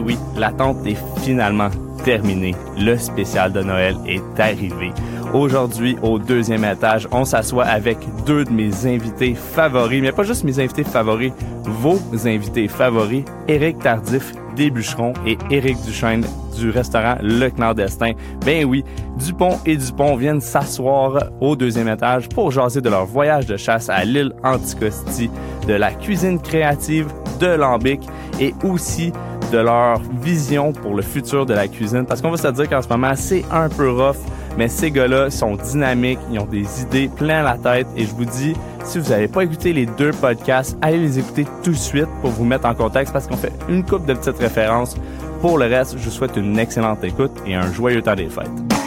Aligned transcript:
Ben 0.00 0.06
oui, 0.06 0.18
l'attente 0.34 0.86
est 0.86 0.96
finalement 1.22 1.68
terminée. 2.04 2.54
Le 2.78 2.96
spécial 2.96 3.52
de 3.52 3.60
Noël 3.60 3.96
est 4.06 4.40
arrivé. 4.40 4.92
Aujourd'hui, 5.34 5.98
au 6.02 6.18
deuxième 6.18 6.64
étage, 6.64 7.06
on 7.12 7.26
s'assoit 7.26 7.66
avec 7.66 7.98
deux 8.24 8.46
de 8.46 8.50
mes 8.50 8.86
invités 8.86 9.34
favoris, 9.34 10.00
mais 10.00 10.12
pas 10.12 10.22
juste 10.22 10.44
mes 10.44 10.58
invités 10.58 10.84
favoris, 10.84 11.32
vos 11.64 11.98
invités 12.24 12.66
favoris, 12.66 13.24
Éric 13.46 13.80
Tardif 13.80 14.32
des 14.56 14.70
Bûcherons 14.70 15.12
et 15.26 15.36
Éric 15.50 15.76
Duchesne 15.82 16.24
du 16.56 16.70
restaurant 16.70 17.16
Le 17.20 17.50
Clandestin. 17.50 18.12
Ben 18.46 18.64
oui, 18.64 18.82
Dupont 19.18 19.58
et 19.66 19.76
Dupont 19.76 20.16
viennent 20.16 20.40
s'asseoir 20.40 21.30
au 21.42 21.56
deuxième 21.56 21.88
étage 21.88 22.26
pour 22.30 22.50
jaser 22.50 22.80
de 22.80 22.88
leur 22.88 23.04
voyage 23.04 23.44
de 23.44 23.58
chasse 23.58 23.90
à 23.90 24.02
l'île 24.04 24.32
Anticosti, 24.42 25.30
de 25.68 25.74
la 25.74 25.90
cuisine 25.92 26.40
créative 26.40 27.08
de 27.38 27.48
Lambic 27.48 28.00
et 28.40 28.54
aussi 28.64 29.12
de 29.50 29.58
leur 29.58 30.00
vision 30.22 30.72
pour 30.72 30.94
le 30.94 31.02
futur 31.02 31.46
de 31.46 31.54
la 31.54 31.68
cuisine. 31.68 32.06
Parce 32.06 32.22
qu'on 32.22 32.30
va 32.30 32.36
se 32.36 32.48
dire 32.48 32.68
qu'en 32.68 32.82
ce 32.82 32.88
moment, 32.88 33.12
c'est 33.14 33.44
un 33.50 33.68
peu 33.68 33.90
rough, 33.90 34.16
mais 34.56 34.68
ces 34.68 34.90
gars-là 34.90 35.30
sont 35.30 35.56
dynamiques, 35.56 36.18
ils 36.30 36.38
ont 36.38 36.46
des 36.46 36.82
idées 36.82 37.08
plein 37.08 37.42
la 37.42 37.56
tête 37.56 37.86
et 37.96 38.04
je 38.04 38.14
vous 38.14 38.24
dis, 38.24 38.54
si 38.84 38.98
vous 38.98 39.10
n'avez 39.10 39.28
pas 39.28 39.44
écouté 39.44 39.72
les 39.72 39.86
deux 39.86 40.12
podcasts, 40.12 40.76
allez 40.82 40.98
les 40.98 41.18
écouter 41.18 41.46
tout 41.62 41.70
de 41.70 41.76
suite 41.76 42.08
pour 42.20 42.30
vous 42.30 42.44
mettre 42.44 42.66
en 42.66 42.74
contexte 42.74 43.12
parce 43.12 43.26
qu'on 43.26 43.36
fait 43.36 43.52
une 43.68 43.84
coupe 43.84 44.06
de 44.06 44.14
petites 44.14 44.38
références. 44.38 44.96
Pour 45.40 45.58
le 45.58 45.66
reste, 45.66 45.96
je 45.98 46.04
vous 46.04 46.10
souhaite 46.10 46.36
une 46.36 46.58
excellente 46.58 47.02
écoute 47.04 47.32
et 47.46 47.54
un 47.54 47.72
joyeux 47.72 48.02
temps 48.02 48.14
des 48.14 48.28
fêtes. 48.28 48.79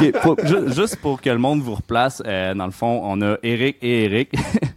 Ok, 0.00 0.12
pour- 0.22 0.36
ju- 0.46 0.72
juste 0.74 0.96
pour 0.96 1.20
que 1.20 1.30
le 1.30 1.38
monde 1.38 1.60
vous 1.60 1.74
replace, 1.74 2.22
euh, 2.26 2.54
dans 2.54 2.66
le 2.66 2.70
fond, 2.72 3.00
on 3.04 3.20
a 3.22 3.36
Eric 3.42 3.76
et 3.82 4.04
Eric. 4.04 4.32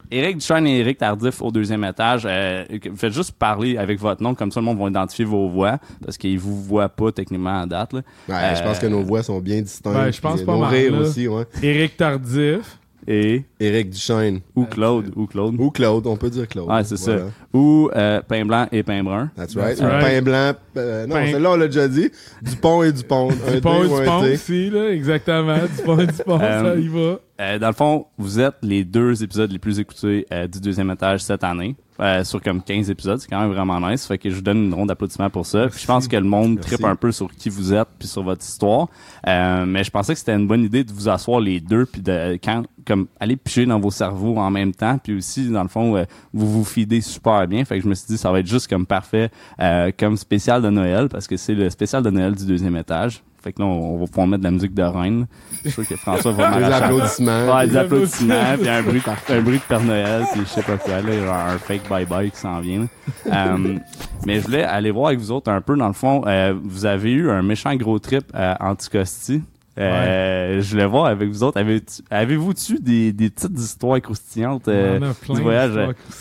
Eric 0.09 0.37
Duchesne 0.39 0.67
et 0.67 0.79
Eric 0.79 0.97
Tardif 0.97 1.41
au 1.41 1.51
deuxième 1.51 1.83
étage. 1.83 2.23
Euh, 2.25 2.65
faites 2.95 3.13
juste 3.13 3.31
parler 3.33 3.77
avec 3.77 3.99
votre 3.99 4.21
nom, 4.23 4.33
comme 4.35 4.51
ça 4.51 4.59
le 4.59 4.65
monde 4.65 4.79
va 4.79 4.87
identifier 4.89 5.25
vos 5.25 5.47
voix, 5.49 5.77
parce 6.03 6.17
qu'ils 6.17 6.39
vous 6.39 6.61
voient 6.61 6.89
pas 6.89 7.11
techniquement 7.11 7.61
à 7.61 7.65
date. 7.65 7.93
Là. 7.93 8.01
Ouais, 8.29 8.55
je 8.55 8.63
pense 8.63 8.79
que 8.79 8.87
nos 8.87 9.03
voix 9.03 9.23
sont 9.23 9.39
bien 9.39 9.61
distinctes. 9.61 9.95
Ouais, 9.95 10.11
je 10.11 10.21
pense 10.21 10.41
pas 10.41 10.53
nos 10.53 10.59
mal, 10.61 10.69
rires 10.69 10.91
là. 10.93 10.99
aussi, 10.99 11.27
ouais. 11.27 11.43
Éric 11.61 11.97
Tardif. 11.97 12.77
Et 13.07 13.43
Éric 13.59 13.89
Duchesne. 13.89 14.41
ou 14.55 14.65
Claude, 14.65 15.11
ou 15.15 15.25
Claude. 15.25 15.55
Ou 15.59 15.71
Claude, 15.71 16.05
on 16.07 16.15
peut 16.17 16.29
dire 16.29 16.47
Claude. 16.47 16.69
Ouais, 16.69 16.83
c'est 16.83 16.99
Voilà. 16.99 17.19
ça. 17.21 17.25
Ou 17.53 17.89
euh, 17.95 18.21
pain 18.27 18.45
blanc 18.45 18.67
et 18.71 18.83
pain 18.83 19.03
brun. 19.03 19.31
That's 19.35 19.55
right. 19.55 19.77
That's 19.77 19.81
right. 19.81 20.05
Pain 20.05 20.21
blanc. 20.21 20.53
euh, 20.77 21.07
non, 21.07 21.15
Pain- 21.15 21.31
celle-là, 21.31 21.51
on 21.51 21.55
l'a 21.55 21.65
déjà 21.67 21.87
dit. 21.87 22.09
Dupont 22.41 22.83
et 22.83 22.91
Dupont. 22.91 23.29
Dupont 23.29 23.83
et 23.83 23.99
Dupont 23.99 24.19
aussi, 24.31 24.69
là, 24.69 24.89
exactement. 24.91 25.57
Dupont 25.77 25.99
et 25.99 26.07
Dupont, 26.07 26.39
ça 26.39 26.63
Euh, 26.65 26.79
y 26.79 26.87
va. 26.87 27.19
Euh, 27.41 27.57
dans 27.59 27.67
le 27.67 27.73
fond, 27.73 28.05
vous 28.19 28.39
êtes 28.39 28.55
les 28.61 28.83
deux 28.83 29.23
épisodes 29.23 29.51
les 29.51 29.57
plus 29.59 29.79
écoutés 29.79 30.27
euh, 30.31 30.47
du 30.47 30.59
deuxième 30.61 30.91
étage 30.91 31.21
cette 31.23 31.43
année. 31.43 31.75
Euh, 32.01 32.23
sur 32.23 32.41
comme 32.41 32.61
15 32.63 32.89
épisodes, 32.89 33.19
c'est 33.19 33.27
quand 33.27 33.39
même 33.39 33.51
vraiment 33.51 33.79
nice. 33.79 34.07
Fait 34.07 34.17
que 34.17 34.29
je 34.29 34.35
vous 34.35 34.41
donne 34.41 34.65
une 34.65 34.73
ronde 34.73 34.87
d'applaudissements 34.87 35.29
pour 35.29 35.45
ça. 35.45 35.67
Puis 35.67 35.79
je 35.79 35.85
pense 35.85 36.07
que 36.07 36.15
le 36.15 36.23
monde 36.23 36.59
tripe 36.59 36.83
un 36.83 36.95
peu 36.95 37.11
sur 37.11 37.29
qui 37.31 37.49
vous 37.49 37.73
êtes 37.73 37.87
puis 37.99 38.07
sur 38.07 38.23
votre 38.23 38.43
histoire. 38.43 38.87
Euh, 39.27 39.65
mais 39.65 39.83
je 39.83 39.91
pensais 39.91 40.13
que 40.13 40.19
c'était 40.19 40.35
une 40.35 40.47
bonne 40.47 40.63
idée 40.63 40.83
de 40.83 40.91
vous 40.91 41.09
asseoir 41.09 41.39
les 41.39 41.59
deux 41.59 41.85
puis 41.85 42.01
de 42.01 42.39
quand 42.43 42.63
comme 42.87 43.07
aller 43.19 43.35
piger 43.35 43.67
dans 43.67 43.79
vos 43.79 43.91
cerveaux 43.91 44.37
en 44.37 44.49
même 44.49 44.73
temps. 44.73 44.97
Puis 44.97 45.15
aussi 45.15 45.49
dans 45.49 45.61
le 45.61 45.69
fond, 45.69 45.95
euh, 45.95 46.05
vous 46.33 46.49
vous 46.49 46.65
fidez 46.65 47.01
super 47.01 47.47
bien. 47.47 47.63
Fait 47.65 47.77
que 47.77 47.83
je 47.83 47.87
me 47.87 47.93
suis 47.93 48.07
dit 48.07 48.17
ça 48.17 48.31
va 48.31 48.39
être 48.39 48.47
juste 48.47 48.67
comme 48.67 48.85
parfait 48.85 49.29
euh, 49.59 49.91
comme 49.97 50.17
spécial 50.17 50.61
de 50.61 50.69
Noël 50.69 51.07
parce 51.07 51.27
que 51.27 51.37
c'est 51.37 51.53
le 51.53 51.69
spécial 51.69 52.01
de 52.01 52.09
Noël 52.09 52.35
du 52.35 52.45
deuxième 52.45 52.75
étage. 52.75 53.23
Fait 53.43 53.53
que 53.53 53.59
là, 53.61 53.65
on, 53.67 53.95
on 53.95 53.99
va 53.99 54.05
pouvoir 54.05 54.27
mettre 54.27 54.41
de 54.41 54.47
la 54.47 54.51
musique 54.51 54.73
de 54.73 54.83
reine. 54.83 55.25
Je 55.63 55.69
suis 55.69 55.71
sûr 55.71 55.87
que 55.87 55.95
François 55.95 56.31
va 56.31 56.51
Des 56.59 56.63
applaudissements. 56.65 57.55
Ouais, 57.55 57.67
des 57.67 57.77
applaudissements, 57.77 58.57
puis 58.59 58.69
un 58.69 58.81
bruit, 58.83 59.01
un 59.29 59.41
bruit 59.41 59.57
de 59.57 59.63
Père 59.63 59.81
Noël, 59.83 60.23
puis 60.31 60.41
je 60.43 60.47
sais 60.49 60.61
pas 60.63 60.77
quoi, 60.77 61.01
là, 61.01 61.11
genre 61.25 61.35
un 61.35 61.57
fake 61.57 61.89
bye-bye 61.89 62.29
qui 62.31 62.37
s'en 62.37 62.59
vient. 62.61 62.87
là. 63.27 63.55
Euh, 63.55 63.77
mais 64.25 64.39
je 64.39 64.45
voulais 64.45 64.63
aller 64.63 64.91
voir 64.91 65.07
avec 65.07 65.19
vous 65.19 65.31
autres 65.31 65.51
un 65.51 65.61
peu, 65.61 65.75
dans 65.75 65.87
le 65.87 65.93
fond, 65.93 66.23
euh, 66.27 66.53
vous 66.63 66.85
avez 66.85 67.11
eu 67.11 67.29
un 67.31 67.41
méchant 67.41 67.75
gros 67.75 67.97
trip 67.99 68.25
à 68.33 68.69
Anticosti. 68.69 69.41
Euh, 69.79 70.61
Je 70.61 70.69
voulais 70.71 70.85
voir 70.85 71.05
avec 71.05 71.29
vous 71.29 71.43
autres, 71.43 71.57
avez-tu- 71.59 72.03
avez-vous-tu 72.11 72.75
des, 72.79 73.13
des 73.13 73.29
petites 73.29 73.57
histoires 73.57 73.99
croustillantes 74.01 74.67
euh, 74.67 74.99
du 75.33 75.41
voyage? 75.41 75.71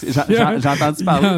J'ai 0.06 0.68
entendu 0.68 1.02
y 1.02 1.04
parler 1.04 1.28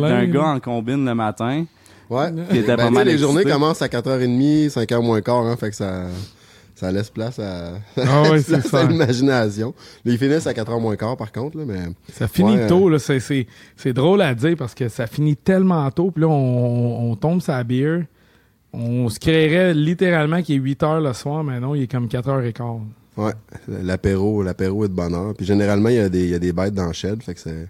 d'un 0.00 0.24
gars 0.26 0.46
en 0.46 0.60
combine 0.60 1.04
le 1.04 1.14
matin. 1.14 1.64
Ouais. 2.10 2.32
Qui 2.50 2.58
était 2.58 2.68
Ben, 2.76 2.84
pas 2.84 2.90
mal 2.90 3.06
les 3.06 3.18
journées 3.18 3.44
commencent 3.44 3.82
à 3.82 3.88
4h30, 3.88 4.70
5h 4.70 5.02
moins 5.02 5.20
quart, 5.20 5.44
hein, 5.46 5.56
fait 5.56 5.70
que 5.70 5.76
ça, 5.76 6.04
ça 6.74 6.90
laisse 6.90 7.10
place 7.10 7.38
à, 7.38 7.74
Ah 7.98 8.22
ouais, 8.30 8.40
à 8.72 8.84
l'imagination. 8.84 9.74
Là, 10.04 10.12
Ils 10.12 10.18
finissent 10.18 10.46
à 10.46 10.52
4h 10.52 10.80
moins 10.80 10.96
quart, 10.96 11.16
par 11.16 11.32
contre, 11.32 11.58
là, 11.58 11.64
mais. 11.66 11.80
Ça 12.12 12.26
finit 12.28 12.56
Ouais. 12.56 12.66
tôt, 12.66 12.88
là. 12.88 12.98
C'est, 12.98 13.20
c'est, 13.20 13.46
c'est 13.76 13.92
drôle 13.92 14.22
à 14.22 14.34
dire 14.34 14.56
parce 14.56 14.74
que 14.74 14.88
ça 14.88 15.06
finit 15.06 15.36
tellement 15.36 15.90
tôt. 15.90 16.10
Puis 16.10 16.22
là, 16.22 16.28
on, 16.28 17.10
on 17.10 17.16
tombe 17.16 17.42
sa 17.42 17.62
bière. 17.64 18.02
On 18.72 19.08
se 19.08 19.18
créerait 19.18 19.72
littéralement 19.74 20.42
qu'il 20.42 20.56
est 20.56 20.58
8 20.58 20.82
heures 20.82 21.00
le 21.00 21.12
soir, 21.14 21.42
mais 21.42 21.58
non, 21.58 21.74
il 21.74 21.82
est 21.82 21.90
comme 21.90 22.06
4 22.08 22.28
heures 22.28 22.42
et 22.44 22.52
quart. 22.52 22.78
Ouais, 23.16 23.32
l'apéro, 23.82 24.42
l'apéro 24.42 24.84
est 24.84 24.88
de 24.88 24.94
bonne 24.94 25.14
heure. 25.14 25.34
Puis 25.34 25.44
généralement, 25.46 25.88
il 25.88 25.96
y 25.96 26.00
a 26.00 26.08
des, 26.08 26.24
il 26.24 26.30
y 26.30 26.34
a 26.34 26.38
des 26.38 26.52
bêtes 26.52 26.74
dans 26.74 26.86
le 26.86 26.92
shed, 26.92 27.22
fait 27.22 27.34
que 27.34 27.40
c'est, 27.40 27.68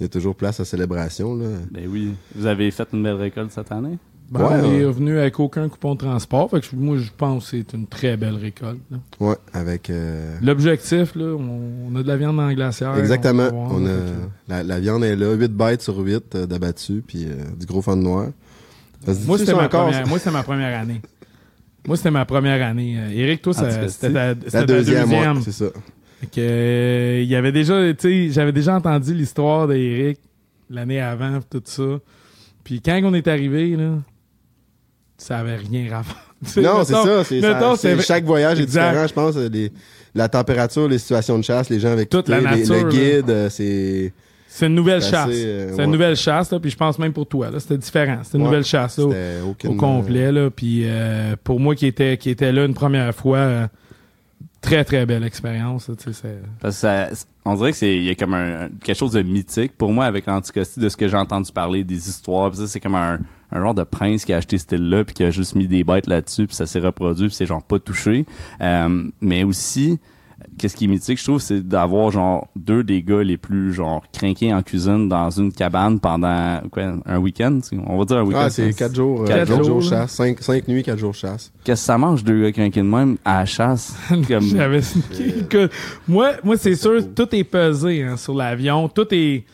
il 0.00 0.04
y 0.04 0.06
a 0.06 0.08
toujours 0.08 0.34
place 0.34 0.58
à 0.60 0.64
célébration, 0.64 1.34
là. 1.36 1.46
Ben 1.70 1.84
oui. 1.88 2.14
Vous 2.34 2.46
avez 2.46 2.70
fait 2.70 2.88
une 2.92 3.02
belle 3.02 3.14
récolte 3.16 3.52
cette 3.52 3.70
année? 3.70 3.98
Ben, 4.30 4.40
Ouais, 4.40 4.56
on 4.62 4.72
est 4.74 4.84
revenu 4.84 5.18
avec 5.18 5.40
aucun 5.40 5.68
coupon 5.68 5.94
de 5.94 5.98
transport. 6.00 6.48
Fait 6.50 6.60
que 6.60 6.66
moi, 6.76 6.96
je 6.98 7.10
pense 7.16 7.50
que 7.50 7.56
c'est 7.58 7.72
une 7.76 7.86
très 7.88 8.16
belle 8.16 8.36
récolte. 8.36 8.78
Ouais, 9.18 9.34
avec. 9.52 9.90
euh, 9.90 10.36
L'objectif, 10.40 11.14
là, 11.16 11.34
on, 11.36 11.92
on 11.92 11.96
a 11.96 12.02
de 12.02 12.08
la 12.08 12.16
viande 12.16 12.36
dans 12.36 12.46
la 12.46 12.54
glacière. 12.54 12.96
Exactement. 12.96 13.48
on 13.52 13.84
a, 13.86 13.90
la, 14.48 14.62
la 14.62 14.78
viande 14.80 15.02
est 15.04 15.16
là, 15.16 15.34
8 15.34 15.48
bêtes 15.52 15.82
sur 15.82 15.98
8 15.98 16.34
euh, 16.36 16.46
d'abattu, 16.46 17.02
puis 17.06 17.24
euh, 17.26 17.34
du 17.58 17.66
gros 17.66 17.82
fond 17.82 17.96
de 17.96 18.02
noir. 18.02 18.28
Moi, 19.26 19.38
c'était 19.38 19.52
ma, 19.54 19.64
encore, 19.64 19.86
première- 19.88 20.06
moi, 20.06 20.18
c'était 20.18 20.30
ma 20.30 20.42
première 20.44 20.78
année. 20.80 21.00
Moi, 21.88 21.96
c'était 21.96 22.10
ma 22.10 22.24
première 22.24 22.64
année. 22.64 22.96
Euh, 22.98 23.10
Eric, 23.12 23.42
toi, 23.42 23.52
ça- 23.54 23.66
Anticosti. 23.66 23.92
c'était 24.00 24.12
ta, 24.12 24.64
deuxième, 24.64 25.04
deuxième. 25.08 25.42
c'est 25.42 25.52
ça. 25.52 25.66
Que, 26.26 26.40
euh, 26.40 27.20
il 27.22 27.28
y 27.28 27.34
avait 27.34 27.52
déjà, 27.52 27.92
tu 27.94 28.26
sais, 28.28 28.30
j'avais 28.32 28.52
déjà 28.52 28.74
entendu 28.76 29.14
l'histoire 29.14 29.66
d'Eric 29.66 30.18
l'année 30.68 31.00
avant, 31.00 31.40
tout 31.50 31.62
ça. 31.64 31.82
Puis 32.62 32.80
quand 32.82 33.00
on 33.04 33.14
est 33.14 33.26
arrivé, 33.26 33.74
là, 33.76 33.94
ça 35.16 35.38
avait 35.38 35.56
rien 35.56 35.90
à 35.92 36.02
Non, 36.60 36.84
c'est 36.84 36.92
ça. 36.94 37.24
c'est- 37.76 38.00
chaque 38.02 38.24
voyage 38.24 38.60
est 38.60 38.66
différent, 38.66 39.06
je 39.06 39.12
pense. 39.12 39.36
euh, 39.36 39.48
les- 39.50 39.72
la 40.14 40.28
température, 40.28 40.88
les 40.88 40.98
situations 40.98 41.38
de 41.38 41.44
chasse, 41.44 41.68
les 41.70 41.78
gens 41.80 41.90
avec 41.92 42.08
Toute 42.08 42.24
qui 42.26 42.30
la 42.32 42.38
les- 42.40 42.44
nature, 42.44 42.84
le 42.84 42.90
guide, 42.90 43.30
euh, 43.30 43.48
c'est. 43.50 44.12
C'est 44.48 44.66
une 44.66 44.74
nouvelle 44.74 45.00
chasse. 45.00 45.28
euh, 45.32 45.68
c'est 45.70 45.76
ouais. 45.76 45.84
une 45.84 45.92
nouvelle 45.92 46.16
chasse, 46.16 46.50
là, 46.50 46.58
puis 46.58 46.70
je 46.70 46.76
pense 46.76 46.98
même 46.98 47.12
pour 47.12 47.26
toi, 47.26 47.50
là, 47.50 47.60
c'était 47.60 47.78
différent. 47.78 48.18
C'était 48.24 48.36
une 48.36 48.42
Ouais. 48.42 48.48
nouvelle 48.48 48.64
chasse, 48.64 48.98
là, 48.98 49.04
au, 49.44 49.68
au 49.68 49.74
complet, 49.74 50.32
là. 50.32 50.50
Puis 50.50 50.82
euh, 50.84 51.36
pour 51.44 51.60
moi 51.60 51.74
qui 51.76 51.86
était, 51.86 52.16
qui 52.16 52.30
était 52.30 52.50
là 52.52 52.64
une 52.64 52.74
première 52.74 53.14
fois, 53.14 53.68
très 54.60 54.84
très 54.84 55.06
belle 55.06 55.24
expérience, 55.24 55.90
Parce 56.60 56.76
que 56.76 56.80
ça, 56.80 57.08
on 57.44 57.54
dirait 57.54 57.72
que 57.72 57.76
c'est 57.76 57.96
il 57.96 58.04
y 58.04 58.10
a 58.10 58.14
comme 58.14 58.34
un, 58.34 58.68
quelque 58.82 58.96
chose 58.96 59.12
de 59.12 59.22
mythique 59.22 59.72
pour 59.76 59.92
moi 59.92 60.04
avec 60.04 60.26
l'Anticosti 60.26 60.80
de 60.80 60.88
ce 60.88 60.96
que 60.96 61.08
j'ai 61.08 61.16
entendu 61.16 61.50
parler 61.52 61.84
des 61.84 62.08
histoires. 62.08 62.54
Ça, 62.54 62.66
c'est 62.66 62.80
comme 62.80 62.94
un, 62.94 63.18
un 63.52 63.60
genre 63.60 63.74
de 63.74 63.84
prince 63.84 64.24
qui 64.24 64.32
a 64.32 64.36
acheté 64.36 64.58
ce 64.58 64.64
style-là 64.64 65.04
puis 65.04 65.14
qui 65.14 65.24
a 65.24 65.30
juste 65.30 65.54
mis 65.54 65.66
des 65.66 65.84
bêtes 65.84 66.06
là-dessus 66.06 66.46
puis 66.46 66.56
ça 66.56 66.66
s'est 66.66 66.80
reproduit 66.80 67.28
puis 67.28 67.34
c'est 67.34 67.46
genre 67.46 67.62
pas 67.62 67.78
touché. 67.78 68.26
Euh, 68.60 69.08
mais 69.20 69.44
aussi 69.44 69.98
qu'est-ce 70.60 70.76
qui 70.76 70.84
est 70.84 70.88
mythique, 70.88 71.18
je 71.18 71.24
trouve, 71.24 71.40
c'est 71.40 71.66
d'avoir 71.66 72.10
genre 72.10 72.46
deux 72.54 72.84
des 72.84 73.02
gars 73.02 73.22
les 73.22 73.38
plus 73.38 73.72
genre 73.72 74.02
crinqués 74.12 74.52
en 74.52 74.62
cuisine 74.62 75.08
dans 75.08 75.30
une 75.30 75.50
cabane 75.52 75.98
pendant 75.98 76.60
quoi 76.70 76.96
un 77.06 77.18
week-end. 77.18 77.60
tu 77.62 77.76
sais, 77.76 77.82
On 77.86 77.98
va 77.98 78.04
dire 78.04 78.18
un 78.18 78.24
week-end. 78.24 78.42
Ah, 78.42 78.50
c'est 78.50 78.74
4 78.74 78.94
jours, 78.94 79.24
Quatre 79.24 79.48
4 79.48 79.64
jours, 79.64 79.82
chasse. 79.82 80.12
5, 80.12 80.68
nuits, 80.68 80.82
4 80.82 80.98
jours 80.98 81.14
chasse. 81.14 81.50
Qu'est-ce 81.64 81.80
que 81.80 81.86
ça 81.86 81.96
mange 81.96 82.22
deux 82.24 82.42
gars 82.42 82.52
crinqués 82.52 82.82
de 82.82 82.86
même 82.86 83.16
à 83.24 83.38
la 83.40 83.46
chasse? 83.46 83.96
Comme 84.28 84.42
J'avais 84.42 84.80
moi, 86.08 86.32
moi 86.44 86.56
c'est 86.58 86.74
sûr, 86.74 87.02
tout 87.14 87.34
est 87.34 87.44
pesé 87.44 88.02
hein, 88.02 88.18
sur 88.18 88.34
l'avion. 88.34 88.86
Tout 88.90 89.06
est. 89.12 89.44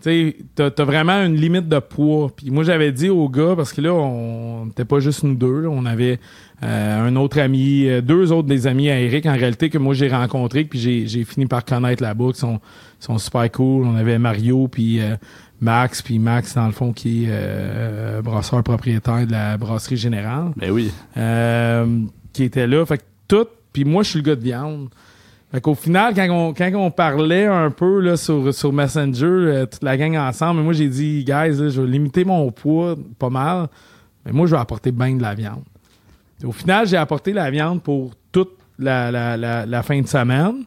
Tu 0.00 0.04
sais, 0.10 0.36
t'as 0.54 0.70
t'as 0.70 0.84
vraiment 0.84 1.24
une 1.24 1.34
limite 1.34 1.68
de 1.68 1.78
poids. 1.80 2.30
Puis 2.34 2.50
moi, 2.50 2.62
j'avais 2.62 2.92
dit 2.92 3.08
aux 3.08 3.28
gars, 3.28 3.54
parce 3.56 3.72
que 3.72 3.80
là, 3.80 3.92
on 3.92 4.66
n'était 4.66 4.84
pas 4.84 5.00
juste 5.00 5.24
nous 5.24 5.34
deux, 5.34 5.62
là, 5.62 5.68
on 5.70 5.84
avait 5.86 6.20
euh, 6.62 7.08
un 7.08 7.16
autre 7.16 7.40
ami, 7.40 7.88
euh, 7.88 8.00
deux 8.00 8.30
autres 8.30 8.46
des 8.46 8.66
amis 8.68 8.90
à 8.90 9.00
Eric, 9.00 9.26
en 9.26 9.32
réalité, 9.32 9.70
que 9.70 9.78
moi 9.78 9.94
j'ai 9.94 10.08
rencontrés, 10.08 10.64
puis 10.64 10.78
j'ai 10.78 11.06
j'ai 11.08 11.24
fini 11.24 11.46
par 11.46 11.64
connaître 11.64 12.00
là-bas, 12.02 12.32
qui 12.32 12.38
sont, 12.38 12.60
sont 13.00 13.18
super 13.18 13.50
cool. 13.50 13.86
On 13.86 13.96
avait 13.96 14.18
Mario, 14.20 14.68
puis 14.68 15.00
euh, 15.00 15.16
Max, 15.60 16.00
puis 16.02 16.20
Max, 16.20 16.54
dans 16.54 16.66
le 16.66 16.72
fond, 16.72 16.92
qui 16.92 17.24
est 17.24 17.28
euh, 17.30 18.22
brasseur 18.22 18.62
propriétaire 18.62 19.26
de 19.26 19.32
la 19.32 19.56
brasserie 19.56 19.96
générale 19.96 20.52
Ben 20.56 20.70
oui. 20.70 20.92
euh, 21.16 22.02
qui 22.32 22.44
était 22.44 22.68
là. 22.68 22.86
Fait 22.86 22.98
que 22.98 23.02
tout, 23.26 23.46
puis 23.72 23.84
moi, 23.84 24.04
je 24.04 24.10
suis 24.10 24.18
le 24.20 24.24
gars 24.24 24.36
de 24.36 24.42
viande. 24.42 24.88
Fait 25.50 25.60
qu'au 25.60 25.74
final, 25.74 26.14
quand 26.14 26.28
on, 26.28 26.52
quand 26.52 26.70
on 26.74 26.90
parlait 26.90 27.46
un 27.46 27.70
peu 27.70 28.00
là, 28.00 28.16
sur, 28.16 28.52
sur 28.52 28.72
Messenger, 28.72 29.24
euh, 29.24 29.66
toute 29.66 29.82
la 29.82 29.96
gang 29.96 30.16
ensemble, 30.16 30.60
moi 30.60 30.74
j'ai 30.74 30.88
dit, 30.88 31.24
guys, 31.24 31.54
je 31.56 31.80
vais 31.80 31.86
limiter 31.86 32.24
mon 32.24 32.50
poids 32.50 32.96
pas 33.18 33.30
mal, 33.30 33.68
mais 34.26 34.32
moi 34.32 34.46
je 34.46 34.54
vais 34.54 34.60
apporter 34.60 34.92
bien 34.92 35.14
de 35.14 35.22
la 35.22 35.34
viande. 35.34 35.64
Au 36.44 36.52
final, 36.52 36.86
j'ai 36.86 36.96
apporté 36.96 37.32
la 37.32 37.50
viande 37.50 37.82
pour 37.82 38.12
toute 38.30 38.52
la, 38.78 39.10
la, 39.10 39.66
la, 39.66 39.82
fin 39.82 40.00
de 40.00 40.06
semaine. 40.06 40.64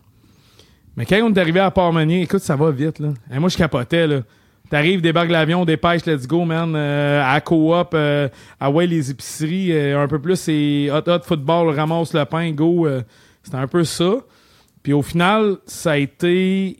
Mais 0.98 1.06
quand 1.06 1.18
on 1.24 1.34
est 1.34 1.40
arrivé 1.40 1.60
à 1.62 1.72
Port-Meunier, 1.72 2.24
écoute, 2.24 2.42
ça 2.42 2.56
va 2.56 2.72
vite, 2.72 3.00
là. 3.00 3.10
Et 3.34 3.40
moi, 3.40 3.50
je 3.50 3.58
capotais, 3.58 4.06
là. 4.08 4.22
T'arrives, 4.70 5.02
débarques 5.02 5.30
l'avion, 5.30 5.66
dépêche, 5.66 6.06
let's 6.06 6.26
go, 6.26 6.46
man. 6.46 6.74
Euh, 6.76 7.22
à 7.26 7.42
co-op, 7.42 7.92
euh, 7.94 8.30
à 8.58 8.72
ouais, 8.72 8.88
les 8.88 9.12
épiceries, 9.12 9.72
euh, 9.74 10.02
un 10.02 10.08
peu 10.08 10.18
plus, 10.18 10.38
c'est 10.38 10.90
hot, 10.90 11.10
hot, 11.10 11.24
football, 11.24 11.76
ramasse 11.76 12.14
le 12.14 12.24
pain, 12.24 12.52
go. 12.52 12.88
C'était 13.44 13.58
un 13.58 13.68
peu 13.68 13.84
ça. 13.84 14.14
Puis 14.84 14.94
au 14.94 15.02
final, 15.02 15.58
ça 15.66 15.92
a 15.92 15.98
été 15.98 16.78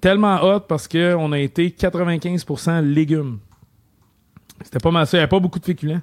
tellement 0.00 0.42
hot 0.42 0.60
parce 0.60 0.88
qu'on 0.88 1.32
a 1.32 1.38
été 1.38 1.68
95% 1.70 2.80
légumes. 2.82 3.38
C'était 4.64 4.78
pas 4.78 4.90
mal 4.90 5.06
ça. 5.06 5.16
Il 5.16 5.20
n'y 5.20 5.22
avait 5.22 5.28
pas 5.30 5.40
beaucoup 5.40 5.58
de 5.58 5.64
féculents. 5.64 6.00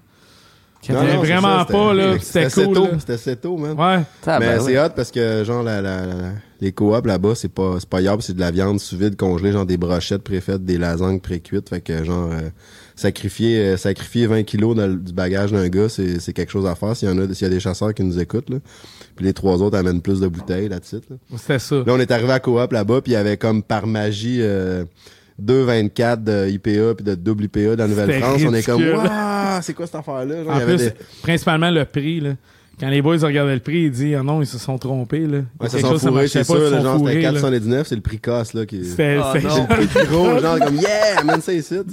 Non, 0.89 0.99
C'était 0.99 1.13
non, 1.15 1.19
vraiment 1.21 1.59
ça, 1.59 1.65
pas, 1.65 1.93
là. 1.93 2.19
C'était 2.19 2.49
cool, 2.65 2.99
c'était 2.99 3.13
assez 3.13 3.35
tôt, 3.37 3.55
man. 3.57 3.71
Ouais. 3.71 4.03
Ah, 4.27 4.37
mais 4.39 4.47
ben 4.47 4.59
c'est 4.59 4.77
oui. 4.77 4.77
hot 4.77 4.89
parce 4.93 5.11
que 5.11 5.45
genre 5.45 5.63
la, 5.63 5.81
la- 5.81 6.05
la- 6.05 6.31
les 6.59 6.73
coops 6.73 7.05
là-bas, 7.07 7.35
c'est 7.35 7.47
pas 7.47 7.77
c'est 7.79 7.87
pas 7.87 8.01
yable, 8.01 8.21
c'est 8.21 8.33
de 8.33 8.39
la 8.41 8.51
viande 8.51 8.81
sous 8.81 8.97
vide 8.97 9.15
congelée, 9.15 9.53
genre 9.53 9.65
des 9.65 9.77
brochettes 9.77 10.23
préfaites, 10.23 10.65
des 10.65 10.77
lasagnes 10.77 11.21
pré-cuites, 11.21 11.69
fait 11.69 11.79
que 11.79 12.03
genre 12.03 12.29
euh, 12.33 12.49
sacrifier 12.97 13.59
euh, 13.59 13.77
sacrifier 13.77 14.27
20 14.27 14.43
kilos 14.43 14.75
dans 14.75 14.93
du 14.93 15.13
bagage 15.13 15.53
d'un 15.53 15.69
gars, 15.69 15.87
c'est 15.87 16.19
c'est 16.19 16.33
quelque 16.33 16.51
chose 16.51 16.65
à 16.65 16.75
faire 16.75 16.97
s'il 16.97 17.07
y 17.07 17.11
en 17.11 17.17
a 17.17 17.33
s'il 17.33 17.47
y 17.47 17.49
a 17.49 17.53
des 17.53 17.61
chasseurs 17.61 17.93
qui 17.93 18.03
nous 18.03 18.19
écoutent 18.19 18.49
là. 18.49 18.57
Puis 19.15 19.25
les 19.25 19.33
trois 19.33 19.61
autres 19.61 19.77
amènent 19.77 20.01
plus 20.01 20.19
de 20.19 20.27
bouteilles 20.27 20.69
là-dessus. 20.69 21.01
Là. 21.09 21.15
C'était 21.37 21.59
ça. 21.59 21.75
Là, 21.75 21.83
on 21.87 21.99
est 21.99 22.11
arrivé 22.11 22.31
à 22.31 22.39
coop 22.39 22.71
là-bas, 22.71 23.01
puis 23.01 23.11
il 23.11 23.15
y 23.15 23.17
avait 23.17 23.37
comme 23.37 23.61
par 23.63 23.85
magie 23.87 24.39
euh, 24.41 24.85
2,24 25.41 26.23
de 26.23 26.49
IPA 26.49 26.95
puis 26.95 27.03
de 27.03 27.15
double 27.15 27.45
IPA 27.45 27.59
de 27.59 27.75
la 27.75 27.87
Nouvelle-France. 27.87 28.41
On 28.47 28.53
est 28.53 28.63
comme, 28.65 28.81
waouh, 28.83 29.61
c'est 29.61 29.73
quoi 29.73 29.85
cette 29.85 29.95
affaire-là? 29.95 30.43
Genre, 30.43 30.45
il 30.45 30.49
En 30.55 30.59
y 30.59 30.61
avait 30.61 30.75
plus, 30.75 30.85
des- 30.85 30.93
principalement 31.21 31.71
le 31.71 31.85
prix, 31.85 32.19
là. 32.19 32.31
Quand 32.79 32.89
les 32.89 33.01
boys 33.03 33.17
regardaient 33.17 33.53
le 33.53 33.59
prix, 33.59 33.83
ils 33.83 33.91
disent, 33.91 34.15
ah 34.19 34.23
non, 34.23 34.41
ils 34.41 34.47
se 34.47 34.57
sont 34.57 34.77
trompés, 34.79 35.27
là. 35.27 35.39
Ouais, 35.59 35.69
ça 35.69 35.79
chose, 35.79 36.01
ça 36.01 36.07
fourrés, 36.09 36.21
marchait 36.23 36.43
c'est 36.43 36.53
pas, 36.53 36.59
sûr, 36.59 36.69
genre, 36.69 36.77
c'était 36.79 36.97
fourrés, 36.97 37.15
là. 37.21 37.31
419, 37.31 37.87
c'est 37.87 37.95
le 37.95 38.01
prix 38.01 38.19
casse, 38.19 38.53
là, 38.53 38.65
qui 38.65 38.83
C'était, 38.83 39.19
Ah, 39.21 39.33
le 39.35 39.85
plus 39.87 40.07
gros, 40.07 40.39
genre, 40.41 40.59
comme, 40.59 40.75
yeah, 40.77 41.19
amène 41.19 41.41
ça 41.41 41.53
ici, 41.53 41.75
sais. 41.75 41.83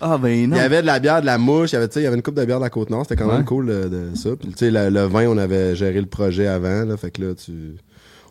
Ah, 0.00 0.16
ben 0.16 0.28
Il 0.30 0.48
non. 0.48 0.56
y 0.56 0.60
avait 0.60 0.80
de 0.80 0.86
la 0.86 0.98
bière, 0.98 1.20
de 1.20 1.26
la 1.26 1.36
mouche, 1.36 1.70
il 1.70 1.74
y 1.74 1.76
avait, 1.76 1.88
tu 1.88 1.94
sais, 1.94 2.00
il 2.00 2.04
y 2.04 2.06
avait 2.06 2.16
une 2.16 2.22
coupe 2.22 2.34
de 2.36 2.44
bière 2.46 2.58
de 2.58 2.64
la 2.64 2.70
Côte-Nord, 2.70 3.02
c'était 3.06 3.16
quand 3.22 3.28
même 3.28 3.38
Ouais. 3.40 3.44
cool, 3.44 3.68
euh, 3.68 3.88
de, 4.10 4.16
ça. 4.16 4.30
Puis, 4.38 4.48
tu 4.48 4.54
sais, 4.56 4.70
le, 4.70 4.88
le 4.88 5.02
vin, 5.02 5.26
on 5.28 5.36
avait 5.36 5.76
géré 5.76 6.00
le 6.00 6.06
projet 6.06 6.46
avant, 6.46 6.84
là, 6.86 6.96
fait 6.96 7.10
que 7.10 7.22
là, 7.22 7.34
tu, 7.34 7.52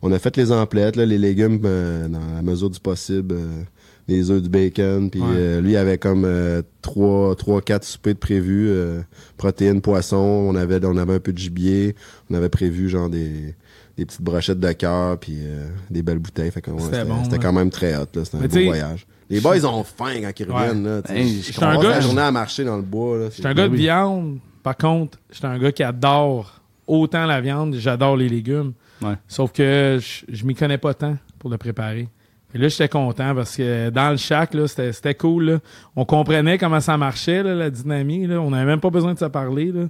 on 0.02 0.12
a 0.12 0.18
fait 0.18 0.36
les 0.36 0.52
emplettes, 0.52 0.96
là, 0.96 1.06
les 1.06 1.18
légumes, 1.20 1.60
euh, 1.64 2.08
dans 2.08 2.20
la 2.36 2.42
mesure 2.42 2.72
du 2.72 2.80
possible, 2.80 3.36
euh, 3.36 3.62
les 4.10 4.32
œufs, 4.32 4.42
du 4.42 4.50
bacon, 4.50 5.10
puis 5.10 5.22
Ouais. 5.22 5.28
euh, 5.32 5.62
lui, 5.62 5.72
il 5.72 5.78
avait 5.78 5.98
comme 5.98 6.24
euh, 6.26 6.62
trois, 6.82 7.36
trois, 7.36 7.62
quatre 7.62 7.84
soupers 7.86 8.14
de 8.16 8.20
prévus, 8.20 8.68
euh, 8.70 9.02
protéines, 9.38 9.82
poissons, 9.82 10.18
on 10.18 10.56
avait, 10.56 10.84
on 10.86 10.98
avait 10.98 11.14
un 11.16 11.20
peu 11.20 11.32
de 11.34 11.38
gibier, 11.38 11.96
on 12.30 12.34
avait 12.36 12.50
prévu, 12.50 12.90
genre, 12.90 13.10
des, 13.10 13.56
des 13.98 14.06
petites 14.06 14.22
brochettes 14.22 14.60
de 14.60 14.72
cœur, 14.74 15.18
puis 15.20 15.38
euh, 15.40 15.68
des 15.90 16.02
belles 16.02 16.20
bouteilles, 16.20 16.52
fait 16.52 16.62
que, 16.62 16.72
ouais, 16.72 16.80
C'était 16.82 16.98
c'était 16.98 17.10
bon, 17.10 17.24
c'était 17.24 17.38
là. 17.38 17.42
quand 17.44 17.54
même 17.54 17.70
très 17.70 17.96
hot, 17.96 18.06
là, 18.16 18.26
c'était 18.26 18.38
un 18.38 18.48
beau 18.48 18.66
voyage. 18.66 19.06
Les 19.30 19.40
boys, 19.42 19.58
ils 19.58 19.66
ont 19.68 19.84
faim 19.84 20.16
quand 20.22 20.40
ils 20.40 20.52
reviennent, 20.52 20.84
là. 20.84 21.02
Hey, 21.08 21.42
je 21.42 21.52
J'étais 21.52 21.64
un 21.64 21.80
gars- 21.80 21.90
la 21.90 22.02
journée 22.02 22.22
à 22.22 22.32
marcher 22.32 22.64
dans 22.64 22.78
le 22.78 22.82
bois. 22.82 23.18
Là, 23.20 23.26
J'étais 23.32 23.48
un 23.48 23.54
gars 23.54 23.68
de 23.68 23.76
viande. 23.76 24.40
Par 24.64 24.76
contre, 24.76 25.20
j'étais 25.32 25.46
un 25.46 25.60
gars 25.60 25.72
qui 25.72 25.84
adore 25.84 26.62
autant 26.88 27.28
la 27.28 27.40
viande, 27.40 27.76
j'adore 27.76 28.18
les 28.18 28.28
légumes. 28.28 28.74
Ouais. 29.04 29.14
Sauf 29.28 29.52
que 29.52 30.00
je, 30.02 30.26
je 30.36 30.46
m'y 30.46 30.56
connais 30.56 30.80
pas 30.80 30.96
tant 30.96 31.16
pour 31.38 31.52
le 31.52 31.58
préparer. 31.60 32.08
Et 32.54 32.58
là, 32.58 32.68
j'étais 32.68 32.90
content 32.90 33.36
parce 33.36 33.56
que 33.56 33.90
dans 33.90 34.10
le 34.10 34.18
shack, 34.18 34.54
là, 34.54 34.68
c'était, 34.68 34.92
c'était 34.92 35.14
cool. 35.14 35.44
là. 35.46 35.60
On 35.96 36.04
comprenait 36.06 36.58
comment 36.58 36.80
ça 36.80 36.98
marchait, 36.98 37.44
là, 37.44 37.54
la 37.54 37.70
dynamique. 37.70 38.28
Là. 38.28 38.42
On 38.42 38.50
n'avait 38.50 38.66
même 38.66 38.80
pas 38.80 38.90
besoin 38.90 39.14
de 39.14 39.20
se 39.20 39.26
parler. 39.26 39.72
Là. 39.72 39.84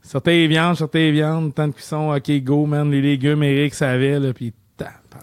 Sortez 0.00 0.32
les 0.32 0.48
viandes, 0.48 0.76
sortez 0.76 1.00
les 1.00 1.12
viandes, 1.12 1.54
temps 1.54 1.68
de 1.68 1.72
cuisson, 1.72 2.14
ok, 2.14 2.30
go, 2.42 2.66
man. 2.66 2.90
Les 2.90 3.02
légumes, 3.02 3.42
Eric 3.42 3.74
savait, 3.74 4.18
là, 4.18 4.32
puis. 4.32 4.52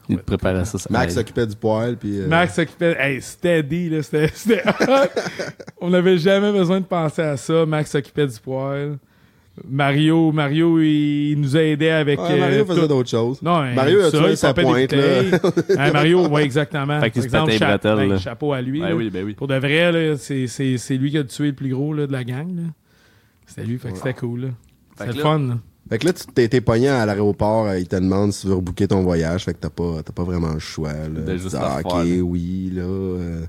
Il 0.08 0.18
te 0.18 0.24
préparait 0.24 0.66
ça. 0.66 0.78
ça 0.80 0.90
Max 0.92 1.14
s'occupait 1.14 1.46
du 1.46 1.56
poêle. 1.56 1.96
Puis, 1.96 2.20
euh, 2.20 2.28
Max 2.28 2.56
s'occupait. 2.56 2.96
Hey, 3.00 3.22
c'était 3.22 3.62
dit, 3.62 3.90
là. 3.90 4.02
C'était, 4.02 4.30
c'était. 4.34 4.64
On 5.82 5.90
n'avait 5.90 6.18
jamais 6.18 6.52
besoin 6.52 6.80
de 6.80 6.86
penser 6.86 7.22
à 7.22 7.38
ça. 7.38 7.66
Max 7.66 7.92
s'occupait 7.92 8.26
du 8.26 8.40
poêle. 8.40 8.98
Mario, 9.68 10.32
Mario, 10.32 10.80
il 10.80 11.36
nous 11.36 11.58
a 11.58 11.62
aidé 11.62 11.90
avec. 11.90 12.20
ouais, 12.20 12.40
Mario 12.40 12.62
euh, 12.62 12.66
faisait 12.66 12.82
tout. 12.82 12.88
d'autres 12.88 13.10
choses. 13.10 13.42
Non, 13.42 13.56
hein, 13.58 13.74
Mario 13.74 14.02
a 14.02 14.12
ça, 14.12 14.18
tué 14.18 14.30
il 14.32 14.38
sa 14.38 14.54
pointe. 14.54 14.92
Là. 14.92 15.04
Hein, 15.78 15.92
Mario, 15.92 16.28
oui, 16.30 16.42
exactement. 16.42 17.00
Fait 17.00 17.12
qu'il 17.12 17.30
Par 17.30 17.46
les 17.46 17.58
cha- 17.58 17.78
bretelles, 17.78 18.10
ben, 18.10 18.18
chapeau 18.20 18.54
à 18.54 18.62
lui. 18.62 18.82
Ben 18.82 18.94
oui, 18.94 19.10
ben 19.10 19.26
oui. 19.26 19.34
Pour 19.34 19.48
de 19.48 19.56
vrai, 19.56 19.92
là, 19.92 20.18
c'est, 20.18 20.48
c'est, 20.48 20.78
c'est 20.78 20.98
lui 20.98 21.12
qui 21.12 21.18
a 21.18 21.24
tué 21.24 21.48
le 21.48 21.54
plus 21.54 21.70
gros 21.70 21.94
là, 21.94 22.08
de 22.08 22.12
la 22.12 22.24
gang. 22.24 22.72
C'était 23.46 23.64
lui, 23.64 23.78
fait 23.78 23.92
que 23.92 23.98
c'était 23.98 24.14
cool. 24.14 24.52
C'était 24.98 25.14
le 25.14 25.22
fun. 25.22 25.40
Là. 25.40 25.58
Fait 25.90 25.98
que 25.98 26.06
là, 26.06 26.14
tu 26.14 26.26
t'es 26.48 26.62
pogné 26.62 26.88
à 26.88 27.06
l'aéroport, 27.06 27.66
euh, 27.66 27.80
ils 27.80 27.88
te 27.88 27.96
demandent 27.96 28.32
si 28.32 28.42
tu 28.42 28.48
veux 28.48 28.56
rebooker 28.56 28.88
ton 28.88 29.02
voyage. 29.02 29.46
Fait 29.46 29.54
que 29.56 29.60
t'as 29.60 29.72
pas, 29.72 30.04
t'as 30.06 30.14
pas 30.14 30.24
vraiment 30.24 30.54
le 30.54 30.60
choix. 30.60 30.94
Là. 30.94 31.36
Juste 31.36 31.58
ah, 31.60 31.80
ok, 31.84 32.06
oui, 32.22 32.72
là. 32.76 32.84
Euh, 32.84 33.46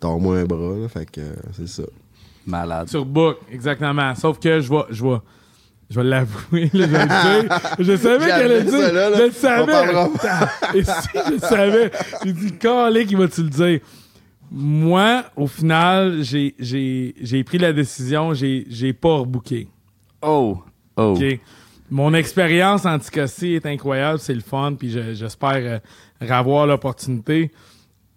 Tords-moi 0.00 0.38
un 0.38 0.44
bras. 0.44 0.74
Là, 0.76 0.88
fait 0.88 1.10
que 1.10 1.20
euh, 1.20 1.34
c'est 1.52 1.68
ça. 1.68 1.82
Malade. 2.46 2.88
Sur 2.88 3.04
Book, 3.04 3.38
exactement. 3.50 4.14
Sauf 4.14 4.38
que 4.38 4.60
je 4.60 4.70
vais, 4.70 4.84
je 4.90 5.04
vais, 5.04 5.16
je 5.90 6.00
vais 6.00 6.04
l'avouer, 6.04 6.70
je 6.72 6.78
le 6.78 6.86
dire. 6.86 7.60
Je 7.78 7.96
savais 7.96 8.26
qu'elle 8.26 8.52
allait 8.52 8.62
dire. 8.62 8.92
là, 8.92 9.10
là. 9.10 9.16
Je 9.18 9.22
le 9.22 9.30
savais. 9.32 9.72
parlera 9.72 10.08
Et 10.74 10.82
si 10.82 11.08
je 11.14 11.32
le 11.32 11.38
savais, 11.38 11.90
j'ai 12.24 12.32
dit, 12.32 12.52
calé 12.58 13.06
qui 13.06 13.14
va-tu 13.14 13.42
le 13.42 13.48
dire? 13.48 13.80
Moi, 14.50 15.24
au 15.36 15.46
final, 15.46 16.22
j'ai, 16.22 17.44
pris 17.44 17.58
la 17.58 17.72
décision, 17.72 18.34
j'ai, 18.34 18.92
pas 18.92 19.18
rebooké. 19.18 19.68
Oh. 20.22 20.58
Oh. 20.96 21.18
Mon 21.90 22.14
expérience 22.14 22.84
en 22.84 22.94
Anticosti 22.94 23.54
est 23.54 23.66
incroyable, 23.66 24.18
c'est 24.18 24.34
le 24.34 24.40
fun, 24.40 24.74
puis 24.76 24.90
je- 24.90 25.14
j'espère 25.14 25.52
euh, 25.56 25.78
revoir 26.20 26.66
l'opportunité. 26.66 27.52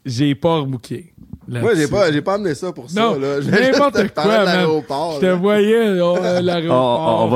J'ai 0.05 0.33
pas 0.33 0.57
rebooké. 0.59 1.13
Moi, 1.49 1.71
j'ai 1.75 1.87
pas, 1.87 2.11
j'ai 2.11 2.21
pas 2.21 2.35
amené 2.35 2.53
ça 2.55 2.71
pour 2.71 2.89
ça. 2.89 3.01
Non, 3.01 3.19
là. 3.19 3.39
N'importe 3.41 4.13
quoi, 4.13 4.25
man. 4.25 4.45
l'aéroport. 4.45 5.15
Je 5.15 5.19
te 5.27 5.31
voyais, 5.31 5.95
l'aéroport, 6.41 7.29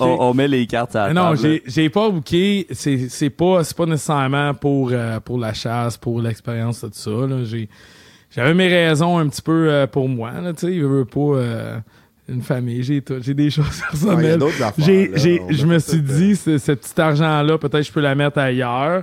on 0.00 0.34
met 0.34 0.48
les 0.48 0.66
cartes 0.66 0.96
à 0.96 1.08
la 1.08 1.14
non, 1.14 1.34
j'ai 1.34 1.62
j'ai 1.66 1.90
pas 1.90 2.10
booké. 2.10 2.66
C'est 2.70 3.08
c'est 3.08 3.30
pas 3.30 3.64
c'est 3.64 3.76
pas 3.76 3.86
nécessairement 3.86 4.54
pour 4.54 4.90
euh, 4.92 5.20
pour 5.20 5.38
la 5.38 5.52
chasse, 5.52 5.96
pour 5.96 6.20
l'expérience 6.20 6.80
tout 6.80 6.88
ça. 6.92 7.10
là. 7.10 7.44
J'ai 7.44 7.68
j'avais 8.30 8.54
mes 8.54 8.68
raisons 8.68 9.18
un 9.18 9.26
petit 9.28 9.42
peu 9.42 9.68
euh, 9.70 9.86
pour 9.86 10.08
moi. 10.08 10.32
Là, 10.32 10.52
tu 10.52 10.66
sais, 10.66 10.74
je 10.78 10.84
veux 10.84 11.04
pas 11.04 11.20
euh, 11.20 11.78
une 12.28 12.42
famille. 12.42 12.82
J'ai 12.82 13.00
tout. 13.02 13.16
J'ai 13.20 13.34
des 13.34 13.50
choses 13.50 13.66
Il 13.92 13.98
personnelles. 13.98 14.40
J'ai 14.78 15.40
je 15.50 15.66
me 15.66 15.78
suis 15.78 16.00
dit 16.02 16.36
ce, 16.36 16.58
ce 16.58 16.72
petit 16.72 17.00
argent 17.00 17.42
là, 17.42 17.58
peut-être 17.58 17.82
je 17.86 17.92
peux 17.92 18.00
la 18.00 18.14
mettre 18.14 18.38
ailleurs. 18.38 19.02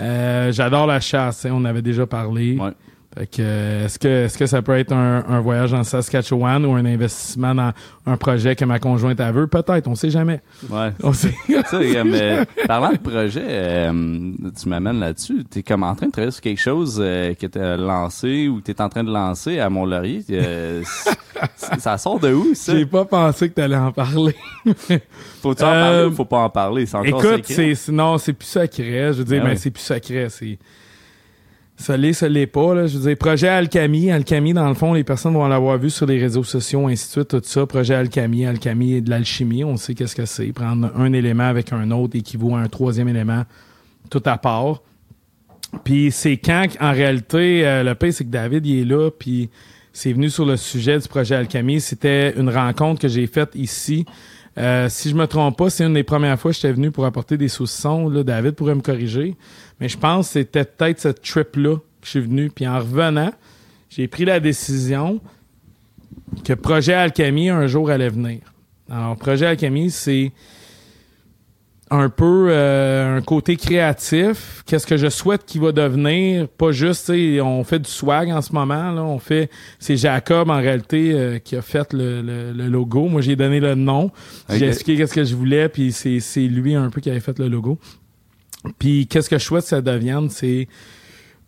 Euh, 0.00 0.50
J'adore 0.52 0.86
la 0.86 1.00
chasse. 1.00 1.44
hein, 1.44 1.50
on 1.52 1.64
avait 1.64 1.82
déjà 1.82 2.06
parlé. 2.06 2.56
Ouais. 2.58 2.70
Fait 3.14 3.26
que, 3.26 3.84
est-ce 3.84 3.98
que, 3.98 4.08
est-ce 4.24 4.38
que 4.38 4.46
ça 4.46 4.62
peut 4.62 4.72
être 4.78 4.92
un, 4.92 5.22
un 5.28 5.40
voyage 5.40 5.74
en 5.74 5.84
Saskatchewan 5.84 6.64
ou 6.64 6.72
un 6.72 6.84
investissement 6.86 7.54
dans 7.54 7.72
un 8.06 8.16
projet 8.16 8.56
que 8.56 8.64
ma 8.64 8.78
conjointe 8.78 9.20
a 9.20 9.30
veut? 9.32 9.46
Peut-être, 9.46 9.86
on 9.86 9.94
sait 9.94 10.08
jamais. 10.08 10.40
Ouais. 10.70 10.90
On 11.02 11.12
sait. 11.12 11.34
Comme, 11.70 12.14
euh, 12.14 12.44
parlant 12.66 12.92
de 12.92 12.96
projet, 12.96 13.42
euh, 13.46 14.32
tu 14.58 14.68
m'amènes 14.68 14.98
là-dessus. 15.00 15.44
Tu 15.50 15.58
es 15.58 15.62
comme 15.62 15.82
en 15.82 15.94
train 15.94 16.06
de 16.06 16.12
travailler 16.12 16.30
sur 16.32 16.40
quelque 16.40 16.60
chose 16.60 16.98
euh, 17.04 17.34
que 17.34 17.46
tu 17.46 17.58
as 17.58 17.76
lancé 17.76 18.48
ou 18.48 18.60
que 18.60 18.64
tu 18.64 18.70
es 18.70 18.80
en 18.80 18.88
train 18.88 19.04
de 19.04 19.12
lancer 19.12 19.58
à 19.58 19.68
Mont-Laurier. 19.68 20.24
Euh, 20.30 20.82
ça 21.56 21.98
sort 21.98 22.18
de 22.18 22.32
où, 22.32 22.54
ça? 22.54 22.74
J'ai 22.74 22.86
pas 22.86 23.04
pensé 23.04 23.50
que 23.50 23.54
t'allais 23.54 23.76
en 23.76 23.92
parler. 23.92 24.34
Faut-tu 25.42 25.62
en 25.62 25.66
Euh, 25.66 25.82
parler 25.82 26.04
ou 26.06 26.14
faut 26.14 26.24
pas 26.24 26.38
en 26.38 26.50
parler? 26.50 26.86
C'est 26.86 26.96
encore 26.96 27.24
Écoute, 27.34 27.44
c'est, 27.46 27.74
non, 27.92 28.16
c'est 28.16 28.32
plus 28.32 28.46
secret. 28.48 29.12
Je 29.12 29.18
veux 29.18 29.24
dire, 29.24 29.40
Ah 29.42 29.48
ben, 29.48 29.52
oui. 29.52 29.58
c'est 29.58 29.70
plus 29.70 29.82
secret. 29.82 30.28
C'est, 30.30 30.58
ça 31.82 31.96
l'est, 31.96 32.12
ça 32.12 32.28
l'est 32.28 32.46
pas, 32.46 32.74
là. 32.74 32.86
Je 32.86 32.96
veux 32.96 33.08
dire, 33.08 33.18
projet 33.18 33.48
Alchemy. 33.48 34.10
Alchemy, 34.10 34.54
dans 34.54 34.68
le 34.68 34.74
fond, 34.74 34.94
les 34.94 35.04
personnes 35.04 35.34
vont 35.34 35.46
l'avoir 35.46 35.76
vu 35.78 35.90
sur 35.90 36.06
les 36.06 36.18
réseaux 36.18 36.44
sociaux, 36.44 36.86
ainsi 36.86 37.06
de 37.06 37.10
suite, 37.10 37.28
tout 37.28 37.42
ça. 37.44 37.66
Projet 37.66 37.94
Alchemy. 37.94 38.46
Alchemy 38.46 38.94
est 38.94 39.00
de 39.00 39.10
l'alchimie. 39.10 39.64
On 39.64 39.76
sait 39.76 39.94
qu'est-ce 39.94 40.16
que 40.16 40.24
c'est. 40.24 40.52
Prendre 40.52 40.90
un 40.96 41.12
élément 41.12 41.44
avec 41.44 41.72
un 41.72 41.90
autre 41.90 42.16
équivaut 42.16 42.54
à 42.54 42.60
un 42.60 42.68
troisième 42.68 43.08
élément, 43.08 43.42
tout 44.08 44.22
à 44.24 44.38
part. 44.38 44.82
Puis 45.84 46.10
c'est 46.12 46.36
quand, 46.36 46.66
en 46.80 46.92
réalité, 46.92 47.66
euh, 47.66 47.82
le 47.82 47.94
pire, 47.94 48.12
c'est 48.12 48.24
que 48.24 48.30
David, 48.30 48.66
il 48.66 48.80
est 48.80 48.84
là, 48.84 49.10
puis 49.10 49.50
c'est 49.92 50.12
venu 50.12 50.30
sur 50.30 50.46
le 50.46 50.56
sujet 50.56 50.98
du 50.98 51.08
projet 51.08 51.34
Alchemy. 51.34 51.80
C'était 51.80 52.32
une 52.38 52.48
rencontre 52.48 53.00
que 53.00 53.08
j'ai 53.08 53.26
faite 53.26 53.50
ici. 53.54 54.06
Euh, 54.58 54.88
si 54.88 55.08
je 55.08 55.14
me 55.14 55.26
trompe 55.26 55.56
pas, 55.56 55.70
c'est 55.70 55.84
une 55.84 55.94
des 55.94 56.02
premières 56.02 56.38
fois 56.38 56.50
que 56.50 56.56
j'étais 56.56 56.72
venu 56.72 56.90
pour 56.90 57.06
apporter 57.06 57.36
des 57.36 57.48
saucissons. 57.48 58.08
Là, 58.08 58.22
David 58.22 58.52
pourrait 58.52 58.74
me 58.74 58.82
corriger. 58.82 59.36
Mais 59.80 59.88
je 59.88 59.96
pense 59.96 60.28
que 60.28 60.32
c'était 60.34 60.64
peut-être 60.64 61.00
cette 61.00 61.22
trip-là 61.22 61.76
que 61.76 62.04
je 62.04 62.10
suis 62.10 62.20
venu. 62.20 62.50
Puis 62.50 62.66
en 62.66 62.78
revenant, 62.78 63.32
j'ai 63.88 64.08
pris 64.08 64.24
la 64.24 64.40
décision 64.40 65.20
que 66.44 66.52
Projet 66.52 66.94
Alchemy, 66.94 67.50
un 67.50 67.66
jour, 67.66 67.90
allait 67.90 68.08
venir. 68.08 68.40
Alors, 68.90 69.16
Projet 69.16 69.46
Alchemy, 69.46 69.90
c'est 69.90 70.32
un 71.94 72.08
peu 72.08 72.46
euh, 72.48 73.18
un 73.18 73.20
côté 73.20 73.56
créatif. 73.56 74.62
Qu'est-ce 74.66 74.86
que 74.86 74.96
je 74.96 75.08
souhaite 75.08 75.44
qu'il 75.44 75.60
va 75.60 75.72
devenir? 75.72 76.48
Pas 76.48 76.72
juste, 76.72 77.06
tu 77.06 77.34
sais, 77.36 77.40
on 77.40 77.62
fait 77.64 77.78
du 77.78 77.90
swag 77.90 78.30
en 78.30 78.40
ce 78.40 78.52
moment. 78.52 78.90
Là, 78.92 79.02
on 79.04 79.18
fait. 79.18 79.50
C'est 79.78 79.96
Jacob 79.96 80.48
en 80.50 80.56
réalité 80.56 81.12
euh, 81.12 81.38
qui 81.38 81.54
a 81.54 81.62
fait 81.62 81.92
le, 81.92 82.22
le- 82.22 82.52
le 82.52 82.68
logo. 82.68 83.08
Moi, 83.08 83.20
j'ai 83.20 83.36
donné 83.36 83.60
le 83.60 83.74
nom. 83.74 84.10
J'ai 84.48 84.66
expliqué 84.68 84.96
qu'est-ce 84.96 85.14
que 85.14 85.24
je 85.24 85.34
voulais, 85.36 85.68
puis 85.68 85.92
c'est 85.92 86.18
c'est 86.20 86.46
lui 86.48 86.74
un 86.74 86.88
peu 86.90 87.00
qui 87.00 87.10
avait 87.10 87.20
fait 87.20 87.38
le 87.38 87.48
logo. 87.48 87.78
Puis 88.78 89.06
qu'est-ce 89.06 89.28
que 89.28 89.38
je 89.38 89.44
souhaite 89.44 89.64
que 89.64 89.68
ça 89.68 89.80
devienne, 89.80 90.30
c'est 90.30 90.68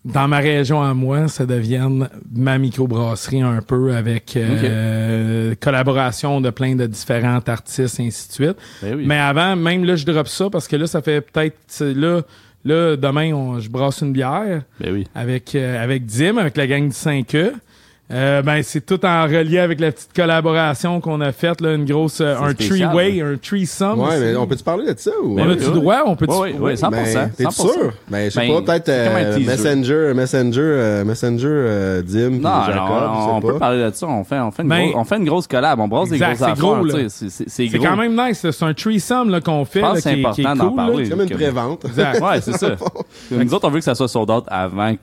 dans 0.04 0.28
ma 0.28 0.38
région 0.38 0.82
à 0.82 0.92
moi, 0.94 1.28
ça 1.28 1.46
devienne 1.46 2.08
ma 2.34 2.58
microbrasserie 2.58 3.40
un 3.42 3.62
peu 3.62 3.94
avec 3.96 4.36
euh, 4.36 5.54
collaboration 5.60 6.40
de 6.40 6.50
plein 6.50 6.74
de 6.76 6.86
différents 6.86 7.40
artistes 7.46 8.00
et 8.00 8.06
ainsi 8.06 8.28
de 8.28 8.32
suite. 8.32 8.56
Ben 8.82 8.94
oui. 8.96 9.04
Mais 9.06 9.18
avant, 9.18 9.56
même 9.56 9.84
là, 9.84 9.96
je 9.96 10.04
drop 10.04 10.28
ça 10.28 10.50
parce 10.50 10.68
que 10.68 10.76
là, 10.76 10.86
ça 10.86 11.00
fait 11.02 11.20
peut-être 11.20 11.80
là, 11.80 12.20
là 12.64 12.96
demain, 12.96 13.32
on- 13.32 13.58
je 13.60 13.68
brasse 13.70 14.00
une 14.02 14.12
bière 14.12 14.62
Ben 14.80 14.92
oui. 14.92 15.06
avec 15.14 15.54
euh, 15.54 15.82
avec 15.82 16.04
Dim, 16.06 16.36
avec 16.38 16.56
la 16.56 16.66
gang 16.66 16.84
du 16.88 16.94
5E. 16.94 17.52
Euh, 18.12 18.42
ben 18.42 18.62
c'est 18.62 18.84
tout 18.84 19.02
en 19.06 19.24
relié 19.24 19.58
avec 19.58 19.80
la 19.80 19.90
petite 19.90 20.10
collaboration 20.14 21.00
qu'on 21.00 21.22
a 21.22 21.32
faite 21.32 21.62
là, 21.62 21.72
une 21.72 21.86
grosse 21.86 22.20
euh, 22.20 22.36
un 22.38 22.50
spécial, 22.50 22.90
three-way, 22.90 23.22
un 23.22 23.36
threesome. 23.38 23.98
Ouais, 23.98 24.08
aussi. 24.08 24.18
mais 24.20 24.36
on 24.36 24.46
peut-tu 24.46 24.62
parler 24.62 24.92
de 24.92 24.98
ça 24.98 25.10
ou? 25.22 25.32
On 25.32 25.34
Ben 25.36 25.50
a-tu 25.52 25.64
oui, 25.68 25.72
droit? 25.72 26.02
On 26.04 26.14
peut 26.14 26.26
Oui, 26.28 26.50
oui, 26.52 26.56
oui, 26.60 26.72
100%. 26.74 26.90
Ben, 26.90 27.30
T'es 27.34 27.44
100%. 27.44 27.50
sûr? 27.72 27.92
Ben, 28.10 28.24
je 28.26 28.30
sais 28.34 28.40
Ben, 28.46 28.62
pas, 28.62 28.72
peut-être 28.74 28.88
euh, 28.90 29.36
teaser. 29.38 29.50
Messenger, 29.50 30.12
Messenger, 30.14 30.60
euh, 30.60 31.04
Messenger, 31.06 31.46
euh, 31.48 32.02
Dim, 32.02 32.30
Non, 32.42 32.50
Jacob, 32.66 32.76
non, 32.76 33.10
on, 33.10 33.28
je 33.30 33.34
sais 33.40 33.46
peut 33.46 33.52
pas. 33.54 33.58
parler 33.58 33.84
de 33.84 33.90
ça. 33.94 34.06
On 34.06 34.22
fait, 34.22 34.38
on 34.38 34.50
fait 34.50 34.62
une, 34.64 34.68
Ben, 34.68 34.82
grosse, 34.84 34.94
on 34.96 35.04
fait 35.04 35.16
une 35.16 35.24
grosse 35.24 35.46
collab. 35.46 35.80
On 35.80 35.88
brasse 35.88 36.08
des 36.10 36.16
exact, 36.16 36.58
grosses 36.58 36.90
c'est 36.90 36.94
affaires. 36.96 37.04
tu 37.04 37.08
C'est 37.08 37.30
c'est- 37.48 37.68
c'est 37.70 37.78
quand 37.78 37.96
même 37.96 38.14
nice. 38.14 38.46
C'est 38.50 38.64
un 38.66 38.74
threesome 38.74 39.30
là, 39.30 39.40
qu'on 39.40 39.64
fait 39.64 39.80
Je 39.80 39.84
pense 39.86 39.94
là, 39.94 39.96
que 39.96 40.00
c'est 40.02 40.14
qui, 40.34 40.42
est- 40.42 40.46
important 40.46 40.64
d'en 40.66 40.72
parler. 40.76 41.04
C'est 41.06 41.10
comme 41.10 41.20
une 41.22 41.30
prévente. 41.30 41.84
Exact. 41.86 42.20
Ouais, 42.20 42.40
c'est 42.42 42.52
ça. 42.58 42.76
Nous 43.30 43.54
autres, 43.54 43.66
on 43.66 43.70
veut 43.70 43.78
que 43.78 43.84
ça 43.84 43.94
soit 43.94 44.08
sold 44.08 44.30
out 44.30 44.44
avant 44.48 44.94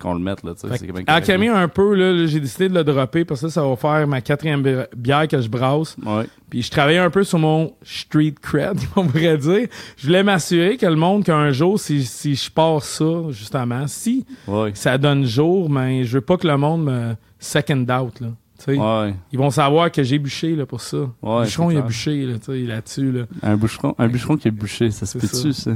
qu'on 0.00 0.14
le 0.14 0.20
mette. 0.20 0.44
Là, 0.44 0.52
tu 0.54 0.68
sais, 0.68 0.76
c'est 0.78 0.92
bien. 0.92 1.02
Camille, 1.20 1.48
un 1.48 1.66
peu, 1.66 1.94
là, 1.94 2.26
j'ai 2.28 2.40
décidé 2.40 2.68
de 2.68 2.74
le 2.74 2.84
dropper 2.84 3.24
parce 3.24 3.40
que 3.40 3.48
ça, 3.48 3.60
ça 3.62 3.68
va 3.68 3.76
faire 3.76 4.06
ma 4.06 4.20
quatrième 4.20 4.62
bi- 4.62 4.76
bière 4.96 5.26
que 5.28 5.40
je 5.40 5.48
brasse. 5.48 5.96
Ouais. 6.04 6.24
Puis 6.50 6.62
je 6.62 6.70
travaillais 6.70 6.98
un 6.98 7.10
peu 7.10 7.24
sur 7.24 7.38
mon 7.38 7.72
street 7.82 8.34
cred, 8.40 8.78
on 8.96 9.06
pourrait 9.06 9.38
dire. 9.38 9.68
Je 9.96 10.06
voulais 10.06 10.22
m'assurer 10.22 10.76
que 10.76 10.86
le 10.86 10.96
monde, 10.96 11.24
qu'un 11.24 11.50
jour, 11.50 11.78
si, 11.80 12.04
si 12.04 12.34
je 12.34 12.50
passe 12.50 12.84
ça, 12.98 13.22
justement, 13.30 13.86
si 13.86 14.24
Ouais. 14.46 14.70
ça 14.74 14.98
donne 14.98 15.24
jour, 15.24 15.68
mais 15.70 16.04
je 16.04 16.14
veux 16.14 16.20
pas 16.20 16.36
que 16.36 16.46
le 16.46 16.56
monde 16.56 16.84
me 16.84 17.14
second 17.38 17.80
out, 17.88 18.20
là. 18.20 18.28
Ouais. 18.66 19.14
Ils 19.32 19.38
vont 19.38 19.50
savoir 19.50 19.90
que 19.92 20.02
j'ai 20.02 20.18
bûché 20.18 20.56
là, 20.56 20.66
pour 20.66 20.80
ça. 20.80 20.96
Ouais, 21.22 21.44
bûcheron, 21.44 21.70
il 21.70 21.78
a 21.78 21.82
bûché 21.82 22.26
là, 22.26 22.38
tu 22.38 22.46
sais, 22.46 22.58
là-dessus. 22.58 23.12
Là. 23.12 23.22
Un 23.44 23.56
bûcheron, 23.56 23.94
un 23.98 24.08
bûcheron 24.08 24.36
qui 24.36 24.48
est 24.48 24.50
bûché, 24.50 24.90
ça 24.90 25.06
se 25.06 25.16
peut-tu, 25.16 25.52
ça? 25.52 25.70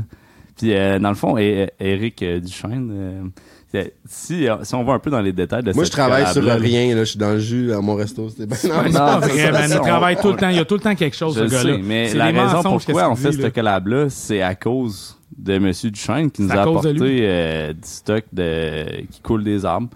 Puis, 0.56 0.74
euh, 0.74 0.98
dans 0.98 1.08
le 1.08 1.14
fond, 1.14 1.36
Eric 1.38 2.22
euh, 2.22 2.40
Duchesne, 2.40 2.90
euh, 2.92 3.22
si, 4.06 4.48
euh, 4.48 4.56
si 4.62 4.74
on 4.74 4.84
va 4.84 4.92
un 4.94 4.98
peu 4.98 5.10
dans 5.10 5.20
les 5.20 5.32
détails 5.32 5.62
de 5.62 5.72
Moi, 5.72 5.84
je 5.84 5.90
travaille 5.90 6.26
sur 6.32 6.42
rien, 6.44 6.94
là. 6.94 7.04
Je 7.04 7.10
suis 7.10 7.18
dans 7.18 7.30
le 7.32 7.38
jus 7.40 7.72
à 7.72 7.80
mon 7.80 7.94
resto. 7.94 8.28
C'était 8.28 8.46
bien 8.46 8.56
C'est 8.56 8.68
normal. 8.68 8.92
pas 8.92 9.20
c'est 9.22 9.28
vrai, 9.50 9.52
man. 9.52 9.70
Il 9.70 9.78
on- 9.78 9.82
travaille 9.82 10.16
tout 10.20 10.28
le 10.30 10.36
temps. 10.36 10.48
Il 10.48 10.56
y 10.56 10.60
a 10.60 10.64
tout 10.64 10.74
le 10.74 10.80
temps 10.80 10.94
quelque 10.94 11.16
chose, 11.16 11.38
Je 11.38 11.46
ce 11.46 11.50
gars-là. 11.52 11.78
mais 11.82 12.08
C'est 12.08 12.16
la 12.18 12.26
raison 12.26 12.62
pourquoi 12.62 13.10
on 13.10 13.16
fait 13.16 13.32
cette 13.32 13.54
collab-là, 13.54 14.06
c'est 14.10 14.42
à 14.42 14.54
cause 14.54 15.16
de 15.38 15.58
Monsieur 15.58 15.90
Duchesne 15.90 16.30
qui 16.30 16.42
nous 16.42 16.48
C'est 16.50 16.56
a 16.56 16.62
apporté 16.62 16.90
euh, 17.00 17.72
du 17.72 17.78
stock 17.82 18.24
de, 18.32 19.02
qui 19.10 19.20
coule 19.22 19.42
des 19.42 19.64
arbres, 19.64 19.88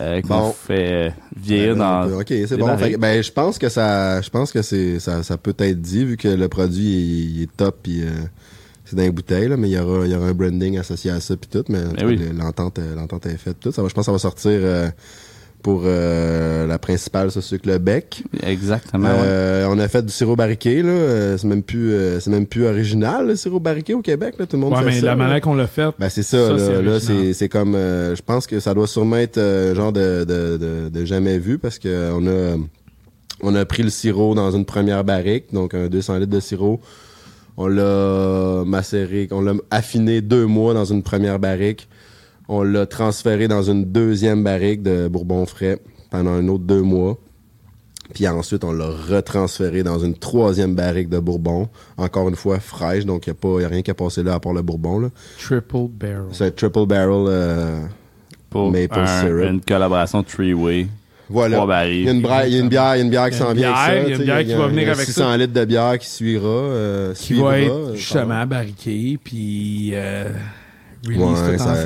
euh, 0.00 0.22
qu'on 0.22 0.28
Bon. 0.28 0.52
fait 0.52 0.92
euh, 0.92 1.10
vieillir 1.36 1.76
dans... 1.76 2.10
Ok, 2.20 2.28
c'est 2.28 2.56
bon. 2.56 2.76
Fait 2.78 2.96
ben, 2.96 3.22
je 3.22 3.30
pense 3.30 3.58
que 3.58 3.68
ça, 3.68 4.22
je 4.22 4.30
pense 4.30 4.50
que 4.50 4.62
c'est, 4.62 4.98
ça, 4.98 5.22
ça 5.22 5.36
peut 5.36 5.54
être 5.58 5.80
dit 5.82 6.06
vu 6.06 6.16
que 6.16 6.28
le 6.28 6.48
produit 6.48 6.94
est, 6.94 7.30
il 7.36 7.42
est 7.42 7.56
top 7.56 7.80
puis 7.82 8.00
euh, 8.02 8.06
c'est 8.90 8.96
dans 8.96 9.02
les 9.02 9.10
bouteilles 9.10 9.48
là, 9.48 9.56
mais 9.56 9.68
il 9.68 9.72
y 9.74 9.78
aura, 9.78 10.04
il 10.06 10.12
y 10.12 10.14
aura 10.16 10.26
un 10.26 10.34
branding 10.34 10.78
associé 10.78 11.10
à 11.10 11.20
ça 11.20 11.36
puis 11.36 11.48
tout, 11.50 11.64
mais 11.68 11.78
Ben 11.96 12.06
oui. 12.06 12.18
l'entente, 12.36 12.78
euh, 12.78 12.94
l'entente 12.94 13.26
est 13.26 13.36
faite 13.36 13.56
tout. 13.60 13.72
Ça 13.72 13.82
va, 13.82 13.88
je 13.88 13.94
pense, 13.94 14.02
que 14.02 14.06
ça 14.06 14.12
va 14.12 14.18
sortir 14.18 14.52
euh, 14.54 14.88
pour 15.62 15.82
euh, 15.84 16.66
la 16.66 16.78
principale, 16.78 17.30
ça 17.30 17.42
c'est 17.42 17.64
le 17.66 17.76
bec. 17.78 18.22
Exactement, 18.42 19.08
ouais. 19.10 19.64
On 19.68 19.78
a 19.78 19.88
fait 19.88 20.02
du 20.04 20.10
sirop 20.12 20.34
barriqué 20.34 20.82
là. 20.82 21.36
C'est 21.36 21.46
même 21.46 21.62
plus, 21.62 21.92
euh, 21.92 22.18
c'est 22.18 22.30
même 22.30 22.46
plus 22.46 22.64
original 22.66 23.26
le 23.26 23.36
sirop 23.36 23.60
barriqué 23.60 23.92
au 23.94 24.00
Québec 24.00 24.36
là. 24.38 24.46
Tout 24.46 24.56
le 24.56 24.62
monde 24.62 24.72
Ouais, 24.72 24.78
fait 24.80 24.84
mais 24.86 25.00
ça. 25.00 25.06
la 25.06 25.16
manière 25.16 25.40
qu'on 25.42 25.54
l'a 25.54 25.66
fait, 25.66 25.90
Ben 25.98 26.08
c'est 26.08 26.22
ça, 26.22 26.58
Ça, 26.58 26.80
là, 26.82 26.98
c'est 26.98 27.48
comme 27.50 27.74
euh, 27.74 28.16
je 28.16 28.22
pense 28.22 28.46
que 28.46 28.58
ça 28.58 28.72
doit 28.74 28.86
sûrement 28.86 29.16
être 29.18 29.36
euh, 29.38 29.74
genre 29.74 29.92
de, 29.92 30.24
de, 30.24 30.56
de, 30.56 30.88
de 30.88 31.04
jamais 31.04 31.38
vu 31.38 31.58
parce 31.58 31.78
que 31.78 32.10
on 32.12 32.26
a 32.26 32.56
on 33.42 33.54
a 33.54 33.64
pris 33.64 33.82
le 33.82 33.90
sirop 33.90 34.34
dans 34.34 34.50
une 34.50 34.64
première 34.64 35.04
barrique, 35.04 35.46
donc 35.52 35.74
un 35.74 35.88
200 35.88 36.18
litres 36.18 36.30
de 36.32 36.40
sirop. 36.40 36.80
On 37.62 37.66
l'a 37.68 38.64
macéré, 38.64 39.28
on 39.32 39.42
l'a 39.42 39.52
affiné 39.70 40.22
deux 40.22 40.46
mois 40.46 40.72
dans 40.72 40.86
une 40.86 41.02
première 41.02 41.38
barrique. 41.38 41.88
On 42.48 42.62
l'a 42.62 42.86
transféré 42.86 43.48
dans 43.48 43.62
une 43.62 43.84
deuxième 43.84 44.42
barrique 44.42 44.82
de 44.82 45.08
bourbon 45.08 45.44
frais 45.44 45.78
pendant 46.10 46.30
un 46.30 46.48
autre 46.48 46.64
deux 46.64 46.80
mois. 46.80 47.18
Puis 48.14 48.26
ensuite, 48.26 48.64
on 48.64 48.72
l'a 48.72 48.88
retransféré 48.88 49.82
dans 49.82 49.98
une 49.98 50.14
troisième 50.14 50.74
barrique 50.74 51.10
de 51.10 51.18
bourbon, 51.18 51.68
encore 51.98 52.30
une 52.30 52.34
fois 52.34 52.60
fraîche, 52.60 53.04
donc 53.04 53.26
il 53.26 53.30
n'y 53.30 53.32
a, 53.32 53.40
pas- 53.40 53.60
y 53.60 53.64
a 53.64 53.68
rien 53.68 53.82
qui 53.82 53.90
a 53.90 53.94
passé 53.94 54.22
là 54.22 54.34
à 54.34 54.40
part 54.40 54.54
le 54.54 54.62
bourbon. 54.62 54.98
Là. 54.98 55.08
triple 55.38 55.88
barrel. 55.92 56.24
C'est 56.32 56.56
triple 56.56 56.86
barrel. 56.86 57.26
euh, 57.28 57.80
pour 58.48 58.72
maple 58.72 58.98
un- 58.98 59.20
syrup. 59.20 59.48
une 59.50 59.60
collaboration 59.60 60.22
three-way. 60.24 60.88
Voilà. 61.30 61.64
Barils. 61.66 62.00
Il 62.00 62.04
y 62.04 62.08
a 62.08 62.12
une, 62.12 62.20
bra- 62.22 62.46
il 62.46 62.52
y 62.54 62.56
a 62.56 62.60
une 62.60 62.68
bière, 62.68 62.94
il 62.96 62.98
y 62.98 63.00
a 63.00 63.04
une 63.04 63.10
bière 63.10 63.30
qui 63.30 63.36
s'en 63.38 63.52
vient 63.54 63.72
avec 63.72 64.06
bière, 64.06 64.06
ça. 64.06 64.08
il 64.08 64.10
y 64.10 64.12
a 64.12 64.16
une 64.16 64.22
bière 64.24 64.44
qui 64.44 64.60
va 64.60 64.66
venir 64.68 64.88
avec 64.90 65.06
600 65.06 65.30
ça. 65.30 65.36
litres 65.36 65.52
de 65.52 65.64
bière 65.64 65.98
qui 65.98 66.08
suivra. 66.10 66.48
euh, 66.48 67.14
qui 67.14 67.22
suivra, 67.24 67.50
va 67.50 67.60
être 67.60 67.70
euh, 67.72 67.94
justement 67.94 68.46
barriqué, 68.46 69.18
puis 69.22 69.90
euh, 69.94 70.30
Ouais, 71.08 71.16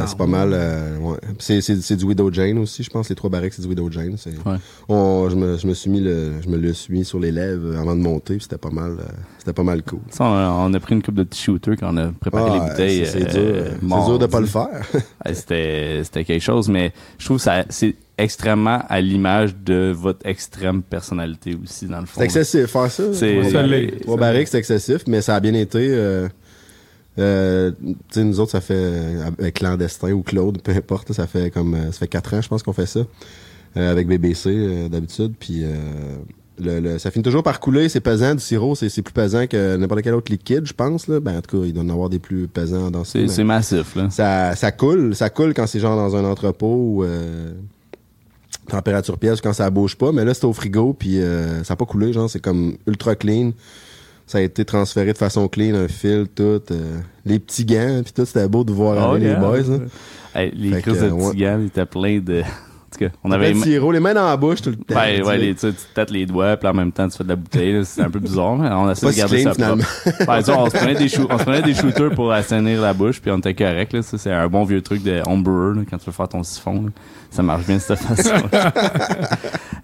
c'est 0.08 0.16
pas 0.18 0.26
mal. 0.26 0.50
euh, 0.52 0.98
ouais. 0.98 1.16
C'est, 1.38 1.94
du 1.96 2.04
Widow 2.04 2.32
Jane 2.32 2.58
aussi, 2.58 2.82
je 2.82 2.90
pense. 2.90 3.08
Les 3.08 3.14
trois 3.14 3.30
barriques, 3.30 3.52
c'est 3.54 3.62
du 3.62 3.68
Widow 3.68 3.88
Jane. 3.88 4.16
C'est, 4.16 4.30
Ouais. 4.44 4.56
on, 4.88 5.28
je, 5.30 5.36
me, 5.36 5.56
je 5.56 5.68
me 5.68 5.72
suis 5.74 5.88
mis 5.88 6.00
le, 6.00 6.32
je 6.42 6.48
me 6.48 6.56
le 6.56 6.72
suis 6.72 6.92
mis 6.92 7.04
sur 7.04 7.20
les 7.20 7.30
lèvres 7.30 7.78
avant 7.78 7.94
de 7.94 8.00
monter, 8.00 8.38
c'était 8.40 8.58
pas 8.58 8.70
mal, 8.70 8.96
c'était 9.38 9.52
pas 9.52 9.62
mal 9.62 9.84
cool. 9.84 10.00
Ça, 10.10 10.24
on, 10.24 10.66
on 10.70 10.74
a 10.74 10.80
pris 10.80 10.96
une 10.96 11.02
coupe 11.02 11.14
de 11.14 11.22
petits 11.22 11.42
shooters 11.44 11.76
quand 11.78 11.94
on 11.94 11.96
a 11.96 12.08
préparé 12.18 12.50
Ah, 12.52 12.54
les 12.64 12.70
bouteilles. 12.70 13.06
c'est, 13.06 13.30
dur, 13.30 13.62
dur 14.04 14.18
de 14.18 14.26
pas 14.26 14.40
le 14.40 14.46
faire. 14.46 14.68
C'était, 15.32 16.02
quelque 16.24 16.40
chose, 16.40 16.68
mais 16.68 16.92
je 17.18 17.24
trouve 17.26 17.36
que 17.36 17.44
ça, 17.44 17.64
c'est 17.68 17.94
extrêmement 18.18 18.82
à 18.88 19.00
l'image 19.00 19.54
de 19.56 19.92
votre 19.96 20.26
extrême 20.26 20.82
personnalité 20.82 21.56
aussi, 21.62 21.86
dans 21.86 22.00
le 22.00 22.06
fond. 22.06 22.20
c'est 22.20 22.24
excessif, 22.24 22.66
faire 22.66 22.90
ça? 22.90 23.02
C'est- 23.12 23.32
Trois 23.40 23.50
Ça 23.50 24.10
Ça 24.12 24.16
barriques, 24.16 24.48
c'est 24.48 24.58
excessif, 24.58 25.02
mais 25.08 25.20
ça 25.22 25.34
a 25.36 25.40
bien 25.40 25.54
été. 25.54 25.88
Euh, 25.90 26.28
euh, 27.18 27.70
tu 27.80 27.94
sais, 28.10 28.24
nous 28.24 28.40
autres, 28.40 28.50
ça 28.52 28.60
fait 28.60 28.74
euh, 28.76 29.28
avec 29.38 29.54
clandestin 29.54 30.10
ou 30.12 30.22
Claude, 30.22 30.60
peu 30.62 30.72
importe, 30.72 31.12
ça 31.12 31.26
fait 31.26 31.50
comme 31.50 31.74
euh, 31.74 31.92
ça 31.92 31.98
fait 32.00 32.08
quatre 32.08 32.34
ans, 32.34 32.42
je 32.42 32.48
pense 32.48 32.62
qu'on 32.64 32.72
fait 32.72 32.86
ça 32.86 33.00
euh, 33.76 33.90
avec 33.92 34.08
BBC 34.08 34.48
euh, 34.50 34.88
d'habitude, 34.88 35.32
puis 35.38 35.60
euh, 35.62 35.68
le, 36.60 36.80
le- 36.80 36.98
ça 36.98 37.10
finit 37.12 37.22
toujours 37.22 37.42
par 37.44 37.60
couler. 37.60 37.88
C'est 37.88 38.00
pesant 38.00 38.34
du 38.34 38.40
sirop, 38.40 38.74
c'est 38.74 38.88
c'est 38.88 39.02
plus 39.02 39.12
pesant 39.12 39.46
que 39.46 39.76
n'importe 39.76 40.02
quel 40.02 40.14
autre 40.14 40.30
liquide, 40.32 40.66
je 40.66 40.72
pense 40.72 41.06
là. 41.06 41.20
Ben 41.20 41.38
en 41.38 41.40
tout 41.40 41.60
cas, 41.60 41.66
il 41.66 41.72
doit 41.72 41.84
y 41.84 41.86
en 41.86 41.90
avoir 41.90 42.08
des 42.08 42.18
plus 42.20 42.48
pesants 42.48 42.90
dans 42.90 43.04
ça. 43.04 43.12
C'est, 43.20 43.28
c'est 43.28 43.44
massif, 43.44 43.94
là. 43.94 44.08
ça, 44.10 44.56
ça 44.56 44.72
coule, 44.72 45.14
ça 45.14 45.30
coule 45.30 45.54
quand 45.54 45.66
c'est 45.68 45.80
genre 45.80 45.96
dans 45.96 46.16
un 46.16 46.24
entrepôt 46.24 46.74
ou 46.96 47.04
euh, 47.04 47.52
température 48.68 49.18
pièce 49.18 49.40
quand 49.40 49.52
ça 49.52 49.68
bouge 49.70 49.96
pas. 49.96 50.12
Mais 50.12 50.24
là, 50.24 50.34
c'est 50.34 50.44
au 50.44 50.52
frigo, 50.52 50.94
puis 50.98 51.20
euh, 51.20 51.62
ça 51.64 51.74
a 51.74 51.76
pas 51.76 51.84
coulé, 51.86 52.12
genre 52.12 52.28
c'est 52.28 52.40
comme 52.40 52.76
ultra 52.86 53.14
clean. 53.14 53.52
Ça 54.26 54.38
a 54.38 54.40
été 54.40 54.64
transféré 54.64 55.12
de 55.12 55.18
façon 55.18 55.48
clean, 55.48 55.74
un 55.74 55.88
fil, 55.88 56.26
tout, 56.34 56.42
euh, 56.70 56.98
les 57.26 57.38
petits 57.38 57.64
gants, 57.66 58.00
puis 58.02 58.12
tout, 58.14 58.24
c'était 58.24 58.48
beau 58.48 58.64
de 58.64 58.72
voir 58.72 58.96
Oh, 59.10 59.14
aller 59.14 59.26
yeah. 59.26 59.34
les 59.34 59.40
boys. 59.40 59.58
Là. 59.78 59.84
Hey, 60.34 60.50
les 60.54 60.80
crises 60.80 61.02
de 61.02 61.10
ouais. 61.10 61.30
petits 61.30 61.42
gants, 61.42 61.58
ils 61.60 61.66
étaient 61.66 61.84
pleins 61.86 62.20
de... 62.20 62.42
On 63.22 63.30
avait... 63.32 63.50
Plein 63.50 63.60
de 63.60 63.64
sirop, 63.64 63.92
les 63.92 64.00
mains 64.00 64.14
dans 64.14 64.26
la 64.26 64.36
bouche 64.36 64.62
tout 64.62 64.70
le 64.70 64.76
temps. 64.76 64.94
Tu 64.94 65.22
ouais, 65.22 65.36
les, 65.38 65.54
tu, 65.54 65.66
tu 65.72 66.12
les 66.12 66.26
doigts, 66.26 66.56
puis 66.56 66.68
en 66.68 66.74
même 66.74 66.92
temps, 66.92 67.08
tu 67.08 67.16
fais 67.18 67.24
de 67.24 67.28
la 67.28 67.36
bouteille. 67.36 67.84
C'est 67.84 68.02
un 68.02 68.08
peu 68.10 68.18
bizarre, 68.20 68.56
mais 68.56 68.68
on 68.70 68.90
essaie 68.90 69.06
de 69.06 69.12
garder 69.12 69.42
clean, 69.42 69.52
ça 69.52 69.66
propre. 69.66 70.42
Sais, 70.44 70.52
on, 70.52 70.66
se 70.70 70.76
prenait 70.76 70.94
des 70.94 71.08
chou- 71.08 71.26
on 71.28 71.38
se 71.38 71.42
prenait 71.44 71.62
des 71.62 71.74
shooters 71.74 72.10
pour 72.14 72.32
assainir 72.32 72.80
la 72.80 72.94
bouche, 72.94 73.20
puis 73.20 73.30
on 73.30 73.38
était 73.38 73.54
correct. 73.54 73.92
Là. 73.92 74.02
Ça, 74.02 74.16
c'est 74.16 74.32
un 74.32 74.48
bon 74.48 74.64
vieux 74.64 74.80
truc 74.80 75.02
de 75.02 75.20
homebrewer, 75.26 75.74
là, 75.76 75.82
quand 75.90 75.98
tu 75.98 76.06
veux 76.06 76.12
faire 76.12 76.28
ton 76.28 76.42
siphon. 76.42 76.84
là. 76.84 76.90
Ça 77.34 77.42
marche 77.42 77.66
bien 77.66 77.76
de 77.76 77.80
cette 77.80 77.98
façon. 77.98 78.30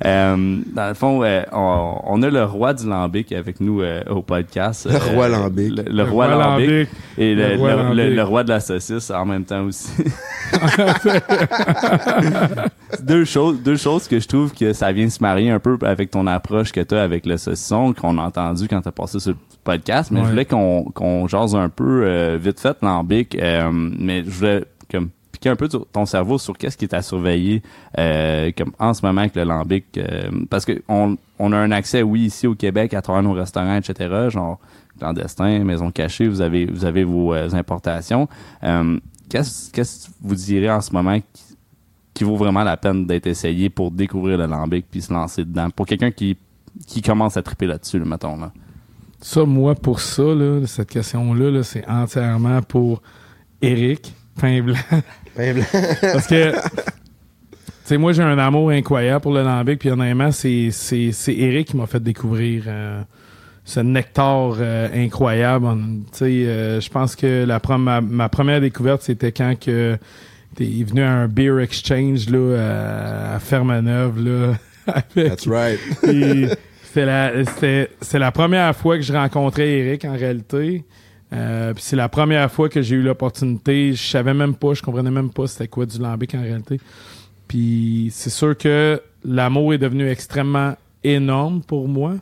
euh, 0.04 0.56
dans 0.72 0.88
le 0.88 0.94
fond, 0.94 1.22
euh, 1.24 1.42
on, 1.52 1.96
on 2.04 2.22
a 2.22 2.30
le 2.30 2.44
roi 2.44 2.72
du 2.74 2.88
lambic 2.88 3.32
avec 3.32 3.60
nous 3.60 3.82
euh, 3.82 4.02
au 4.08 4.22
podcast. 4.22 4.86
Le 4.88 4.94
Euh, 4.94 4.98
roi 5.14 5.28
lambic. 5.28 5.76
Le, 5.76 5.82
le 5.92 6.02
roi 6.04 6.28
lambic. 6.28 6.88
Et 7.18 7.34
le, 7.34 7.48
Le 7.48 7.56
roi 7.56 7.70
le- 7.70 7.76
le- 7.76 7.82
lambic. 8.04 8.16
le 8.16 8.22
roi 8.22 8.44
de 8.44 8.48
la 8.50 8.60
saucisse 8.60 9.10
en 9.10 9.24
même 9.26 9.44
temps 9.44 9.64
aussi. 9.64 9.90
deux 13.02 13.24
choses, 13.24 13.62
deux 13.62 13.76
choses 13.76 14.08
que 14.08 14.18
je 14.20 14.28
trouve 14.28 14.52
que 14.54 14.72
ça 14.72 14.92
vient 14.92 15.08
se 15.08 15.22
marier 15.22 15.50
un 15.50 15.58
peu 15.58 15.78
avec 15.82 16.10
ton 16.10 16.26
approche 16.26 16.72
que 16.72 16.80
tu 16.80 16.94
as 16.94 17.02
avec 17.02 17.26
le 17.26 17.36
saucisson 17.36 17.92
qu'on 17.92 18.18
a 18.18 18.22
entendu 18.22 18.68
quand 18.68 18.80
tu 18.80 18.88
as 18.88 18.92
passé 18.92 19.18
sur 19.20 19.32
le 19.32 19.36
podcast. 19.64 20.10
Mais 20.10 20.20
Ouais. 20.20 20.26
je 20.26 20.30
voulais 20.30 20.44
qu'on 20.44 20.84
qu'on 20.94 21.26
jase 21.28 21.54
un 21.54 21.68
peu 21.68 22.02
euh, 22.04 22.38
vite 22.40 22.60
fait 22.60 22.76
lambic. 22.82 23.36
euh, 23.40 23.70
mais 23.72 24.24
je 24.24 24.30
voulais 24.30 24.64
comme 24.90 25.10
expliquer 25.40 25.48
un 25.50 25.56
peu 25.56 25.68
ton 25.68 26.06
cerveau 26.06 26.38
sur 26.38 26.56
qu'est-ce 26.56 26.76
qui 26.76 26.84
est 26.84 26.94
à 26.94 27.02
surveiller 27.02 27.62
euh, 27.98 28.50
comme 28.56 28.72
en 28.78 28.92
ce 28.94 29.04
moment 29.04 29.22
avec 29.22 29.34
le 29.36 29.44
lambic 29.44 29.86
euh, 29.96 30.30
parce 30.50 30.64
que 30.64 30.82
on, 30.88 31.16
on 31.38 31.52
a 31.52 31.56
un 31.56 31.70
accès 31.70 32.02
oui 32.02 32.22
ici 32.22 32.46
au 32.46 32.54
Québec 32.54 32.92
à 32.94 33.02
travers 33.02 33.22
nos 33.22 33.32
restaurants 33.32 33.76
etc 33.76 34.28
genre 34.28 34.58
clandestin 34.98 35.64
maison 35.64 35.90
cachée 35.90 36.28
vous 36.28 36.42
avez 36.42 36.66
vous 36.66 36.84
avez 36.84 37.04
vos 37.04 37.34
euh, 37.34 37.48
importations. 37.54 38.28
Euh, 38.62 38.98
qu'est-ce 39.28 39.70
que 39.70 39.82
vous 40.20 40.34
direz 40.34 40.70
en 40.70 40.80
ce 40.80 40.92
moment 40.92 41.18
qui, 41.18 41.56
qui 42.12 42.24
vaut 42.24 42.36
vraiment 42.36 42.62
la 42.62 42.76
peine 42.76 43.06
d'être 43.06 43.26
essayé 43.26 43.70
pour 43.70 43.90
découvrir 43.90 44.36
le 44.36 44.46
lambic 44.46 44.86
puis 44.90 45.00
se 45.00 45.12
lancer 45.12 45.44
dedans? 45.44 45.70
Pour 45.70 45.86
quelqu'un 45.86 46.10
qui 46.10 46.36
qui 46.86 47.02
commence 47.02 47.36
à 47.36 47.42
triper 47.42 47.66
là-dessus 47.66 47.98
le 47.98 48.04
mettons 48.04 48.36
là. 48.36 48.52
Ça, 49.22 49.44
moi, 49.44 49.74
pour 49.74 50.00
ça, 50.00 50.22
là, 50.22 50.66
cette 50.66 50.88
question-là, 50.88 51.50
là, 51.50 51.62
c'est 51.62 51.86
entièrement 51.86 52.62
pour 52.62 53.02
Eric, 53.60 54.14
pain 54.40 54.62
blanc. 54.62 54.76
Parce 56.00 56.26
que, 56.26 56.52
tu 56.52 56.58
sais, 57.84 57.96
moi, 57.96 58.12
j'ai 58.12 58.22
un 58.22 58.38
amour 58.38 58.70
incroyable 58.70 59.20
pour 59.20 59.32
le 59.32 59.42
lambic, 59.42 59.78
puis 59.78 59.90
honnêtement, 59.90 60.32
c'est, 60.32 60.70
c'est, 60.70 61.12
c'est 61.12 61.34
Eric 61.34 61.68
qui 61.68 61.76
m'a 61.76 61.86
fait 61.86 62.02
découvrir 62.02 62.64
euh, 62.66 63.02
ce 63.64 63.80
nectar 63.80 64.56
euh, 64.58 64.88
incroyable. 64.94 65.66
Tu 66.12 66.18
sais, 66.18 66.24
euh, 66.24 66.80
je 66.80 66.90
pense 66.90 67.16
que 67.16 67.44
la 67.44 67.60
ma, 67.78 68.00
ma 68.00 68.28
première 68.28 68.60
découverte, 68.60 69.02
c'était 69.02 69.32
quand 69.32 69.58
que 69.58 69.96
t'es 70.56 70.84
venu 70.86 71.02
à 71.02 71.10
un 71.10 71.28
beer 71.28 71.60
exchange 71.60 72.28
là, 72.28 72.58
à, 72.58 73.34
à 73.36 73.38
Fermeneuve, 73.38 74.24
là, 74.24 74.54
avec, 74.86 75.28
That's 75.28 75.46
right. 75.46 75.78
c'était 76.82 77.06
la, 77.06 77.44
c'était, 77.44 77.90
c'est 78.00 78.18
la 78.18 78.32
première 78.32 78.74
fois 78.74 78.96
que 78.96 79.02
je 79.02 79.12
rencontrais 79.12 79.68
Eric 79.68 80.04
en 80.04 80.16
réalité. 80.16 80.84
Euh, 81.32 81.72
c'est 81.78 81.96
la 81.96 82.08
première 82.08 82.50
fois 82.50 82.68
que 82.68 82.82
j'ai 82.82 82.96
eu 82.96 83.02
l'opportunité. 83.02 83.92
Je 83.92 84.02
savais 84.02 84.34
même 84.34 84.54
pas, 84.54 84.74
je 84.74 84.82
comprenais 84.82 85.10
même 85.10 85.30
pas 85.30 85.46
c'était 85.46 85.68
quoi 85.68 85.86
du 85.86 85.98
lambic 85.98 86.34
en 86.34 86.42
réalité. 86.42 86.80
Puis 87.46 88.10
c'est 88.12 88.30
sûr 88.30 88.56
que 88.56 89.00
l'amour 89.24 89.74
est 89.74 89.78
devenu 89.78 90.08
extrêmement 90.08 90.76
énorme 91.04 91.62
pour 91.62 91.88
moi 91.88 92.14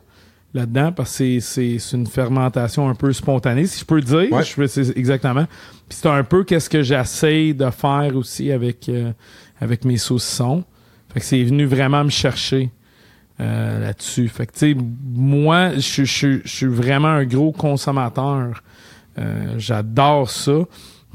là-dedans 0.53 0.91
parce 0.91 1.17
que 1.17 1.39
c'est, 1.39 1.77
une 1.93 2.07
fermentation 2.07 2.89
un 2.89 2.95
peu 2.95 3.13
spontanée, 3.13 3.65
si 3.65 3.79
je 3.79 3.85
peux 3.85 3.95
le 3.95 4.01
dire. 4.01 4.31
Ouais. 4.31 4.43
Je 4.43 4.91
exactement. 4.97 5.45
Puis 5.87 5.99
c'est 6.01 6.09
un 6.09 6.23
peu 6.23 6.43
qu'est-ce 6.43 6.69
que 6.69 6.81
j'essaye 6.81 7.53
de 7.53 7.69
faire 7.69 8.15
aussi 8.15 8.51
avec, 8.51 8.89
euh, 8.89 9.11
avec 9.59 9.85
mes 9.85 9.97
saucissons. 9.97 10.63
Fait 11.13 11.19
que 11.19 11.25
c'est 11.25 11.43
venu 11.43 11.65
vraiment 11.65 12.03
me 12.03 12.09
chercher 12.09 12.69
euh, 13.39 13.79
là-dessus. 13.79 14.27
Fait 14.27 14.45
que, 14.45 14.53
tu 14.53 14.59
sais, 14.59 14.77
moi, 15.03 15.71
je, 15.77 16.03
je, 16.03 16.39
je 16.43 16.47
suis 16.47 16.67
vraiment 16.67 17.07
un 17.07 17.25
gros 17.25 17.51
consommateur. 17.51 18.63
Euh, 19.19 19.55
J'adore 19.57 20.29
ça. 20.29 20.59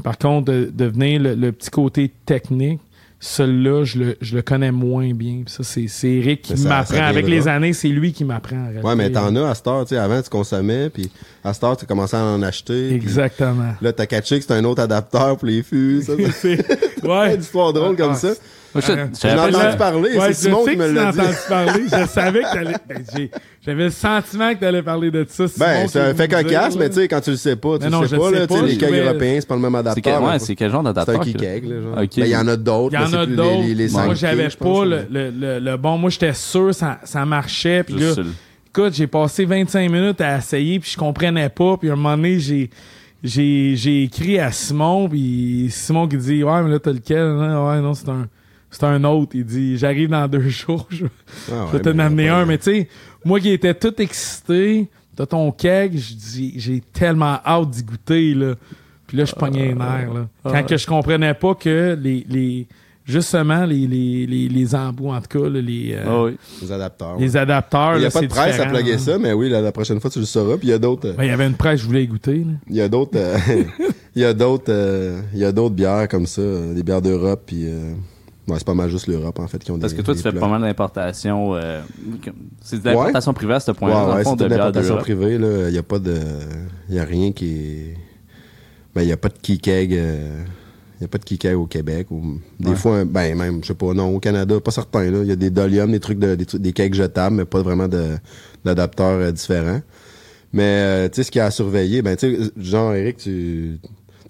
Par 0.02 0.18
contre, 0.18 0.52
de, 0.52 0.70
de 0.74 0.84
venir 0.86 1.20
le, 1.20 1.34
le 1.34 1.52
petit 1.52 1.70
côté 1.70 2.12
technique, 2.26 2.80
celui-là, 3.20 3.84
je 3.84 3.98
le, 3.98 4.16
je 4.20 4.36
le 4.36 4.42
connais 4.42 4.70
moins 4.72 5.14
bien. 5.14 5.44
Ça, 5.46 5.62
c'est 5.62 5.86
c'est 5.88 6.10
Eric 6.10 6.42
qui 6.42 6.54
m'apprend. 6.66 6.98
Avec 7.04 7.26
les 7.26 7.48
années, 7.48 7.72
c'est 7.72 7.88
lui 7.88 8.12
qui 8.12 8.24
m'apprend. 8.24 8.56
en 8.56 8.86
Ouais, 8.86 8.96
mais 8.96 9.10
t'en 9.10 9.34
as 9.36 9.48
à 9.48 9.54
cette 9.54 9.66
heure, 9.66 9.84
tu 9.86 9.90
sais, 9.94 9.96
avant 9.98 10.20
tu 10.20 10.28
consommais, 10.28 10.90
puis 10.90 11.10
à 11.42 11.54
cette 11.54 11.64
heure 11.64 11.76
tu 11.76 11.86
commençais 11.86 12.16
à 12.18 12.24
en 12.24 12.42
acheter. 12.42 12.88
puis 12.88 12.96
Exactement. 12.96 13.74
Là, 13.80 13.92
t'as 13.92 14.06
catché 14.06 14.38
que 14.40 14.44
c'est 14.44 14.52
un 14.52 14.64
autre 14.64 14.82
adapteur 14.82 15.38
pour 15.38 15.46
les 15.46 15.62
fûts, 15.62 16.02
ça. 16.02 16.12
C'est 16.32 16.56
C'est- 16.62 17.06
ouais. 17.06 17.34
une 17.36 17.40
histoire 17.40 17.72
drôle 17.72 17.96
comme 17.96 18.12
Ah, 18.12 18.16
ça. 18.16 18.32
Moi, 18.74 18.82
je- 18.86 18.92
Euh, 18.92 19.06
J'en 19.22 19.28
ai 19.48 19.52
pas- 19.52 19.58
entendu 19.58 19.76
parler, 19.76 20.18
Ouais, 20.18 20.26
c'est 20.32 20.48
Simon 20.48 20.64
qui 20.64 20.76
me 20.76 20.84
que 20.84 20.88
tu 20.88 20.94
l'a 20.94 21.12
dit. 21.12 21.20
entendu 21.20 21.36
parler. 21.48 21.82
Je 21.86 22.06
savais 22.08 22.40
que 22.42 22.52
t'allais. 22.52 22.74
ben, 22.88 23.04
j'ai- 23.16 23.30
J'avais 23.64 23.84
le 23.84 23.90
sentiment 23.90 24.52
que 24.54 24.60
t'allais 24.60 24.82
parler 24.82 25.10
de 25.10 25.24
ça. 25.28 25.48
Simon, 25.48 25.64
Ben, 25.66 25.84
qui 25.86 25.92
c'est 25.92 26.00
un 26.00 26.14
fait 26.14 26.28
cocasse, 26.28 26.76
mais 26.76 26.88
tu 26.90 26.96
sais, 26.96 27.08
quand 27.08 27.20
tu 27.22 27.30
le 27.30 27.36
sais 27.36 27.56
pas, 27.56 27.78
tu 27.78 27.84
Mais 27.84 27.90
non, 27.90 28.02
le 28.02 28.08
sais 28.08 28.16
pas, 28.18 28.28
sais 28.30 28.34
là, 28.40 28.46
tu 28.46 28.54
sais, 28.54 28.60
pas, 28.60 28.66
les 28.66 28.74
je 28.74 28.78
kegs 28.80 28.94
européens, 28.94 29.36
c'est 29.40 29.48
pas 29.48 29.54
le 29.54 29.60
même 29.62 29.72
c'est 29.72 29.78
adapteur. 29.78 30.02
quel, 30.18 30.22
ouais, 30.24 30.32
là. 30.32 30.38
c'est 30.38 30.54
quel 30.54 30.70
genre 30.70 30.82
C'est 30.82 30.88
un 30.88 30.92
d'adaptateur 30.92 31.24
key 31.24 31.32
que- 31.32 31.38
keg, 31.38 31.64
là, 31.70 31.80
genre. 31.80 31.92
Ok. 31.92 32.10
Ben, 32.16 32.24
il 32.24 32.28
y 32.28 32.36
en 32.36 32.48
a 32.48 32.56
d'autres, 32.56 32.92
Il 32.92 32.96
y 32.96 32.98
mais 32.98 33.04
en 33.04 33.08
c'est 33.08 33.16
a 33.16 33.26
plus 33.26 33.36
d'autres. 33.36 33.60
les, 33.62 33.66
les, 33.68 33.74
les 33.86 33.88
moi, 33.92 34.02
5 34.06 34.14
j'avais 34.16 34.50
je 34.50 34.56
pense, 34.58 34.78
pas 34.80 34.84
le, 34.84 35.06
le, 35.10 35.30
le, 35.30 35.58
le 35.60 35.76
bon. 35.78 35.96
Moi, 35.96 36.10
j'étais 36.10 36.32
sûr, 36.34 36.74
ça, 36.74 36.98
ça 37.04 37.24
marchait. 37.24 37.84
Puis 37.84 37.94
là, 37.94 38.00
Juste 38.00 38.14
sur 38.14 38.24
le- 38.24 38.30
écoute, 38.68 38.92
j'ai 38.94 39.06
passé 39.06 39.44
25 39.46 39.90
minutes 39.90 40.20
à 40.20 40.36
essayer, 40.38 40.78
puis 40.80 40.90
je 40.90 40.96
comprenais 40.98 41.48
pas. 41.48 41.76
Puis 41.78 41.88
à 41.88 41.92
un 41.92 41.96
moment 41.96 42.16
donné, 42.16 42.38
j'ai 42.40 42.68
j'ai 43.22 43.74
j'ai 43.76 44.02
écrit 44.02 44.38
à 44.38 44.52
Simon, 44.52 45.08
puis 45.08 45.68
Simon 45.70 46.06
qui 46.06 46.18
dit 46.18 46.44
ouais, 46.44 46.62
mais 46.62 46.70
là 46.70 46.78
t'as 46.78 46.92
lequel 46.92 47.18
hein? 47.18 47.66
Ouais, 47.66 47.80
non, 47.80 47.94
c'est 47.94 48.08
un 48.10 48.26
c'est 48.76 48.84
un 48.84 49.04
autre. 49.04 49.32
Il 49.34 49.44
dit 49.44 49.76
j'arrive 49.78 50.08
dans 50.10 50.26
deux 50.28 50.48
jours. 50.48 50.86
Je, 50.90 51.06
Ah, 51.50 51.66
je 51.66 51.72
vais 51.72 51.76
ouais, 51.78 51.80
te 51.82 51.88
ben, 51.90 52.00
amener 52.00 52.28
un. 52.28 52.44
Mais 52.46 52.58
tu 52.58 52.64
sais, 52.64 52.88
moi 53.24 53.40
qui 53.40 53.50
étais 53.50 53.74
tout 53.74 53.94
excité, 54.00 54.88
t'as 55.16 55.26
ton 55.26 55.50
keg, 55.52 55.96
je 55.96 56.14
dis 56.14 56.54
j'ai 56.56 56.80
tellement 56.92 57.38
hâte 57.46 57.70
d'y 57.70 57.82
goûter 57.84 58.34
là. 58.34 58.54
Puis 59.06 59.18
là, 59.18 59.24
je 59.26 59.34
pognais 59.34 59.66
les 59.68 59.74
nerfs 59.74 60.12
là. 60.14 60.26
Quand 60.44 60.64
que 60.66 60.76
je 60.76 60.86
comprenais 60.86 61.34
pas 61.34 61.54
que 61.54 61.96
les 62.00 62.26
les 62.28 62.66
justement 63.06 63.66
les 63.66 63.86
les 63.86 64.26
les, 64.26 64.48
les 64.48 64.74
embouts 64.74 65.10
en 65.12 65.20
tout 65.20 65.38
cas 65.38 65.48
là, 65.48 65.60
les 65.60 65.92
euh, 65.94 66.04
Ah 66.06 66.22
oui. 66.24 66.36
Les 66.62 66.72
adapteurs. 66.72 67.18
les 67.18 67.36
adapteurs. 67.36 67.92
Il 67.94 67.96
n'y 67.98 68.02
là, 68.04 68.08
a 68.08 68.10
pas 68.10 68.20
de 68.22 68.26
presse 68.28 68.58
à 68.58 68.64
plugger 68.66 68.96
ça, 68.98 69.18
mais 69.18 69.34
oui, 69.34 69.50
la, 69.50 69.60
la 69.60 69.72
prochaine 69.72 70.00
fois, 70.00 70.08
tu 70.10 70.20
le 70.20 70.24
sauras. 70.24 70.56
Puis 70.56 70.68
il 70.68 70.70
y 70.70 70.74
a 70.74 70.78
d'autres. 70.78 71.08
euh, 71.08 71.12
Ben, 71.12 71.24
il 71.24 71.28
y 71.28 71.32
avait 71.32 71.46
une 71.46 71.54
presse, 71.54 71.80
je 71.82 71.86
voulais 71.86 72.04
y 72.04 72.06
goûter. 72.06 72.38
là. 72.38 72.52
Il 72.70 72.76
y 72.76 72.80
a 72.80 72.88
d'autres. 72.88 73.12
euh, 73.16 73.36
Il 74.16 74.22
y 74.22 74.24
a 74.24 74.32
d'autres. 74.32 74.64
euh, 74.72 75.20
Il 75.34 75.40
y 75.40 75.44
a 75.44 75.52
d'autres 75.52 75.74
bières 75.74 76.08
comme 76.08 76.26
ça, 76.26 76.40
euh, 76.40 76.72
des 76.72 76.82
bières 76.82 77.02
d'Europe. 77.02 77.42
Puis. 77.46 77.66
Ouais, 78.48 78.54
c'est 78.58 78.64
pas 78.66 78.74
mal 78.74 78.90
juste 78.90 79.06
l'Europe, 79.06 79.38
en 79.38 79.46
fait, 79.46 79.62
qui 79.62 79.70
ont 79.70 79.78
Parce 79.78 79.92
des. 79.92 79.98
que 79.98 80.04
toi, 80.04 80.14
tu 80.14 80.20
fais 80.22 80.32
pas 80.32 80.48
mal 80.48 80.60
d'importation. 80.62 81.54
euh, 81.54 81.80
c'est 82.60 82.82
de 82.82 82.88
l'importation 82.88 83.32
privée 83.34 83.54
à 83.54 83.60
ce 83.60 83.70
point-là, 83.72 84.14
Ouais, 84.16 84.24
c'est 84.24 84.36
de 84.36 84.44
l'importation 84.46 84.96
privée. 84.98 85.34
Il 85.34 85.72
n'y 85.72 85.78
a 85.78 85.82
pas 85.82 85.98
de. 85.98 86.16
Il 86.88 86.98
a 86.98 87.04
rien 87.04 87.32
qui 87.32 87.46
est. 87.56 87.94
Ben, 88.94 89.02
il 89.02 89.06
n'y 89.06 89.12
a 89.12 89.16
pas 89.16 89.28
de 89.28 89.38
key 89.42 89.56
keg. 89.58 89.92
euh, 89.94 90.44
Il 91.00 91.02
n'y 91.02 91.04
a 91.06 91.08
pas 91.08 91.18
de 91.18 91.54
au 91.54 91.66
Québec. 91.66 92.06
Ou... 92.12 92.38
Des 92.60 92.70
Ouais. 92.70 92.76
fois, 92.76 93.04
ben, 93.04 93.36
même, 93.36 93.62
je 93.62 93.68
sais 93.68 93.74
pas, 93.74 93.92
non, 93.92 94.14
au 94.14 94.20
Canada, 94.20 94.60
pas 94.60 94.70
certain. 94.70 95.04
Il 95.04 95.26
y 95.26 95.32
a 95.32 95.36
des 95.36 95.50
doliums, 95.50 95.90
des 95.90 95.98
trucs 96.00 96.20
de, 96.20 96.36
des, 96.36 96.46
trucs- 96.46 96.62
des 96.62 96.72
kegs 96.72 96.94
jetables, 96.94 97.34
mais 97.36 97.44
pas 97.44 97.60
vraiment 97.62 97.88
d'adapteurs 98.64 99.20
euh, 99.20 99.32
différents. 99.32 99.80
Mais, 100.52 100.62
euh, 100.62 101.08
tu 101.08 101.16
sais, 101.16 101.22
ce 101.24 101.30
qu'il 101.32 101.40
y 101.40 101.42
a 101.42 101.46
à 101.46 101.50
surveiller, 101.50 102.00
ben, 102.02 102.14
tu 102.16 102.32
sais, 102.36 102.50
genre, 102.56 102.94
Eric, 102.94 103.16
tu. 103.16 103.80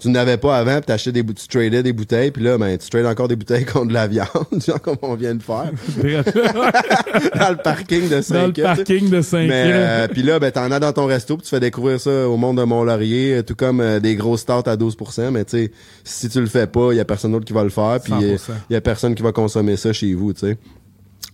Tu 0.04 0.10
n'avais 0.10 0.36
pas 0.36 0.58
avant, 0.58 0.74
puis 0.74 0.82
t'achetais 0.82 1.12
des 1.12 1.24
tu 1.24 1.48
tradais 1.48 1.82
des 1.82 1.94
bouteilles, 1.94 2.30
puis 2.30 2.44
là, 2.44 2.58
ben, 2.58 2.76
tu 2.76 2.90
trades 2.90 3.06
encore 3.06 3.26
des 3.26 3.36
bouteilles 3.36 3.64
contre 3.72 3.88
de 3.88 3.94
la 3.94 4.06
viande, 4.06 4.28
genre 4.66 4.78
comme 4.78 4.98
on 5.00 5.14
vient 5.14 5.34
de 5.34 5.42
faire, 5.42 5.72
dans 7.34 7.50
le 7.50 7.56
parking 7.56 8.10
de 8.10 8.16
dans 8.16 8.22
saint 8.22 8.48
le 8.48 8.52
parking 8.52 9.08
de 9.08 9.22
5 9.22 9.48
mais 9.48 9.62
euh, 9.72 10.08
puis 10.08 10.22
là, 10.22 10.38
ben 10.38 10.52
t'en 10.52 10.70
as 10.70 10.78
dans 10.78 10.92
ton 10.92 11.06
resto, 11.06 11.38
puis 11.38 11.44
tu 11.44 11.48
fais 11.48 11.58
découvrir 11.58 11.98
ça 11.98 12.28
au 12.28 12.36
monde 12.36 12.58
de 12.58 12.64
Mont-Laurier, 12.64 13.36
euh, 13.36 13.42
tout 13.42 13.54
comme 13.54 13.80
euh, 13.80 13.98
des 13.98 14.14
grosses 14.14 14.42
stouts 14.42 14.52
à 14.52 14.76
12%. 14.76 15.30
Mais 15.30 15.46
tu 15.46 15.56
sais, 15.56 15.72
si 16.04 16.28
tu 16.28 16.38
le 16.38 16.48
fais 16.48 16.66
pas, 16.66 16.92
il 16.92 16.98
y 16.98 17.00
a 17.00 17.06
personne 17.06 17.32
d'autre 17.32 17.46
qui 17.46 17.54
va 17.54 17.64
le 17.64 17.70
faire, 17.70 17.98
puis 18.04 18.12
il 18.20 18.34
100%. 18.34 18.40
y 18.68 18.76
a 18.76 18.82
personne 18.82 19.14
qui 19.14 19.22
va 19.22 19.32
consommer 19.32 19.78
ça 19.78 19.94
chez 19.94 20.12
vous, 20.12 20.34
tu 20.34 20.40
sais. 20.40 20.58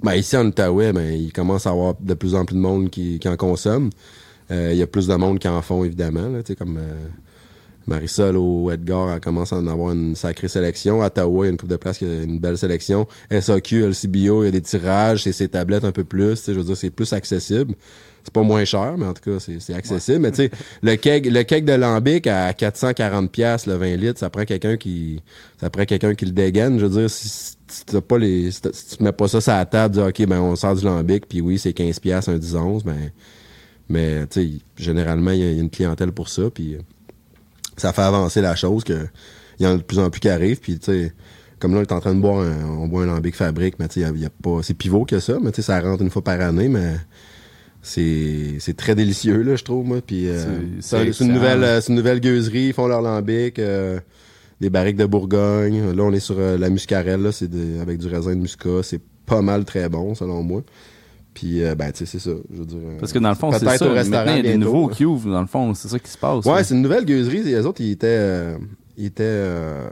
Ben 0.04 0.14
ici 0.14 0.36
en 0.36 0.46
Outaouais, 0.46 0.92
ben 0.92 1.12
il 1.12 1.32
commence 1.32 1.66
à 1.66 1.70
avoir 1.70 1.94
de 2.00 2.14
plus 2.14 2.36
en 2.36 2.44
plus 2.44 2.54
de 2.54 2.60
monde 2.60 2.88
qui, 2.88 3.18
qui 3.18 3.28
en 3.28 3.36
consomme. 3.36 3.90
Euh, 4.52 4.70
Il 4.72 4.78
y 4.78 4.82
a 4.82 4.86
plus 4.86 5.08
de 5.08 5.14
monde 5.14 5.40
qui 5.40 5.48
en 5.48 5.60
font 5.60 5.82
évidemment, 5.84 6.28
là, 6.28 6.42
tu 6.42 6.52
sais 6.52 6.56
comme 6.56 6.78
euh, 6.78 6.94
Marisol 7.86 8.36
ou 8.36 8.70
Edgar 8.70 9.12
elle 9.12 9.20
commence 9.20 9.52
à 9.52 9.56
en 9.56 9.66
avoir 9.66 9.92
une 9.92 10.14
sacrée 10.14 10.48
sélection. 10.48 11.00
Ottawa, 11.00 11.44
il 11.44 11.48
y 11.48 11.50
a 11.50 11.52
une 11.52 11.56
coupe 11.56 11.70
de 11.70 11.76
place 11.76 11.98
qui 11.98 12.04
a 12.04 12.22
une 12.22 12.38
belle 12.38 12.58
sélection. 12.58 13.06
SAQ, 13.30 13.88
LCBO, 13.88 14.42
il 14.42 14.46
y 14.46 14.48
a 14.48 14.50
des 14.50 14.60
tirages, 14.60 15.24
c'est 15.24 15.32
ses 15.32 15.48
tablettes 15.48 15.84
un 15.84 15.92
peu 15.92 16.04
plus. 16.04 16.44
Je 16.46 16.52
veux 16.52 16.64
dire, 16.64 16.76
c'est 16.76 16.90
plus 16.90 17.12
accessible. 17.12 17.74
C'est 18.22 18.34
pas 18.34 18.42
moins 18.42 18.64
cher, 18.64 18.96
mais 18.98 19.06
en 19.06 19.14
tout 19.14 19.22
cas, 19.30 19.38
c'est 19.40 19.74
accessible. 19.74 20.18
Mais 20.18 20.30
tu 20.30 20.36
sais, 20.36 20.50
le 20.82 20.96
keg, 20.96 21.26
le 21.26 21.42
keg 21.42 21.64
de 21.64 21.72
lambic 21.72 22.26
à 22.26 22.52
440 22.52 23.30
pièces 23.30 23.66
le 23.66 23.74
20 23.74 23.96
litres, 23.96 24.18
ça 24.18 24.28
prend 24.28 24.44
quelqu'un 24.44 24.76
qui, 24.76 25.22
ça 25.58 25.70
prend 25.70 25.84
quelqu'un 25.84 26.14
qui 26.14 26.26
le 26.26 26.32
dégaine. 26.32 26.78
Je 26.78 26.86
veux 26.86 27.00
dire, 27.00 27.10
si, 27.10 27.56
si 27.66 27.84
t'as 27.86 28.00
pas 28.02 28.18
les, 28.18 28.50
si, 28.50 28.60
tu 28.60 29.02
mets 29.02 29.12
pas 29.12 29.26
ça 29.26 29.40
sur 29.40 29.52
la 29.52 29.64
table, 29.64 29.94
dis, 29.94 30.00
ok, 30.00 30.28
ben, 30.28 30.40
on 30.40 30.54
sort 30.54 30.74
du 30.74 30.84
lambic, 30.84 31.26
puis 31.26 31.40
oui, 31.40 31.58
c'est 31.58 31.72
15 31.72 31.98
pièces 32.00 32.28
un 32.28 32.36
10 32.36 32.56
11 32.56 32.84
ben, 32.84 33.10
mais 33.88 34.26
tu 34.26 34.42
sais, 34.42 34.50
généralement, 34.76 35.30
il 35.30 35.38
y, 35.38 35.40
y 35.40 35.58
a 35.58 35.60
une 35.60 35.70
clientèle 35.70 36.12
pour 36.12 36.28
ça, 36.28 36.50
puis 36.50 36.74
euh, 36.74 36.78
ça 37.80 37.92
fait 37.92 38.02
avancer 38.02 38.40
la 38.40 38.54
chose 38.56 38.84
que 38.84 39.06
il 39.58 39.64
y 39.64 39.66
en 39.66 39.72
a 39.74 39.76
de 39.76 39.82
plus 39.82 39.98
en 39.98 40.08
plus 40.10 40.20
qui 40.20 40.28
arrivent, 40.28 40.60
puis 40.60 40.78
tu 40.78 40.86
sais, 40.92 41.12
comme 41.58 41.74
là, 41.74 41.80
on 41.80 41.82
est 41.82 41.92
en 41.92 42.00
train 42.00 42.14
de 42.14 42.20
boire 42.20 42.40
un, 42.40 42.64
on 42.78 42.86
boit 42.88 43.02
un 43.02 43.06
lambic 43.06 43.34
fabrique, 43.36 43.74
mais 43.78 43.88
tu 43.88 43.94
sais, 43.94 44.00
y 44.00 44.04
a- 44.04 44.12
il 44.14 44.20
y 44.22 44.24
a 44.24 44.30
pas, 44.30 44.60
c'est 44.62 44.72
pivot 44.74 45.04
que 45.04 45.20
ça, 45.20 45.38
mais 45.42 45.50
tu 45.50 45.56
sais, 45.56 45.62
ça 45.66 45.80
rentre 45.80 46.02
une 46.02 46.08
fois 46.10 46.22
par 46.22 46.40
année, 46.40 46.68
mais 46.68 46.94
c'est 47.82 48.74
très 48.76 48.94
délicieux 48.94 49.42
là 49.42 49.56
je 49.56 49.64
trouve 49.64 49.86
moi 49.86 50.00
puis 50.06 50.28
euh, 50.28 50.44
C'est- 50.80 50.96
une 51.24 51.32
nouvelle 51.32 51.64
euh, 51.64 51.80
une 51.88 51.94
nouvelle 51.94 52.20
gueuserie 52.20 52.66
ils 52.68 52.72
font 52.74 52.86
leur 52.86 53.00
lambic 53.00 53.58
euh, 53.58 53.98
des 54.60 54.68
barriques 54.68 54.96
de 54.98 55.06
Bourgogne 55.06 55.92
là 55.94 56.02
on 56.02 56.12
est 56.12 56.20
sur 56.20 56.38
la 56.38 56.68
muscarelle 56.68 57.22
là 57.22 57.32
c'est 57.32 57.48
avec 57.80 57.96
du 57.98 58.06
raisin 58.08 58.34
de 58.34 58.40
muscat 58.40 58.82
c'est 58.82 59.00
pas 59.24 59.40
mal 59.40 59.64
très 59.64 59.88
bon 59.88 60.14
selon 60.14 60.42
moi 60.42 60.62
puis 61.40 61.64
euh, 61.64 61.74
ben 61.74 61.90
tu 61.90 62.04
sais 62.04 62.06
c'est 62.06 62.18
ça 62.18 62.36
je 62.52 62.58
veux 62.58 62.66
dire 62.66 62.78
Parce 62.98 63.12
que 63.12 63.18
dans 63.18 63.30
le 63.30 63.34
fond, 63.34 63.50
c'est 63.52 63.64
ça. 63.64 63.86
au 63.90 63.92
restaurant 63.94 64.24
Maintenant, 64.26 64.32
il 64.32 64.36
y 64.36 64.40
a 64.40 64.42
des 64.42 64.58
bientôt, 64.58 64.72
nouveaux 64.74 64.88
là. 64.90 64.94
qui 64.94 65.04
ouvrent, 65.06 65.30
dans 65.30 65.40
le 65.40 65.46
fond. 65.46 65.72
C'est 65.72 65.88
ça 65.88 65.98
qui 65.98 66.10
se 66.10 66.18
passe. 66.18 66.44
Ouais, 66.44 66.62
c'est 66.64 66.74
une 66.74 66.82
nouvelle 66.82 67.06
gueuserie. 67.06 67.42
Les 67.42 67.64
autres, 67.64 67.80
ils 67.80 67.92
étaient, 67.92 68.06
euh, 68.08 68.56
ils 68.98 69.06
étaient 69.06 69.22
euh, 69.24 69.88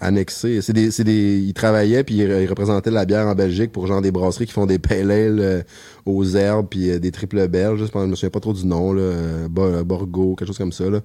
annexés. 0.00 0.60
C'est 0.60 0.74
des, 0.74 0.90
c'est 0.90 1.04
des, 1.04 1.38
ils 1.38 1.54
travaillaient 1.54 2.04
puis 2.04 2.16
ils, 2.16 2.30
ils 2.30 2.46
représentaient 2.46 2.90
la 2.90 3.06
bière 3.06 3.26
en 3.26 3.34
Belgique 3.34 3.72
pour 3.72 3.86
genre 3.86 4.02
des 4.02 4.10
brasseries 4.10 4.44
qui 4.46 4.52
font 4.52 4.66
des 4.66 4.78
pale 4.78 5.10
ale 5.10 5.64
aux 6.04 6.24
herbes 6.36 6.66
puis 6.68 7.00
des 7.00 7.10
triples 7.10 7.48
belges. 7.48 7.80
Je 7.86 7.90
pense- 7.90 8.04
je 8.04 8.10
me 8.10 8.14
souviens 8.14 8.30
pas 8.30 8.40
trop 8.40 8.52
du 8.52 8.66
nom 8.66 8.92
là, 8.92 9.12
Bo- 9.48 9.84
Borgo, 9.84 10.34
quelque 10.36 10.48
chose 10.48 10.58
comme 10.58 10.72
ça 10.72 10.90
là. 10.90 11.00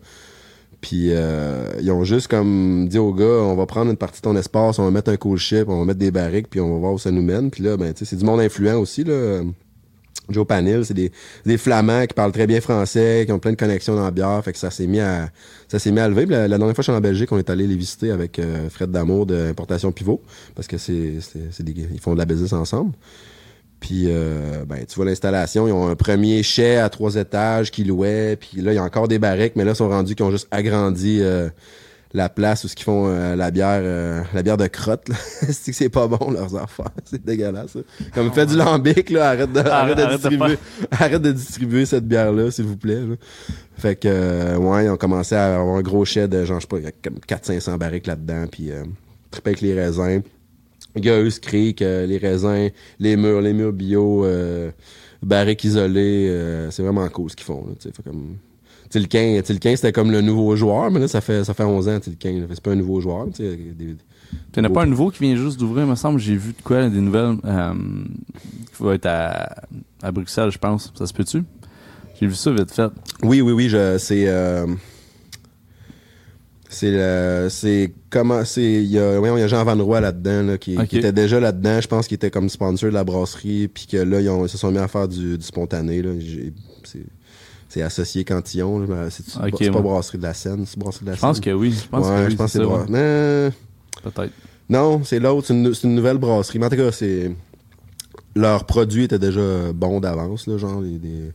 Puis 0.82 1.08
euh, 1.12 1.72
ils 1.82 1.90
ont 1.92 2.04
juste 2.04 2.28
comme 2.28 2.88
dit 2.88 3.00
au 3.00 3.12
gars, 3.14 3.26
on 3.26 3.56
va 3.56 3.66
prendre 3.66 3.90
une 3.90 3.98
partie 3.98 4.20
de 4.22 4.24
ton 4.24 4.36
espace, 4.36 4.78
on 4.78 4.84
va 4.84 4.92
mettre 4.92 5.10
un 5.12 5.18
cool 5.18 5.38
ship, 5.40 5.66
on 5.70 5.80
va 5.80 5.86
mettre 5.86 5.98
des 6.00 6.12
barriques, 6.12 6.50
puis 6.50 6.60
on 6.60 6.72
va 6.74 6.80
voir 6.80 6.94
où 6.94 7.00
ça 7.00 7.10
nous 7.10 7.24
mène. 7.24 7.50
Puis 7.50 7.64
là, 7.64 7.78
ben, 7.78 7.92
tu 7.94 8.00
sais, 8.00 8.06
c'est 8.06 8.16
du 8.16 8.24
monde 8.26 8.40
influent 8.42 8.80
aussi, 8.80 9.04
là. 9.04 9.42
Joe 10.30 10.46
Panil, 10.46 10.86
c'est 10.86 10.94
des, 10.94 11.12
des 11.46 11.58
Flamands 11.58 12.06
qui 12.06 12.14
parlent 12.14 12.32
très 12.32 12.48
bien 12.48 12.62
français, 12.62 13.24
qui 13.26 13.32
ont 13.32 13.40
plein 13.40 13.52
de 13.52 13.58
connexions 13.58 13.96
dans 13.96 14.04
la 14.04 14.12
bière, 14.12 14.42
fait 14.44 14.54
que 14.54 14.60
ça 14.60 14.72
s'est 14.72 14.88
mis 14.88 15.00
à 15.00 15.30
ça 15.68 15.80
s'est 15.80 15.92
mis 15.92 16.00
à 16.00 16.08
lever. 16.08 16.26
La, 16.26 16.48
dernière 16.48 16.68
fois 16.68 16.74
que 16.74 16.82
je 16.82 16.92
suis 16.92 16.92
en 16.92 17.02
Belgique, 17.02 17.32
on 17.32 17.38
est 17.38 17.50
allé 17.50 17.68
les 17.68 17.76
visiter 17.76 18.12
avec 18.12 18.40
euh, 18.40 18.70
Fred 18.70 18.92
Damour 18.92 19.26
de 19.26 19.36
Importation 19.50 19.92
Pivot, 19.92 20.22
parce 20.56 20.68
que 20.68 20.78
c'est 20.78 21.14
ils 21.60 22.00
font 22.00 22.14
de 22.14 22.20
la 22.20 22.26
business 22.26 22.54
ensemble. 22.54 22.94
Puis 23.80 24.06
euh, 24.08 24.66
ben 24.66 24.86
tu 24.88 24.96
vois 24.96 25.06
l'installation, 25.06 25.68
ils 25.68 25.72
ont 25.72 25.88
un 25.88 25.96
premier 25.96 26.42
chai 26.42 26.78
à 26.78 26.90
trois 26.90 27.16
étages 27.16 27.70
qui 27.70 27.84
louait, 27.84 28.36
puis 28.36 28.62
là 28.62 28.74
il 28.74 28.76
y 28.76 28.80
a 28.80 28.84
encore 28.84 29.08
des 29.08 29.20
barriques, 29.20 29.56
mais 29.56 29.66
là 29.66 29.74
ils 29.74 29.76
sont 29.76 29.90
rendus 29.90 30.16
qu'ils 30.16 30.26
ont 30.26 30.32
juste 30.32 30.48
agrandi 30.50 31.20
euh, 31.22 31.50
la 32.14 32.30
place 32.30 32.64
où 32.64 32.68
ce 32.68 32.76
qu'ils 32.76 32.86
font 32.86 33.08
euh, 33.08 33.36
la 33.36 33.52
bière 33.52 33.82
euh, 33.84 34.24
la 34.34 34.44
bière 34.44 34.58
de 34.58 34.68
crotte 34.68 35.10
là. 35.10 35.16
c'est 35.52 35.72
que 35.72 35.78
c'est 35.78 35.90
pas 35.90 36.08
bon 36.08 36.32
leurs 36.32 36.56
affaires, 36.56 36.92
c'est 37.06 37.24
dégueulasse. 37.24 37.72
ça. 37.72 37.80
Comme 38.14 38.32
fait 38.32 38.46
du 38.46 38.56
lambic 38.56 39.10
là, 39.10 39.30
arrête 39.30 39.52
de 39.52 39.60
arrête, 39.60 39.98
de 39.98 40.02
arrête 40.04 40.12
de 40.12 40.16
distribuer 40.16 40.58
arrête 40.92 41.22
de 41.22 41.32
distribuer 41.32 41.86
cette 41.86 42.08
bière 42.08 42.32
là 42.32 42.50
s'il 42.52 42.66
vous 42.66 42.78
plaît. 42.78 43.02
là. 43.02 43.16
Fait 43.78 43.96
que 43.96 44.08
euh, 44.08 44.58
ouais, 44.58 44.86
ils 44.86 44.90
ont 44.90 44.98
commencé 44.98 45.36
à 45.36 45.60
avoir 45.60 45.78
un 45.78 45.82
gros 45.82 46.06
chai 46.06 46.28
de 46.28 46.46
genre 46.46 46.60
je 46.60 46.68
sais 46.68 46.82
pas, 46.82 46.92
comme 47.04 47.20
4 47.20 47.46
500 47.46 47.78
barriques 47.78 48.08
là-dedans 48.08 48.46
puis 48.52 48.72
euh, 48.72 48.84
triper 49.30 49.52
avec 49.52 49.62
les 49.62 49.74
raisins. 49.74 50.22
Gueuse, 50.96 51.40
cric, 51.40 51.84
euh, 51.84 52.08
les 52.08 52.18
raisins, 52.18 52.70
les 53.00 53.16
murs, 53.18 53.42
les 53.42 53.54
murs 53.54 53.74
bio, 53.74 54.26
barriques 55.22 55.64
isolées, 55.64 56.68
c'est 56.72 56.82
vraiment 56.82 57.08
cool 57.10 57.30
ce 57.30 57.36
qu'ils 57.36 57.46
font. 57.46 57.68
Là, 57.68 57.74
tu 57.80 57.88
sais. 57.88 57.96
fait 57.96 58.04
comme 58.04 58.38
Tilquin, 58.90 59.42
Tilquin 59.44 59.76
c'était 59.76 59.92
comme 59.92 60.12
le 60.12 60.22
nouveau 60.22 60.56
joueur, 60.56 60.90
mais 60.92 61.00
là 61.00 61.08
ça 61.08 61.22
fait 61.22 61.44
ça 61.44 61.54
fait 61.54 61.64
11 61.64 61.88
ans 61.90 62.00
Tilquin. 62.00 62.46
C'est 62.50 62.62
pas 62.62 62.72
un 62.72 62.76
nouveau 62.76 63.02
joueur, 63.02 63.28
tu 63.36 64.62
n'as 64.62 64.70
pas 64.70 64.84
un 64.84 64.88
nouveau 64.88 65.10
qui 65.10 65.20
vient 65.24 65.36
juste 65.36 65.60
d'ouvrir, 65.60 65.86
il 65.86 65.90
me 65.90 65.96
semble. 65.96 66.20
J'ai 66.20 66.36
vu 66.36 66.52
de 66.54 66.62
quoi, 66.64 66.90
des 66.90 67.00
nouvelles 67.02 67.38
euh, 67.46 67.74
qui 68.76 68.84
va 68.84 68.96
être 68.96 69.06
à, 69.06 69.64
à 70.02 70.12
Bruxelles, 70.12 70.52
je 70.52 70.58
pense. 70.58 70.92
Ça 70.98 71.06
se 71.08 71.14
peut-tu? 71.14 71.44
J'ai 72.20 72.28
vu 72.28 72.34
ça 72.36 72.52
vite 72.52 72.72
fait. 72.72 72.92
Oui, 73.24 73.42
oui, 73.42 73.52
oui, 73.54 73.70
je, 73.70 73.98
c'est, 74.00 74.28
euh, 74.28 74.66
c'est, 76.70 76.92
le- 76.92 77.48
c'est 77.50 77.94
comment, 78.10 78.44
c'est, 78.44 78.64
il 78.84 78.88
y 78.92 79.00
a, 79.00 79.20
voyons, 79.20 79.38
il 79.38 79.42
y 79.42 79.44
a 79.44 79.48
Jean 79.48 79.64
Van 79.64 79.82
Roy 79.82 80.02
là-dedans, 80.02 80.44
là, 80.44 80.58
qui, 80.58 80.76
était 80.98 81.12
déjà 81.14 81.40
là-dedans. 81.40 81.80
Je 81.80 81.88
pense 81.88 82.08
qu'il 82.08 82.16
était 82.16 82.32
comme 82.32 82.50
sponsor 82.50 82.90
de 82.90 82.94
la 82.96 83.04
brasserie, 83.04 83.68
puis 83.70 83.86
que 83.88 83.98
là, 83.98 84.20
ils, 84.20 84.30
ont- 84.30 84.46
ils 84.46 84.50
se 84.50 84.58
sont 84.58 84.72
mis 84.72 84.78
à 84.80 84.88
faire 84.88 85.08
du, 85.08 85.38
du 85.38 85.44
spontané, 85.46 86.02
là. 86.02 86.12
J'ai- 86.20 86.54
c'est, 86.84 87.06
c'est 87.78 87.84
associé 87.84 88.24
Cantillon, 88.26 88.86
C'est, 89.10 89.38
Ok, 89.38 89.56
c'est 89.60 89.70
pas 89.72 89.78
ouais. 89.78 89.82
brasserie 89.84 90.18
de 90.18 90.24
la 90.24 90.34
Seine, 90.34 90.66
c'est 90.66 90.80
brasserie 90.80 91.06
de 91.06 91.10
la 91.12 91.16
Je 91.16 91.22
pense 91.22 91.36
Seine. 91.38 91.46
que 91.46 91.52
oui. 91.52 91.72
Je 91.72 91.88
pense 91.88 92.08
ouais, 92.08 92.16
que 92.16 92.26
oui, 92.26 92.32
je 92.32 92.36
pense 92.38 92.54
que 92.54 92.60
c'est 92.60 92.66
bra- 92.66 92.80
ouais. 92.80 92.86
Mais, 92.90 93.52
Peut-être. 94.04 94.34
non, 94.70 95.04
c'est 95.04 95.20
l'autre, 95.20 95.48
c'est 95.48 95.54
une, 95.54 95.74
c'est 95.74 95.88
une 95.88 95.96
nouvelle 95.96 96.18
brasserie. 96.18 96.58
Mais 96.60 96.66
en 96.66 96.70
tout 96.70 96.76
cas, 96.76 96.92
c'est, 96.92 97.36
leurs 98.36 98.66
produits 98.66 99.04
étaient 99.04 99.20
déjà 99.20 99.72
bons 99.74 100.00
d'avance, 100.00 100.50
genre, 100.58 100.82
des, 100.82 100.98
des, 100.98 101.32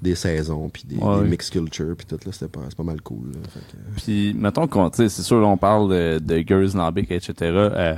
des 0.00 0.14
saisons, 0.14 0.68
puis 0.68 0.84
des, 0.86 0.96
Ouais. 0.96 1.22
des 1.22 1.28
mix 1.28 1.50
culture, 1.50 1.94
puis 1.96 2.06
tout, 2.06 2.18
c'était 2.32 2.48
pas, 2.48 2.60
c'est 2.68 2.76
pas 2.76 2.82
mal 2.84 3.00
cool, 3.00 3.32
là. 3.32 3.38
Fait 3.52 3.60
que- 3.60 4.00
Puis, 4.02 4.34
mettons 4.34 4.66
qu'on, 4.68 4.90
c'est 4.92 5.08
sûr, 5.08 5.36
on 5.38 5.56
parle 5.56 5.90
de, 5.90 6.18
de 6.18 6.44
Girls 6.46 6.70
Lambic, 6.74 7.10
etc. 7.10 7.34
Euh, 7.40 7.94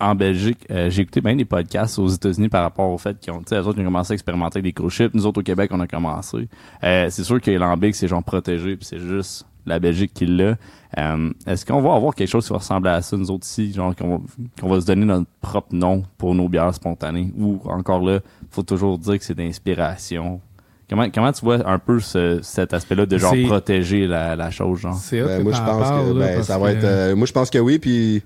en 0.00 0.14
Belgique, 0.14 0.64
euh, 0.70 0.90
j'ai 0.90 1.02
écouté 1.02 1.20
bien 1.20 1.34
des 1.36 1.44
podcasts 1.44 1.98
aux 1.98 2.08
États-Unis 2.08 2.48
par 2.48 2.62
rapport 2.62 2.88
au 2.90 2.98
fait 2.98 3.18
qu'ils 3.18 3.32
ont, 3.32 3.38
tu 3.38 3.46
sais, 3.48 3.56
eux 3.56 3.66
autres, 3.66 3.78
ils 3.78 3.82
ont 3.82 3.86
commencé 3.86 4.12
à 4.12 4.14
expérimenter 4.14 4.62
des 4.62 4.72
cruise 4.72 4.92
ships. 4.92 5.12
Nous 5.14 5.26
autres, 5.26 5.40
au 5.40 5.42
Québec, 5.44 5.70
on 5.72 5.80
a 5.80 5.86
commencé. 5.86 6.48
Euh, 6.84 7.06
c'est 7.10 7.24
sûr 7.24 7.40
que 7.40 7.50
Lambic, 7.50 7.94
c'est 7.94 8.06
genre 8.08 8.22
protégé, 8.22 8.76
puis 8.76 8.86
c'est 8.86 9.00
juste 9.00 9.46
la 9.66 9.78
Belgique 9.78 10.12
qui 10.14 10.24
l'a. 10.26 10.56
Euh, 10.96 11.30
est-ce 11.46 11.66
qu'on 11.66 11.82
va 11.82 11.94
avoir 11.94 12.14
quelque 12.14 12.28
chose 12.30 12.46
qui 12.46 12.52
va 12.52 12.58
ressembler 12.58 12.90
à 12.90 13.02
ça, 13.02 13.16
nous 13.16 13.30
autres 13.30 13.44
ici, 13.46 13.72
genre 13.72 13.94
qu'on 13.94 14.16
va, 14.18 14.22
qu'on 14.60 14.68
va 14.68 14.80
se 14.80 14.86
donner 14.86 15.04
notre 15.04 15.26
propre 15.40 15.74
nom 15.74 16.02
pour 16.16 16.34
nos 16.34 16.48
bières 16.48 16.74
spontanées, 16.74 17.32
ou 17.36 17.60
encore 17.64 18.00
là, 18.00 18.20
faut 18.50 18.62
toujours 18.62 18.98
dire 18.98 19.18
que 19.18 19.24
c'est 19.24 19.34
d'inspiration. 19.34 20.40
Comment, 20.88 21.06
comment 21.12 21.32
tu 21.32 21.44
vois 21.44 21.68
un 21.68 21.78
peu 21.78 22.00
ce, 22.00 22.38
cet 22.42 22.72
aspect-là 22.72 23.04
de 23.04 23.18
genre 23.18 23.32
C'est- 23.32 23.42
protéger 23.44 24.06
la, 24.06 24.36
la 24.36 24.50
chose, 24.50 24.78
genre? 24.80 24.94
C'est 24.94 25.20
Ben, 25.22 25.42
moi, 25.42 25.52
je 25.52 25.58
pense 25.60 25.88
que 25.90 26.18
là, 26.18 26.26
ben, 26.28 26.42
ça 26.42 26.56
va 26.56 26.72
que- 26.72 26.78
être. 26.78 26.84
euh, 26.84 27.16
moi, 27.16 27.26
je 27.26 27.32
pense 27.32 27.50
que 27.50 27.58
oui, 27.58 27.78
puis 27.78 28.22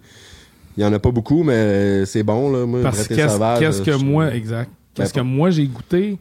il 0.77 0.83
y 0.83 0.87
en 0.87 0.93
a 0.93 0.99
pas 0.99 1.11
beaucoup, 1.11 1.43
mais 1.43 2.05
c'est 2.07 2.23
bon 2.23 2.51
là. 2.53 2.65
Moi, 2.67 2.81
Parce 2.83 2.99
que 2.99 3.03
Breté 3.09 3.15
qu'est-ce 3.17 3.33
sauvage, 3.35 3.59
qu'est-ce 3.61 3.83
que 3.83 4.03
moi, 4.05 4.35
exact. 4.35 4.71
Qu'est-ce 4.95 5.13
que 5.15 5.21
moi 5.21 5.51
j'ai 5.51 5.67
goûté 5.67 6.19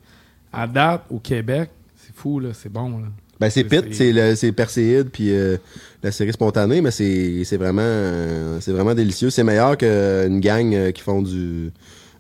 à 0.54 0.68
date 0.68 1.04
au 1.10 1.20
Québec, 1.20 1.70
c'est 1.98 2.16
fou, 2.16 2.40
là, 2.40 2.50
c'est 2.54 2.72
bon, 2.72 2.90
là. 3.00 3.08
Ben 3.40 3.50
c'est 3.50 3.64
pit, 3.64 3.82
c'est- 3.90 3.94
c'est 3.94 4.12
le- 4.14 4.36
c'est 4.36 4.52
perséide 4.52 5.10
puis 5.12 5.32
euh, 5.32 5.58
la 6.04 6.12
série 6.12 6.32
spontanée, 6.32 6.80
mais 6.82 6.92
c'est 6.92 7.44
c'est 7.44 7.58
vraiment 7.58 7.82
euh, 7.84 8.60
c'est 8.62 8.72
vraiment 8.72 8.94
délicieux. 8.94 9.32
C'est 9.32 9.44
meilleur 9.44 9.76
qu'une 9.78 10.40
gang 10.40 10.72
euh, 10.76 10.92
qui 10.92 11.02
font 11.02 11.22
du 11.24 11.72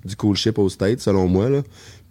du 0.03 0.15
cool 0.15 0.35
ship 0.35 0.57
au 0.57 0.67
States, 0.67 0.99
selon 0.99 1.27
moi 1.27 1.47
là. 1.49 1.61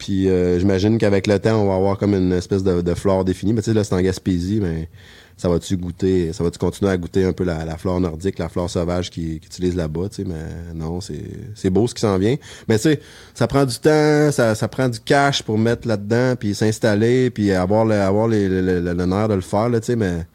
Puis 0.00 0.30
euh, 0.30 0.58
j'imagine 0.58 0.96
qu'avec 0.96 1.26
le 1.26 1.38
temps, 1.38 1.62
on 1.62 1.68
va 1.68 1.74
avoir 1.74 1.98
comme 1.98 2.14
une 2.14 2.32
espèce 2.32 2.64
de, 2.64 2.80
de 2.80 2.94
flore 2.94 3.26
définie. 3.26 3.52
Mais 3.52 3.60
tu 3.60 3.66
sais 3.66 3.74
là, 3.74 3.84
c'est 3.84 3.94
en 3.94 4.00
Gaspésie, 4.00 4.58
mais 4.60 4.88
ça 5.36 5.50
va-tu 5.50 5.76
goûter, 5.76 6.32
ça 6.32 6.42
va-tu 6.42 6.58
continuer 6.58 6.90
à 6.90 6.96
goûter 6.96 7.24
un 7.24 7.34
peu 7.34 7.44
la, 7.44 7.66
la 7.66 7.76
flore 7.76 8.00
nordique, 8.00 8.38
la 8.38 8.48
flore 8.48 8.70
sauvage 8.70 9.10
qui, 9.10 9.40
qui 9.40 9.46
utilise 9.46 9.76
là-bas, 9.76 10.08
tu 10.08 10.16
sais, 10.16 10.24
mais 10.26 10.74
non, 10.74 11.00
c'est, 11.00 11.70
beau 11.70 11.86
ce 11.86 11.94
qui 11.94 12.00
s'en 12.00 12.16
vient. 12.16 12.36
Mais 12.66 12.76
tu 12.76 12.84
sais, 12.84 13.00
ça 13.34 13.46
prend 13.46 13.66
du 13.66 13.78
temps, 13.78 14.32
ça, 14.32 14.54
ça 14.54 14.68
prend 14.68 14.88
du 14.88 15.00
cash 15.00 15.42
pour 15.42 15.58
mettre 15.58 15.86
là-dedans, 15.86 16.34
puis 16.38 16.54
s'installer, 16.54 17.30
puis 17.30 17.52
avoir 17.52 17.84
le, 17.84 17.94
avoir 17.94 18.26
l'honneur 18.26 19.28
de 19.28 19.34
le 19.34 19.40
faire, 19.42 19.68
là, 19.68 19.80
tu 19.80 19.86
sais, 19.86 19.96
mais 19.96 20.26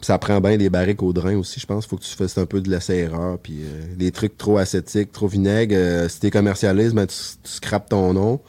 ça 0.00 0.18
prend 0.18 0.40
bien 0.40 0.56
des 0.56 0.70
barriques 0.70 1.02
au 1.02 1.12
drain 1.12 1.36
aussi, 1.36 1.60
je 1.60 1.66
pense. 1.66 1.86
Faut 1.86 1.96
que 1.96 2.04
tu 2.04 2.14
fasses 2.14 2.38
un 2.38 2.46
peu 2.46 2.60
de 2.60 2.70
l'essai-erreur, 2.70 3.38
puis 3.38 3.58
euh, 3.62 3.94
des 3.96 4.10
trucs 4.10 4.36
trop 4.38 4.58
acétiques, 4.58 5.12
trop 5.12 5.26
vinaigre. 5.26 5.74
euh, 5.76 6.08
si 6.08 6.20
t'es 6.20 6.30
commercialiste, 6.30 6.94
ben, 6.94 7.06
tu, 7.06 7.16
tu 7.42 7.52
scrapes 7.52 7.88
ton 7.88 8.12
nom. 8.12 8.40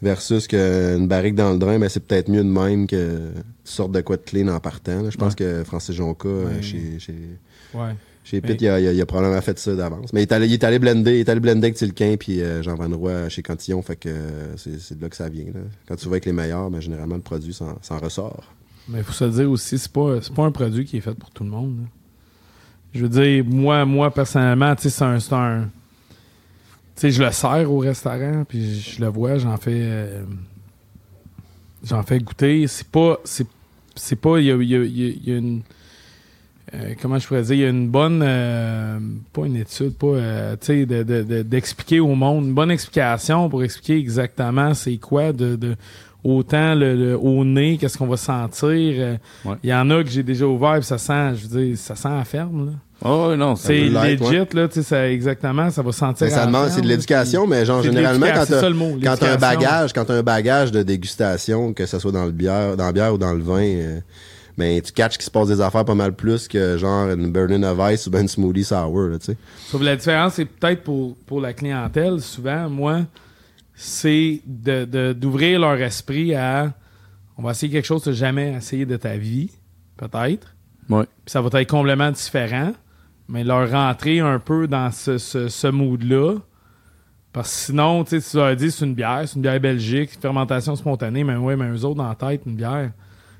Versus 0.00 0.46
qu'une 0.46 1.08
barrique 1.08 1.34
dans 1.34 1.52
le 1.52 1.58
drain, 1.58 1.78
ben, 1.78 1.88
c'est 1.88 1.98
peut-être 2.06 2.28
mieux 2.28 2.44
de 2.44 2.48
même 2.48 2.86
que 2.86 3.30
tu 3.64 3.72
sortes 3.72 3.90
de 3.90 4.00
quoi 4.00 4.16
de 4.16 4.22
clean 4.22 4.46
en 4.46 4.60
partant. 4.60 5.10
Je 5.10 5.16
pense 5.16 5.34
que 5.34 5.64
Francis 5.64 5.94
Jonca, 5.94 6.28
euh, 6.28 6.46
Ouais. 6.54 6.62
chez, 6.62 7.00
chez, 7.00 7.14
Ouais. 7.74 7.96
chez 8.22 8.40
Pitt, 8.40 8.60
il, 8.62 8.68
a, 8.68 8.78
il 8.78 9.06
probablement 9.06 9.40
fait 9.40 9.58
ça 9.58 9.74
d'avance. 9.74 10.12
Mais 10.12 10.20
il 10.20 10.22
est 10.22 10.32
allé, 10.32 10.46
il 10.46 10.52
est 10.52 10.62
allé 10.62 10.78
blender, 10.78 11.14
il 11.16 11.20
est 11.20 11.28
allé 11.28 11.40
blender 11.40 11.66
avec 11.66 11.74
Tilquin 11.74 12.14
puis 12.16 12.40
euh, 12.40 12.62
Jean 12.62 12.76
Van 12.76 12.96
Roy 12.96 13.28
chez 13.28 13.42
Cantillon. 13.42 13.82
Fait 13.82 13.96
que 13.96 14.08
euh, 14.08 14.56
c'est, 14.56 14.96
de 14.96 15.02
là 15.02 15.08
que 15.08 15.16
ça 15.16 15.28
vient. 15.28 15.46
Là. 15.46 15.60
Quand 15.88 15.96
tu 15.96 16.04
vas 16.04 16.12
avec 16.12 16.26
les 16.26 16.32
meilleurs, 16.32 16.70
ben, 16.70 16.80
généralement, 16.80 17.16
le 17.16 17.20
produit 17.22 17.52
s'en, 17.52 17.98
ressort. 17.98 18.44
Mais 18.88 18.98
il 18.98 19.04
faut 19.04 19.12
se 19.12 19.24
dire 19.24 19.50
aussi, 19.50 19.78
c'est 19.78 19.90
pas, 19.92 20.20
pas 20.34 20.44
un 20.44 20.52
produit 20.52 20.84
qui 20.84 20.98
est 20.98 21.00
fait 21.00 21.14
pour 21.14 21.30
tout 21.30 21.42
le 21.42 21.50
monde. 21.50 21.76
là. 21.78 21.84
Je 22.94 23.02
veux 23.04 23.08
dire, 23.08 23.44
moi, 23.44 23.84
moi 23.84 24.14
personnellement, 24.14 24.74
c'est 24.78 25.02
un. 25.02 25.18
un- 25.32 25.68
sais, 27.00 27.10
je 27.10 27.22
le 27.22 27.30
sers 27.32 27.70
au 27.70 27.78
restaurant, 27.78 28.44
puis 28.48 28.80
je 28.80 29.00
le 29.00 29.08
vois, 29.08 29.38
j'en 29.38 29.56
fais. 29.56 29.70
euh, 29.74 30.22
j'en 31.84 32.02
fais 32.02 32.18
goûter. 32.18 32.66
C'est 32.66 32.86
pas. 32.88 33.18
C'est, 33.24 33.46
c'est 33.94 34.16
pas. 34.16 34.38
Il 34.38 34.46
y 34.46 34.52
a, 34.52 34.56
y 34.56 34.74
a- 34.76 34.84
y 34.84 35.20
y 35.26 35.32
a 35.32 35.36
une. 35.38 35.62
euh, 36.74 36.94
comment 37.00 37.18
je 37.18 37.26
pourrais 37.26 37.42
dire, 37.42 37.54
il 37.54 37.60
y 37.60 37.64
a 37.64 37.68
une 37.70 37.88
bonne, 37.88 38.20
euh, 38.22 38.98
pas 39.32 39.46
une 39.46 39.56
étude, 39.56 39.94
pas, 39.94 40.56
tu 40.60 40.66
sais, 40.66 40.86
de- 40.86 41.02
de- 41.02 41.22
de- 41.22 41.42
d'expliquer 41.42 41.98
au 42.00 42.14
monde, 42.14 42.44
une 42.44 42.54
bonne 42.54 42.70
explication 42.70 43.48
pour 43.48 43.62
expliquer 43.64 43.96
exactement 43.98 44.74
c'est 44.74 44.98
quoi 44.98 45.32
de, 45.32 45.56
de 45.56 45.76
autant 46.24 46.74
le, 46.74 46.94
le- 46.94 47.16
au 47.18 47.44
nez, 47.44 47.78
qu'est-ce 47.78 47.96
qu'on 47.96 48.06
va 48.06 48.16
sentir. 48.16 48.70
euh, 48.98 49.16
Il 49.44 49.50
Ouais. 49.50 49.56
y 49.64 49.74
en 49.74 49.88
a 49.90 50.02
que 50.02 50.10
j'ai 50.10 50.22
déjà 50.22 50.46
ouvert, 50.46 50.74
puis 50.74 50.84
ça 50.84 50.98
sent, 50.98 51.34
je 51.36 51.46
veux 51.48 51.64
dire, 51.66 51.78
ça 51.78 51.94
sent 51.94 52.08
la 52.10 52.24
ferme, 52.24 52.66
là. 52.66 52.72
Oh, 53.04 53.36
non, 53.36 53.54
C'est 53.54 53.78
legit, 53.84 54.24
ouais. 54.24 54.48
là, 54.54 54.66
tu 54.66 54.74
sais, 54.74 54.82
ça- 54.82 55.08
exactement, 55.08 55.70
ça 55.70 55.82
va 55.82 55.92
sentir. 55.92 56.26
À 56.26 56.30
ça 56.30 56.46
demande, 56.46 56.62
ferme, 56.64 56.74
c'est 56.74 56.82
de 56.82 56.88
l'éducation, 56.88 57.46
mais 57.46 57.64
genre, 57.64 57.80
généralement, 57.82 58.26
quand 58.34 58.44
t'as, 58.48 58.70
mot, 58.70 58.96
quand 59.02 59.14
t'as 59.16 59.34
un 59.34 59.36
bagage, 59.36 59.92
quand 59.92 60.04
t'as 60.04 60.14
un 60.16 60.22
bagage 60.24 60.72
de 60.72 60.82
dégustation, 60.82 61.72
que 61.72 61.86
ce 61.86 61.98
soit 62.00 62.10
dans 62.10 62.24
le 62.24 62.32
bière, 62.32 62.76
dans 62.76 62.86
la 62.86 62.92
bière 62.92 63.14
ou 63.14 63.18
dans 63.18 63.32
le 63.32 63.40
vin, 63.42 63.62
euh, 63.62 64.00
ben, 64.56 64.80
tu 64.82 64.90
catches 64.90 65.14
qu'il 65.16 65.24
se 65.24 65.30
passe 65.30 65.46
des 65.46 65.60
affaires 65.60 65.84
pas 65.84 65.94
mal 65.94 66.12
plus 66.12 66.48
que 66.48 66.76
genre 66.76 67.08
une 67.12 67.30
Burning 67.30 67.62
of 67.62 67.78
Ice 67.92 68.08
ou 68.08 68.10
ben 68.10 68.22
une 68.22 68.28
smoothie 68.28 68.64
sour, 68.64 69.02
là, 69.02 69.16
tu 69.20 69.26
sais. 69.26 69.36
Sauf 69.70 69.80
que 69.80 69.86
la 69.86 69.94
différence, 69.94 70.34
c'est 70.34 70.46
peut-être 70.46 70.82
pour, 70.82 71.14
pour 71.24 71.40
la 71.40 71.52
clientèle, 71.52 72.20
souvent, 72.20 72.68
moi, 72.68 73.02
c'est 73.80 74.40
de, 74.44 74.84
de- 74.84 75.12
d'ouvrir 75.12 75.60
leur 75.60 75.80
esprit 75.80 76.34
à 76.34 76.72
on 77.36 77.42
va 77.42 77.52
essayer 77.52 77.70
quelque 77.70 77.84
chose 77.84 78.00
que 78.00 78.04
tu 78.04 78.10
n'as 78.10 78.16
jamais 78.16 78.52
essayé 78.54 78.84
de 78.84 78.96
ta 78.96 79.16
vie, 79.16 79.50
peut-être. 79.96 80.56
Ouais. 80.90 81.04
Puis 81.04 81.30
ça 81.32 81.40
va 81.40 81.60
être 81.60 81.70
complètement 81.70 82.10
différent, 82.10 82.72
mais 83.28 83.44
leur 83.44 83.70
rentrer 83.70 84.18
un 84.18 84.40
peu 84.40 84.66
dans 84.66 84.90
ce, 84.90 85.18
ce, 85.18 85.46
ce 85.46 85.68
mood-là. 85.68 86.34
Parce 87.32 87.48
que 87.50 87.56
sinon, 87.66 88.02
tu 88.02 88.20
sais, 88.20 88.30
tu 88.30 88.36
leur 88.38 88.56
dis 88.56 88.72
c'est 88.72 88.84
une 88.84 88.94
bière, 88.94 89.22
c'est 89.26 89.36
une 89.36 89.42
bière 89.42 89.60
belgique, 89.60 90.10
fermentation 90.20 90.74
spontanée, 90.74 91.22
mais 91.22 91.36
ouais, 91.36 91.54
mais 91.54 91.68
eux 91.70 91.84
autres 91.84 91.94
dans 91.98 92.08
la 92.08 92.16
tête, 92.16 92.42
une 92.46 92.56
bière. 92.56 92.90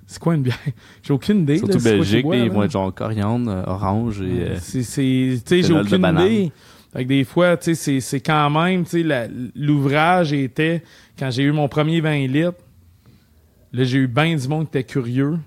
C'est 0.07 0.21
quoi 0.21 0.37
une 0.37 0.43
bière? 0.43 0.57
J'ai 1.03 1.13
aucune 1.13 1.41
idée. 1.41 1.59
Surtout 1.59 1.73
là, 1.79 1.81
quoi 1.83 1.91
Belgique, 1.93 2.27
là, 2.27 2.37
ils 2.37 2.47
là? 2.47 2.53
vont 2.53 2.63
être 2.63 2.71
genre 2.71 2.95
coriandre, 2.95 3.51
euh, 3.51 3.63
orange 3.67 4.21
et. 4.23 4.43
euh, 4.51 4.57
C'est, 4.61 4.79
tu 4.79 4.85
sais, 4.85 5.63
j'ai 5.63 5.75
de 5.75 5.81
aucune 5.81 6.07
idée. 6.07 6.53
Fait 6.99 7.05
que 7.05 7.09
des 7.11 7.23
fois, 7.23 7.57
tu 7.57 7.77
sais, 7.77 8.01
c'est, 8.01 8.19
quand 8.21 8.51
même, 8.51 8.83
tu 8.83 8.91
sais, 8.91 9.03
la- 9.05 9.29
l'ouvrage 9.55 10.33
était, 10.33 10.83
quand 11.17 11.31
j'ai 11.31 11.45
eu 11.45 11.53
mon 11.53 11.69
premier 11.69 12.01
20 12.01 12.27
litres, 12.27 12.59
là, 13.73 13.85
j'ai 13.85 13.99
eu 13.99 14.09
bien 14.09 14.35
du 14.35 14.49
monde 14.49 14.65
qui 14.69 14.79
était 14.79 14.83
curieux. 14.85 15.39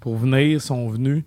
pour 0.00 0.16
venir 0.16 0.60
sont 0.60 0.88
venus. 0.88 1.22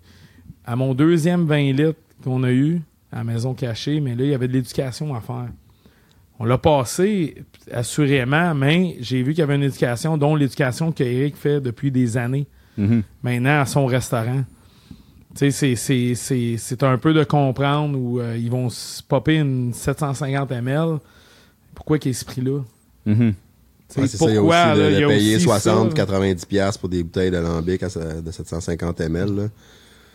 À 0.66 0.76
mon 0.76 0.92
deuxième 0.92 1.46
20 1.46 1.72
litres 1.72 1.98
qu'on 2.22 2.42
a 2.42 2.50
eu 2.52 2.82
à 3.10 3.18
la 3.18 3.24
maison 3.24 3.54
cachée, 3.54 4.00
mais 4.00 4.14
là, 4.16 4.24
il 4.24 4.30
y 4.32 4.34
avait 4.34 4.48
de 4.48 4.52
l'éducation 4.52 5.14
à 5.14 5.20
faire. 5.22 5.48
On 6.40 6.44
l'a 6.44 6.58
passé, 6.58 7.36
assurément, 7.72 8.52
mais 8.54 8.96
j'ai 9.00 9.22
vu 9.22 9.30
qu'il 9.32 9.38
y 9.38 9.42
avait 9.42 9.54
une 9.54 9.62
éducation, 9.62 10.18
dont 10.18 10.34
l'éducation 10.36 10.92
qu'Éric 10.92 11.36
fait 11.36 11.60
depuis 11.62 11.90
des 11.90 12.16
années, 12.18 12.46
Mhm. 12.76 13.02
maintenant 13.22 13.60
à 13.60 13.64
son 13.64 13.86
restaurant. 13.86 14.42
C'est- 15.34 15.50
c'est- 15.50 16.14
c'est 16.14 16.56
c'est 16.58 16.82
un 16.84 16.96
peu 16.98 17.12
de 17.12 17.24
comprendre 17.24 17.98
où 17.98 18.20
euh, 18.20 18.36
ils 18.38 18.50
vont 18.50 18.68
se 18.70 19.02
popper 19.02 19.36
une 19.36 19.72
750 19.74 20.50
ml. 20.52 20.98
Pourquoi 21.74 21.98
qu'il 21.98 22.10
y 22.10 22.14
ait 22.14 22.14
ce 22.18 22.24
prix-là? 22.24 22.60
Tu 23.06 23.12
sais, 23.88 24.00
Ouais, 24.00 24.06
c'est 24.06 24.16
ça, 24.16 24.26
il 24.28 24.34
y 24.34 24.36
a 24.36 24.42
aussi 24.42 24.50
de, 24.50 24.54
là, 24.54 24.76
de 24.76 24.94
il 24.94 25.00
y 25.00 25.04
a 25.04 25.08
payer 25.08 25.36
aussi 25.36 25.44
60, 25.44 25.90
ça. 25.90 25.96
90 25.96 26.44
pièces 26.46 26.78
pour 26.78 26.88
des 26.88 27.02
bouteilles 27.02 27.30
d'alambic 27.30 27.82
de 27.82 28.30
750 28.30 29.00
ml. 29.00 29.36
Là. 29.36 29.42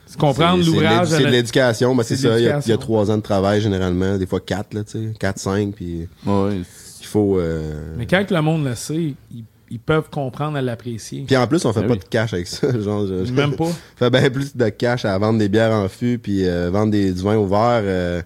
C'est 0.06 0.18
comprendre 0.18 0.66
l'ouvrage. 0.66 1.10
C'est 1.10 1.20
de 1.24 1.28
l'éducation, 1.28 1.96
c'est 2.04 2.16
ça. 2.16 2.28
Il 2.28 2.32
y, 2.32 2.34
a, 2.34 2.40
il 2.40 2.44
y 2.44 2.48
a 2.50 2.56
l'éducation. 2.56 2.78
trois 2.78 3.12
ans 3.12 3.18
de 3.18 3.22
travail 3.22 3.62
généralement, 3.62 4.18
des 4.18 4.26
fois 4.26 4.40
quatre, 4.40 4.74
là, 4.74 4.84
tu 4.84 4.92
sais, 4.94 5.14
quatre, 5.20 5.38
cinq, 5.38 5.76
puis 5.76 6.08
Ouais. 6.26 6.56
il 7.02 7.06
faut. 7.06 7.38
euh, 7.40 7.94
Mais 7.98 8.08
quand 8.08 8.30
le 8.32 8.42
monde 8.42 8.66
le 8.66 8.74
sait, 8.76 9.14
ils, 9.32 9.44
ils 9.72 9.80
peuvent 9.80 10.10
comprendre 10.10 10.58
à 10.58 10.62
l'apprécier. 10.62 11.24
Puis 11.28 11.38
en 11.38 11.46
plus, 11.48 11.64
on 11.66 11.74
fait 11.74 11.82
Ben 11.82 11.88
pas 11.88 11.94
oui. 11.94 12.00
de 12.00 12.04
cash 12.06 12.34
avec 12.34 12.48
ça. 12.48 12.68
Genre, 12.80 13.08
je- 13.08 13.26
je- 13.26 13.34
Même 13.34 13.56
pas. 13.56 13.66
on 13.66 13.74
fait 13.98 14.10
bien 14.10 14.30
plus 14.30 14.56
de 14.56 14.70
cash 14.70 15.06
à 15.06 15.18
vendre 15.18 15.40
des 15.40 15.50
bières 15.50 15.72
en 15.74 15.88
fût 15.90 16.18
puis 16.20 16.46
euh, 16.48 16.70
vendre 16.72 16.92
des, 16.92 17.12
du 17.14 17.22
vin 17.22 17.38
ouvert 17.38 17.82
euh, 17.84 18.22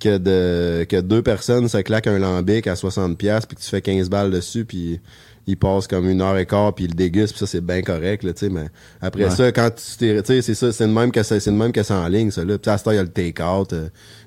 que 0.00 0.18
de 0.18 0.84
que 0.84 1.00
deux 1.00 1.22
personnes 1.22 1.68
se 1.68 1.78
claquent 1.78 2.08
un 2.08 2.18
lambic 2.18 2.66
à 2.66 2.76
60 2.76 3.16
pièces 3.16 3.46
puis 3.46 3.56
que 3.56 3.62
tu 3.62 3.68
fais 3.68 3.80
15 3.80 4.10
balles 4.10 4.30
dessus 4.30 4.64
puis 4.64 5.00
il 5.46 5.56
passe 5.58 5.86
comme 5.86 6.08
une 6.08 6.20
heure 6.22 6.36
et 6.38 6.46
quart 6.46 6.74
puis 6.74 6.86
il 6.86 6.90
le 6.90 6.94
déguste 6.94 7.32
puis 7.34 7.38
ça 7.40 7.46
c'est 7.46 7.60
bien 7.60 7.80
correct 7.82 8.22
là 8.24 8.32
tu 8.32 8.40
sais 8.40 8.48
mais 8.48 8.66
après 9.00 9.24
Ouais. 9.24 9.30
ça 9.30 9.52
quand 9.52 9.70
tu 9.70 9.96
t'es 9.98 10.20
tu 10.22 10.26
sais 10.26 10.42
c'est 10.42 10.54
ça 10.54 10.72
c'est 10.72 10.86
le 10.86 10.92
même 10.92 11.12
que 11.12 11.22
c'est 11.22 11.44
le 11.46 11.52
même 11.52 11.70
que 11.70 11.82
c'est 11.82 11.92
en 11.94 12.08
ligne 12.08 12.30
ça 12.30 12.44
là 12.44 12.58
puis 12.58 12.70
à 12.70 12.76
ce 12.78 12.84
temps 12.84 12.90
il 12.90 12.96
y 12.96 12.98
a 12.98 13.02
le 13.02 13.10
take 13.10 13.42
out 13.42 13.72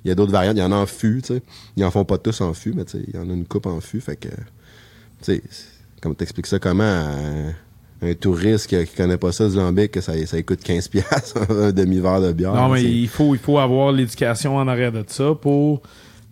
il 0.06 0.08
y 0.08 0.12
a 0.12 0.16
d'autres 0.16 0.32
variantes 0.32 0.56
il 0.58 0.60
y 0.62 0.64
en 0.64 0.72
a 0.72 0.76
en 0.76 0.86
fût 0.86 1.22
tu 1.24 1.34
sais 1.36 1.42
ils 1.76 1.84
en 1.84 1.92
font 1.92 2.06
pas 2.06 2.18
tous 2.20 2.40
en 2.42 2.54
fût 2.54 2.74
mais 2.74 2.86
tu 2.86 3.00
sais 3.00 3.04
il 3.08 3.16
y 3.16 3.18
en 3.20 3.30
a 3.30 3.34
une 3.34 3.46
coupe 3.46 3.66
en 3.66 3.82
fût 3.82 4.00
fait 4.00 4.16
que 4.16 4.30
tu 4.30 4.36
sais 5.22 5.42
comme 6.02 6.16
t'expliques 6.16 6.48
ça 6.48 6.60
comment 6.60 6.84
à 6.84 7.16
un 8.02 8.14
touriste 8.14 8.68
qui, 8.68 8.86
qui 8.86 8.96
connaît 8.96 9.18
pas 9.18 9.32
ça 9.32 9.50
du 9.50 9.56
lambic 9.56 9.92
que 9.92 10.02
ça, 10.02 10.14
ça 10.26 10.42
coûte 10.44 10.62
15 10.64 10.88
pièces 10.90 11.34
un 11.50 11.72
demi-verre 11.72 12.22
de 12.22 12.32
bière 12.32 12.54
Non, 12.54 12.70
mais 12.70 12.84
il 12.84 13.08
faut, 13.08 13.34
il 13.34 13.40
faut 13.40 13.58
avoir 13.58 13.92
l'éducation 13.92 14.56
en 14.58 14.68
arrière 14.68 14.92
de 14.92 15.04
ça 15.08 15.34
pour 15.34 15.82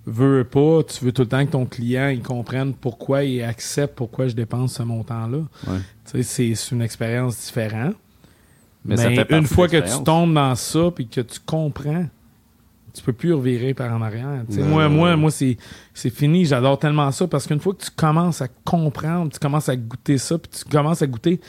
veux 0.07 0.43
pas, 0.43 0.83
tu 0.83 1.03
veux 1.03 1.11
tout 1.11 1.23
le 1.23 1.27
temps 1.27 1.43
que 1.43 1.51
ton 1.51 1.65
client 1.65 2.09
il 2.09 2.21
comprenne 2.21 2.75
pourquoi 2.75 3.23
il 3.23 3.41
accepte 3.41 3.95
pourquoi 3.95 4.27
je 4.27 4.35
dépense 4.35 4.73
ce 4.73 4.83
montant-là. 4.83 5.39
Ouais. 5.67 5.79
Tu 6.11 6.17
sais, 6.17 6.23
c'est- 6.23 6.53
c'est 6.55 6.75
une 6.75 6.83
expérience 6.83 7.43
différente. 7.43 7.95
Mais 8.87 8.95
Mais, 8.97 9.01
ça 9.01 9.09
fait 9.09 9.25
partie 9.25 9.33
une 9.33 9.47
fois 9.47 9.67
que 9.67 9.77
tu 9.77 10.03
tombes 10.03 10.35
dans 10.35 10.53
ça 10.53 10.91
puis 10.95 11.07
que 11.07 11.21
tu 11.21 11.39
comprends, 11.43 12.05
tu 12.95 13.03
peux 13.03 13.13
plus 13.13 13.33
revirer 13.33 13.73
par 13.73 13.91
en 13.93 14.01
arrière. 14.01 14.43
Moi, 14.49 14.83
non, 14.83 14.89
moi, 14.89 15.11
non. 15.11 15.17
moi, 15.17 15.31
c'est 15.31 15.57
c'est 15.93 16.09
fini. 16.09 16.45
J'adore 16.45 16.79
tellement 16.79 17.11
ça 17.11 17.27
parce 17.27 17.45
qu'une 17.45 17.59
fois 17.59 17.73
que 17.73 17.83
tu 17.83 17.91
commences 17.91 18.41
à 18.41 18.47
comprendre, 18.63 19.31
tu 19.31 19.39
commences 19.39 19.69
à 19.69 19.75
goûter 19.75 20.17
ça, 20.17 20.37
puis 20.37 20.49
tu 20.51 20.65
commences 20.65 21.01
à 21.01 21.07
goûter 21.07 21.39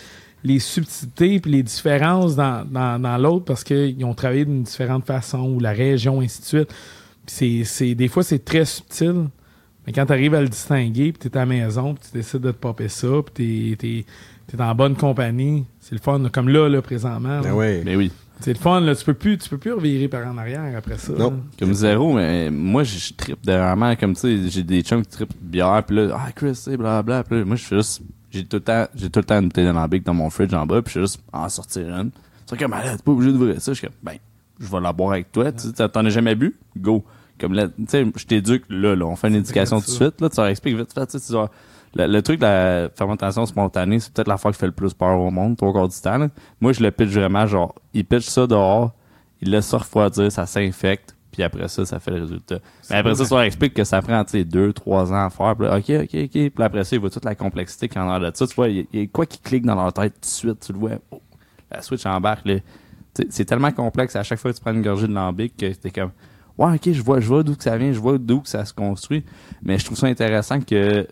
les 0.45 0.59
subtilités 0.59 1.41
puis 1.41 1.51
les 1.51 1.63
différences 1.63 2.37
dans, 2.37 2.65
dans, 2.65 3.01
dans 3.01 3.19
l'autre 3.19 3.45
parce 3.45 3.65
qu'ils 3.65 4.05
ont 4.05 4.15
travaillé 4.15 4.45
d'une 4.45 4.63
différente 4.63 5.05
façon 5.05 5.41
ou 5.51 5.61
la 5.61 5.73
région, 5.73 6.21
ainsi 6.21 6.41
de 6.41 6.47
suite. 6.47 6.69
Puis 7.27 7.35
c'est, 7.35 7.65
c'est, 7.65 7.95
des 7.95 8.09
fois, 8.09 8.23
c'est 8.23 8.45
très 8.45 8.65
subtil. 8.65 9.27
Mais 9.87 9.93
quand 9.93 10.07
tu 10.07 10.13
arrives 10.13 10.35
à 10.35 10.41
le 10.41 10.49
distinguer, 10.49 11.13
puis 11.13 11.19
tu 11.21 11.29
es 11.29 11.37
à 11.37 11.41
la 11.41 11.47
maison, 11.47 11.95
puis 11.95 12.09
tu 12.11 12.17
décides 12.17 12.41
de 12.41 12.51
te 12.51 12.57
popper 12.57 12.89
ça, 12.89 13.09
puis 13.35 13.77
tu 13.79 14.05
es, 14.57 14.61
en 14.61 14.75
bonne 14.75 14.97
compagnie, 14.97 15.65
c'est 15.81 15.95
le 15.95 16.01
fun. 16.01 16.23
Comme 16.33 16.49
là, 16.49 16.69
là 16.69 16.83
présentement. 16.83 17.41
là. 17.41 17.43
Ben 17.43 17.53
ouais. 17.53 17.83
Mais 17.85 17.97
oui. 17.97 18.11
C'est 18.41 18.53
le 18.53 18.59
fun, 18.59 18.81
là. 18.81 18.95
Tu 18.95 19.05
peux 19.05 19.15
plus, 19.15 19.39
tu 19.39 19.49
peux 19.49 19.59
plus 19.59 19.73
revirer 19.73 20.09
par 20.09 20.27
en 20.27 20.37
arrière 20.37 20.77
après 20.77 20.99
ça. 20.99 21.13
Non. 21.13 21.31
là. 21.31 21.37
Comme 21.59 21.75
zéro, 21.75 22.15
mais 22.15 22.51
moi, 22.51 22.85
je 22.85 22.99
je 22.99 23.15
trippe 23.15 23.45
dernièrement, 23.45 23.97
comme 23.97 24.15
tu 24.15 24.21
sais, 24.21 24.49
j'ai 24.49 24.63
des 24.63 24.83
chums 24.83 25.03
qui 25.03 25.11
trippent 25.11 25.43
de 25.43 25.49
bière, 25.51 25.83
puis 25.87 25.97
là, 25.97 26.17
ah, 26.19 26.33
Chris, 26.33 26.55
c'est 26.55 26.77
blablabla. 26.77 27.25
Puis 27.25 27.39
là, 27.39 27.45
moi, 27.45 27.57
je 27.57 27.65
suis 27.65 27.77
juste, 27.77 28.03
j'ai 28.31 28.45
tout 28.45 28.57
le 28.57 28.63
temps, 28.63 28.87
j'ai 28.95 29.11
tout 29.11 29.21
le 29.21 29.25
temps 29.25 29.39
une 29.39 29.49
bouteille 29.49 29.65
d'alambic 29.65 30.05
dans 30.05 30.15
mon 30.15 30.31
fridge 30.31 30.53
en 30.55 30.67
bas, 30.67 30.83
puis 30.83 30.95
je 30.95 30.99
suis 30.99 31.01
juste 31.01 31.21
en 31.33 31.49
sortir 31.49 31.89
une. 31.89 32.11
C'est 32.47 32.59
comme, 32.59 32.71
malade, 32.71 32.99
t'es 32.99 33.03
pas 33.03 33.13
obligé 33.13 33.33
d'ouvrir 33.33 33.61
ça. 33.61 33.73
Je 33.73 33.79
suis 33.79 33.87
comme, 33.87 33.97
ben, 34.03 34.17
je 34.61 34.71
vais 34.71 34.81
la 34.81 34.93
boire 34.93 35.13
avec 35.13 35.33
toi. 35.33 35.51
Tu 35.53 35.69
sais, 35.69 35.89
t'en 35.89 36.05
as 36.05 36.11
jamais 36.11 36.35
bu? 36.35 36.55
Go. 36.77 37.05
Comme 37.41 37.55
là, 37.55 37.69
tu 37.69 37.85
sais, 37.89 38.07
je 38.17 38.25
t'éduque 38.25 38.65
là, 38.71 38.95
là, 38.95 39.05
on 39.05 39.17
fait 39.17 39.29
une 39.29 39.35
éducation 39.37 39.81
tout 39.81 39.87
de 39.87 39.91
suite, 39.91 40.21
là, 40.21 40.29
tu 40.31 40.37
leur 40.37 40.47
expliques 40.47 40.77
vite 40.77 40.93
fait, 40.93 41.07
tu 41.07 41.19
sais, 41.19 41.35
le, 41.97 42.07
le 42.07 42.23
truc 42.23 42.39
de 42.41 42.45
la 42.45 42.89
fermentation 42.95 43.47
spontanée, 43.47 43.99
c'est 44.01 44.13
peut-être 44.13 44.29
l'affaire 44.29 44.53
qui 44.53 44.59
fait 44.59 44.67
le 44.67 44.73
plus 44.73 44.93
peur 44.95 45.19
au 45.19 45.31
monde, 45.31 45.57
trois 45.57 45.73
quarts 45.73 45.89
du 45.89 46.01
temps. 46.01 46.19
là. 46.19 46.29
Moi, 46.61 46.73
je 46.73 46.83
le 46.83 46.91
pitch 46.91 47.09
vraiment, 47.11 47.47
genre, 47.47 47.75
il 47.95 48.05
pitch 48.05 48.27
ça 48.27 48.47
dehors, 48.47 48.93
il 49.41 49.51
laisse 49.51 49.67
ça 49.67 49.79
refroidir, 49.79 50.31
ça 50.31 50.47
s'infecte, 50.47 51.15
puis 51.33 51.43
après 51.43 51.69
ça, 51.69 51.85
ça 51.85 51.99
fait 51.99 52.11
le 52.13 52.21
résultat. 52.23 52.59
Mais 52.91 52.97
après 52.97 53.15
ça, 53.15 53.25
tu 53.25 53.31
leur 53.31 53.43
expliques 53.43 53.75
que 53.75 53.85
ça 53.85 54.01
prend, 54.03 54.25
tu 54.25 54.33
sais, 54.33 54.45
deux, 54.45 54.73
trois 54.73 55.13
ans 55.13 55.27
à 55.27 55.31
faire, 55.31 55.55
puis 55.57 55.67
là, 55.67 55.77
ok, 55.79 55.91
ok, 56.05 56.25
ok, 56.25 56.31
puis 56.31 56.53
après 56.59 56.85
ça, 56.85 56.97
il 56.97 57.01
voit 57.01 57.11
toute 57.11 57.25
la 57.25 57.35
complexité 57.35 57.89
qu'il 57.89 58.01
y 58.01 58.05
en 58.05 58.11
a 58.11 58.19
de 58.19 58.31
ça, 58.35 58.47
tu 58.47 58.55
vois, 58.55 58.69
il 58.69 58.87
y, 58.93 59.01
a- 59.03 59.07
quoi 59.07 59.27
qui 59.27 59.39
clique 59.39 59.65
dans 59.67 59.75
leur 59.75 59.93
tête 59.93 60.15
tout 60.15 60.21
de 60.21 60.27
suite, 60.27 60.61
tu 60.65 60.73
le 60.73 60.79
vois, 60.79 60.91
oh, 61.11 61.21
la 61.71 61.83
switch 61.83 62.05
embarque, 62.07 62.47
là. 62.47 62.57
C'est 63.31 63.47
tellement 63.47 63.73
complexe 63.73 64.15
à 64.15 64.23
chaque 64.23 64.39
fois 64.39 64.51
que 64.53 64.57
tu 64.59 64.63
prends 64.63 64.75
une 64.75 64.83
gorgée 64.83 65.07
de 65.09 65.13
lambic 65.15 65.57
que 65.57 65.73
t'es 65.73 65.91
comme, 65.91 66.11
ouais, 66.59 66.75
ok, 66.75 66.93
je 66.93 67.03
vois, 67.03 67.19
je 67.21 67.27
vois 67.27 67.43
d'où 67.43 67.57
que 67.57 67.63
ça 67.63 67.77
vient, 67.79 67.91
je 67.93 67.99
vois 67.99 68.19
d'où 68.19 68.41
que 68.43 68.49
ça 68.49 68.63
se 68.67 68.75
construit, 68.75 69.25
mais 69.63 69.79
je 69.79 69.87
trouve 69.87 69.97
ça 69.97 70.07
intéressant 70.07 70.61
que, 70.61 71.07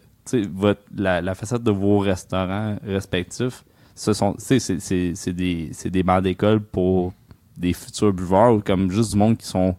votre, 0.52 0.80
la, 0.96 1.20
la 1.20 1.34
facette 1.34 1.62
de 1.62 1.70
vos 1.70 1.98
restaurants 1.98 2.76
respectifs, 2.86 3.64
ce 3.94 4.12
sont, 4.12 4.34
c'est, 4.38 4.58
c'est, 4.58 4.80
c'est 5.14 5.32
des, 5.32 5.70
c'est 5.72 5.90
des 5.90 6.02
bancs 6.02 6.22
d'école 6.22 6.60
pour 6.60 7.12
des 7.56 7.72
futurs 7.72 8.12
buveurs 8.12 8.54
ou 8.54 8.60
comme 8.60 8.90
juste 8.90 9.12
du 9.12 9.18
monde 9.18 9.36
qui 9.36 9.46
sont, 9.46 9.76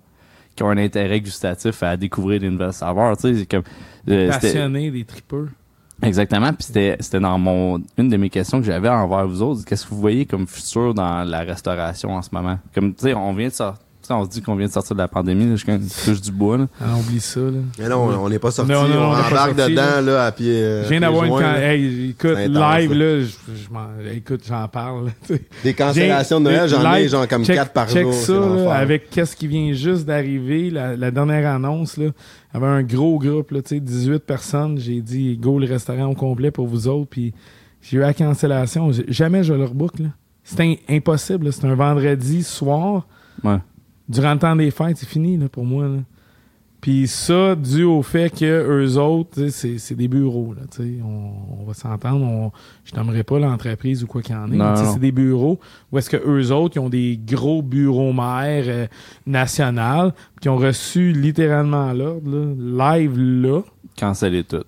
qui 0.55 0.63
ont 0.63 0.69
un 0.69 0.77
intérêt 0.77 1.19
gustatif 1.19 1.84
à 1.84 1.97
découvrir 1.97 2.39
des 2.39 2.49
nouvelles 2.49 2.73
saveurs, 2.73 3.15
c'est 3.19 3.45
comme, 3.45 3.63
euh, 4.08 4.29
Passionné 4.29 4.91
des 4.91 5.03
tripeurs. 5.03 5.47
Exactement. 6.01 6.51
Puis 6.53 6.65
c'était, 6.65 6.97
c'était 6.99 7.19
dans 7.19 7.38
mon 7.38 7.81
une 7.97 8.10
de 8.10 8.17
mes 8.17 8.29
questions 8.29 8.60
que 8.60 8.65
j'avais 8.65 8.89
envers 8.89 9.27
vous 9.27 9.41
autres. 9.41 9.63
Qu'est-ce 9.65 9.86
que 9.86 9.89
vous 9.91 10.01
voyez 10.01 10.25
comme 10.25 10.45
futur 10.45 10.93
dans 10.93 11.23
la 11.23 11.39
restauration 11.39 12.12
en 12.15 12.21
ce 12.21 12.29
moment? 12.31 12.60
Comme 12.73 12.93
tu 12.93 13.03
sais, 13.03 13.13
on 13.13 13.34
vient 13.34 13.47
de 13.47 13.53
sortir. 13.53 13.85
On 14.12 14.24
se 14.26 14.30
dit 14.30 14.41
qu'on 14.41 14.56
vient 14.56 14.68
de 14.68 14.72
sortir 14.72 14.96
de 14.96 15.02
la 15.02 15.08
pandémie, 15.08 15.46
là, 15.50 15.56
je 15.56 15.63
suis 15.65 16.06
touche 16.06 16.22
du 16.22 16.32
bois. 16.32 16.58
Là. 16.58 16.68
Ah, 16.82 16.96
oublie 16.98 17.20
ça, 17.20 17.39
là. 17.39 17.60
Mais 17.80 17.88
non, 17.89 18.04
on 18.22 18.30
n'est 18.30 18.39
pas 18.39 18.52
sorti. 18.52 18.72
On, 18.74 18.78
on 18.78 19.04
embarque 19.12 19.58
sorti, 19.58 19.72
dedans, 19.72 20.02
là, 20.04 20.26
à 20.26 20.32
pied. 20.32 20.52
euh, 20.62 20.84
Je 20.84 20.89
viens 20.89 21.00
d'avoir 21.00 21.26
une. 21.26 21.32
can-. 21.39 21.56
Hey, 21.56 22.10
écoute, 22.12 22.38
intense, 22.38 22.78
live, 22.80 22.94
là. 22.94 23.22
je, 23.24 24.10
écoute, 24.15 24.41
j'en 24.48 24.68
parle. 24.68 25.12
Des 25.63 25.74
cancellations 25.74 26.39
de 26.39 26.46
Noël, 26.46 26.70
j'en 26.70 26.94
ai 26.96 27.08
genre 27.08 27.28
comme 27.28 27.44
check- 27.44 27.56
4 27.56 27.72
par 27.74 27.89
check 27.89 28.04
jour. 28.04 28.13
ça, 28.13 28.34
là, 28.34 28.74
avec 28.76 29.10
qu'est-ce 29.10 29.36
qui 29.36 29.48
vient 29.48 29.74
juste 29.74 30.06
d'arriver, 30.06 30.70
la, 30.70 30.96
la 30.96 31.12
dernière 31.12 31.52
annonce, 31.54 31.98
là, 31.98 32.06
il 32.06 32.54
y 32.54 32.58
avait 32.63 32.68
un 32.72 32.84
gros 32.84 33.20
groupe, 33.20 33.52
là, 33.52 33.62
tu 33.62 33.70
sais, 33.76 33.80
18 33.80 34.20
personnes. 34.20 34.78
J'ai 34.80 35.02
dit, 35.02 35.36
go, 35.38 35.60
le 35.60 35.65
restaurant 35.68 36.06
au 36.06 36.13
complet 36.15 36.52
pour 36.52 36.68
vous 36.68 36.88
autres. 36.88 37.10
Puis 37.10 37.34
j'ai 37.82 37.98
eu 37.98 38.00
la 38.00 38.13
cancellation. 38.13 38.91
Jamais 39.08 39.44
je 39.44 39.54
leur 39.54 39.74
book. 39.74 40.00
là. 40.00 40.08
C'est 40.44 40.62
in- 40.62 40.76
impossible. 40.89 41.46
là. 41.46 41.52
C'est 41.52 41.65
un 41.65 41.76
vendredi 41.76 42.44
soir. 42.44 43.08
Ouais. 43.44 43.58
Durant 44.08 44.34
le 44.34 44.39
temps 44.39 44.56
des 44.56 44.72
fêtes, 44.72 44.98
c'est 44.98 45.10
fini 45.10 45.38
là, 45.38 45.50
pour 45.50 45.65
moi. 45.65 45.88
Là. 45.88 46.00
Puis 46.86 47.08
ça, 47.08 47.56
dû 47.56 47.84
au 47.84 48.04
fait 48.04 48.30
que 48.30 48.46
eux 48.46 49.00
autres, 49.00 49.48
c'est 49.48 49.80
c'est 49.80 49.96
des 49.96 50.08
bureaux. 50.08 50.54
Là, 50.54 50.62
tu 50.70 50.84
sais. 50.84 51.02
on, 51.04 51.62
on 51.62 51.63
va 51.65 51.74
s'entendre. 51.74 52.24
On, 52.24 52.52
je 52.84 52.94
n'aimerais 52.96 53.24
pas 53.24 53.39
l'entreprise 53.39 54.04
ou 54.04 54.08
quoi 54.08 54.22
qu'il 54.22 54.36
y 54.36 54.38
en 54.38 54.52
ait. 54.52 54.76
C'est 54.94 55.00
des 55.00 55.12
bureaux 55.12 55.60
où 55.91 55.98
est-ce 55.98 56.12
que 56.12 56.18
eux 56.18 56.52
autres, 56.52 56.76
ils 56.76 56.80
ont 56.80 56.89
des 56.89 57.20
gros 57.20 57.63
bureaux 57.63 58.13
maires 58.13 58.65
euh, 58.68 58.88
nationaux 59.26 60.12
qui 60.39 60.48
ont 60.48 60.58
reçu 60.58 61.12
littéralement 61.12 61.91
l'ordre, 61.91 62.30
là, 62.30 62.98
live 62.98 63.18
là, 63.18 63.62
Canceller 63.98 64.44
tout. 64.44 64.63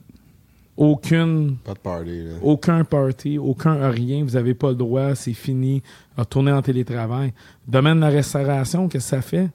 Aucune 0.78 1.58
Pas 1.64 1.74
de 1.74 1.80
party, 1.80 2.24
là. 2.24 2.32
aucun 2.42 2.84
party, 2.84 3.38
aucun 3.38 3.90
rien, 3.90 4.24
vous 4.24 4.32
n'avez 4.36 4.54
pas 4.54 4.70
le 4.70 4.76
droit, 4.76 5.16
c'est 5.16 5.34
fini, 5.34 5.82
retournez 6.18 6.52
en 6.52 6.62
télétravail. 6.62 7.34
Domaine 7.68 7.96
de 7.98 8.02
la 8.02 8.10
restauration, 8.10 8.88
qu'est-ce 8.88 9.10
que 9.12 9.16
ça 9.18 9.22
fait? 9.22 9.50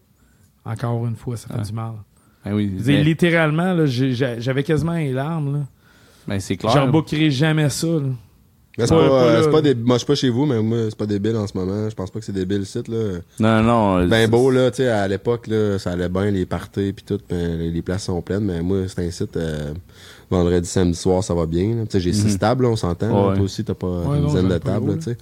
Encore 0.65 1.07
une 1.07 1.17
fois, 1.17 1.37
ça 1.37 1.49
fait 1.49 1.55
Ouais. 1.59 1.63
du 1.65 1.73
mal. 1.73 1.93
Ben 2.45 2.55
oui. 2.55 2.73
Mais- 2.85 3.03
littéralement, 3.05 3.73
là, 3.73 3.87
j'avais 3.87 4.63
quasiment 4.65 4.95
les 4.95 5.13
larmes. 5.13 5.53
Là. 5.55 5.61
ben, 6.29 6.39
c'est 6.41 6.55
Je 6.55 6.59
clair. 6.61 6.87
rebookerai 6.87 7.31
jamais 7.31 7.69
ça. 7.69 7.87
là. 7.87 8.01
Mais 8.79 8.87
c'est 8.87 8.95
Pas- 8.95 9.03
pas, 9.03 9.09
pas 9.09 9.15
euh, 9.27 9.51
pas 9.51 9.75
moi 9.85 9.97
je 9.97 9.99
suis 9.99 10.07
pas 10.07 10.15
chez 10.15 10.31
vous, 10.31 10.47
mais 10.47 10.63
moi 10.63 10.79
c'est 10.89 10.97
pas 10.97 11.05
débile 11.05 11.37
en 11.37 11.47
ce 11.47 11.55
moment. 11.59 11.91
Je 11.91 11.95
pense 11.95 12.11
pas 12.11 12.21
que 12.21 12.25
c'est 12.25 12.33
débile 12.33 12.61
le 12.61 12.65
site 12.65 12.89
là. 12.89 13.19
Non, 13.39 13.63
non. 13.63 14.07
Ben 14.09 14.23
c'est- 14.23 14.27
beau 14.29 14.51
là, 14.51 14.71
tu 14.71 14.79
sais, 14.79 14.89
à 14.89 15.07
l'époque 15.09 15.47
là, 15.49 15.79
ça 15.79 15.91
allait 15.91 16.09
bien 16.09 16.31
les 16.31 16.47
parties 16.47 16.95
puis 16.95 17.05
tout, 17.05 17.19
ben, 17.29 17.59
les, 17.59 17.71
les 17.71 17.83
places 17.83 18.05
sont 18.05 18.23
pleines, 18.23 18.45
mais 18.47 18.63
moi 18.63 18.79
c'est 18.89 19.05
un 19.07 19.11
site 19.11 19.37
euh, 19.37 19.75
vendredi, 20.33 20.69
samedi 20.69 20.97
soir, 20.97 21.23
ça 21.23 21.35
va 21.35 21.47
bien. 21.47 21.75
là. 21.77 21.83
Tu 21.85 21.93
sais, 21.93 22.01
j'ai 22.01 22.13
six 22.13 22.33
Mhm. 22.33 22.39
tables, 22.39 22.65
là, 22.65 22.71
on 22.71 22.77
s'entend. 22.77 23.29
Ouais. 23.31 23.37
Toi 23.37 23.45
aussi 23.45 23.65
t'as 23.65 23.75
pas 23.75 23.87
Ouais, 23.87 24.19
une 24.19 24.27
dizaine 24.27 24.49
de 24.49 24.59
tables, 24.59 24.95
là, 24.95 25.01
sais. 25.01 25.17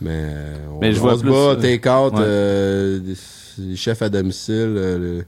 Mais 0.00 0.10
euh, 0.12 0.54
on, 0.74 0.80
Mais 0.80 0.92
je 0.92 0.98
on 0.98 1.02
vois 1.02 1.16
se 1.16 1.20
plus, 1.20 1.30
bat, 1.30 1.36
euh, 1.36 1.54
take-out, 1.56 2.12
ouais. 2.14 2.18
euh, 2.20 3.00
les 3.58 3.76
chefs 3.76 4.02
à 4.02 4.08
domicile, 4.08 4.74
euh, 4.76 4.98
le- 4.98 5.24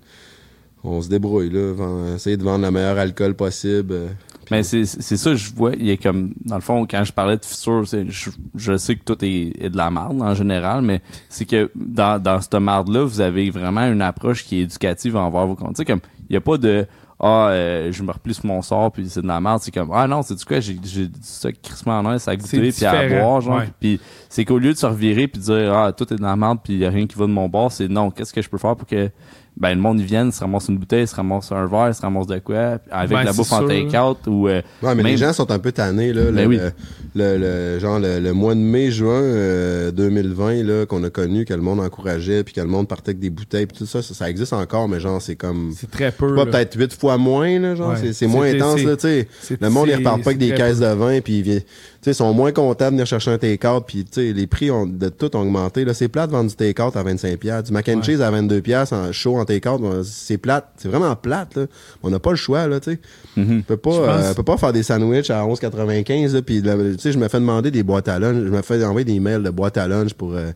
on 0.85 1.01
se 1.03 1.09
débrouille 1.09 1.51
là, 1.51 1.75
essayer 2.15 2.37
de 2.37 2.43
vendre 2.45 2.65
le 2.65 2.71
meilleur 2.71 2.99
alcool 2.99 3.35
possible. 3.35 3.93
euh, 3.93 4.09
Mais 4.51 4.62
c'est 4.62 4.85
c'est 4.85 5.17
ça, 5.17 5.35
je 5.35 5.51
vois, 5.55 5.73
il 5.77 5.87
y 5.87 5.91
a 5.91 5.97
comme, 5.97 6.33
dans 6.45 6.55
le 6.57 6.61
fond, 6.61 6.87
quand 6.89 7.03
je 7.05 7.12
parlais 7.12 7.37
de 7.37 7.45
fissure, 7.45 7.85
je, 7.85 8.31
je 8.55 8.77
sais 8.77 8.95
que 8.95 9.03
tout 9.05 9.25
est, 9.25 9.53
est 9.61 9.71
de 9.71 9.77
la 9.77 9.91
marde 9.91 10.21
en 10.23 10.35
général, 10.35 10.83
mais 10.83 11.01
c'est 11.29 11.45
que 11.47 11.71
dans, 11.75 12.23
dans 12.23 12.41
cette 12.41 12.55
marde-là, 12.55 13.03
vous 13.05 13.21
avez 13.21 13.51
vraiment 13.51 13.87
une 13.91 14.03
approche 14.03 14.45
qui 14.45 14.59
est 14.59 14.62
éducative 14.62 15.17
envers 15.17 15.47
vos 15.47 15.57
comptes. 15.57 15.71
Tu 15.75 15.79
sais, 15.79 15.85
comme, 15.85 16.01
il 16.31 16.35
y 16.35 16.37
a 16.37 16.41
pas 16.41 16.59
de, 16.59 16.87
ah, 17.18 17.48
euh, 17.48 17.92
je 17.92 18.02
me 18.02 18.12
replie 18.12 18.35
sur 18.35 18.44
mon 18.44 18.61
sort, 18.61 18.92
puis 18.92 19.09
c'est 19.09 19.22
de 19.22 19.26
la 19.26 19.40
merde. 19.40 19.61
C'est 19.62 19.72
comme, 19.72 19.90
ah 19.92 20.07
non, 20.07 20.22
c'est 20.22 20.35
du 20.35 20.44
quoi, 20.44 20.61
j'ai 20.61 20.76
j'ai 20.85 21.07
du 21.07 21.18
ça 21.22 21.50
crissement 21.50 21.98
en 21.98 22.12
air, 22.12 22.20
à 22.26 22.37
goûter, 22.37 22.70
puis 22.72 22.85
à 22.85 23.09
boire, 23.09 23.40
genre. 23.40 23.59
ouais. 23.59 23.68
Puis 23.81 24.00
c'est 24.29 24.44
qu'au 24.44 24.59
lieu 24.59 24.72
de 24.72 24.79
se 24.79 24.87
revirer 24.87 25.26
puis 25.26 25.40
de 25.40 25.46
dire, 25.46 25.72
ah, 25.74 25.92
tout 25.92 26.12
est 26.12 26.16
de 26.16 26.22
la 26.22 26.37
merde, 26.37 26.59
puis 26.62 26.74
il 26.74 26.79
y 26.81 26.85
a 26.87 26.90
rien 26.90 27.07
qui 27.07 27.16
va 27.16 27.26
de 27.26 27.31
mon 27.33 27.48
bord, 27.48 27.72
c'est 27.72 27.88
non, 27.88 28.11
qu'est-ce 28.11 28.35
que 28.35 28.42
je 28.42 28.50
peux 28.50 28.59
faire 28.59 28.76
pour 28.76 28.87
que 28.87 29.11
ben 29.59 29.71
le 29.71 29.81
monde 29.81 29.99
y 30.01 30.05
vienne, 30.05 30.31
se 30.33 30.40
ramasse 30.40 30.69
une 30.69 30.77
bouteille, 30.77 31.07
se 31.07 31.14
ramasse 31.16 31.51
un 31.51 31.66
verre, 31.66 31.95
se 31.95 32.03
ramasse 32.03 32.27
de 32.27 32.38
quoi, 32.40 32.79
avec 32.90 33.11
Ben, 33.11 33.23
la 33.25 33.33
bouffe 33.33 33.53
en 33.53 33.66
take-out 33.66 34.19
ou 34.27 34.49
euh, 34.49 34.61
Ouais, 34.83 34.95
mais 34.95 34.97
Même- 34.97 35.07
les 35.07 35.16
gens 35.16 35.33
sont 35.33 35.51
un 35.51 35.59
peu 35.59 35.73
tannés, 35.73 36.12
là. 36.12 36.25
Ben 36.31 36.35
le, 36.42 36.47
oui. 36.47 36.59
le, 36.59 36.73
le- 37.14 37.38
le- 37.38 37.79
genre, 37.79 37.99
le, 37.99 38.21
le 38.21 38.33
mois 38.35 38.55
de 38.55 38.61
mai, 38.61 38.90
juin 38.90 39.23
euh, 39.23 39.90
2020, 39.92 40.62
là, 40.62 40.85
qu'on 40.87 41.03
a 41.05 41.11
connu, 41.11 41.45
que 41.47 41.55
le 41.55 41.62
monde 41.62 41.81
encourageait, 41.81 42.45
puis 42.45 42.53
que 42.53 42.61
le 42.61 42.66
monde 42.66 42.87
partait 42.87 43.11
avec 43.11 43.19
des 43.19 43.31
bouteilles, 43.31 43.66
puis 43.66 43.79
tout 43.79 43.87
ça, 43.87 44.03
ça, 44.03 44.12
ça 44.12 44.29
existe 44.29 44.53
encore, 44.53 44.88
mais 44.88 45.01
genre, 45.01 45.23
c'est 45.23 45.37
comme... 45.37 45.73
C'est 45.75 45.90
très 45.90 46.12
peu. 46.12 46.35
Peut-être 46.35 46.79
huit 46.79 46.92
fois 46.92 47.16
moins, 47.16 47.59
là, 47.59 47.75
genre, 47.75 47.90
Ouais. 47.92 47.97
c'est- 47.99 48.12
c'est 48.12 48.27
moins 48.27 48.51
C'est- 48.51 48.57
intense, 48.61 48.81
c'est- 48.81 48.85
là, 48.87 48.97
tu 48.97 49.03
sais. 49.40 49.59
Le 49.59 49.71
monde, 49.71 49.88
il 49.88 49.95
repart 49.97 50.23
pas 50.23 50.31
avec 50.31 50.38
des 50.38 50.53
caisses 50.53 50.81
de 50.81 50.87
vin, 50.87 51.21
puis 51.21 51.38
il 51.38 51.42
vient- 51.42 51.61
sais, 52.07 52.12
ils 52.12 52.14
sont 52.14 52.33
moins 52.33 52.53
contents 52.53 52.87
de 52.87 52.90
venir 52.90 53.07
chercher 53.07 53.33
un 53.33 53.38
take-out, 53.38 53.85
puis 53.87 54.05
tu 54.05 54.11
sais, 54.12 54.33
les 54.33 54.47
prix 54.47 54.71
ont, 54.71 54.87
de 54.87 55.09
tout 55.09 55.35
ont 55.37 55.40
augmenté, 55.40 55.85
là. 55.85 55.92
C'est 55.95 56.09
plate 56.09 56.31
de 56.31 56.37
vendre 56.37 56.49
du 56.51 56.57
take-out 56.57 56.97
à 56.97 57.03
25 57.03 57.38
piastres. 57.38 57.64
Du 57.69 57.73
mac 57.73 57.88
and 57.88 58.03
cheese 58.03 58.23
à 58.23 58.31
22 58.31 58.61
piastres 58.61 58.95
en 58.95 59.12
show 59.12 59.37
en 59.37 59.45
take-out, 59.45 59.81
ben, 59.81 60.03
c'est 60.05 60.38
plate. 60.38 60.69
C'est 60.77 60.88
vraiment 60.88 61.14
plate, 61.16 61.57
là. 61.57 61.66
On 62.03 62.11
n'a 62.11 62.19
pas 62.19 62.31
le 62.31 62.37
choix, 62.37 62.66
là, 62.66 62.81
tu 62.81 62.92
sais. 62.92 63.01
On 63.37 63.62
peut 63.62 63.77
pas, 63.77 63.90
euh, 63.90 64.35
peut 64.35 64.42
pas 64.42 64.57
faire 64.57 64.73
des 64.73 64.83
sandwichs 64.83 65.31
à 65.31 65.45
11,95, 65.45 66.33
là, 66.35 66.42
puis 66.42 66.61
là, 66.62 66.77
tu 66.77 66.99
sais, 66.99 67.12
je 67.12 67.19
me 67.19 67.29
fais 67.29 67.40
demander 67.40 67.71
des 67.71 67.83
boîtes 67.83 68.09
à 68.09 68.19
lunch, 68.19 68.37
je 68.37 68.51
me 68.51 68.62
fais 68.62 68.85
envoyer 68.85 69.05
des 69.05 69.21
mails 69.21 69.42
de 69.42 69.51
boîtes 69.51 69.77
à 69.77 69.88
lunch 69.88 70.14
pour 70.14 70.35
euh, 70.35 70.51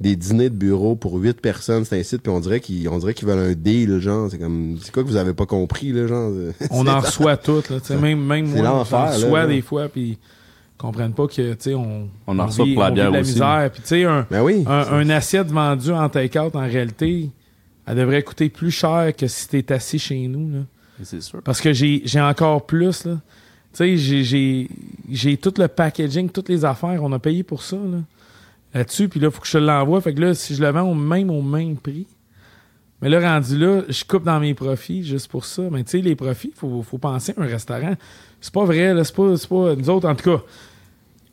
des 0.00 0.16
dîners 0.16 0.50
de 0.50 0.54
bureau 0.54 0.94
pour 0.94 1.14
8 1.14 1.40
personnes, 1.40 1.84
c'est 1.84 1.98
un 1.98 2.02
site, 2.02 2.22
puis 2.22 2.32
on 2.32 2.40
dirait 2.40 2.60
qu'ils 2.60 2.88
on 2.88 2.98
dirait 2.98 3.14
qu'ils 3.14 3.28
veulent 3.28 3.50
un 3.50 3.54
deal, 3.54 3.98
genre, 4.00 4.28
c'est 4.30 4.38
comme, 4.38 4.76
c'est 4.82 4.92
quoi 4.92 5.02
que 5.02 5.08
vous 5.08 5.16
avez 5.16 5.34
pas 5.34 5.46
compris, 5.46 5.92
là, 5.92 6.06
genre? 6.06 6.32
On 6.70 6.86
en 6.86 7.00
reçoit 7.00 7.36
toutes, 7.36 7.70
là. 7.70 7.80
tu 7.80 7.86
sais, 7.86 7.96
Même, 7.96 8.24
même 8.24 8.46
moi, 8.46 8.62
là, 8.62 8.70
reçois 8.72 9.40
là. 9.40 9.46
des 9.46 9.62
fois, 9.62 9.88
puis 9.88 10.18
comprennent 10.78 11.12
pas 11.12 11.26
que, 11.26 11.32
tu 11.52 11.56
sais, 11.58 11.74
on, 11.74 12.08
On 12.26 12.38
en 12.38 12.46
reçoit 12.46 12.64
pour 12.72 12.82
la 12.82 12.90
bière 12.90 13.08
de 13.10 13.14
la 13.16 13.20
aussi. 13.20 13.32
misère. 13.32 13.70
Puis, 13.72 13.82
tu 13.82 13.88
sais, 13.88 14.04
un, 14.04 14.26
Ben 14.30 14.42
oui. 14.42 14.64
un, 14.66 14.86
un 14.92 15.10
assiette 15.10 15.48
vendue 15.48 15.90
en 15.92 16.08
take-out, 16.08 16.54
en 16.56 16.60
réalité, 16.60 17.30
elle 17.86 17.96
devrait 17.96 18.22
coûter 18.22 18.48
plus 18.48 18.70
cher 18.70 19.12
que 19.16 19.26
si 19.26 19.48
t'es 19.48 19.72
assis 19.72 19.98
chez 19.98 20.26
nous, 20.28 20.50
là. 20.50 20.60
c'est 21.02 21.20
sûr. 21.22 21.42
Parce 21.42 21.60
que 21.60 21.72
j'ai 21.72 22.02
j'ai 22.04 22.20
encore 22.20 22.64
plus, 22.66 23.04
là. 23.04 23.14
Tu 23.72 23.78
sais, 23.78 23.96
j'ai- 23.96 24.24
j'ai 24.24 24.68
j'ai 25.10 25.36
tout 25.36 25.52
le 25.58 25.68
packaging, 25.68 26.30
toutes 26.30 26.48
les 26.48 26.64
affaires. 26.64 27.02
On 27.02 27.12
a 27.12 27.18
payé 27.18 27.42
pour 27.42 27.62
ça, 27.62 27.76
là. 27.76 27.98
Là-dessus, 28.74 29.08
puis 29.08 29.18
là, 29.20 29.30
faut 29.30 29.40
que 29.40 29.46
je 29.46 29.52
te 29.52 29.58
l'envoie. 29.58 30.00
Fait 30.00 30.12
que 30.14 30.20
là, 30.20 30.34
si 30.34 30.54
je 30.54 30.62
le 30.62 30.68
vends 30.70 30.82
au 30.82 30.94
même, 30.94 31.30
au 31.30 31.40
même 31.42 31.76
prix. 31.76 32.06
Mais 33.00 33.08
là, 33.08 33.20
rendu 33.20 33.56
là, 33.58 33.82
je 33.88 34.04
coupe 34.04 34.24
dans 34.24 34.40
mes 34.40 34.54
profits 34.54 35.04
juste 35.04 35.28
pour 35.30 35.44
ça. 35.44 35.62
Mais 35.70 35.84
tu 35.84 35.90
sais, 35.90 35.98
les 35.98 36.16
profits, 36.16 36.52
faut, 36.54 36.82
faut 36.82 36.98
penser 36.98 37.32
à 37.36 37.42
un 37.42 37.46
restaurant. 37.46 37.94
C'est 38.40 38.52
pas 38.52 38.64
vrai, 38.64 38.92
là. 38.92 39.04
C'est 39.04 39.14
pas, 39.14 39.34
pas. 39.48 39.76
Nous 39.76 39.90
autres, 39.90 40.08
en 40.08 40.14
tout 40.16 40.36
cas, 40.36 40.42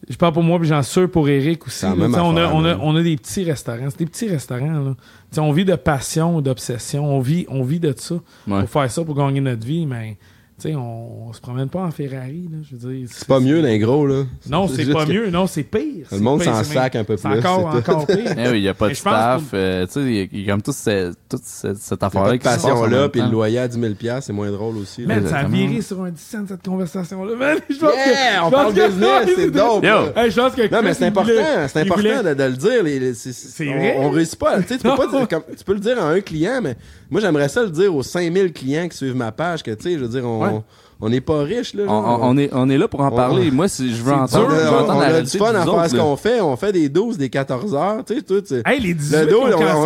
je 0.08 0.15
parle 0.15 0.34
pour 0.34 0.43
moi, 0.43 0.60
puis 0.60 0.67
j'en 0.67 0.84
suis 0.84 0.93
sûr 0.93 1.10
pour 1.10 1.28
Eric 1.28 1.65
aussi. 1.65 1.84
Là. 1.86 1.93
on, 1.97 2.13
a, 2.38 2.51
on, 2.54 2.65
a, 2.65 2.78
on 2.78 2.95
a 2.95 3.01
des 3.01 3.17
petits 3.17 3.43
restaurants. 3.43 3.89
C'est 3.89 3.97
des 3.99 4.06
petits 4.06 4.28
restaurants, 4.28 4.80
là. 4.80 4.95
On 5.38 5.51
vit 5.51 5.65
de 5.65 5.75
passion, 5.75 6.39
d'obsession. 6.41 7.04
On 7.04 7.19
vit, 7.19 7.45
on 7.49 7.63
vit 7.63 7.80
de 7.80 7.93
ça 7.97 8.15
Ouais. 8.47 8.62
pour 8.62 8.69
faire 8.69 8.91
ça, 8.91 9.04
pour 9.04 9.15
gagner 9.15 9.41
notre 9.41 9.65
vie, 9.65 9.86
mais 9.88 10.17
tu 10.58 10.70
sais, 10.70 10.76
on, 10.76 11.28
on 11.28 11.34
se 11.34 11.41
promène 11.41 11.68
pas 11.68 11.82
en 11.82 11.91
Ferrari, 11.91 12.48
là, 12.50 12.60
je 12.63 12.78
veux 12.78 12.94
dire. 12.94 13.08
C'est 13.12 13.28
pas 13.28 13.41
mieux, 13.41 13.62
d'un 13.62 13.78
gros, 13.78 14.08
là. 14.08 14.24
Non, 14.50 14.70
c'est 14.70 14.86
pas 14.89 15.06
que 15.06 15.12
mieux, 15.12 15.30
non, 15.30 15.48
c'est 15.48 15.63
pire. 15.63 16.08
Le 16.12 16.20
monde 16.20 16.41
s'en 16.44 16.63
sac 16.63 16.96
un 16.96 17.04
peu 17.04 17.18
plus. 17.18 17.28
encore, 17.39 17.76
encore 17.76 18.08
pire. 18.08 18.34
Eh 18.38 18.48
oui, 18.50 18.60
il 18.60 18.63
y 18.63 18.70
a 18.70 18.74
pas 18.74 18.86
Mais 18.88 18.94
de 18.94 18.98
staff, 18.98 19.41
pour- 19.44 19.50
euh, 19.60 19.86
tu 19.86 19.91
sais, 19.91 20.00
il 20.02 20.15
y 20.15 20.22
a- 20.22 20.28
il 20.32 20.48
comme 20.48 20.62
toute 20.62 20.74
cette, 20.76 21.15
toute 21.28 21.44
cette, 21.44 21.76
cette 21.76 22.00
Il 22.02 22.06
affaire-là 22.06 22.32
de 22.32 22.38
qui 22.38 22.44
se 22.44 22.50
passe 22.50 22.63
en 22.63 22.70
passion 22.70 22.86
là, 22.86 23.02
même 23.02 23.10
puis 23.10 23.22
le 23.22 23.28
loyer 23.30 23.60
à 23.60 23.68
10 23.68 23.78
000 23.82 23.94
piastres, 23.96 24.28
c'est 24.28 24.34
moins 24.34 24.50
drôle 24.50 24.78
aussi. 24.78 25.02
Man, 25.02 25.28
ça 25.28 25.39
a 25.39 25.44
viré 25.44 25.82
sur 25.82 26.02
un 26.04 26.10
10 26.12 26.22
cents, 26.22 26.46
cette 26.48 26.63
conversation-là. 26.65 27.36
Man, 27.36 27.58
je 27.70 27.76
pense 27.76 27.94
Yeah, 27.94 28.39
que, 28.39 28.44
on 28.44 28.46
je 28.48 28.52
parle 28.52 28.65
pense 28.68 28.76
que- 28.76 28.88
business, 28.88 29.30
c'est 29.36 29.52
dope. 29.52 29.84
Yo. 29.84 29.89
là. 29.89 30.13
Hey, 30.15 30.32
je 30.32 30.39
pense 30.39 30.54
que 30.54 30.72
Non, 30.72 30.82
mais 30.82 30.94
c'est 30.94 31.04
il 31.04 31.08
important, 31.08 31.32
c'est 31.68 31.80
il 31.82 31.91
important 31.91 32.24
de, 32.24 32.44
le 32.44 32.54
dire. 32.54 33.13
c'est- 33.13 33.65
vrai? 33.65 33.96
On 34.00 34.10
réussit 34.10 34.39
pas. 34.39 34.62
Tu 34.62 34.68
sais, 34.70 34.78
tu 34.78 34.84
peux 34.84 34.96
pas 34.96 35.08
dire, 35.08 35.28
comme, 35.28 35.44
tu 35.58 35.63
peux 35.65 35.74
le 35.74 35.80
dire 35.82 36.02
à 36.02 36.08
un 36.12 36.22
client, 36.22 36.62
mais 36.63 36.78
moi, 37.15 37.21
j'aimerais 37.21 37.47
ça 37.47 37.63
le 37.63 37.69
dire 37.69 37.95
aux 37.95 38.04
5000 38.04 38.51
clients 38.51 38.89
qui 38.89 38.97
suivent 38.97 39.15
ma 39.15 39.32
page, 39.32 39.63
que, 39.63 39.71
tu 39.71 39.84
sais, 39.84 39.93
je 39.93 39.99
veux 39.99 40.10
dire, 40.10 40.25
on. 40.25 40.65
On 41.01 41.10
n'est 41.10 41.21
pas 41.21 41.41
riche, 41.43 41.73
là. 41.73 41.84
On, 41.88 41.89
genre. 41.89 42.19
on- 42.23 42.29
on 42.29 42.38
est, 42.38 42.49
on 42.53 42.69
est 42.69 42.77
là 42.77 42.88
pour 42.88 43.01
en 43.01 43.08
On- 43.12 43.15
parler. 43.15 43.51
Moi, 43.51 43.67
si 43.67 43.93
je 43.95 44.01
veux 44.01 44.13
entendre, 44.13 44.45
on 44.45 44.49
dur, 44.49 44.55
je 44.58 44.62
veux 44.62 44.67
a, 44.67 44.81
entendre 44.81 44.95
on 44.97 44.99
la 45.01 45.05
a 45.15 45.21
du 45.21 45.38
fun 45.38 45.53
à 45.55 45.63
faire 45.65 45.89
ce 45.89 45.95
qu'on 45.95 46.15
fait. 46.15 46.41
On 46.41 46.55
fait 46.55 46.71
des 46.71 46.89
12, 46.89 47.17
des 47.17 47.29
14 47.29 47.73
heures. 47.75 48.03
Tu 48.05 48.15
sais, 48.15 48.21
tout, 48.21 48.43
Hey, 48.65 48.79
les 48.79 48.93
18 48.93 49.17
Le 49.19 49.25
dos, 49.27 49.41
ont 49.41 49.45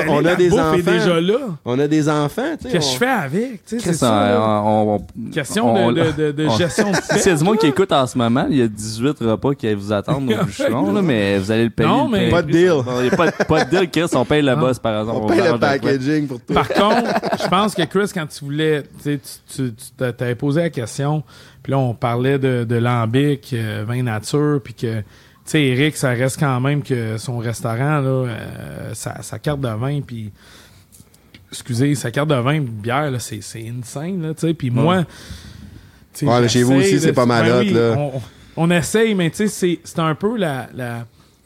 on- 0.10 0.26
a 0.26 0.36
des 0.36 0.54
enfants. 0.54 0.74
est 0.74 0.82
déjà 0.84 1.20
là. 1.22 1.38
on 1.66 1.80
a 1.80 1.88
des 1.88 2.10
enfants. 2.10 2.42
tu 2.62 2.66
sais, 2.68 2.72
Qu'est-ce 2.74 2.88
que 2.88 2.94
je 2.94 2.98
fais 3.00 3.06
avec? 3.08 3.66
Tu 3.66 3.80
sais, 3.80 3.86
c'est 3.86 3.94
ça. 3.94 4.12
là. 4.12 4.62
on- 4.64 4.70
on- 4.70 4.96
on- 4.96 5.32
Question 5.32 5.74
on- 5.76 5.92
de, 5.92 6.02
de, 6.04 6.12
de, 6.12 6.32
de 6.32 6.48
on- 6.48 6.58
gestion 6.58 6.92
de 6.92 6.98
c'est 7.18 7.36
du 7.36 7.44
monde 7.44 7.58
qui 7.58 7.68
écoute 7.68 7.92
en 7.92 8.06
ce 8.08 8.18
moment, 8.18 8.46
il 8.50 8.58
y 8.58 8.62
a 8.62 8.68
18 8.68 9.18
repas 9.22 9.54
qui 9.56 9.74
vous 9.74 9.92
attendent 9.92 10.32
au 10.32 10.44
bûcheron, 10.46 10.92
là, 10.94 11.02
mais 11.02 11.38
vous 11.40 11.52
allez 11.52 11.64
le 11.66 11.70
payer. 11.70 11.90
Non, 11.90 12.08
mais-. 12.08 12.30
Pas 12.30 12.42
de 12.42 12.52
deal. 12.52 12.74
Il 12.98 13.02
n'y 13.04 13.08
a 13.10 13.16
pas, 13.46 13.66
de- 13.66 13.70
deal, 13.70 13.90
Chris. 13.90 14.06
On 14.14 14.26
paye 14.26 14.42
le 14.42 14.56
boss, 14.56 14.78
par 14.80 15.00
exemple. 15.02 15.20
On 15.24 15.28
paye 15.28 15.42
le 15.52 15.58
packaging 15.58 16.28
pour 16.28 16.40
tout. 16.40 16.54
Par 16.54 16.68
contre, 16.68 17.04
je 17.42 17.48
pense 17.48 17.74
que 17.76 17.84
Chris, 17.84 18.12
quand 18.14 18.26
tu 18.28 18.44
voulais, 18.46 18.84
tu 19.04 19.20
sais, 19.20 19.20
tu, 19.56 19.74
t'avais 19.98 20.36
posé 20.36 20.62
la 20.62 20.70
question, 20.70 20.99
puis 21.64 21.72
là, 21.72 21.78
on 21.78 21.94
parlait 21.94 22.40
de, 22.40 22.64
de 22.64 22.76
lambic, 22.76 23.52
euh, 23.54 23.84
vin 23.88 24.04
nature, 24.04 24.60
puis 24.64 24.74
que, 24.74 25.00
tu 25.00 25.06
sais, 25.46 25.64
Eric, 25.64 25.96
ça 25.98 26.10
reste 26.10 26.40
quand 26.40 26.60
même 26.60 26.84
que 26.84 27.18
son 27.18 27.38
restaurant, 27.38 28.00
là, 28.00 28.10
euh, 28.10 28.94
sa, 28.94 29.22
sa 29.22 29.40
carte 29.40 29.62
de 29.62 29.70
vin, 29.70 30.02
puis, 30.02 30.32
excusez, 31.52 31.96
sa 31.96 32.12
carte 32.12 32.30
de 32.30 32.36
vin, 32.36 32.60
bière, 32.62 33.12
là, 33.12 33.20
c'est, 33.20 33.42
c'est 33.42 33.68
insane, 33.68 34.22
là, 34.22 34.34
tu 34.34 34.48
sais, 34.48 34.54
puis 34.54 34.70
moi, 34.70 35.06
Ouais, 36.22 36.50
chez 36.50 36.64
vous 36.64 36.74
aussi, 36.74 37.00
c'est 37.00 37.14
pas 37.14 37.26
mal 37.26 37.46
ben 37.46 37.56
hot, 37.56 37.60
oui, 37.62 37.70
là. 37.70 37.96
On, 37.98 38.22
on 38.58 38.72
essaye, 38.72 39.16
mais 39.16 39.30
tu 39.30 39.38
sais, 39.38 39.48
c'est, 39.48 39.80
c'est 39.84 40.00
un 40.00 40.16
peu 40.16 40.36
la, 40.38 40.68
la, 40.76 41.06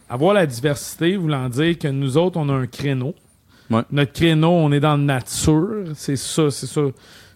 avoir 0.10 0.34
la 0.34 0.46
diversité, 0.46 1.16
voulant 1.16 1.48
dire 1.50 1.78
que 1.78 1.88
nous 1.88 2.18
autres, 2.18 2.40
on 2.40 2.50
a 2.50 2.54
un 2.54 2.66
créneau. 2.66 3.14
Ouais. 3.70 3.82
Notre 3.92 4.14
créneau, 4.14 4.50
on 4.50 4.72
est 4.72 4.80
dans 4.80 4.98
la 4.98 5.20
nature. 5.20 5.86
C'est 5.96 6.16
ça, 6.16 6.50
c'est 6.50 6.68
ça. 6.68 6.82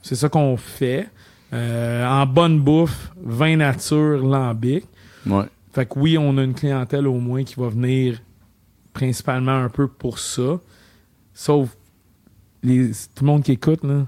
C'est 0.01 0.15
ça 0.15 0.29
qu'on 0.29 0.57
fait. 0.57 1.07
Euh, 1.53 2.05
en 2.05 2.25
bonne 2.25 2.59
bouffe, 2.59 3.11
vin 3.23 3.57
nature, 3.57 4.25
lambic. 4.25 4.85
Ouais. 5.25 5.45
Fait 5.73 5.85
que 5.85 5.97
oui, 5.99 6.17
on 6.17 6.37
a 6.37 6.43
une 6.43 6.53
clientèle 6.53 7.07
au 7.07 7.19
moins 7.19 7.43
qui 7.43 7.55
va 7.55 7.69
venir 7.69 8.21
principalement 8.93 9.55
un 9.55 9.69
peu 9.69 9.87
pour 9.87 10.19
ça. 10.19 10.59
Sauf 11.33 11.77
les, 12.63 12.91
tout 12.91 13.23
le 13.23 13.27
monde 13.27 13.43
qui 13.43 13.53
écoute, 13.53 13.83
là, 13.83 14.07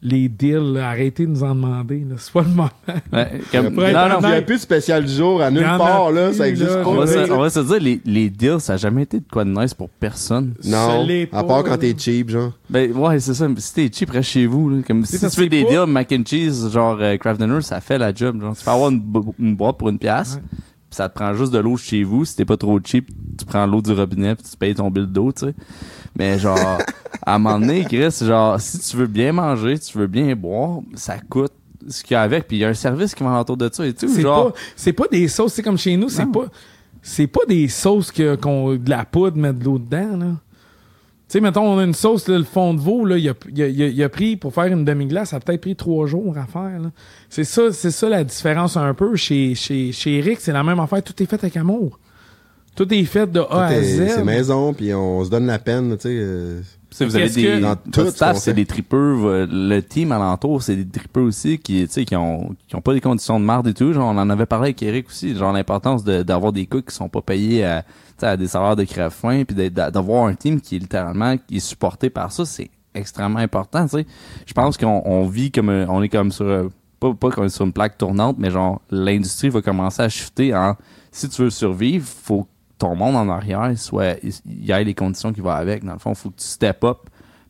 les 0.00 0.28
deals, 0.28 0.74
là, 0.74 0.90
arrêtez 0.90 1.26
de 1.26 1.30
nous 1.32 1.42
en 1.42 1.54
demander. 1.56 2.04
C'est 2.18 2.32
pas 2.32 2.42
le 2.42 2.48
moment. 2.48 2.70
Ouais, 3.12 3.40
comme- 3.50 3.74
non, 3.74 4.08
non, 4.08 4.18
Il 4.22 4.26
n'y 4.28 4.34
a 4.34 4.42
plus 4.42 4.54
de 4.56 4.60
spécial 4.60 5.04
du 5.04 5.12
jour 5.12 5.42
à 5.42 5.50
nulle 5.50 5.62
y 5.62 5.64
part, 5.78 6.12
là. 6.12 6.32
Ça 6.32 6.48
existe 6.48 6.70
là. 6.70 6.82
pas. 6.84 6.88
on 6.88 6.94
va, 6.94 7.06
se, 7.06 7.32
on 7.32 7.38
va 7.40 7.50
se 7.50 7.60
dire, 7.60 7.80
les, 7.80 8.00
les 8.04 8.30
deals, 8.30 8.60
ça 8.60 8.74
n'a 8.74 8.76
jamais 8.76 9.02
été 9.02 9.18
de 9.18 9.24
quoi 9.30 9.44
de 9.44 9.50
nice 9.50 9.74
pour 9.74 9.88
personne. 9.90 10.54
Non, 10.64 11.04
à 11.32 11.42
part 11.44 11.64
quand 11.64 11.76
t'es 11.78 11.94
cheap, 11.98 12.30
genre. 12.30 12.52
Ben, 12.70 12.92
ouais, 12.92 13.18
c'est 13.18 13.34
ça. 13.34 13.48
Mais 13.48 13.58
Si 13.58 13.74
t'es 13.74 13.90
cheap, 13.92 14.10
reste 14.10 14.30
chez 14.30 14.46
vous, 14.46 14.70
là. 14.70 14.76
Comme 14.86 15.04
si 15.04 15.18
tu 15.18 15.28
fais 15.30 15.44
que 15.46 15.50
des 15.50 15.64
pas- 15.64 15.70
deals 15.70 15.86
mac 15.92 16.12
and 16.12 16.22
cheese, 16.24 16.70
genre 16.72 16.96
euh, 17.00 17.16
Kraft 17.16 17.40
Dinner, 17.40 17.60
ça 17.62 17.80
fait 17.80 17.98
la 17.98 18.14
job, 18.14 18.40
genre. 18.40 18.56
Tu 18.56 18.64
peux 18.64 18.70
avoir 18.70 18.90
une, 18.90 19.00
bo- 19.00 19.34
une 19.38 19.56
boîte 19.56 19.78
pour 19.78 19.88
une 19.88 19.98
pièce. 19.98 20.34
Ouais. 20.36 20.58
Ça 20.90 21.08
te 21.08 21.14
prend 21.14 21.34
juste 21.34 21.52
de 21.52 21.58
l'eau 21.58 21.76
chez 21.76 22.02
vous. 22.02 22.24
Si 22.24 22.36
t'es 22.36 22.44
pas 22.44 22.56
trop 22.56 22.78
cheap, 22.82 23.08
tu 23.38 23.44
prends 23.44 23.66
l'eau 23.66 23.82
du 23.82 23.92
robinet 23.92 24.34
puis 24.34 24.44
tu 24.50 24.56
payes 24.56 24.74
ton 24.74 24.90
bill 24.90 25.06
d'eau, 25.06 25.32
tu 25.32 25.46
sais. 25.46 25.54
Mais 26.16 26.38
genre, 26.38 26.78
à 27.24 27.34
un 27.34 27.38
moment 27.38 27.60
donné, 27.60 27.84
Chris, 27.84 28.14
genre, 28.22 28.60
si 28.60 28.78
tu 28.78 28.96
veux 28.96 29.06
bien 29.06 29.32
manger, 29.32 29.78
tu 29.78 29.98
veux 29.98 30.06
bien 30.06 30.34
boire, 30.34 30.80
ça 30.94 31.18
coûte 31.18 31.52
ce 31.86 32.02
qu'il 32.02 32.14
y 32.14 32.16
a 32.16 32.22
avec. 32.22 32.48
Puis 32.48 32.56
il 32.56 32.60
y 32.60 32.64
a 32.64 32.68
un 32.68 32.74
service 32.74 33.14
qui 33.14 33.22
va 33.22 33.40
autour 33.40 33.56
de 33.56 33.68
ça 33.72 33.86
et 33.86 33.92
tout. 33.92 34.08
c'est 34.08 34.22
Genre, 34.22 34.52
pas, 34.52 34.58
c'est 34.76 34.92
pas 34.92 35.06
des 35.10 35.28
sauces, 35.28 35.54
c'est 35.54 35.62
comme 35.62 35.78
chez 35.78 35.96
nous, 35.96 36.08
c'est 36.08 36.26
pas, 36.26 36.46
c'est 37.02 37.26
pas 37.26 37.44
des 37.46 37.68
sauces 37.68 38.10
que, 38.10 38.36
qu'on, 38.36 38.74
de 38.76 38.90
la 38.90 39.04
poudre, 39.04 39.36
mettre 39.36 39.58
de 39.58 39.64
l'eau 39.64 39.78
dedans, 39.78 40.16
là. 40.16 40.26
Tu 41.28 41.32
sais, 41.34 41.40
mettons, 41.42 41.62
on 41.74 41.78
a 41.78 41.84
une 41.84 41.92
sauce, 41.94 42.26
là, 42.28 42.38
le 42.38 42.44
fond 42.44 42.72
de 42.72 42.80
veau, 42.80 43.04
là, 43.04 43.18
il 43.18 43.28
a, 43.28 43.34
il 43.54 43.62
a- 43.62 43.68
il 43.68 43.82
a- 43.82 43.86
il 43.88 44.02
a 44.02 44.08
pris, 44.08 44.36
pour 44.36 44.54
faire 44.54 44.64
une 44.64 44.84
demi-glace, 44.86 45.30
ça 45.30 45.36
a 45.36 45.40
peut-être 45.40 45.60
pris 45.60 45.76
trois 45.76 46.06
jours 46.06 46.38
à 46.38 46.46
faire, 46.46 46.80
là. 46.80 46.90
C'est 47.28 47.44
ça, 47.44 47.70
c'est 47.70 47.90
ça 47.90 48.08
la 48.08 48.24
différence 48.24 48.78
un 48.78 48.94
peu. 48.94 49.14
Chez, 49.14 49.54
chez, 49.54 49.92
chez 49.92 50.16
Eric, 50.18 50.40
c'est 50.40 50.52
la 50.52 50.62
même 50.64 50.80
affaire, 50.80 51.02
tout 51.02 51.22
est 51.22 51.26
fait 51.26 51.36
avec 51.36 51.56
amour. 51.58 51.98
Tout 52.74 52.92
est 52.94 53.04
fait 53.04 53.30
de 53.30 53.40
A 53.40 53.44
Tout 53.44 53.56
à 53.56 53.72
est- 53.74 53.82
Z. 53.82 54.08
C'est 54.14 54.24
maison, 54.24 54.72
puis 54.72 54.94
on 54.94 55.22
se 55.24 55.28
donne 55.28 55.46
la 55.46 55.58
peine, 55.58 55.96
tu 55.96 56.02
sais. 56.02 56.08
euh, 56.18 56.60
Tu 56.90 56.96
sais, 56.96 57.04
vous 57.04 57.16
avez 57.16 57.24
Qu'est-ce 57.26 57.34
des, 57.34 57.42
que- 57.44 57.60
Dans 57.60 57.76
tout 57.76 58.08
staff, 58.10 58.38
c'est 58.38 58.54
des 58.54 58.64
tripeux. 58.64 59.16
euh, 59.24 59.46
Le 59.50 59.80
team 59.82 60.10
alentour, 60.10 60.62
c'est 60.62 60.76
des 60.76 60.86
tripeux 60.88 61.20
aussi 61.20 61.58
qui, 61.58 61.82
tu 61.86 61.92
sais, 61.92 62.04
qui 62.06 62.16
ont, 62.16 62.54
qui 62.66 62.76
ont 62.76 62.80
pas 62.80 62.94
des 62.94 63.02
conditions 63.02 63.38
de 63.38 63.44
marde 63.44 63.66
et 63.68 63.74
tout. 63.74 63.92
Genre, 63.92 64.06
on 64.08 64.16
en 64.16 64.30
avait 64.30 64.46
parlé 64.46 64.68
avec 64.68 64.82
Eric 64.82 65.08
aussi. 65.08 65.36
Genre, 65.36 65.52
l'importance 65.52 66.02
de- 66.04 66.22
d'avoir 66.22 66.50
des 66.52 66.64
cooks 66.64 66.86
qui 66.86 66.94
sont 66.94 67.10
pas 67.10 67.20
payés 67.20 67.62
à, 67.66 67.84
à 68.26 68.36
des 68.36 68.46
salaires 68.48 68.76
de 68.76 68.84
crève-faim 68.84 69.44
puis 69.44 69.70
d'avoir 69.70 70.26
un 70.26 70.34
team 70.34 70.60
qui 70.60 70.76
est 70.76 70.78
littéralement, 70.80 71.36
qui 71.36 71.56
est 71.56 71.60
supporté 71.60 72.10
par 72.10 72.32
ça, 72.32 72.44
c'est 72.44 72.70
extrêmement 72.94 73.38
important. 73.38 73.86
Je 73.86 74.52
pense 74.52 74.76
qu'on 74.76 75.02
on 75.04 75.26
vit 75.26 75.50
comme, 75.50 75.68
un- 75.68 75.86
on 75.88 76.02
est 76.02 76.08
comme 76.08 76.32
sur, 76.32 76.46
euh, 76.46 76.68
pas, 77.00 77.12
pas 77.14 77.28
est 77.44 77.48
sur 77.48 77.64
une 77.64 77.72
plaque 77.72 77.96
tournante, 77.98 78.36
mais 78.38 78.50
genre, 78.50 78.80
l'industrie 78.90 79.50
va 79.50 79.62
commencer 79.62 80.02
à 80.02 80.08
shifter 80.08 80.54
en, 80.54 80.74
si 81.12 81.28
tu 81.28 81.42
veux 81.42 81.50
survivre, 81.50 82.06
faut 82.06 82.42
que 82.44 82.48
ton 82.78 82.94
monde 82.94 83.16
en 83.16 83.28
arrière, 83.28 83.70
soit, 83.76 84.16
il 84.22 84.64
y 84.64 84.70
ait 84.72 84.84
les 84.84 84.94
conditions 84.94 85.32
qui 85.32 85.40
vont 85.40 85.50
avec. 85.50 85.84
Dans 85.84 85.92
le 85.94 85.98
fond, 85.98 86.14
faut 86.14 86.30
que 86.30 86.36
tu 86.36 86.46
step 86.46 86.84
up 86.84 86.98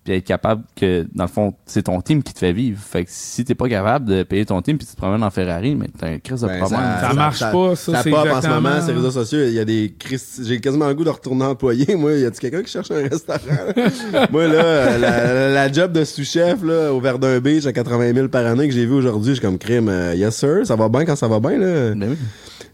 puis 0.09 0.17
être 0.17 0.25
capable 0.25 0.63
que, 0.75 1.07
dans 1.15 1.25
le 1.25 1.29
fond, 1.29 1.53
c'est 1.67 1.83
ton 1.83 2.01
team 2.01 2.23
qui 2.23 2.33
te 2.33 2.39
fait 2.39 2.53
vivre. 2.55 2.81
Fait 2.83 3.05
que 3.05 3.11
si 3.13 3.45
t'es 3.45 3.55
pas 3.55 3.69
capable 3.69 4.07
de 4.07 4.23
payer 4.23 4.47
ton 4.47 4.63
team 4.63 4.79
puis 4.79 4.87
tu 4.87 4.95
te 4.95 4.97
promènes 4.97 5.23
en 5.23 5.29
Ferrari, 5.31 5.75
mais 5.75 5.89
t'as 5.99 6.09
un 6.09 6.19
crise 6.19 6.41
de 6.41 6.47
Ben, 6.47 6.59
problème. 6.61 6.81
Ça 7.01 7.13
marche 7.13 7.41
pas, 7.41 7.77
ça, 7.77 7.93
Ça 7.93 8.03
c'est 8.03 8.11
pop 8.11 8.27
en 8.33 8.41
ce 8.41 8.49
moment, 8.49 8.81
ces 8.81 8.93
réseaux 8.93 9.11
sociaux. 9.11 9.41
Il 9.47 9.53
y 9.53 9.59
a 9.59 9.65
des 9.67 9.95
Christ- 9.99 10.41
J'ai 10.47 10.61
quasiment 10.61 10.89
le 10.89 10.95
goût 10.95 11.05
de 11.05 11.11
retourner 11.11 11.45
employé. 11.45 11.95
Moi, 11.95 12.15
y 12.15 12.25
a-tu 12.25 12.41
quelqu'un 12.41 12.63
qui 12.63 12.71
cherche 12.73 12.91
un 12.91 13.03
restaurant? 13.07 13.39
Moi, 14.33 14.49
là, 14.49 14.97
la, 14.97 15.49
la 15.51 15.73
job 15.73 15.93
de 15.93 16.05
sous-chef, 16.05 16.63
là, 16.65 16.91
au 16.93 17.01
Verdun 17.01 17.39
Beach 17.41 17.67
à 17.67 17.73
80 17.75 18.15
000 18.15 18.29
par 18.29 18.47
année 18.47 18.67
que 18.69 18.75
j'ai 18.75 18.87
vu 18.87 18.95
aujourd'hui, 18.95 19.35
j'ai 19.35 19.41
comme 19.43 19.59
crime. 19.59 19.89
euh, 19.91 20.15
yes, 20.15 20.37
sir, 20.37 20.61
ça 20.65 20.75
va 20.77 20.89
bien 20.89 21.05
quand 21.05 21.17
ça 21.17 21.29
va 21.29 21.39
bien, 21.41 21.59
là. 21.59 21.95
Ben 21.95 22.11
oui. 22.11 22.17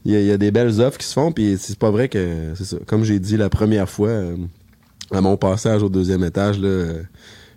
Il 0.04 0.12
y, 0.12 0.16
a- 0.16 0.20
il 0.20 0.26
y 0.26 0.32
a 0.32 0.36
des 0.36 0.50
belles 0.50 0.80
offres 0.80 0.98
qui 0.98 1.06
se 1.06 1.14
font, 1.14 1.32
puis 1.32 1.56
c'est 1.58 1.78
pas 1.78 1.90
vrai 1.90 2.08
que, 2.08 2.52
c'est 2.54 2.64
ça. 2.64 2.76
Comme 2.86 3.02
j'ai 3.04 3.18
dit 3.18 3.36
la 3.36 3.48
première 3.48 3.88
fois, 3.88 4.08
euh, 4.08 4.36
à 5.14 5.20
mon 5.20 5.36
passage 5.36 5.82
au 5.82 5.88
deuxième 5.88 6.24
étage, 6.24 6.58
là, 6.58 6.86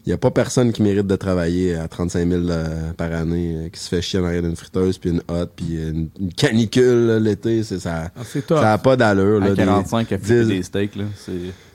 il 0.05 0.09
y 0.11 0.13
a 0.13 0.17
pas 0.17 0.31
personne 0.31 0.71
qui 0.71 0.81
mérite 0.83 1.05
de 1.07 1.15
travailler 1.17 1.75
à 1.75 1.87
35 1.89 2.29
000 2.29 2.41
euh, 2.49 2.93
par 2.93 3.11
année, 3.11 3.55
euh, 3.57 3.69
qui 3.69 3.79
se 3.79 3.89
fait 3.89 4.01
chier 4.01 4.19
en 4.19 4.23
arrière 4.25 4.41
d'une 4.41 4.55
friteuse, 4.55 4.97
puis 4.97 5.09
une 5.09 5.21
hotte, 5.27 5.51
puis 5.55 5.75
une, 5.75 6.09
une 6.19 6.31
canicule 6.33 7.07
là, 7.07 7.19
l'été, 7.19 7.61
c'est 7.63 7.79
ça. 7.79 8.11
Ah, 8.15 8.21
c'est 8.25 8.45
top. 8.47 8.59
Ça 8.59 8.73
a 8.73 8.77
pas 8.77 8.95
d'allure. 8.95 9.41
À 9.43 9.49
là, 9.49 9.55
des- 9.55 9.65
45 9.65 10.11
à 10.13 10.17
dix- 10.17 10.47
des 10.47 10.63
steaks, 10.63 10.95
là. 10.95 11.03
C'est. 11.25 11.33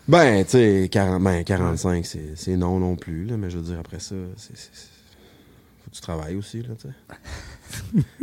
Ben, 0.09 0.43
tu 0.45 0.51
sais, 0.53 0.89
40, 0.91 1.23
ben, 1.23 1.45
45, 1.45 2.05
c'est 2.07 2.33
c'est 2.35 2.57
non 2.57 2.79
non 2.81 2.97
plus, 2.97 3.25
là, 3.27 3.37
mais 3.37 3.51
je 3.51 3.59
veux 3.59 3.65
dire, 3.65 3.77
après 3.79 4.01
ça, 4.01 4.15
c'est... 4.37 4.57
c'est- 4.57 4.71
c'est- 4.73 4.89
Faut 5.85 5.91
que 5.91 5.97
tu 5.97 6.01
travailles 6.03 6.37
aussi, 6.37 6.59
là, 6.59 6.69
tu 6.81 6.89
sais. 6.89 6.95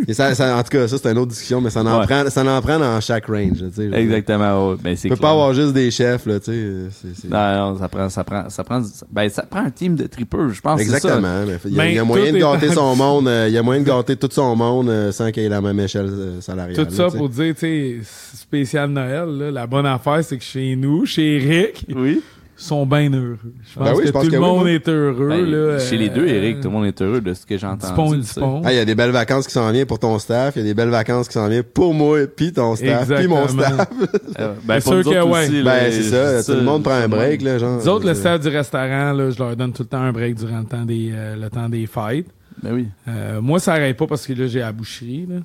Et 0.08 0.14
ça, 0.14 0.36
ça- 0.36 0.56
en 0.58 0.62
tout 0.64 0.70
cas, 0.70 0.88
ça, 0.88 0.98
c'est 1.02 1.12
une 1.12 1.18
autre 1.18 1.32
discussion, 1.32 1.60
mais 1.60 1.72
ça 1.72 1.82
en, 1.82 2.00
Ouais. 2.02 2.06
prend, 2.06 2.30
ça 2.30 2.44
en 2.46 2.62
prend 2.62 2.78
dans 2.78 3.02
chaque 3.02 3.26
range, 3.26 3.62
là. 3.62 3.98
Exactement, 3.98 4.70
ouais. 4.70 4.76
Ben, 4.82 4.96
c'est 4.96 5.04
Tu 5.04 5.10
peux 5.10 5.16
clair. 5.16 5.22
pas 5.22 5.32
avoir 5.32 5.54
juste 5.56 5.74
des 5.74 5.90
chefs, 5.90 6.26
là, 6.28 6.40
tu 6.40 6.52
sais. 6.52 6.72
c'est- 6.92 7.22
c'est- 7.22 7.28
Non, 7.30 7.72
non, 7.74 7.80
ça 7.80 7.90
prend, 7.90 8.10
ça 8.10 8.24
prend, 8.24 8.48
ça 8.50 8.64
prend, 8.64 8.82
ben, 9.12 9.28
ça 9.30 9.42
prend 9.44 9.62
un 9.62 9.72
team 9.72 9.96
de 9.96 10.06
tripeurs, 10.06 10.50
je 10.50 10.62
pense. 10.62 10.80
Exactement. 10.80 11.46
mais 11.48 11.58
Il 11.66 11.74
y 11.74 11.80
a, 11.80 11.88
il 11.90 11.96
y 11.96 11.98
a 11.98 12.02
Ben, 12.04 12.08
moyen 12.08 12.32
de 12.32 12.38
gâter 12.38 12.70
son 12.70 12.96
monde, 12.96 13.28
euh, 13.28 13.46
il 13.48 13.54
y 13.54 13.58
a 13.58 13.64
moyen 13.64 13.82
de 13.82 13.88
gâter 13.88 14.16
tout 14.16 14.30
son 14.32 14.56
monde 14.56 14.90
euh, 14.90 15.12
sans 15.12 15.32
qu'il 15.32 15.42
y 15.44 15.46
ait 15.48 15.50
la 15.50 15.62
même 15.62 15.80
échelle 15.80 16.10
euh, 16.10 16.42
salariale. 16.42 16.76
Tout 16.86 16.92
là, 16.96 17.10
ça 17.10 17.18
pour 17.18 17.28
dire, 17.30 17.56
tu 17.56 17.60
sais, 17.62 17.98
spécial 18.36 18.90
Noël, 18.92 19.30
là, 19.30 19.52
la 19.52 19.66
bonne 19.68 19.88
affaire, 19.88 20.24
c'est 20.24 20.38
que 20.38 20.44
chez 20.44 20.76
nous, 20.76 21.06
chez 21.08 21.38
Eric, 21.38 21.86
Oui. 21.96 22.22
Sont 22.60 22.86
bien 22.86 23.12
heureux. 23.12 23.38
Je 23.64 23.76
pense 23.80 23.84
Ben 23.88 23.94
oui, 23.96 24.02
que 24.02 24.08
je 24.08 24.12
pense 24.12 24.24
tout 24.26 24.30
que 24.30 24.36
le 24.36 24.42
monde 24.42 24.68
est 24.68 24.88
heureux. 24.88 25.30
Ben, 25.30 25.46
là, 25.46 25.80
chez 25.80 25.98
les 25.98 26.10
deux, 26.10 26.28
Eric, 26.28 26.60
tout 26.62 26.68
le 26.68 26.74
monde 26.74 26.86
est 26.86 27.02
heureux 27.02 27.22
de 27.22 27.34
ce 27.34 27.46
que. 27.46 27.56
Ah, 27.64 28.72
il 28.72 28.76
y 28.76 28.80
a 28.80 28.86
des 28.86 28.96
belles 28.96 29.12
vacances 29.12 29.48
qui 29.48 29.54
s'en 29.54 29.72
viennent 29.72 29.86
pour 29.86 30.00
ton 30.00 30.20
staff, 30.20 30.56
il 30.56 30.60
y 30.60 30.62
a 30.62 30.68
des 30.68 30.74
belles 30.74 30.90
vacances 30.90 31.28
qui 31.28 31.34
s'en 31.34 31.48
viennent 31.48 31.64
pour 31.64 31.94
moi, 31.94 32.20
puis 32.28 32.52
ton 32.52 32.76
staff, 32.76 33.10
puis 33.14 33.28
mon 33.28 33.48
staff. 33.48 33.88
Euh, 34.40 34.54
ben, 34.64 34.80
C'est 34.80 34.90
sûr 34.90 35.04
que 35.04 35.10
ouais. 35.24 35.48
aussi, 35.48 35.62
là, 35.64 35.80
ben, 35.80 35.92
c'est 35.92 36.04
ça, 36.04 36.44
tout 36.44 36.58
le 36.58 36.64
monde 36.64 36.84
prend 36.84 36.94
un 36.94 37.08
break, 37.08 37.42
là, 37.42 37.58
genre. 37.58 37.78
Nous 37.80 37.88
autres, 37.90 38.06
le 38.08 38.14
staff 38.14 38.40
du 38.40 38.48
restaurant, 38.48 39.12
là, 39.12 39.30
je 39.32 39.40
leur 39.40 39.56
donne 39.56 39.74
tout 39.74 39.84
le 39.84 39.88
temps 39.90 40.02
un 40.02 40.12
break 40.14 40.36
durant 40.36 40.60
le 40.60 40.66
temps 40.66 40.86
des, 40.86 41.10
euh, 41.12 41.36
le 41.36 41.50
temps 41.50 41.68
des 41.68 41.86
fêtes. 41.88 42.28
Ben 42.62 42.74
oui. 42.74 42.88
Euh, 43.08 43.42
moi, 43.42 43.60
ça 43.60 43.74
n'arrête 43.74 43.98
pas 43.98 44.08
parce 44.08 44.26
que 44.26 44.34
là, 44.34 44.48
j'ai 44.48 44.60
la 44.60 44.72
boucherie. 44.72 45.26
là. 45.30 45.38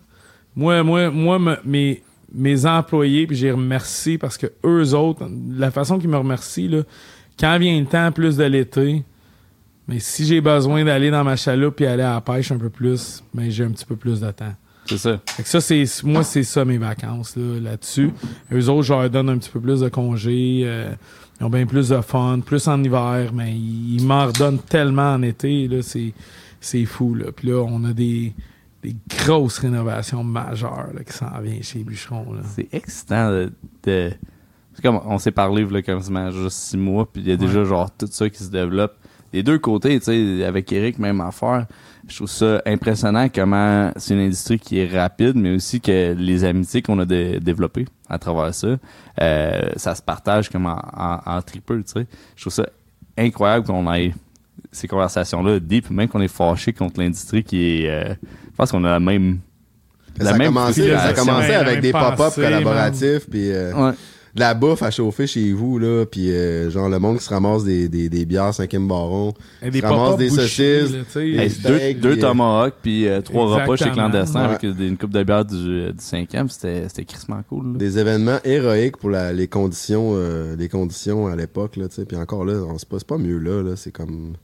Moi, 0.54 0.82
moi, 0.82 1.10
moi, 1.10 1.38
me- 1.38 1.56
mes, 1.64 2.02
mes 2.34 2.66
employés, 2.66 3.26
puis 3.26 3.36
j'ai 3.36 3.50
remercie 3.50 4.18
parce 4.18 4.36
que 4.36 4.46
eux 4.64 4.94
autres, 4.94 5.28
la 5.56 5.70
façon 5.70 5.98
qu'ils 5.98 6.10
me 6.10 6.16
remercient, 6.16 6.68
là, 6.68 6.82
quand 7.38 7.58
vient 7.58 7.78
le 7.78 7.86
temps 7.86 8.12
plus 8.12 8.36
de 8.36 8.44
l'été, 8.44 9.04
mais 9.88 9.98
si 9.98 10.24
j'ai 10.24 10.40
besoin 10.40 10.84
d'aller 10.84 11.10
dans 11.10 11.24
ma 11.24 11.36
chaloupe 11.36 11.80
et 11.80 11.86
aller 11.86 12.02
à 12.02 12.14
la 12.14 12.20
pêche 12.20 12.50
un 12.52 12.58
peu 12.58 12.70
plus, 12.70 13.22
ben 13.34 13.50
j'ai 13.50 13.64
un 13.64 13.70
petit 13.70 13.84
peu 13.84 13.96
plus 13.96 14.20
de 14.20 14.30
temps. 14.30 14.54
C'est 14.86 14.98
ça. 14.98 15.20
Fait 15.26 15.42
que 15.42 15.48
ça, 15.48 15.60
c'est 15.60 15.84
moi, 16.04 16.22
c'est 16.24 16.42
ça 16.42 16.64
mes 16.64 16.78
vacances 16.78 17.36
là, 17.36 17.60
là-dessus. 17.60 18.10
Eux 18.52 18.68
autres, 18.68 18.82
je 18.82 18.92
leur 18.92 19.08
donne 19.10 19.30
un 19.30 19.38
petit 19.38 19.50
peu 19.50 19.60
plus 19.60 19.80
de 19.80 19.88
congés. 19.88 20.62
euh, 20.64 20.92
ils 21.40 21.44
ont 21.44 21.50
bien 21.50 21.66
plus 21.66 21.88
de 21.88 22.00
fun, 22.00 22.40
plus 22.44 22.68
en 22.68 22.82
hiver, 22.82 23.32
mais 23.32 23.52
ils, 23.52 23.96
ils 23.96 24.06
m'en 24.06 24.26
redonnent 24.26 24.60
tellement 24.60 25.14
en 25.14 25.22
été. 25.22 25.68
Là, 25.68 25.82
c'est, 25.82 26.12
c'est 26.60 26.84
fou. 26.84 27.14
Là. 27.14 27.32
Puis 27.34 27.48
là, 27.48 27.64
on 27.66 27.84
a 27.84 27.92
des, 27.92 28.34
des 28.84 28.96
grosses 29.24 29.58
rénovations 29.58 30.22
majeures 30.22 30.88
là, 30.94 31.02
qui 31.04 31.12
s'en 31.12 31.40
viennent 31.40 31.62
chez 31.62 31.78
les 31.78 31.84
bûcherons. 31.84 32.32
Là. 32.34 32.42
C'est 32.54 32.68
excitant 32.72 33.30
de. 33.30 33.52
de- 33.84 34.12
comme 34.82 35.00
on 35.06 35.18
s'est 35.18 35.30
parlé 35.30 35.64
là, 35.64 35.82
quasiment 35.82 36.30
juste 36.30 36.58
six 36.58 36.76
mois, 36.76 37.10
puis 37.10 37.22
il 37.22 37.28
y 37.28 37.32
a 37.32 37.36
déjà 37.36 37.64
genre 37.64 37.90
tout 37.96 38.08
ça 38.10 38.28
qui 38.28 38.42
se 38.42 38.50
développe. 38.50 38.94
Des 39.32 39.42
deux 39.42 39.58
côtés, 39.58 39.98
tu 39.98 40.04
sais, 40.06 40.44
avec 40.44 40.70
Eric, 40.72 40.98
même 40.98 41.20
affaire. 41.20 41.66
Je 42.06 42.16
trouve 42.16 42.28
ça 42.28 42.60
impressionnant 42.66 43.28
comment 43.34 43.90
c'est 43.96 44.14
une 44.14 44.20
industrie 44.20 44.58
qui 44.60 44.78
est 44.78 44.86
rapide, 44.96 45.34
mais 45.36 45.54
aussi 45.54 45.80
que 45.80 46.14
les 46.16 46.44
amitiés 46.44 46.82
qu'on 46.82 46.98
a 47.00 47.04
dé- 47.04 47.40
développées 47.40 47.86
à 48.08 48.18
travers 48.18 48.54
ça, 48.54 48.76
euh, 49.20 49.70
ça 49.76 49.94
se 49.94 50.02
partage 50.02 50.50
comme 50.50 50.66
en, 50.66 50.80
en, 50.96 51.18
en 51.24 51.42
tripeux, 51.42 51.82
tu 51.82 51.92
sais. 52.00 52.06
Je 52.36 52.42
trouve 52.42 52.52
ça 52.52 52.66
incroyable 53.16 53.66
qu'on 53.66 53.92
ait 53.92 54.12
ces 54.70 54.86
conversations-là 54.88 55.58
deep, 55.60 55.90
même 55.90 56.08
qu'on 56.08 56.20
est 56.20 56.28
fâché 56.28 56.72
contre 56.72 57.00
l'industrie 57.00 57.42
qui 57.44 57.84
est... 57.84 57.88
euh, 57.90 58.14
je 58.54 58.56
pense 58.56 58.70
qu'on 58.70 58.84
a 58.84 58.90
la 58.90 59.00
même... 59.00 59.38
Ça 60.16 60.24
la 60.24 60.30
a 60.30 60.38
même 60.38 60.46
commencé, 60.54 60.88
ça 60.90 61.02
a 61.02 61.12
commencé 61.12 61.48
Ouais, 61.48 61.54
avec 61.56 61.80
des 61.80 61.90
pop-up 61.90 62.34
collaboratifs, 62.36 63.28
puis 63.28 63.50
euh, 63.50 63.72
Ouais. 63.74 63.90
de 64.36 64.40
la 64.40 64.54
bouffe 64.54 64.82
à 64.84 64.92
chauffer 64.92 65.26
chez 65.26 65.52
vous, 65.52 65.76
là, 65.80 66.04
puis 66.06 66.30
euh, 66.30 66.70
genre 66.70 66.88
le 66.88 67.00
monde 67.00 67.18
qui 67.18 67.24
se 67.24 67.30
ramasse 67.30 67.64
des, 67.64 67.88
des, 67.88 68.08
des 68.08 68.24
bières 68.24 68.54
cinquième 68.54 68.86
baron, 68.86 69.34
Et 69.60 69.70
qui 69.70 69.80
se 69.80 69.84
ramasse 69.86 70.16
des 70.16 70.28
saucisses, 70.30 70.92
là, 70.92 70.98
des 71.20 71.34
deux, 71.34 71.48
steaks, 71.48 72.00
deux 72.00 72.10
puis, 72.12 72.18
euh, 72.20 72.28
tomahawks 72.28 72.74
puis 72.80 73.08
euh, 73.08 73.20
trois 73.22 73.46
repas 73.60 73.74
chez 73.76 73.90
clandestin 73.90 74.40
Ouais. 74.40 74.54
avec 74.62 74.76
des- 74.76 74.86
une 74.86 74.96
coupe 74.96 75.10
de 75.10 75.22
bière 75.24 75.44
du, 75.44 75.56
du 75.56 75.92
cinquième, 75.98 76.48
c'était 76.48 76.84
c'était 76.88 77.04
crissement 77.04 77.42
cool. 77.48 77.72
là. 77.72 77.78
des 77.78 77.98
événements 77.98 78.38
héroïques 78.44 78.98
pour 78.98 79.10
la, 79.10 79.32
les 79.32 79.48
conditions 79.48 80.12
euh, 80.14 80.54
les 80.56 80.68
conditions 80.68 81.26
à 81.26 81.34
l'époque 81.34 81.74
là 81.76 81.86
puis 82.06 82.16
encore 82.16 82.44
là 82.44 82.54
on 82.68 82.78
c'est 82.78 82.88
pas 82.88 82.98
pas 83.06 83.18
mieux 83.18 83.38
là 83.38 83.62
là 83.62 83.74
c'est 83.74 83.90
comme 83.92 84.34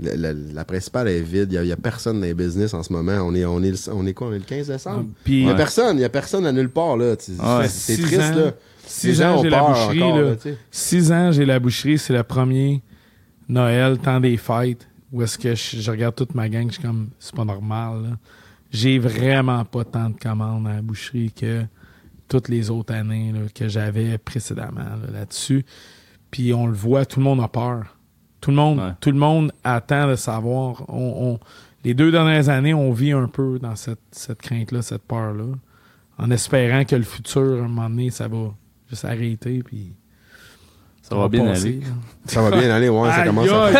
la, 0.00 0.16
la- 0.16 0.32
la 0.32 0.64
principale 0.64 1.08
est 1.08 1.20
vide 1.20 1.52
il 1.52 1.66
y, 1.66 1.72
a- 1.72 1.76
personne 1.76 2.20
dans 2.20 2.26
les 2.26 2.34
business 2.34 2.72
en 2.74 2.82
ce 2.82 2.92
moment 2.92 3.14
on 3.22 3.34
est 3.34 3.44
on 3.44 3.62
est 3.62 3.70
le- 3.70 3.92
on 3.94 4.06
est 4.06 4.14
quoi? 4.14 4.28
On 4.28 4.32
est 4.32 4.38
le 4.38 4.44
15 4.44 4.68
décembre? 4.68 5.06
Puis, 5.24 5.40
il 5.42 5.46
y 5.46 5.50
a 5.50 5.54
personne 5.54 5.96
il 5.98 6.02
y 6.02 6.04
a 6.04 6.08
personne 6.08 6.46
à 6.46 6.52
nulle 6.52 6.68
part 6.70 6.96
là. 6.96 7.10
Ouais. 7.12 7.68
c'est 7.68 7.96
Six 7.96 8.02
triste 8.02 8.20
ans. 8.20 8.34
là 8.36 8.52
six 8.86 9.20
ans, 9.22 9.38
ont 9.38 9.42
j'ai 9.42 9.50
la 9.50 9.62
boucherie. 9.62 10.02
encore, 10.02 10.18
là. 10.22 10.34
Six 10.70 11.12
ans, 11.12 11.30
j'ai 11.32 11.44
la 11.44 11.58
boucherie, 11.60 11.98
c'est 11.98 12.14
le 12.14 12.22
premier 12.22 12.82
Noël, 13.48 13.98
temps 13.98 14.20
des 14.20 14.36
fêtes, 14.36 14.86
où 15.12 15.22
est-ce 15.22 15.36
que 15.38 15.54
je, 15.54 15.76
je 15.80 15.90
regarde 15.90 16.14
toute 16.14 16.34
ma 16.34 16.48
gang, 16.48 16.68
je 16.68 16.74
suis 16.74 16.82
comme, 16.82 17.08
c'est 17.18 17.34
pas 17.34 17.44
normal. 17.44 18.16
J'ai 18.70 18.98
vraiment 18.98 19.64
pas 19.64 19.84
tant 19.84 20.10
de 20.10 20.18
commandes 20.18 20.66
à 20.66 20.74
la 20.76 20.82
boucherie 20.82 21.32
que 21.32 21.64
toutes 22.28 22.48
les 22.48 22.70
autres 22.70 22.92
années 22.94 23.32
là, 23.32 23.40
que 23.54 23.68
j'avais 23.68 24.18
précédemment 24.18 24.80
là, 24.80 25.10
là-dessus. 25.20 25.64
Puis 26.30 26.52
on 26.52 26.66
le 26.66 26.74
voit, 26.74 27.06
tout 27.06 27.20
le 27.20 27.24
monde 27.24 27.40
a 27.40 27.48
peur. 27.48 27.96
Tout 28.40 28.50
le 28.50 28.56
monde, 28.56 28.78
Ouais. 28.78 28.92
tout 29.00 29.10
le 29.10 29.18
monde 29.18 29.52
attend 29.64 30.08
de 30.08 30.14
savoir. 30.16 30.84
On, 30.88 31.32
on- 31.34 31.38
les 31.84 31.94
deux 31.94 32.10
dernières 32.10 32.48
années, 32.48 32.74
on 32.74 32.92
vit 32.92 33.12
un 33.12 33.28
peu 33.28 33.58
dans 33.58 33.76
cette, 33.76 34.00
cette 34.10 34.40
crainte-là, 34.42 34.82
cette 34.82 35.02
peur-là, 35.02 35.44
en 36.18 36.30
espérant 36.30 36.84
que 36.84 36.96
le 36.96 37.02
futur, 37.04 37.40
à 37.62 37.64
un 37.64 37.68
moment 37.68 37.88
donné, 37.88 38.10
ça 38.10 38.26
va 38.28 38.52
juste 38.90 39.04
arrêter. 39.04 39.62
Puis 39.64 39.92
Ça 41.02 41.14
va 41.16 41.28
bien 41.28 41.44
passer, 41.46 41.68
aller. 41.68 41.80
là. 41.80 41.86
ça 42.26 42.42
va 42.42 42.50
bien 42.50 42.70
aller 42.70 42.88
ouais 42.88 43.10
ça 43.10 43.24
commence 43.24 43.48
à 43.48 43.70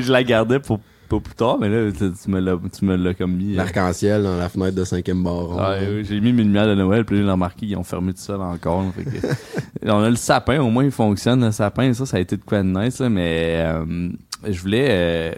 je 0.00 0.12
la 0.12 0.22
gardais 0.24 0.60
pour, 0.60 0.80
pour 1.08 1.22
plus 1.22 1.34
tard, 1.34 1.58
mais 1.60 1.68
là, 1.68 1.90
tu, 1.92 2.10
tu 2.12 2.30
me 2.30 2.40
l'as 2.40 2.56
tu 2.76 2.84
me 2.84 2.96
l'as 2.96 3.14
comme 3.14 3.36
mis. 3.36 3.54
euh, 3.54 3.56
l'arc-en-ciel 3.56 4.22
dans 4.22 4.36
la 4.36 4.48
fenêtre 4.48 4.74
de 4.76 4.84
cinquième 4.84 5.22
baron 5.22 5.56
Ah, 5.58 5.76
oui, 5.80 6.04
j'ai 6.04 6.20
mis 6.20 6.32
mes 6.32 6.42
lumières 6.42 6.66
de 6.66 6.74
Noël, 6.74 7.04
puis 7.04 7.16
là, 7.18 7.24
j'ai 7.24 7.30
remarqué 7.30 7.66
qu'ils 7.66 7.76
ont 7.76 7.84
fermé 7.84 8.12
tout 8.12 8.20
ça 8.20 8.38
encore. 8.38 8.82
là, 8.82 8.88
fait 8.96 9.04
que- 9.04 9.88
on 9.90 10.02
a 10.02 10.10
le 10.10 10.16
sapin, 10.16 10.60
au 10.60 10.70
moins 10.70 10.84
il 10.84 10.90
fonctionne, 10.90 11.44
le 11.44 11.52
sapin. 11.52 11.92
Ça, 11.94 12.06
ça 12.06 12.16
a 12.16 12.20
été 12.20 12.36
de 12.36 12.42
quoi 12.42 12.62
de 12.62 12.68
nice, 12.68 13.00
là, 13.00 13.08
mais 13.08 13.56
euh, 13.64 14.08
je 14.48 14.60
voulais 14.60 14.86
euh, 14.90 15.32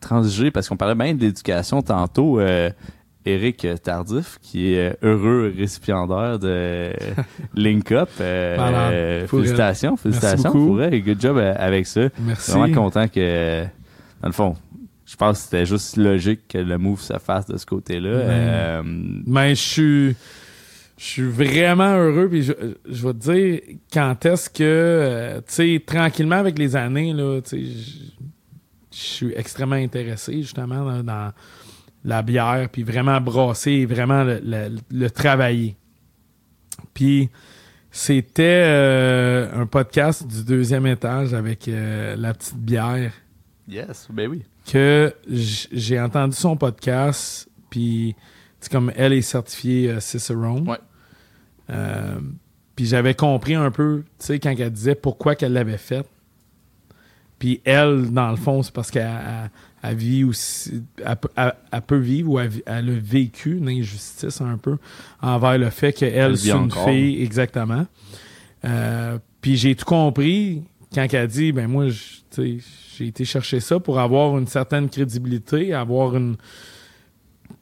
transiger, 0.00 0.50
parce 0.50 0.68
qu'on 0.68 0.76
parlait 0.76 0.94
bien 0.94 1.14
de 1.14 1.20
l'éducation 1.20 1.82
tantôt. 1.82 2.40
euh, 2.40 2.70
Eric 3.26 3.66
Tardif, 3.82 4.38
qui 4.40 4.72
est 4.72 4.96
heureux 5.02 5.52
récipiendaire 5.54 6.38
de 6.38 6.88
Link 7.54 7.92
Up. 7.92 8.08
euh, 8.18 8.56
euh, 8.58 9.26
félicitations, 9.26 9.96
félicitations 9.98 10.50
beaucoup. 10.50 10.66
pour 10.68 10.82
elle. 10.82 11.02
Good 11.04 11.20
job 11.20 11.36
avec 11.36 11.86
ça. 11.86 12.00
Merci. 12.18 12.50
Vraiment 12.52 12.74
content 12.74 13.08
que, 13.08 13.64
dans 14.22 14.28
le 14.28 14.32
fond, 14.32 14.56
je 15.10 15.16
pense 15.16 15.38
que 15.38 15.44
c'était 15.44 15.66
juste 15.66 15.96
logique 15.96 16.46
que 16.48 16.58
le 16.58 16.78
move 16.78 17.00
se 17.00 17.18
fasse 17.18 17.46
de 17.46 17.56
ce 17.56 17.66
côté-là. 17.66 18.08
Euh, 18.10 18.82
Mais 18.84 19.56
je 19.56 19.60
suis, 19.60 20.08
je 20.98 21.04
suis 21.04 21.28
vraiment 21.28 21.96
heureux. 21.96 22.28
Puis 22.28 22.44
je, 22.44 22.52
je 22.88 23.06
vais 23.06 23.12
te 23.14 23.18
dire 23.32 23.60
quand 23.92 24.24
est-ce 24.24 24.48
que, 24.48 24.62
euh, 24.62 25.38
tu 25.38 25.44
sais, 25.48 25.82
tranquillement 25.84 26.36
avec 26.36 26.58
les 26.58 26.76
années, 26.76 27.12
là, 27.12 27.40
tu 27.40 27.58
je 28.92 28.98
suis 28.98 29.32
extrêmement 29.34 29.76
intéressé 29.76 30.42
justement 30.42 30.84
dans, 30.84 31.02
dans 31.02 31.32
la 32.04 32.22
bière, 32.22 32.68
puis 32.70 32.82
vraiment 32.82 33.20
brasser, 33.20 33.70
et 33.72 33.86
vraiment 33.86 34.24
le, 34.24 34.40
le- 34.44 34.76
le 34.90 35.10
travailler. 35.10 35.76
Puis 36.94 37.30
c'était 37.90 38.62
euh, 38.66 39.48
un 39.62 39.66
podcast 39.66 40.26
du 40.26 40.44
deuxième 40.44 40.86
étage 40.86 41.34
avec 41.34 41.66
euh, 41.68 42.14
la 42.16 42.32
petite 42.34 42.56
bière 42.58 43.12
yes, 43.68 44.08
ben 44.12 44.28
oui. 44.28 44.42
Que 44.70 45.14
j'ai 45.28 46.00
entendu 46.00 46.36
son 46.36 46.56
podcast, 46.56 47.48
puis 47.70 48.14
c'est 48.60 48.70
comme 48.70 48.92
elle 48.96 49.12
est 49.12 49.22
certifiée 49.22 49.90
euh, 49.90 50.00
Cicerone. 50.00 50.68
Ouais. 50.68 50.78
Euh, 51.70 52.18
puis 52.76 52.86
j'avais 52.86 53.14
compris 53.14 53.54
un 53.54 53.70
peu, 53.70 54.04
tu 54.18 54.26
sais, 54.26 54.38
quand 54.38 54.54
elle 54.58 54.70
disait 54.72 54.94
pourquoi 54.94 55.34
qu'elle 55.34 55.52
l'avait 55.52 55.76
fait. 55.78 56.06
Puis 57.38 57.60
elle, 57.64 58.10
dans 58.10 58.30
le 58.30 58.36
fond, 58.36 58.62
c'est 58.62 58.72
parce 58.72 58.90
qu'elle 58.90 59.02
elle- 59.02 59.50
elle 59.82 59.96
vit 59.96 60.24
aussi, 60.24 60.82
elle, 61.04 61.16
peut- 61.16 61.30
elle- 61.36 61.54
elle 61.72 61.82
peut 61.82 61.96
vivre 61.98 62.32
ou 62.32 62.38
elle, 62.38 62.50
a 62.66 62.80
vécu 62.82 63.56
une 63.56 63.68
injustice 63.68 64.40
un 64.42 64.58
peu 64.58 64.76
envers 65.22 65.56
le 65.56 65.70
fait 65.70 65.86
Elle 65.88 65.94
qu'elle, 66.12 66.36
c'est 66.38 66.50
une 66.50 66.56
encore. 66.64 66.88
fille, 66.88 67.22
exactement. 67.22 67.86
Euh, 68.66 69.18
puis 69.40 69.56
j'ai 69.56 69.74
tout 69.74 69.86
compris 69.86 70.62
quand 70.94 71.06
elle 71.12 71.20
a 71.20 71.26
dit, 71.26 71.52
ben 71.52 71.68
moi, 71.68 71.88
je- 71.88 72.16
tu 72.30 72.60
sais, 72.60 72.64
j'ai 72.96 73.06
été 73.06 73.24
chercher 73.24 73.60
ça 73.60 73.78
pour 73.80 73.98
avoir 73.98 74.36
une 74.38 74.46
certaine 74.46 74.88
crédibilité, 74.88 75.72
avoir 75.74 76.16
une... 76.16 76.36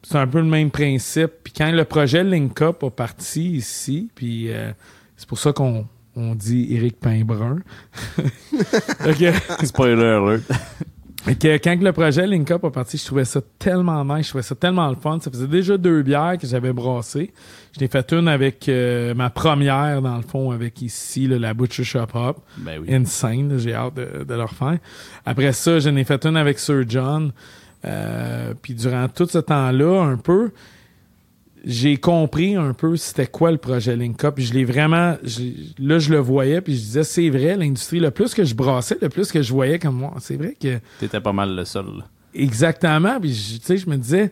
C'est 0.03 0.17
un 0.17 0.27
peu 0.27 0.39
le 0.39 0.45
même 0.45 0.69
principe. 0.71 1.31
Puis 1.43 1.53
quand 1.55 1.71
le 1.71 1.83
projet 1.83 2.23
Link 2.23 2.61
Up 2.61 2.83
a 2.83 2.89
parti 2.89 3.51
ici, 3.51 4.09
puis 4.15 4.51
euh, 4.51 4.71
c'est 5.17 5.27
pour 5.27 5.39
ça 5.39 5.51
qu'on 5.51 5.87
on 6.15 6.35
dit 6.35 6.67
Éric 6.73 6.99
Painbrun. 6.99 7.59
Ok. 9.07 9.23
Spoiler 9.65 10.03
alert. 10.05 10.43
Fait 11.23 11.35
que 11.35 11.57
quand 11.57 11.81
le 11.81 11.91
projet 11.91 12.25
Link 12.25 12.49
Up 12.49 12.63
a 12.63 12.71
parti, 12.71 12.97
je 12.97 13.05
trouvais 13.05 13.25
ça 13.25 13.41
tellement 13.59 14.05
nice, 14.05 14.27
je 14.27 14.29
trouvais 14.29 14.43
ça 14.43 14.55
tellement 14.55 14.89
le 14.89 14.95
fun. 14.95 15.19
Ça 15.19 15.29
faisait 15.29 15.47
déjà 15.47 15.77
deux 15.77 16.01
bières 16.01 16.37
que 16.39 16.47
j'avais 16.47 16.71
brassées. 16.71 17.33
Je 17.75 17.81
l'ai 17.81 17.89
fait 17.89 18.13
une 18.13 18.27
avec 18.29 18.69
euh, 18.69 19.13
ma 19.13 19.29
première, 19.29 20.01
dans 20.01 20.15
le 20.15 20.21
fond, 20.21 20.51
avec 20.51 20.81
ici, 20.81 21.27
là, 21.27 21.37
la 21.37 21.53
Butcher 21.53 21.83
Shop 21.83 22.07
Hop. 22.13 22.39
Ben 22.57 22.79
oui. 22.81 22.93
Insane, 22.93 23.57
j'ai 23.57 23.73
hâte 23.73 23.95
de, 23.95 24.23
de 24.23 24.33
le 24.33 24.43
refaire. 24.43 24.77
Après 25.25 25.51
ça, 25.51 25.79
j'en 25.79 25.95
ai 25.97 26.05
fait 26.05 26.25
une 26.25 26.37
avec 26.37 26.57
Sir 26.57 26.83
John. 26.87 27.31
Euh, 27.85 28.53
puis 28.61 28.73
durant 28.73 29.07
tout 29.07 29.27
ce 29.27 29.37
temps-là, 29.39 30.01
un 30.03 30.17
peu, 30.17 30.51
j'ai 31.65 31.97
compris 31.97 32.55
un 32.55 32.73
peu 32.73 32.95
c'était 32.95 33.27
quoi 33.27 33.51
le 33.51 33.57
projet 33.57 33.95
Link 33.95 34.23
Up. 34.23 34.35
Puis 34.35 34.45
Je 34.45 34.53
l'ai 34.53 34.63
vraiment, 34.65 35.15
là 35.79 35.99
je 35.99 36.09
le 36.11 36.19
voyais, 36.19 36.61
puis 36.61 36.73
je 36.75 36.79
disais 36.79 37.03
c'est 37.03 37.29
vrai 37.29 37.55
l'industrie. 37.57 37.99
Le 37.99 38.11
plus 38.11 38.33
que 38.33 38.43
je 38.43 38.55
brassais, 38.55 38.97
le 39.01 39.09
plus 39.09 39.31
que 39.31 39.41
je 39.41 39.51
voyais 39.51 39.79
comme 39.79 39.95
moi, 39.97 40.13
c'est 40.19 40.35
vrai 40.37 40.55
que 40.59 40.79
T'étais 40.99 41.19
pas 41.21 41.33
mal 41.33 41.55
le 41.55 41.65
seul. 41.65 41.85
là. 41.85 42.05
Exactement. 42.33 43.19
Puis, 43.19 43.33
je- 43.33 43.57
tu 43.57 43.65
sais, 43.65 43.77
je 43.77 43.89
me 43.89 43.97
disais, 43.97 44.31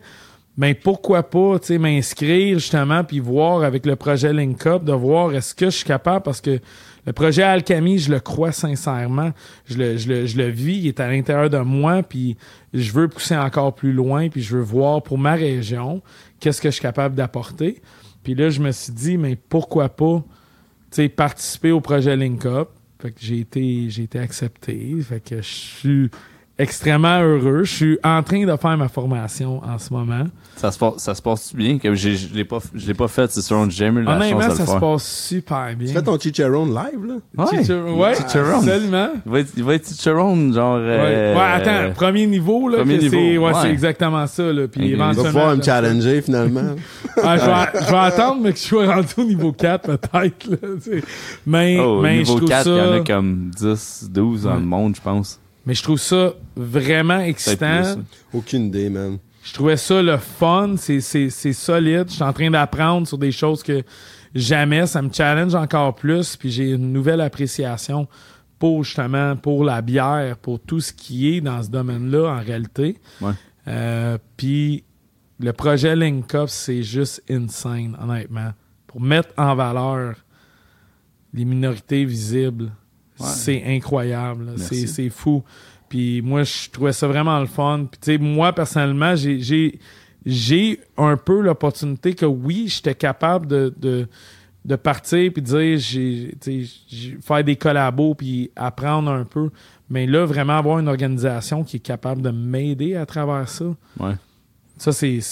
ben 0.56 0.74
pourquoi 0.74 1.22
pas, 1.22 1.58
tu 1.58 1.66
sais, 1.66 1.78
m'inscrire 1.78 2.58
justement, 2.58 3.04
puis 3.04 3.18
voir 3.20 3.62
avec 3.62 3.84
le 3.86 3.96
projet 3.96 4.32
Link 4.32 4.66
Up, 4.66 4.82
de 4.84 4.92
voir 4.92 5.34
est-ce 5.34 5.54
que 5.54 5.66
je 5.66 5.76
suis 5.76 5.84
capable, 5.84 6.22
parce 6.24 6.40
que 6.40 6.58
le 7.06 7.12
projet 7.12 7.42
Alchemy, 7.42 7.98
je 7.98 8.10
le 8.10 8.20
crois 8.20 8.52
sincèrement. 8.52 9.30
Je 9.66 9.78
le, 9.78 9.96
je 9.96 10.08
le, 10.08 10.26
je 10.26 10.36
le 10.36 10.48
vis, 10.48 10.78
il 10.78 10.86
est 10.88 11.00
à 11.00 11.08
l'intérieur 11.08 11.48
de 11.48 11.58
moi, 11.58 12.02
puis 12.02 12.36
je 12.74 12.92
veux 12.92 13.08
pousser 13.08 13.36
encore 13.36 13.74
plus 13.74 13.92
loin, 13.92 14.28
puis 14.28 14.42
je 14.42 14.56
veux 14.56 14.62
voir 14.62 15.02
pour 15.02 15.16
ma 15.16 15.34
région, 15.34 16.02
qu'est-ce 16.40 16.60
que 16.60 16.68
je 16.68 16.74
suis 16.74 16.82
capable 16.82 17.14
d'apporter. 17.14 17.80
Puis 18.22 18.34
là, 18.34 18.50
je 18.50 18.60
me 18.60 18.72
suis 18.72 18.92
dit, 18.92 19.16
mais 19.16 19.36
pourquoi 19.36 19.88
pas, 19.88 20.22
participer 21.16 21.70
au 21.70 21.80
projet 21.80 22.16
Link 22.16 22.44
Up. 22.46 22.70
Fait 23.00 23.12
que 23.12 23.20
j'ai 23.20 23.40
été, 23.40 23.90
j'ai 23.90 24.04
été 24.04 24.18
accepté. 24.18 24.96
Fait 25.02 25.20
que 25.20 25.36
je 25.36 25.42
suis 25.42 26.10
extrêmement 26.58 27.20
heureux. 27.20 27.64
Je 27.64 27.72
suis 27.74 27.98
en 28.02 28.22
train 28.22 28.44
de 28.44 28.56
faire 28.56 28.76
ma 28.76 28.88
formation 28.88 29.62
en 29.64 29.78
ce 29.78 29.92
moment. 29.92 30.24
Ça 30.56 30.72
se 30.72 30.78
passe, 30.78 30.94
ça 30.98 31.14
se 31.14 31.22
passe 31.22 31.54
bien? 31.54 31.78
J'ai- 31.92 32.16
je 32.16 32.34
l'ai 32.34 32.44
pas, 32.44 32.58
je 32.74 32.86
l'ai 32.86 32.94
pas 32.94 33.06
fait, 33.06 33.30
c'est 33.30 33.42
sûr, 33.42 33.64
j'ai 33.70 33.86
jamais 33.86 34.00
eu 34.00 34.04
la 34.04 34.16
Honnêtement, 34.16 34.40
chance 34.40 34.58
de 34.58 34.64
ça 34.64 34.72
le 34.72 34.78
se 34.80 34.84
passe 34.84 35.04
super 35.28 35.76
bien. 35.76 35.86
Tu 35.88 35.94
fais 35.94 36.02
ton 36.02 36.18
chicharron 36.18 36.66
live, 36.66 37.04
là? 37.06 37.14
Ouais. 37.44 37.62
Chichar- 37.62 37.96
ouais, 37.96 38.14
Chicharron. 38.16 38.56
absolument. 38.58 39.08
Il 39.24 39.32
va 39.32 39.38
être, 39.40 39.52
il 39.56 39.64
va 39.64 39.74
être 39.74 39.86
Cicerone, 39.86 40.52
genre. 40.52 40.76
Ouais. 40.78 40.82
euh, 40.84 41.34
Ouais, 41.36 41.40
attends, 41.40 41.94
premier 41.94 42.26
niveau, 42.26 42.68
là, 42.68 42.78
premier 42.78 42.96
que 42.98 43.02
niveau, 43.02 43.16
c'est, 43.16 43.38
ouais, 43.38 43.52
ouais. 43.52 43.58
c'est 43.62 43.70
exactement 43.70 44.26
ça, 44.26 44.52
là. 44.52 44.66
Puis 44.66 44.80
Ok. 44.82 44.88
Tu 44.90 44.96
vas 44.96 45.04
éventuellement. 45.04 45.30
pouvoir 45.30 45.56
me 45.56 45.62
challenger, 45.62 46.22
finalement. 46.22 46.74
Ah, 47.22 47.36
je, 47.36 47.44
vais, 47.46 47.84
je 47.84 47.90
vais 47.90 47.96
attendre, 47.98 48.40
mais 48.42 48.52
que 48.52 48.58
je 48.58 48.62
sois 48.64 48.94
rendu 48.94 49.08
au 49.16 49.24
niveau 49.24 49.52
4, 49.52 49.82
peut-être, 49.96 50.46
là. 50.50 50.56
Mais, 51.46 51.78
Oh, 51.80 51.98
au 51.98 52.00
mais 52.02 52.14
je 52.24 52.30
niveau 52.30 52.36
trouve 52.36 52.48
4, 52.48 52.66
il 52.68 52.76
y 52.76 52.80
en 52.80 52.92
a 52.92 53.00
comme 53.00 53.50
10, 53.56 54.08
12 54.12 54.42
dans 54.44 54.50
Ouais. 54.50 54.56
le 54.60 54.64
monde, 54.64 54.94
je 54.96 55.00
pense. 55.00 55.40
Mais 55.68 55.74
je 55.74 55.82
trouve 55.82 56.00
ça 56.00 56.32
vraiment 56.56 57.20
excitant. 57.20 57.82
plus, 57.82 57.96
là. 57.96 58.02
Aucune 58.32 58.66
idée, 58.68 58.88
man. 58.88 59.18
Je 59.42 59.52
trouvais 59.52 59.76
ça 59.76 60.00
le 60.00 60.16
fun, 60.16 60.76
c'est, 60.78 61.28
solide. 61.52 62.06
Je 62.08 62.14
suis 62.14 62.22
en 62.22 62.32
train 62.32 62.50
d'apprendre 62.50 63.06
sur 63.06 63.18
des 63.18 63.32
choses 63.32 63.62
que 63.62 63.82
jamais, 64.34 64.86
ça 64.86 65.02
me 65.02 65.12
challenge 65.12 65.54
encore 65.54 65.94
plus, 65.94 66.36
puis 66.36 66.50
j'ai 66.50 66.70
une 66.70 66.90
nouvelle 66.90 67.20
appréciation 67.20 68.08
pour 68.58 68.82
justement 68.82 69.36
pour 69.36 69.62
la 69.62 69.82
bière, 69.82 70.38
pour 70.38 70.58
tout 70.58 70.80
ce 70.80 70.90
qui 70.90 71.36
est 71.36 71.42
dans 71.42 71.62
ce 71.62 71.68
domaine-là 71.68 72.28
en 72.28 72.40
réalité. 72.40 72.96
Ouais. 73.20 73.32
Euh, 73.68 74.16
puis 74.38 74.84
le 75.38 75.52
projet 75.52 75.94
Link 75.94 76.34
Up, 76.34 76.48
c'est 76.48 76.82
juste 76.82 77.22
insane, 77.28 77.94
honnêtement. 78.02 78.52
Pour 78.86 79.02
mettre 79.02 79.34
en 79.36 79.54
valeur 79.54 80.14
les 81.34 81.44
minorités 81.44 82.06
visibles, 82.06 82.72
Ouais. 83.20 83.26
c'est 83.26 83.64
incroyable. 83.66 84.52
C'est, 84.56 85.10
fou. 85.10 85.42
Puis 85.88 86.22
moi, 86.22 86.42
je 86.42 86.70
trouvais 86.70 86.92
ça 86.92 87.06
vraiment 87.06 87.38
le 87.40 87.46
fun. 87.46 87.86
Puis 87.90 88.00
tu 88.00 88.12
sais, 88.12 88.18
moi, 88.18 88.52
personnellement, 88.52 89.14
j'ai, 89.16 90.80
un 90.96 91.16
peu 91.16 91.40
l'opportunité 91.40 92.14
que 92.14 92.26
oui, 92.26 92.66
j'étais 92.68 92.94
capable 92.94 93.46
de, 93.46 93.74
de, 93.76 94.08
de 94.64 94.76
partir 94.76 95.32
puis 95.32 95.42
de 95.42 95.46
dire, 95.46 95.78
j'ai, 95.78 96.66
faire 97.22 97.42
des 97.42 97.56
collabos 97.56 98.14
puis 98.14 98.50
apprendre 98.54 99.10
un 99.10 99.24
peu. 99.24 99.50
Mais 99.90 100.06
là, 100.06 100.26
vraiment 100.26 100.58
avoir 100.58 100.78
une 100.78 100.88
organisation 100.88 101.64
qui 101.64 101.76
est 101.76 101.80
capable 101.80 102.20
de 102.20 102.30
m'aider 102.30 102.94
à 102.94 103.06
travers 103.06 103.48
ça, 103.48 103.64
Ouais. 103.98 104.14
ça, 104.76 104.92
c'est, 104.92 105.22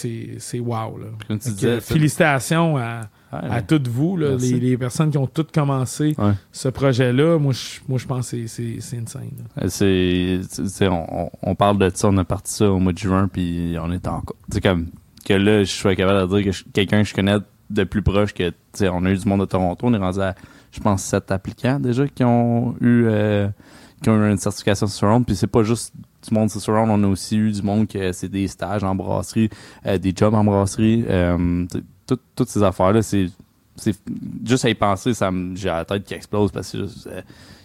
wow. 0.59 0.99
Là. 0.99 1.07
Comme 1.29 1.39
tu 1.39 1.51
disais, 1.51 1.81
félicitations 1.81 2.79
à, 2.79 3.03
À 3.33 3.61
toutes 3.63 3.89
vous, 3.89 4.17
là, 4.17 4.37
les, 4.37 4.61
les 4.61 4.79
personnes 4.79 5.11
qui 5.11 5.19
ont 5.19 5.27
toutes 5.27 5.53
commencé 5.53 6.15
Ouais. 6.19 6.33
ce 6.53 6.69
projet-là. 6.69 7.39
Moi, 7.39 7.53
je, 7.53 7.81
moi, 7.89 7.99
je 7.99 8.07
pense 8.07 8.31
que 8.31 8.47
c'est, 8.47 8.81
c'est, 8.81 8.99
insane. 8.99 9.31
Euh, 9.61 9.69
C'est, 9.69 10.89
on, 10.89 11.55
parle 11.55 11.79
de 11.79 11.91
ça, 11.93 12.09
on 12.09 12.17
a 12.19 12.25
parti 12.25 12.53
ça 12.55 12.71
au 12.71 12.79
mois 12.79 12.93
de 12.93 12.99
juin, 12.99 13.29
puis 13.31 13.77
on 13.83 13.91
est 13.91 14.07
encore. 14.07 14.37
Tu 14.53 14.61
comme, 14.61 14.87
que 15.25 15.35
là, 15.35 15.65
je 15.65 15.71
sois 15.73 15.97
capable 15.97 16.31
de 16.31 16.41
dire 16.41 16.53
que 16.53 16.71
quelqu'un 16.73 17.03
que 17.03 17.09
je 17.09 17.15
connais 17.15 17.37
de 17.69 17.85
plus 17.85 18.03
proche 18.03 18.33
que, 18.33 18.49
tu 18.51 18.55
sais, 18.75 18.89
on 18.89 19.05
a 19.05 19.11
eu 19.11 19.17
du 19.17 19.29
monde 19.29 19.41
de 19.41 19.47
Toronto, 19.47 19.87
on 19.89 19.93
est 19.95 19.99
rendu 19.99 20.21
à, 20.21 20.35
je 20.71 20.79
pense, 20.81 21.03
sept 21.03 21.31
applicants 21.33 21.81
déjà 21.81 22.07
qui 22.07 22.23
ont 22.23 22.77
eu, 22.81 23.07
euh, 23.07 23.49
qui 24.03 24.09
ont 24.09 24.25
eu 24.25 24.31
une 24.31 24.39
certification 24.39 24.87
Surround, 24.87 25.27
puis 25.27 25.35
c'est 25.35 25.49
pas 25.49 25.65
juste 25.65 25.93
du 26.29 26.33
monde 26.33 26.49
sur 26.49 26.61
Surround, 26.61 26.91
on 26.91 27.03
a 27.03 27.09
aussi 27.09 27.37
eu 27.37 27.51
du 27.51 27.63
monde 27.63 27.89
que 27.89 28.13
c'est 28.13 28.29
des 28.29 28.47
stages 28.47 28.85
en 28.85 28.95
brasserie, 28.95 29.51
euh, 29.85 29.99
des 29.99 30.13
jobs 30.15 30.35
en 30.35 30.45
brasserie, 30.45 31.05
euh, 31.09 31.67
tout- 32.07 32.19
toutes 32.35 32.49
ces 32.49 32.63
affaires-là, 32.63 33.03
c'est, 33.03 33.27
juste 34.47 34.65
à 34.65 34.71
y 34.71 34.75
penser, 34.75 35.13
ça 35.15 35.31
me, 35.31 35.55
j'ai 35.57 35.69
la 35.69 35.85
tête 35.85 36.05
qui 36.05 36.15
explose 36.15 36.51
parce 36.51 36.71
que 36.73 36.79
juste, 36.79 37.07
euh, 37.09 37.21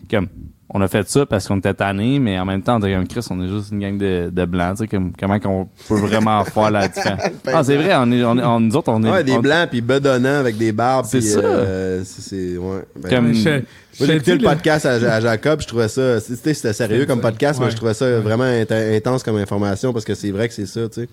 comme 0.10 0.28
on 0.74 0.82
a 0.82 0.88
fait 0.88 1.08
ça 1.10 1.26
parce 1.26 1.48
qu'on 1.48 1.58
était 1.58 1.74
tannés, 1.74 2.18
mais 2.20 2.40
en 2.40 2.46
même 2.46 2.62
temps, 2.62 2.78
on 2.78 2.80
comme 2.82 3.08
Chris, 3.08 3.26
on 3.30 3.42
est 3.44 3.48
juste 3.50 3.72
une 3.72 3.80
gang 3.80 3.98
de, 3.98 4.30
de 4.32 4.46
blancs, 4.46 4.78
tu 4.78 4.84
sais, 4.84 4.88
comme, 4.88 5.12
comment 5.18 5.40
qu'on 5.40 5.68
peut 5.88 5.96
vraiment 6.00 6.44
faire 6.46 6.72
la 6.72 6.88
différence? 6.88 7.22
Ah, 7.48 7.64
c'est 7.64 7.76
vrai, 7.78 7.94
on 7.98 8.12
est, 8.12 8.24
on 8.24 8.38
est, 8.38 8.44
on- 8.44 8.60
nous 8.60 8.76
autres, 8.76 8.90
on 8.92 9.04
est, 9.04 9.12
Ouais, 9.12 9.24
des 9.24 9.34
on- 9.34 9.40
blancs, 9.42 9.70
puis 9.70 9.82
bedonnants 9.82 10.40
avec 10.40 10.58
des 10.58 10.72
barbes. 10.72 11.06
C'est 11.10 11.20
puis, 11.20 11.28
ça. 11.28 11.40
euh, 11.40 12.02
c'est, 12.06 12.58
ouais. 12.58 12.82
Ben, 13.02 13.10
Comme- 13.10 13.34
Je- 13.34 13.50
Moi, 13.50 13.60
je 14.00 14.06
j'ai 14.06 14.16
écouté 14.16 14.38
le 14.38 14.44
podcast 14.48 14.86
à, 14.86 14.92
à 14.94 15.20
Jacob, 15.22 15.62
je 15.62 15.68
trouvais 15.68 15.90
ça, 15.90 16.20
c'était, 16.22 16.54
c'était 16.54 16.74
sérieux 16.74 17.06
comme 17.06 17.20
podcast, 17.22 17.60
mais 17.62 17.70
je 17.72 17.76
trouvais 17.76 17.94
ça 17.94 18.20
vraiment 18.22 18.46
int- 18.46 18.98
intense 18.98 19.24
comme 19.24 19.36
information 19.38 19.92
parce 19.94 20.06
que 20.06 20.16
c'est 20.16 20.32
vrai 20.32 20.48
que 20.48 20.54
c'est 20.54 20.66
ça, 20.66 20.88
tu 20.88 21.02
sais. 21.02 21.10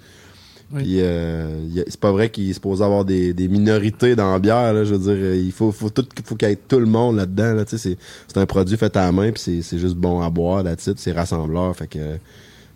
Oui. 0.72 0.82
Puis 0.82 1.00
euh, 1.00 1.82
c'est 1.86 1.98
pas 2.00 2.12
vrai 2.12 2.28
qu'il 2.30 2.50
est 2.50 2.52
supposé 2.52 2.84
avoir 2.84 3.04
des, 3.04 3.32
des 3.32 3.48
minorités 3.48 4.14
dans 4.14 4.32
la 4.32 4.38
bière, 4.38 4.72
là, 4.74 4.84
je 4.84 4.94
veux 4.94 4.98
dire, 5.14 5.24
euh, 5.24 5.36
il 5.36 5.52
faut, 5.52 5.72
faut 5.72 5.88
tout, 5.88 6.06
faut 6.24 6.36
qu'il 6.36 6.48
y 6.48 6.52
ait 6.52 6.56
tout 6.56 6.78
le 6.78 6.86
monde 6.86 7.16
là-dedans, 7.16 7.54
là, 7.54 7.64
tu 7.64 7.78
sais, 7.78 7.78
c'est, 7.78 7.98
c'est 8.26 8.38
un 8.38 8.46
produit 8.46 8.76
fait 8.76 8.94
à 8.96 9.06
la 9.06 9.12
main, 9.12 9.32
puis 9.32 9.62
c'est, 9.62 9.78
juste 9.78 9.96
bon 9.96 10.20
à 10.20 10.28
boire, 10.28 10.62
là 10.62 10.74
c'est 10.76 11.12
rassembleur, 11.12 11.74
fait 11.74 11.86
que 11.86 11.98
euh, 11.98 12.16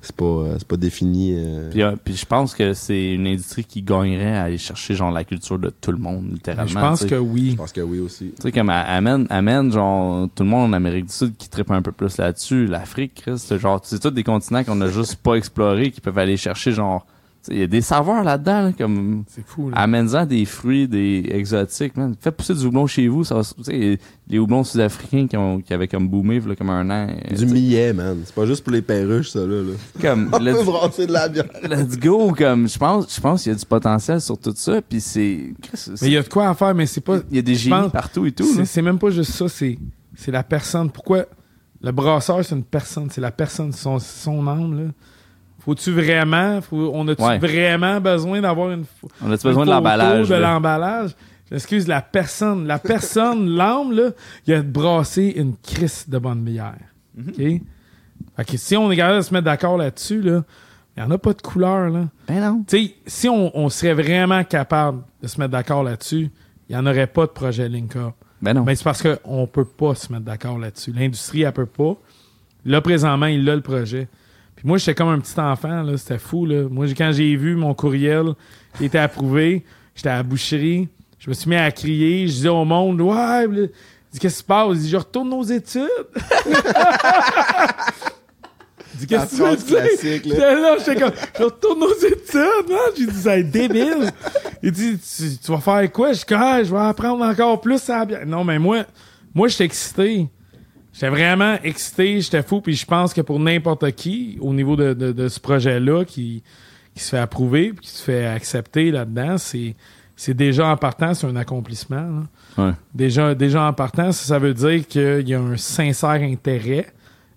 c'est 0.02 0.16
pas, 0.16 0.24
euh, 0.24 0.54
c'est 0.58 0.66
pas 0.66 0.76
défini. 0.76 1.34
euh, 1.36 1.70
Puis, 1.70 1.82
euh, 1.82 1.94
puis 2.02 2.16
je 2.16 2.26
pense 2.26 2.54
que 2.54 2.74
c'est 2.74 3.12
une 3.12 3.26
industrie 3.26 3.64
qui 3.64 3.82
gagnerait 3.82 4.36
à 4.36 4.42
aller 4.44 4.58
chercher 4.58 4.94
genre 4.94 5.12
la 5.12 5.22
culture 5.22 5.58
de 5.60 5.70
tout 5.70 5.92
le 5.92 5.98
monde 5.98 6.28
littéralement. 6.32 6.66
Je 6.68 6.74
pense 6.74 7.04
que 7.04 7.14
oui. 7.14 7.50
je 7.52 7.56
pense 7.56 7.72
que 7.72 7.80
oui 7.80 8.00
aussi. 8.00 8.32
Tu 8.36 8.42
sais, 8.42 8.52
comme 8.52 8.68
amène, 8.68 9.26
amène, 9.30 9.70
genre, 9.70 10.28
tout 10.34 10.42
le 10.42 10.48
monde 10.48 10.70
en 10.70 10.72
Amérique 10.72 11.06
du 11.06 11.12
Sud 11.12 11.36
qui 11.36 11.48
tripe 11.48 11.70
un 11.70 11.82
peu 11.82 11.92
plus 11.92 12.16
là-dessus. 12.18 12.66
L'Afrique, 12.66 13.14
Chris, 13.22 13.38
c'est 13.38 13.58
genre, 13.60 13.80
c'est 13.84 14.00
tous 14.00 14.10
des 14.10 14.24
continents 14.24 14.64
qu'on 14.64 14.80
a 14.80 14.88
juste 14.88 15.16
pas 15.16 15.34
explorés, 15.34 15.92
qui 15.92 16.00
peuvent 16.00 16.18
aller 16.18 16.36
chercher, 16.36 16.72
genre, 16.72 17.06
il 17.48 17.58
y 17.58 17.62
a 17.62 17.66
des 17.66 17.80
saveurs 17.80 18.22
là-dedans, 18.22 18.62
là, 18.62 18.72
comme, 18.72 19.24
C'est 19.28 19.44
fou. 19.46 19.70
Là. 19.70 19.78
amène-en 19.78 20.26
des 20.26 20.44
fruits, 20.44 20.86
des 20.86 21.24
exotiques, 21.30 21.96
man. 21.96 22.14
Faites 22.20 22.36
pousser 22.36 22.54
du 22.54 22.64
houblon 22.66 22.86
chez 22.86 23.08
vous, 23.08 23.24
ça 23.24 23.34
va, 23.34 23.42
tu 23.42 23.62
sais, 23.64 23.98
les 24.28 24.38
houblons 24.38 24.62
sud-africains 24.64 25.26
qui 25.26 25.36
ont, 25.36 25.60
qui 25.60 25.74
avaient 25.74 25.88
comme 25.88 26.08
boomé, 26.08 26.38
là, 26.40 26.54
comme 26.54 26.70
un 26.70 26.88
an. 26.90 27.08
euh, 27.10 27.34
Du 27.34 27.46
millet, 27.46 27.92
man. 27.92 28.18
C'est 28.24 28.34
pas 28.34 28.46
juste 28.46 28.62
pour 28.62 28.72
les 28.72 28.82
perruches, 28.82 29.30
ça, 29.30 29.40
là. 29.40 29.62
là. 29.62 29.72
Comme, 30.00 30.30
On 30.32 30.38
peut 30.38 30.62
brasser 30.64 31.06
de 31.06 31.12
la 31.12 31.28
bière. 31.28 31.46
let's 31.64 31.98
go, 31.98 32.32
comme, 32.32 32.68
je 32.68 32.78
pense, 32.78 33.14
je 33.14 33.20
pense 33.20 33.42
qu'il 33.42 33.52
y 33.52 33.54
a 33.54 33.58
du 33.58 33.66
potentiel 33.66 34.20
sur 34.20 34.38
tout 34.38 34.54
ça, 34.54 34.80
puis 34.82 35.00
c'est, 35.00 35.52
Mais 36.00 36.06
il 36.08 36.12
y 36.12 36.16
a 36.16 36.22
de 36.22 36.28
quoi 36.28 36.48
à 36.48 36.54
faire, 36.54 36.74
mais 36.74 36.86
c'est 36.86 37.00
pas. 37.00 37.18
il 37.30 37.36
y 37.36 37.40
a 37.40 37.42
des 37.42 37.54
génies 37.54 37.90
partout 37.92 38.26
et 38.26 38.32
tout, 38.32 38.46
c'est 38.64 38.82
même 38.82 38.98
pas 38.98 39.10
juste 39.10 39.32
ça, 39.32 39.48
c'est 39.48 39.78
c'est 40.14 40.30
la 40.30 40.42
personne. 40.42 40.90
Pourquoi 40.90 41.24
le 41.80 41.90
brasseur, 41.90 42.44
c'est 42.44 42.54
une 42.54 42.62
personne, 42.62 43.08
c'est 43.10 43.20
la 43.20 43.32
personne, 43.32 43.72
son, 43.72 43.98
son 43.98 44.46
âme, 44.46 44.78
là. 44.78 44.90
Faut-tu 45.64 45.92
vraiment, 45.92 46.60
faut- 46.60 46.90
on 46.94 47.06
a-tu 47.08 47.22
Ouais. 47.22 47.38
vraiment 47.38 48.00
besoin 48.00 48.40
d'avoir 48.40 48.70
une, 48.72 48.84
On 49.24 49.30
a-tu 49.30 49.46
besoin 49.46 49.64
de 49.64 49.70
l'emballage? 49.70 50.28
de 50.28 50.34
l'emballage? 50.34 51.14
Excuse 51.50 51.86
la 51.86 52.00
personne, 52.00 52.66
la 52.66 52.78
personne, 52.78 53.48
l'âme, 53.56 53.92
là, 53.92 54.10
il 54.46 54.54
a 54.54 54.62
brassé 54.62 55.34
une 55.36 55.54
crisse 55.62 56.08
de 56.08 56.18
bonne 56.18 56.42
bière. 56.42 56.78
Mhm. 57.14 57.28
OK? 57.28 57.60
Fait 58.36 58.44
que 58.46 58.56
si 58.56 58.76
on 58.76 58.90
est 58.90 58.96
capable 58.96 59.18
de 59.18 59.22
se 59.22 59.34
mettre 59.34 59.44
d'accord 59.44 59.76
là-dessus, 59.76 60.22
là, 60.22 60.42
il 60.96 61.02
n'y 61.02 61.06
en 61.06 61.10
a 61.10 61.18
pas 61.18 61.32
de 61.34 61.42
couleur, 61.42 61.90
là. 61.90 62.06
Ben 62.28 62.40
non. 62.40 62.64
Tu 62.66 62.78
sais, 62.86 62.94
si 63.06 63.28
on, 63.28 63.56
on 63.56 63.68
serait 63.68 63.94
vraiment 63.94 64.42
capable 64.44 65.02
de 65.22 65.26
se 65.28 65.38
mettre 65.38 65.52
d'accord 65.52 65.82
là-dessus, 65.84 66.30
il 66.68 66.74
n'y 66.74 66.76
en 66.76 66.86
aurait 66.86 67.06
pas 67.06 67.26
de 67.26 67.30
projet 67.32 67.68
Link 67.68 67.96
Up. 67.96 68.12
Ben 68.40 68.54
non. 68.54 68.62
Ben, 68.62 68.74
c'est 68.74 68.84
parce 68.84 69.02
qu'on 69.02 69.46
peut 69.46 69.64
pas 69.66 69.94
se 69.94 70.10
mettre 70.12 70.24
d'accord 70.24 70.58
là-dessus. 70.58 70.92
L'industrie, 70.92 71.42
elle 71.42 71.52
peut 71.52 71.66
pas. 71.66 71.94
Là, 72.64 72.80
présentement, 72.80 73.26
il 73.26 73.48
a 73.50 73.54
le 73.54 73.60
projet. 73.60 74.08
Puis 74.62 74.68
moi, 74.68 74.78
j'étais 74.78 74.94
comme 74.94 75.08
un 75.08 75.18
petit 75.18 75.40
enfant, 75.40 75.82
là. 75.82 75.96
C'était 75.96 76.18
fou, 76.20 76.46
là. 76.46 76.68
Moi, 76.70 76.86
quand 76.96 77.10
j'ai 77.12 77.34
vu 77.34 77.56
mon 77.56 77.74
courriel 77.74 78.34
qui 78.78 78.84
était 78.84 78.98
approuvé, 78.98 79.64
j'étais 79.92 80.10
à 80.10 80.18
la 80.18 80.22
boucherie. 80.22 80.88
Je 81.18 81.28
me 81.28 81.34
suis 81.34 81.50
mis 81.50 81.56
à 81.56 81.68
crier. 81.72 82.28
Je 82.28 82.32
disais 82.32 82.48
au 82.48 82.64
monde, 82.64 83.00
ouais, 83.00 83.48
dit, 83.48 83.68
qu'est-ce 84.20 84.20
qui 84.20 84.30
se 84.30 84.44
passe? 84.44 84.68
Il 84.74 84.78
dit, 84.82 84.88
je 84.88 84.96
retourne 84.96 85.32
aux 85.32 85.42
études. 85.42 85.88
Dit, 88.94 89.06
qu'est-ce 89.06 89.36
que 89.36 89.56
tu 89.56 89.64
dire? 89.64 89.78
là. 89.78 89.88
J'étais 90.00 90.54
là, 90.54 90.76
j'étais 90.78 91.00
comme, 91.00 91.12
je 91.36 91.42
retourne 91.42 91.82
aux 91.82 91.96
études, 91.96 92.68
man. 92.68 92.78
J'ai 92.96 93.06
dit, 93.06 93.20
c'est 93.20 93.42
débile. 93.42 94.12
Il 94.62 94.70
dit, 94.70 94.96
tu, 94.98 95.38
tu 95.38 95.50
vas 95.50 95.58
faire 95.58 95.90
quoi? 95.90 96.12
Je 96.12 96.18
dis, 96.18 96.34
ah, 96.34 96.62
je 96.62 96.70
vais 96.70 96.80
apprendre 96.80 97.24
encore 97.24 97.60
plus 97.60 97.90
à 97.90 97.98
la 98.00 98.04
bière. 98.04 98.26
Non, 98.26 98.44
mais 98.44 98.60
moi, 98.60 98.84
moi, 99.34 99.48
j'étais 99.48 99.64
excité. 99.64 100.28
J'étais 100.92 101.08
vraiment 101.08 101.56
excité, 101.62 102.20
j'étais 102.20 102.42
fou, 102.42 102.60
puis 102.60 102.74
je 102.74 102.84
pense 102.84 103.14
que 103.14 103.20
pour 103.22 103.40
n'importe 103.40 103.90
qui, 103.92 104.36
au 104.40 104.52
niveau 104.52 104.76
de, 104.76 104.92
de, 104.92 105.12
de 105.12 105.28
ce 105.28 105.40
projet-là, 105.40 106.04
qui, 106.04 106.42
qui 106.94 107.02
se 107.02 107.10
fait 107.10 107.18
approuver, 107.18 107.72
puis 107.72 107.86
qui 107.86 107.90
se 107.90 108.02
fait 108.02 108.26
accepter 108.26 108.90
là-dedans, 108.90 109.38
c'est, 109.38 109.74
c'est 110.16 110.34
déjà 110.34 110.66
en 110.68 110.76
partant, 110.76 111.14
c'est 111.14 111.26
un 111.26 111.36
accomplissement. 111.36 112.24
Ouais. 112.58 112.72
Déjà, 112.94 113.34
déjà 113.34 113.64
en 113.66 113.72
partant, 113.72 114.12
ça, 114.12 114.26
ça 114.26 114.38
veut 114.38 114.52
dire 114.52 114.86
qu'il 114.86 115.26
y 115.26 115.34
a 115.34 115.40
un 115.40 115.56
sincère 115.56 116.10
intérêt 116.20 116.92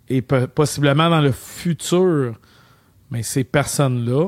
et 0.09 0.21
po- 0.21 0.47
possiblement 0.53 1.09
dans 1.09 1.21
le 1.21 1.31
futur, 1.31 2.35
mais 3.09 3.23
ces 3.23 3.45
personnes-là, 3.45 4.27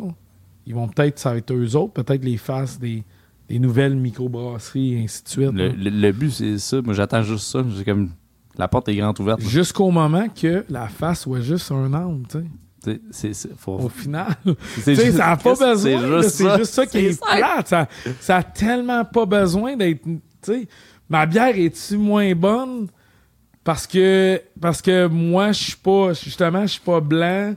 ils 0.65 0.73
vont 0.73 0.87
peut-être, 0.87 1.19
ça 1.19 1.31
va 1.31 1.37
être 1.37 1.53
eux 1.53 1.75
autres, 1.75 1.93
peut-être 2.01 2.23
les 2.23 2.37
faces 2.37 2.79
des, 2.79 3.03
des 3.49 3.59
nouvelles 3.59 3.95
microbrasseries 3.95 4.93
et 4.93 5.03
ainsi 5.03 5.23
de 5.23 5.29
suite. 5.29 5.51
Le, 5.51 5.67
là. 5.67 5.73
le- 5.77 5.89
le 5.89 6.11
but, 6.13 6.31
c'est 6.31 6.57
ça. 6.59 6.81
Moi, 6.81 6.93
j'attends 6.93 7.23
juste 7.23 7.45
ça. 7.47 7.63
J'ai 7.75 7.83
comme. 7.83 8.11
La 8.57 8.67
porte 8.67 8.89
est 8.89 8.95
grande 8.95 9.19
ouverte. 9.19 9.41
Jusqu'au 9.41 9.91
moment 9.91 10.27
que 10.29 10.65
la 10.69 10.87
face 10.87 11.21
soit 11.21 11.41
juste 11.41 11.71
un 11.71 11.93
angle, 11.93 12.25
tu 12.27 13.01
sais. 13.11 13.31
Faut- 13.57 13.73
Au 13.79 13.89
final. 13.89 14.35
c'est 14.45 14.93
Tu 14.93 14.95
sais, 14.95 15.05
juste- 15.05 15.17
ça 15.17 15.27
n'a 15.27 15.37
pas 15.37 15.55
c'est 15.55 15.65
besoin. 15.95 16.21
juste 16.21 16.29
C'est 16.35 16.43
ça. 16.43 16.57
juste 16.57 16.73
ça 16.73 16.85
qui 16.85 16.97
est 16.99 17.11
C'est 17.13 17.19
ça. 17.19 17.35
plate. 17.37 17.67
Ça, 17.67 17.87
ça 18.19 18.35
a 18.37 18.43
tellement 18.43 19.05
pas 19.05 19.25
besoin 19.25 19.75
d'être. 19.75 20.03
Tu 20.03 20.19
sais, 20.41 20.67
ma 21.09 21.25
bière 21.25 21.55
est-tu 21.57 21.97
moins 21.97 22.33
bonne? 22.33 22.87
Parce 23.63 23.85
que 23.85 24.41
parce 24.61 24.81
que 24.81 25.07
moi 25.07 25.51
je 25.51 25.61
suis 25.63 25.75
pas 25.75 26.13
justement 26.13 26.61
je 26.61 26.67
suis 26.73 26.81
pas 26.81 27.01
blanc, 27.01 27.53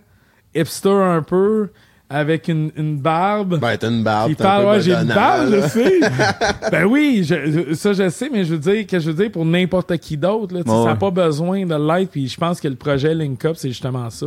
hipster 0.55 0.91
un 0.91 1.23
peu 1.23 1.71
avec 2.13 2.49
une, 2.49 2.73
une 2.77 2.97
barbe. 2.99 3.61
Ben, 3.61 3.77
t'as 3.79 3.89
une 3.89 4.03
barbe, 4.03 4.31
qui 4.31 4.35
parle, 4.35 4.67
ouais, 4.67 4.81
j'ai 4.81 4.93
une 4.93 5.05
barbe, 5.05 5.49
je 5.49 5.57
là. 5.57 5.69
sais. 5.69 6.01
ben 6.73 6.85
oui, 6.85 7.23
je- 7.25 7.73
ça 7.75 7.93
je 7.93 8.09
sais, 8.09 8.29
mais 8.33 8.45
je 8.45 8.55
veux 8.55 8.59
dire 8.59 8.85
que 8.87 8.99
je 8.99 9.11
veux 9.13 9.23
dire 9.23 9.31
pour 9.31 9.45
n'importe 9.45 9.97
qui 9.99 10.17
d'autre, 10.17 10.53
là, 10.53 10.65
tu 10.65 10.69
sais, 10.69 10.75
Ouais, 10.77 10.81
ça 10.83 10.87
n'a 10.89 10.93
ouais. 10.95 10.99
pas 10.99 11.11
besoin 11.13 11.65
de 11.65 11.75
l'être. 11.75 12.11
Puis 12.11 12.27
je 12.27 12.37
pense 12.37 12.61
que 12.61 12.67
le 12.67 12.75
projet 12.75 13.15
Link 13.15 13.45
Up, 13.45 13.55
c'est 13.57 13.69
justement 13.69 14.11
ça. 14.11 14.27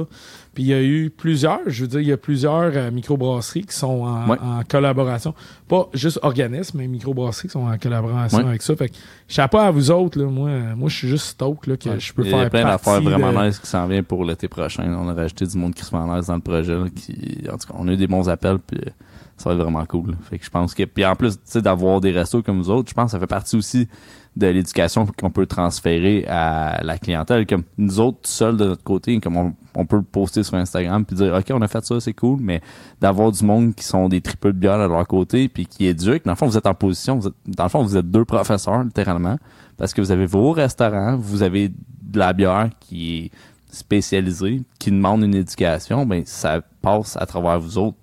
Puis 0.53 0.63
il 0.63 0.67
y 0.69 0.73
a 0.73 0.81
eu 0.83 1.09
plusieurs, 1.09 1.61
je 1.67 1.81
veux 1.81 1.87
dire, 1.87 1.99
il 2.01 2.07
y 2.07 2.11
a 2.11 2.17
plusieurs 2.17 2.71
euh, 2.75 2.91
microbrasseries 2.91 3.63
qui 3.65 3.75
sont 3.75 4.03
en, 4.03 4.29
Ouais. 4.29 4.37
en 4.39 4.61
collaboration. 4.69 5.33
Pas 5.67 5.89
juste 5.93 6.19
organismes, 6.21 6.77
mais 6.77 6.87
microbrasseries 6.87 7.47
qui 7.47 7.53
sont 7.53 7.65
en 7.67 7.77
collaboration 7.79 8.37
Ouais. 8.39 8.43
avec 8.49 8.61
ça. 8.61 8.75
Fait 8.75 8.89
que 8.89 8.93
chapeau 9.27 9.57
à 9.57 9.71
vous 9.71 9.89
autres, 9.89 10.19
là. 10.19 10.25
Moi, 10.25 10.49
euh, 10.49 10.75
moi 10.75 10.89
je 10.89 10.95
suis 10.97 11.07
juste 11.07 11.25
stoked 11.25 11.67
là, 11.67 11.77
que 11.77 11.89
Ouais. 11.89 11.99
je 11.99 12.13
peux 12.13 12.21
Il 12.23 12.27
y 12.27 12.31
faire 12.31 12.39
a 12.45 12.49
plein 12.49 12.63
d'affaires 12.65 13.01
vraiment 13.01 13.33
de- 13.33 13.47
nice 13.47 13.57
qui 13.59 13.67
s'en 13.67 13.87
viennent 13.87 14.03
pour 14.03 14.23
l'été 14.25 14.47
prochain. 14.47 14.83
On 14.95 15.09
a 15.09 15.13
rajouté 15.13 15.47
du 15.47 15.57
monde 15.57 15.73
qui 15.73 15.83
se 15.83 15.95
nice 15.95 16.27
dans 16.27 16.35
le 16.35 16.41
projet. 16.41 16.75
là, 16.75 16.85
qui, 16.95 17.43
en 17.51 17.57
tout 17.57 17.67
cas, 17.67 17.73
on 17.77 17.87
a 17.87 17.91
eu 17.93 17.97
des 17.97 18.07
bons 18.07 18.29
appels. 18.29 18.59
Puis 18.59 18.77
euh, 18.85 18.89
ça 19.37 19.49
va 19.49 19.55
être 19.55 19.61
vraiment 19.63 19.85
cool. 19.87 20.11
là. 20.11 20.17
Fait 20.29 20.37
que 20.37 20.45
je 20.45 20.49
pense 20.51 20.75
que. 20.75 20.83
Puis 20.83 21.03
en 21.03 21.15
plus, 21.15 21.33
tu 21.37 21.41
sais, 21.45 21.61
d'avoir 21.63 21.99
des 21.99 22.11
restos 22.11 22.43
comme 22.43 22.59
vous 22.61 22.69
autres, 22.69 22.89
je 22.89 22.93
pense 22.93 23.05
que 23.05 23.11
ça 23.11 23.19
fait 23.19 23.25
partie 23.27 23.55
aussi 23.55 23.87
de 24.35 24.47
l'éducation 24.47 25.05
qu'on 25.05 25.29
peut 25.29 25.45
transférer 25.45 26.25
à 26.27 26.83
la 26.83 26.97
clientèle. 26.97 27.45
Comme 27.45 27.63
nous 27.77 27.99
autres, 27.99 28.19
seuls 28.23 28.57
de 28.57 28.65
notre 28.65 28.83
côté, 28.83 29.19
comme 29.19 29.37
on, 29.37 29.53
on 29.75 29.85
peut 29.85 29.97
le 29.97 30.01
poster 30.03 30.41
sur 30.43 30.55
Instagram 30.55 31.05
puis 31.05 31.15
dire 31.15 31.33
OK, 31.35 31.45
on 31.51 31.61
a 31.61 31.67
fait 31.67 31.85
ça, 31.85 31.99
c'est 31.99 32.13
cool, 32.13 32.39
mais 32.41 32.61
d'avoir 32.99 33.31
du 33.31 33.43
monde 33.45 33.75
qui 33.75 33.83
sont 33.83 34.09
des 34.09 34.21
triples 34.21 34.53
de 34.53 34.57
bière 34.57 34.79
de 34.79 34.91
leur 34.91 35.07
côté 35.07 35.47
puis 35.49 35.67
qui 35.67 35.85
éduquent. 35.85 36.25
Dans 36.25 36.31
le 36.31 36.37
fond, 36.37 36.47
vous 36.47 36.57
êtes 36.57 36.65
en 36.65 36.73
position, 36.73 37.19
vous 37.19 37.27
êtes- 37.27 37.33
dans 37.45 37.63
le 37.63 37.69
fond, 37.69 37.83
vous 37.83 37.95
êtes 37.95 38.09
deux 38.09 38.25
professeurs, 38.25 38.83
littéralement, 38.83 39.37
parce 39.77 39.93
que 39.93 40.01
vous 40.01 40.11
avez 40.11 40.25
vos 40.25 40.51
restaurants, 40.51 41.15
vous 41.15 41.43
avez 41.43 41.69
de 41.69 42.19
la 42.19 42.33
bière 42.33 42.69
qui 42.79 43.17
est 43.25 43.31
spécialisée, 43.71 44.61
qui 44.79 44.91
demande 44.91 45.23
une 45.23 45.35
éducation, 45.35 46.05
ben 46.05 46.23
ça 46.25 46.61
passe 46.81 47.17
à 47.17 47.25
travers 47.25 47.59
vous 47.59 47.77
autres 47.77 47.97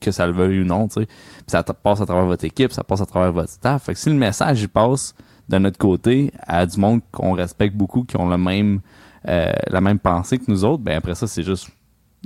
que 0.00 0.10
ça 0.10 0.26
le 0.26 0.32
veuille 0.32 0.62
ou 0.62 0.64
non, 0.64 0.88
tu 0.88 1.00
sais. 1.00 1.06
Puis 1.06 1.44
ça 1.48 1.62
passe 1.62 2.00
à 2.00 2.06
travers 2.06 2.24
votre 2.26 2.44
équipe, 2.44 2.72
ça 2.72 2.82
passe 2.82 3.02
à 3.02 3.06
travers 3.06 3.32
votre 3.32 3.50
staff. 3.50 3.84
Fait 3.84 3.92
que 3.92 3.98
si 4.00 4.08
le 4.08 4.14
message 4.16 4.62
il 4.62 4.68
passe 4.68 5.14
de 5.50 5.58
notre 5.58 5.78
côté 5.78 6.32
à 6.46 6.64
du 6.64 6.78
monde 6.78 7.00
qu'on 7.12 7.32
respecte 7.32 7.76
beaucoup, 7.76 8.04
qui 8.04 8.16
ont 8.16 8.28
le 8.28 8.38
même 8.38 8.80
euh, 9.28 9.52
la 9.68 9.80
même 9.80 9.98
pensée 9.98 10.38
que 10.38 10.44
nous 10.48 10.64
autres, 10.64 10.82
ben 10.82 10.96
après 10.96 11.14
ça 11.14 11.26
c'est 11.26 11.42
juste 11.42 11.68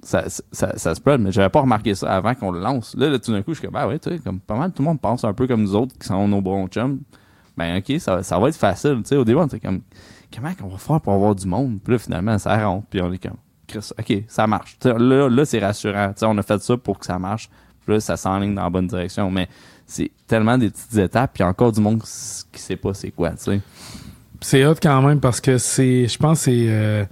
ça, 0.02 0.24
ça, 0.28 0.76
ça 0.76 0.94
spread, 0.94 1.20
mais 1.20 1.32
j'avais 1.32 1.48
pas 1.48 1.60
remarqué 1.60 1.94
ça 1.94 2.14
avant 2.14 2.34
qu'on 2.34 2.50
le 2.50 2.60
lance. 2.60 2.94
Là, 2.96 3.08
là, 3.08 3.18
tout 3.18 3.32
d'un 3.32 3.42
coup, 3.42 3.54
je 3.54 3.60
suis 3.60 3.66
comme, 3.66 3.76
ah 3.76 3.86
ouais, 3.86 3.98
tu 3.98 4.10
sais, 4.10 4.18
comme 4.18 4.40
pas 4.40 4.56
mal 4.56 4.72
tout 4.72 4.82
le 4.82 4.88
monde 4.88 5.00
pense 5.00 5.24
un 5.24 5.32
peu 5.32 5.46
comme 5.46 5.62
nous 5.62 5.74
autres 5.74 5.96
qui 5.96 6.06
sont 6.06 6.28
nos 6.28 6.40
bons 6.40 6.66
chums. 6.66 7.00
Ben, 7.56 7.78
ok, 7.78 8.00
ça, 8.00 8.22
ça 8.22 8.38
va 8.38 8.48
être 8.48 8.56
facile, 8.56 8.96
tu 9.02 9.10
sais. 9.10 9.16
Au 9.16 9.24
début, 9.24 9.38
on 9.38 9.46
était 9.46 9.60
comme, 9.60 9.80
comment 10.34 10.52
qu'on 10.54 10.68
va 10.68 10.78
faire 10.78 11.00
pour 11.00 11.12
avoir 11.12 11.34
du 11.34 11.46
monde? 11.46 11.78
Puis 11.82 11.92
là, 11.92 11.98
finalement, 11.98 12.38
ça 12.38 12.56
rentre, 12.64 12.86
puis 12.90 13.00
on 13.00 13.12
est 13.12 13.22
comme, 13.22 13.38
Chris, 13.66 13.90
ok, 13.98 14.24
ça 14.28 14.46
marche. 14.46 14.76
Là, 14.84 15.28
là 15.28 15.44
c'est 15.44 15.60
rassurant. 15.60 16.12
On 16.22 16.36
a 16.38 16.42
fait 16.42 16.60
ça 16.60 16.76
pour 16.76 16.98
que 16.98 17.06
ça 17.06 17.18
marche. 17.18 17.48
Puis 17.84 17.94
là, 17.94 18.00
ça 18.00 18.16
s'enligne 18.16 18.54
dans 18.54 18.64
la 18.64 18.70
bonne 18.70 18.88
direction. 18.88 19.30
Mais 19.30 19.48
c'est 19.86 20.10
tellement 20.26 20.58
des 20.58 20.70
petites 20.70 20.96
étapes, 20.96 21.32
puis 21.34 21.44
encore 21.44 21.72
du 21.72 21.80
monde 21.80 22.02
qui 22.02 22.60
sait 22.60 22.76
pas 22.76 22.94
c'est 22.94 23.10
quoi, 23.10 23.30
tu 23.30 23.44
sais. 23.44 23.60
C'est 24.40 24.64
hot 24.66 24.74
quand 24.82 25.00
même 25.02 25.20
parce 25.20 25.40
que 25.40 25.56
c'est, 25.56 26.06
je 26.06 26.18
pense 26.18 26.40
c'est 26.40 26.66
euh, 26.68 27.04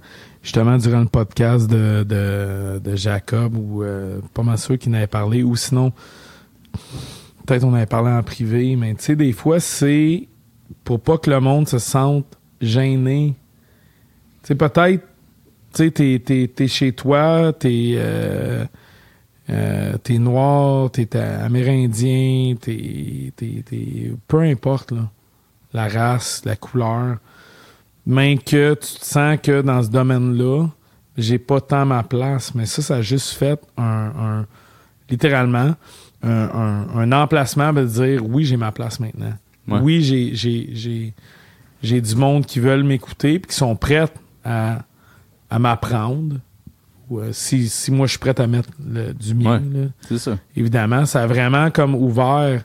justement 0.43 0.77
durant 0.77 0.99
le 0.99 1.07
podcast 1.07 1.67
de, 1.67 2.03
de, 2.03 2.95
Jacob 2.95 3.55
ou 3.57 3.81
euh, 3.81 4.19
pas 4.33 4.43
mal 4.43 4.57
sûr 4.57 4.77
qu'il 4.77 4.91
n'avait 4.91 5.07
parlé 5.07 5.41
ou 5.41 5.55
sinon 5.55 5.91
peut-être 7.45 7.63
on 7.63 7.73
avait 7.73 7.87
parlé 7.87 8.11
en 8.11 8.21
privé, 8.21 8.75
mais 8.75 8.93
tu 8.95 9.03
sais, 9.03 9.15
des 9.15 9.31
fois 9.31 9.59
c'est 9.59 10.27
pour 10.83 10.99
pas 10.99 11.17
que 11.17 11.29
le 11.29 11.39
monde 11.39 11.67
se 11.67 11.79
sente 11.79 12.37
gêné. 12.61 13.35
Tu 14.43 14.47
sais, 14.49 14.55
peut-être, 14.55 15.03
tu 15.73 15.91
sais, 15.91 16.19
t'es, 16.19 16.51
t'es 16.53 16.67
chez 16.67 16.91
toi, 16.91 17.53
t'es, 17.53 17.93
euh, 17.95 18.65
euh, 19.49 19.97
t'es 19.97 20.17
noir, 20.17 20.89
t'es 20.91 21.15
amérindien, 21.17 22.55
t'es, 22.59 23.31
t'es, 23.35 24.11
peu 24.27 24.39
importe, 24.41 24.91
là 24.91 25.09
la 25.75 25.87
race, 25.87 26.43
la 26.45 26.55
couleur, 26.55 27.17
mais 28.05 28.37
que 28.37 28.75
tu 28.75 28.99
te 28.99 29.03
sens 29.05 29.39
que 29.41 29.63
dans 29.63 29.81
ce 29.81 29.89
domaine-là, 29.89 30.67
j'ai 31.17 31.39
pas 31.39 31.61
tant 31.61 31.83
ma 31.83 32.03
place, 32.03 32.53
mais 32.53 32.67
ça, 32.67 32.83
ça 32.83 32.95
a 32.97 33.01
juste 33.01 33.29
fait 33.31 33.59
un, 33.75 33.83
un- 34.15 34.45
littéralement, 35.09 35.73
un, 36.21 36.29
un- 36.29 36.87
un 36.95 37.11
emplacement 37.11 37.73
de 37.73 37.85
dire 37.85 38.23
oui, 38.23 38.45
j'ai 38.45 38.55
ma 38.55 38.71
place 38.71 38.99
maintenant. 38.99 39.33
Ouais. 39.67 39.79
Oui, 39.79 40.01
j'ai, 40.03 40.35
j'ai, 40.35 40.69
j'ai, 40.73 41.13
j'ai 41.81 42.01
du 42.01 42.15
monde 42.15 42.45
qui 42.45 42.59
veulent 42.59 42.83
m'écouter 42.83 43.39
puis 43.39 43.49
qui 43.49 43.55
sont 43.57 43.75
prêts 43.75 44.05
à, 44.45 44.79
à 45.49 45.57
m'apprendre. 45.57 46.35
Ou, 47.13 47.19
euh, 47.19 47.29
si, 47.31 47.69
si 47.69 47.91
moi 47.91 48.07
je 48.07 48.11
suis 48.11 48.19
prêt 48.19 48.39
à 48.39 48.47
mettre 48.47 48.69
le- 48.85 49.13
du 49.13 49.35
mien, 49.35 49.61
Ouais. 49.61 49.89
C'est 50.07 50.17
ça. 50.17 50.37
évidemment, 50.55 51.05
ça 51.05 51.23
a 51.23 51.27
vraiment 51.27 51.69
comme 51.71 51.93
ouvert 51.95 52.63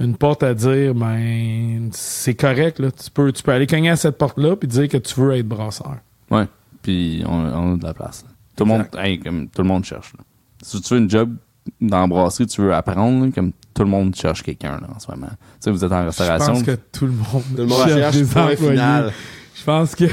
une 0.00 0.16
porte 0.16 0.42
à 0.42 0.54
dire 0.54 0.94
ben 0.94 1.88
c'est 1.92 2.34
correct 2.34 2.78
là, 2.78 2.90
tu 2.90 3.10
peux 3.10 3.32
tu 3.32 3.42
peux 3.42 3.52
aller 3.52 3.66
cogner 3.66 3.90
à 3.90 3.96
cette 3.96 4.16
porte 4.18 4.38
là 4.38 4.54
puis 4.56 4.68
dire 4.68 4.88
que 4.88 4.96
tu 4.98 5.18
veux 5.20 5.34
être 5.36 5.48
brasseur. 5.48 5.96
Ouais. 6.30 6.46
Puis 6.82 7.22
on, 7.26 7.32
on 7.32 7.74
a 7.74 7.76
de 7.78 7.84
la 7.84 7.94
place. 7.94 8.24
là. 8.24 8.30
Tout 8.56 8.64
le 8.64 8.68
monde, 8.70 8.80
Exact. 8.86 9.04
hey, 9.04 9.18
comme 9.20 9.48
tout 9.48 9.62
le 9.62 9.68
monde 9.68 9.84
cherche. 9.84 10.12
là. 10.18 10.24
Si 10.62 10.80
tu 10.80 10.94
veux 10.94 11.00
une 11.00 11.08
job 11.10 11.34
dans 11.80 12.00
la 12.00 12.06
brasserie, 12.06 12.46
tu 12.46 12.60
veux 12.62 12.74
apprendre, 12.74 13.24
là, 13.26 13.30
comme 13.32 13.52
tout 13.74 13.82
le 13.84 13.88
monde 13.90 14.14
cherche 14.14 14.42
quelqu'un 14.42 14.72
là, 14.80 14.88
en 14.94 14.98
ce 14.98 15.10
moment. 15.10 15.28
Tu 15.28 15.36
sais, 15.60 15.70
vous 15.70 15.84
êtes 15.84 15.92
en 15.92 16.00
Je 16.02 16.06
restauration. 16.06 16.52
pense 16.54 16.62
que 16.62 16.76
tout 16.92 17.06
le 17.06 17.12
monde 17.12 17.42
Tout 17.50 17.56
le 17.56 17.66
monde 17.66 17.88
cherche 17.88 18.16
des 18.16 18.24
point 18.24 18.42
employés. 18.52 18.70
final. 18.72 19.12
Je 19.54 19.64
pense 19.64 19.94
que 19.94 20.04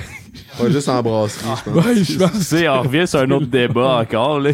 Pas 0.58 0.70
juste 0.70 0.90
en 0.90 1.02
brasserie, 1.04 1.46
je 1.66 1.72
pense. 1.72 1.86
ouais, 1.86 1.96
je 1.96 2.04
Tu 2.14 2.18
pense 2.18 2.32
sais, 2.42 2.68
on 2.70 2.82
revient 2.82 3.08
sur 3.08 3.20
un 3.20 3.32
autre 3.32 3.48
débat 3.48 4.00
encore, 4.02 4.40
là. 4.40 4.52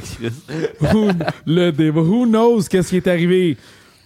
Le 1.46 1.72
débat 1.72 2.02
who 2.02 2.26
knows 2.26 2.62
qu'est-ce 2.70 2.90
qui 2.90 2.98
est 2.98 3.08
arrivé? 3.08 3.58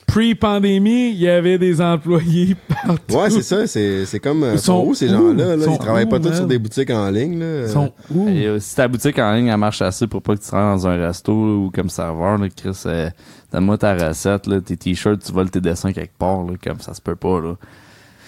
pre-pandémie, 0.07 1.09
il 1.09 1.17
y 1.17 1.27
avait 1.27 1.57
des 1.57 1.81
employés 1.81 2.55
partout. 2.69 3.15
Ouais, 3.17 3.29
c'est 3.31 3.41
ça. 3.41 3.65
C'est, 3.67 4.05
c'est 4.05 4.19
comme. 4.19 4.43
euh, 4.43 4.51
Ils 4.53 4.57
Ils 4.57 4.59
sont 4.59 4.83
où 4.85 4.93
ces 4.93 5.09
gens-là? 5.09 5.55
Ils 5.55 5.59
Là? 5.59 5.65
Ils 5.67 5.77
travaillent 5.79 6.07
pas 6.07 6.19
tous 6.19 6.31
sur 6.33 6.45
des 6.45 6.59
boutiques 6.59 6.91
en 6.91 7.09
ligne. 7.09 7.39
Là. 7.39 7.63
Ils 7.63 7.69
sont 7.69 7.91
où? 8.13 8.29
Et, 8.29 8.45
euh, 8.45 8.59
si 8.59 8.75
ta 8.75 8.87
boutique 8.87 9.17
en 9.17 9.33
ligne 9.33 9.47
elle 9.47 9.57
marche 9.57 9.81
assez 9.81 10.05
pour 10.05 10.21
pas 10.21 10.35
que 10.37 10.41
tu 10.41 10.51
rentres 10.51 10.83
dans 10.83 10.87
un 10.87 10.95
resto 11.07 11.33
ou 11.33 11.71
comme 11.73 11.89
serveur, 11.89 12.37
là, 12.37 12.47
Chris, 12.55 12.79
euh, 12.85 13.09
donne-moi 13.51 13.77
ta 13.79 13.95
recette, 13.95 14.45
là, 14.47 14.61
tes 14.61 14.77
t-shirts, 14.77 15.21
tu 15.25 15.33
voles 15.33 15.49
tes 15.49 15.59
dessins 15.59 15.91
quelque 15.91 16.17
part, 16.17 16.43
là, 16.43 16.53
comme 16.63 16.79
ça 16.79 16.93
se 16.93 17.01
peut 17.01 17.15
pas. 17.15 17.41
Là. 17.41 17.55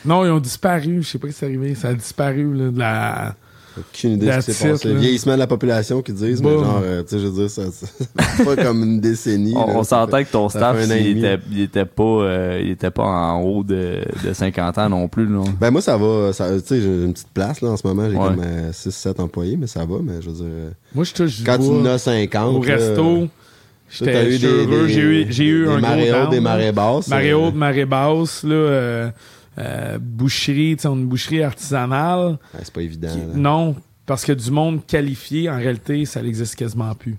Non, 0.06 0.26
ils 0.26 0.30
ont 0.30 0.40
disparu. 0.40 1.02
Je 1.02 1.08
sais 1.08 1.18
pas 1.18 1.28
ce 1.28 1.34
qui 1.34 1.40
s'est 1.40 1.46
arrivé. 1.46 1.76
Ça 1.76 1.90
a 1.90 1.94
disparu, 1.94 2.54
là, 2.54 2.72
de 2.72 2.80
la... 2.80 3.36
Aucune 3.80 4.14
idée 4.14 4.26
de 4.26 4.32
ce 4.42 4.46
qui 4.48 4.54
s'est 4.54 4.72
passé. 4.72 4.88
là. 4.92 5.00
Vieillissement 5.00 5.34
de 5.36 5.38
la 5.40 5.46
population 5.46 6.02
qui 6.02 6.12
disent, 6.12 6.42
mais 6.42 6.50
genre, 6.50 6.82
euh, 6.84 7.04
tu 7.04 7.10
sais, 7.10 7.20
je 7.20 7.28
veux 7.28 7.42
dire, 7.42 7.50
ça, 7.52 7.62
ça 7.72 7.86
c'est 8.38 8.44
pas 8.44 8.56
comme 8.56 8.82
une 8.82 9.00
décennie. 9.00 9.54
On, 9.56 9.78
on 9.78 9.84
s'entend 9.84 10.24
que 10.24 10.32
ton 10.32 10.50
staff, 10.50 10.78
il 10.84 11.20
était, 11.20 11.38
il 11.52 11.62
était 11.62 11.86
pas, 11.86 12.02
euh, 12.04 12.60
il 12.60 12.72
était 12.72 12.90
pas 12.90 13.04
en 13.04 13.40
haut 13.44 13.64
de, 13.64 14.00
de 14.26 14.34
50 14.34 14.80
ans 14.80 14.90
non 14.90 15.08
plus, 15.08 15.28
là. 15.28 15.44
Ben 15.62 15.70
moi 15.70 15.82
ça 15.82 15.96
va, 15.96 16.34
ça, 16.34 16.50
tu 16.60 16.66
sais, 16.66 16.82
j'ai 16.82 16.88
une 16.88 17.14
petite 17.14 17.30
place 17.32 17.62
là 17.62 17.70
en 17.70 17.78
ce 17.78 17.86
moment, 17.86 18.10
j'ai 18.10 18.18
Ouais. 18.18 18.24
comme 18.30 18.44
6-7 18.72 19.22
employés, 19.22 19.58
mais 19.58 19.68
ça 19.68 19.82
va, 19.86 19.98
mais 20.02 20.24
je 20.24 20.30
veux 20.32 20.36
dire, 20.38 20.46
euh, 20.50 20.70
Moi, 20.96 21.04
je 21.04 21.14
touche 21.14 21.44
quand 21.46 21.60
tu 21.60 21.66
en 21.70 21.86
as 21.86 22.00
50, 22.00 22.56
Au 22.56 22.64
là, 22.64 22.76
resto, 22.78 23.28
j'étais 23.92 24.38
heureux. 24.44 24.88
J'ai 24.88 25.02
eu, 25.02 25.28
j'ai 25.30 25.44
eu 25.46 25.66
des 25.68 25.72
un 25.72 25.80
marées 25.82 26.08
gros 26.10 26.22
hautes, 26.24 26.30
des 26.32 26.40
marées 26.40 26.72
basses. 26.72 27.08
Marée 27.10 27.30
euh, 27.30 27.38
haute, 27.38 27.54
marée 27.54 27.86
basse, 27.86 28.44
là, 28.44 29.12
euh, 29.58 29.98
boucherie, 30.00 30.78
une 30.84 31.06
boucherie 31.08 31.44
artisanale. 31.44 32.38
ouais, 32.54 32.60
c'est 32.64 32.74
pas 32.74 32.82
évident. 32.82 33.10
Qui- 33.10 33.40
non, 33.40 33.76
parce 34.06 34.24
que 34.24 34.32
du 34.32 34.52
monde 34.52 34.86
qualifié, 34.86 35.50
en 35.50 35.58
réalité, 35.58 36.06
ça 36.06 36.22
n'existe 36.22 36.56
quasiment 36.56 36.94
plus. 36.96 37.18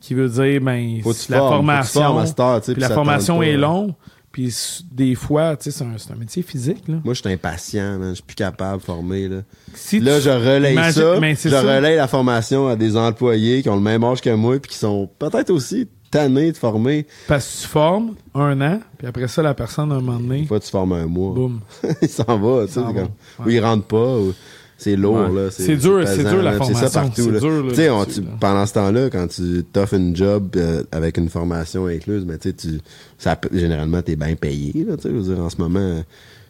Qui 0.00 0.14
veut 0.14 0.28
dire, 0.28 0.60
ben, 0.62 1.00
Faut 1.02 1.12
la 1.28 1.38
formes, 1.38 1.56
formation, 1.56 2.00
formes 2.00 2.62
puis 2.62 2.74
la 2.80 2.88
formation 2.88 3.42
est 3.42 3.56
longue, 3.56 3.92
puis 4.32 4.54
des 4.92 5.14
fois, 5.14 5.56
tu 5.56 5.70
sais, 5.70 5.84
c'est 5.98 6.12
un, 6.12 6.16
métier 6.16 6.42
physique, 6.42 6.86
là. 6.88 7.00
Moi, 7.04 7.14
je 7.14 7.20
suis 7.20 7.30
impatient. 7.30 7.98
Je 8.10 8.14
suis 8.14 8.22
plus 8.22 8.36
capable 8.36 8.78
de 8.78 8.84
former, 8.84 9.28
là. 9.28 9.42
Si 9.74 9.98
Là, 10.00 10.16
tu- 10.16 10.22
je 10.24 10.30
relaye 10.30 10.72
Imagine- 10.72 11.02
ça. 11.02 11.20
Je 11.20 11.34
c'est 11.34 11.50
ça. 11.50 11.60
relaye 11.62 11.96
la 11.96 12.06
formation 12.08 12.68
à 12.68 12.76
des 12.76 12.96
employés 12.96 13.62
qui 13.62 13.68
ont 13.68 13.74
le 13.74 13.82
même 13.82 14.04
âge 14.04 14.20
que 14.20 14.30
moi 14.30 14.58
puis 14.60 14.70
qui 14.70 14.78
sont 14.78 15.10
peut-être 15.18 15.50
aussi 15.50 15.88
tannés 16.10 16.52
de 16.52 16.56
former. 16.56 17.06
Parce 17.28 17.46
que 17.46 17.62
tu 17.62 17.68
formes 17.68 18.14
un 18.34 18.60
an, 18.60 18.80
puis 18.98 19.06
après 19.06 19.28
ça, 19.28 19.42
la 19.42 19.54
personne, 19.54 19.92
à 19.92 19.96
un 19.96 20.00
moment 20.00 20.18
donné, 20.18 20.40
Une 20.40 20.46
fois, 20.46 20.60
tu 20.60 20.70
formes 20.70 20.92
un 20.92 21.06
mois. 21.06 21.34
boum. 21.34 21.60
il 22.02 22.08
s'en 22.08 22.38
va, 22.38 22.66
tu 22.66 22.72
sais. 22.72 22.80
comme- 22.80 22.96
Ouais. 22.96 23.46
Ou 23.46 23.50
il 23.50 23.60
rentre 23.64 23.86
pas. 23.86 24.16
ou- 24.16 24.34
C'est 24.82 24.96
lourd, 24.96 25.28
Ouais. 25.30 25.42
là. 25.44 25.50
C'est 25.50 25.76
dur, 25.76 26.02
c'est 26.06 26.24
dur, 26.24 26.42
la 26.42 26.52
là, 26.52 26.58
puis 26.58 26.68
C'est 26.68 26.72
ça 26.72 26.88
formation. 26.88 27.00
partout, 27.02 27.22
C'est 27.24 27.30
là. 27.32 27.38
dur, 27.38 27.64
là, 27.90 27.94
on- 27.96 28.04
tu- 28.06 28.22
pendant 28.40 28.64
ce 28.64 28.72
temps-là, 28.72 29.10
quand 29.10 29.26
tu 29.28 29.62
t'offres 29.70 29.92
une 29.92 30.16
job 30.16 30.48
euh, 30.56 30.82
avec 30.90 31.18
une 31.18 31.28
formation 31.28 31.84
incluse, 31.86 32.24
mais 32.26 32.38
tu 32.38 32.48
sais, 32.48 32.54
tu, 32.54 32.80
ça, 33.18 33.38
généralement, 33.52 34.00
t'es 34.00 34.16
bien 34.16 34.34
payé, 34.36 34.86
là, 34.88 34.96
tu 34.96 35.02
sais. 35.02 35.10
Je 35.10 35.14
veux 35.16 35.34
dire, 35.34 35.44
en 35.44 35.50
ce 35.50 35.58
moment, 35.58 36.02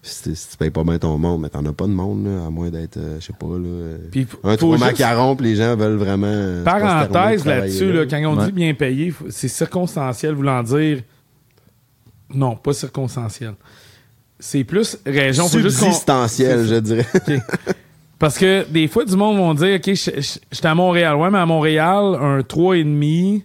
si, 0.02 0.34
si 0.34 0.48
tu 0.50 0.56
payes 0.56 0.70
pas 0.70 0.82
bien 0.84 0.98
ton 0.98 1.18
monde, 1.18 1.42
mais 1.42 1.48
t'en 1.50 1.64
as 1.66 1.72
pas 1.72 1.86
de 1.86 1.92
monde, 1.92 2.24
là, 2.26 2.46
à 2.46 2.50
moins 2.50 2.70
d'être, 2.70 2.96
euh, 2.96 3.16
je 3.20 3.26
sais 3.26 3.32
pas, 3.32 3.46
là. 3.46 3.66
euh, 3.66 3.98
Puis, 4.10 4.26
un 4.42 4.56
juste- 4.56 4.78
macarons, 4.78 5.36
puis 5.36 5.46
les 5.46 5.56
gens 5.56 5.76
veulent 5.76 5.96
vraiment. 5.98 6.26
euh, 6.26 6.60
se 6.60 6.64
Parenthèse 6.64 7.44
là-dessus, 7.44 7.92
là, 7.92 8.06
quand 8.06 8.22
on 8.24 8.38
Ouais. 8.38 8.46
dit 8.46 8.52
bien 8.52 8.72
payé, 8.74 9.12
c'est 9.28 9.48
circonstanciel 9.48 10.34
voulant 10.34 10.62
dire. 10.62 11.02
Non, 12.32 12.56
pas 12.56 12.72
circonstanciel. 12.72 13.54
C'est 14.38 14.64
plus 14.64 14.96
région. 15.04 15.48
Subsistentiel, 15.48 16.64
je 16.66 16.74
dirais. 16.76 17.06
Parce 18.18 18.38
que 18.38 18.64
des 18.70 18.86
fois, 18.88 19.04
du 19.04 19.16
monde 19.16 19.36
vont 19.36 19.54
dire, 19.54 19.76
OK, 19.76 19.92
j'étais 19.94 20.66
à 20.66 20.74
Montréal. 20.74 21.16
Ouais, 21.16 21.30
mais 21.30 21.38
à 21.38 21.46
Montréal, 21.46 22.16
un 22.20 22.40
3,5 22.42 23.42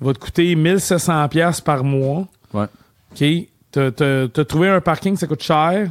va 0.00 0.12
te 0.14 0.18
coûter 0.18 0.54
1700 0.54 1.28
pièces 1.28 1.60
par 1.60 1.82
mois. 1.84 2.26
Ouais. 2.54 2.66
OK? 3.12 3.24
T'as, 3.72 3.90
t'as- 3.90 4.28
t'as 4.28 4.44
trouvé 4.44 4.68
un 4.68 4.80
parking, 4.80 5.16
ça 5.16 5.26
coûte 5.26 5.42
cher. 5.42 5.90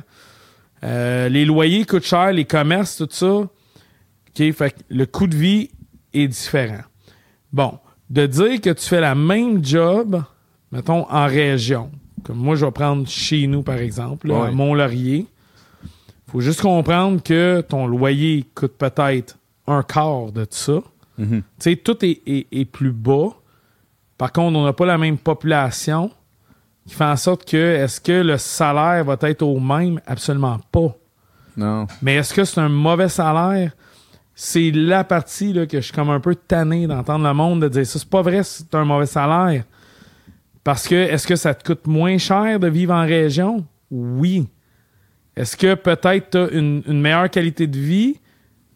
Euh, 0.84 1.30
les 1.30 1.46
loyers 1.46 1.86
coûtent 1.86 2.04
cher, 2.06 2.32
les 2.32 2.46
commerces, 2.46 2.96
tout 2.98 3.08
ça. 3.12 3.48
Fait 4.36 4.72
que 4.72 4.80
le 4.90 5.06
coût 5.06 5.28
de 5.28 5.36
vie 5.36 5.70
est 6.14 6.28
différent. 6.28 6.82
Bon, 7.52 7.78
de 8.10 8.26
dire 8.26 8.62
que 8.62 8.70
tu 8.70 8.88
fais 8.88 9.02
la 9.02 9.14
même 9.16 9.64
job, 9.64 10.22
mettons, 10.72 11.06
en 11.12 11.26
région. 11.28 11.92
Comme 12.24 12.38
moi, 12.38 12.56
je 12.56 12.66
vais 12.66 12.72
prendre 12.72 13.08
chez 13.08 13.46
nous, 13.48 13.62
par 13.64 13.78
exemple, 13.78 14.28
là, 14.30 14.42
Ouais. 14.44 14.52
Mont-Laurier. 14.52 15.28
faut 16.28 16.40
juste 16.40 16.62
comprendre 16.62 17.22
que 17.22 17.60
ton 17.60 17.88
loyer 17.88 18.46
coûte 18.56 18.78
peut-être 18.78 19.38
un 19.68 19.84
quart 19.84 20.32
de 20.32 20.48
ça. 20.50 20.80
Mhm. 21.18 21.42
Tu 21.42 21.44
sais, 21.60 21.76
tout 21.76 22.06
est, 22.06 22.22
est- 22.26 22.48
est 22.54 22.64
plus 22.66 22.94
bas. 22.94 23.30
Par 24.18 24.32
contre, 24.32 24.58
on 24.58 24.64
n'a 24.64 24.72
pas 24.72 24.86
la 24.86 24.98
même 24.98 25.18
population 25.18 26.10
qui 26.88 26.96
fait 26.96 27.06
en 27.06 27.16
sorte 27.16 27.50
que 27.50 27.58
est-ce 27.58 28.02
que 28.02 28.12
le 28.12 28.38
salaire 28.38 29.04
va 29.06 29.18
être 29.22 29.42
au 29.44 29.60
même? 29.60 30.00
Absolument 30.06 30.60
pas. 30.72 30.96
Non. 31.56 31.88
Mais 32.02 32.16
est-ce 32.16 32.34
que 32.34 32.44
c'est 32.44 32.60
un 32.60 32.70
mauvais 32.70 33.10
salaire? 33.10 33.72
C'est 34.34 34.72
la 34.72 35.04
partie 35.04 35.54
là, 35.54 35.66
que 35.66 35.78
je 35.78 35.86
suis 35.86 35.94
comme 35.94 36.10
un 36.10 36.20
peu 36.20 36.36
tanné 36.36 36.88
d'entendre 36.88 37.28
le 37.28 37.34
monde 37.34 37.62
de 37.62 37.68
dire 37.68 37.86
ça. 37.86 38.00
C'est 38.00 38.10
pas 38.10 38.22
vrai, 38.22 38.44
c'est 38.44 38.74
un 38.74 38.86
mauvais 38.86 39.06
salaire. 39.06 39.64
Parce 40.64 40.88
que 40.88 40.96
est-ce 40.96 41.28
que 41.28 41.36
ça 41.36 41.54
te 41.54 41.64
coûte 41.64 41.86
moins 41.88 42.18
cher 42.18 42.60
de 42.60 42.68
vivre 42.68 42.94
en 42.94 43.06
région? 43.06 43.66
Oui. 43.90 44.48
Est-ce 45.36 45.58
que 45.58 45.76
peut-être 45.76 46.30
tu 46.32 46.38
as 46.38 46.50
une, 46.52 46.84
une 46.88 47.02
meilleure 47.02 47.30
qualité 47.30 47.68
de 47.68 47.78
vie? 47.78 48.20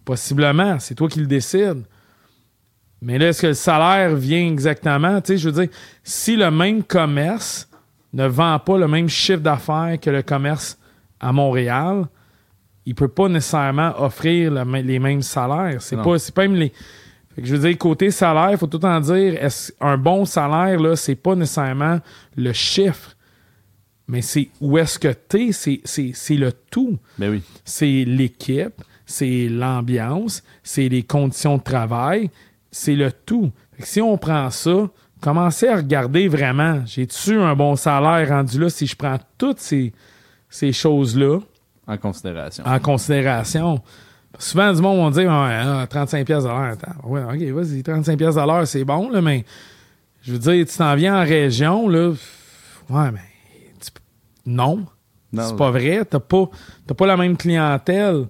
Possiblement. 0.03 0.77
C'est 0.79 0.95
toi 0.95 1.07
qui 1.07 1.19
le 1.19 1.27
décides. 1.27 1.83
Mais 3.01 3.17
là, 3.17 3.29
est-ce 3.29 3.41
que 3.41 3.47
le 3.47 3.53
salaire 3.53 4.15
vient 4.15 4.47
exactement? 4.47 5.21
Tu 5.21 5.33
sais, 5.33 5.37
je 5.37 5.49
veux 5.49 5.61
dire, 5.65 5.75
si 6.03 6.35
le 6.35 6.49
même 6.49 6.83
commerce 6.83 7.69
ne 8.15 8.27
vend 8.27 8.57
pas 8.59 8.77
le 8.77 8.87
même 8.87 9.09
chiffre 9.09 9.41
d'affaires 9.41 9.97
que 10.01 10.09
le 10.09 10.23
commerce 10.23 10.79
à 11.19 11.31
Montréal, 11.31 12.05
il 12.85 12.95
peut 12.95 13.09
pas 13.09 13.27
nécessairement 13.27 13.93
offrir 14.01 14.51
le 14.51 14.81
les 14.81 14.99
mêmes 14.99 15.21
salaires. 15.21 15.81
C'est 15.81 15.97
pas, 15.97 16.17
c'est 16.17 16.33
pas 16.33 16.43
même 16.43 16.55
les. 16.55 16.71
Fait 17.35 17.41
que 17.41 17.47
je 17.47 17.55
veux 17.55 17.67
dire, 17.67 17.77
côté 17.77 18.11
salaire, 18.11 18.51
il 18.51 18.57
faut 18.57 18.67
tout 18.67 18.79
temps 18.79 18.99
dire, 19.01 19.43
est-ce, 19.43 19.73
un 19.81 19.97
bon 19.97 20.23
salaire, 20.23 20.79
là, 20.79 20.95
c'est 20.95 21.15
pas 21.15 21.35
nécessairement 21.35 21.99
le 22.37 22.53
chiffre, 22.53 23.17
mais 24.07 24.21
c'est 24.21 24.47
où 24.61 24.77
est-ce 24.77 24.97
que 24.97 25.09
t'es, 25.09 25.51
c'est, 25.51 25.81
c'est, 25.83 26.11
c'est 26.13 26.37
le 26.37 26.53
tout. 26.53 26.97
Ben 27.17 27.31
oui. 27.31 27.43
C'est 27.65 28.05
l'équipe, 28.07 28.81
c'est 29.05 29.49
l'ambiance, 29.49 30.43
c'est 30.63 30.87
les 30.87 31.03
conditions 31.03 31.57
de 31.57 31.63
travail, 31.63 32.29
c'est 32.71 32.95
le 32.95 33.11
tout. 33.11 33.51
Fait 33.73 33.81
que 33.81 33.87
si 33.89 34.01
on 34.01 34.17
prend 34.17 34.49
ça, 34.49 34.89
commencez 35.25 35.67
à 35.67 35.77
regarder 35.77 36.27
vraiment, 36.27 36.81
j'ai-tu 36.85 37.39
un 37.39 37.55
bon 37.55 37.75
salaire 37.75 38.29
rendu 38.29 38.59
là 38.59 38.69
si 38.69 38.85
je 38.85 38.95
prends 38.95 39.17
toutes 39.37 39.59
ces, 39.59 39.91
ces 40.49 40.71
choses-là? 40.71 41.39
En 41.87 41.97
considération. 41.97 42.63
en 42.65 42.79
considération. 42.79 43.81
Souvent, 44.39 44.71
du 44.73 44.81
monde 44.81 44.97
vont 44.97 45.09
dire 45.11 45.29
ouais, 45.29 45.61
ah, 45.63 45.85
35 45.89 46.25
pièces 46.25 46.43
de 46.43 46.49
l'heure. 46.49 46.75
Ouais, 47.03 47.23
OK, 47.23 47.41
vas-y, 47.55 47.81
35 47.83 48.17
pièces 48.17 48.35
de 48.35 48.41
l'heure, 48.41 48.67
c'est 48.67 48.83
bon, 48.83 49.09
là, 49.09 49.21
mais 49.21 49.45
je 50.21 50.33
veux 50.33 50.39
dire, 50.39 50.65
tu 50.65 50.77
t'en 50.77 50.95
viens 50.95 51.15
en 51.21 51.23
région, 51.23 51.87
là. 51.89 52.09
Ouais, 52.89 53.11
mais 53.11 53.19
tu- 53.79 53.91
non, 54.45 54.85
Non. 55.33 55.43
c'est 55.49 55.55
pas 55.55 55.71
vrai. 55.71 56.03
T'as 56.05 56.19
pas, 56.19 56.49
t'as 56.85 56.93
pas 56.95 57.05
la 57.07 57.17
même 57.17 57.35
clientèle. 57.37 58.27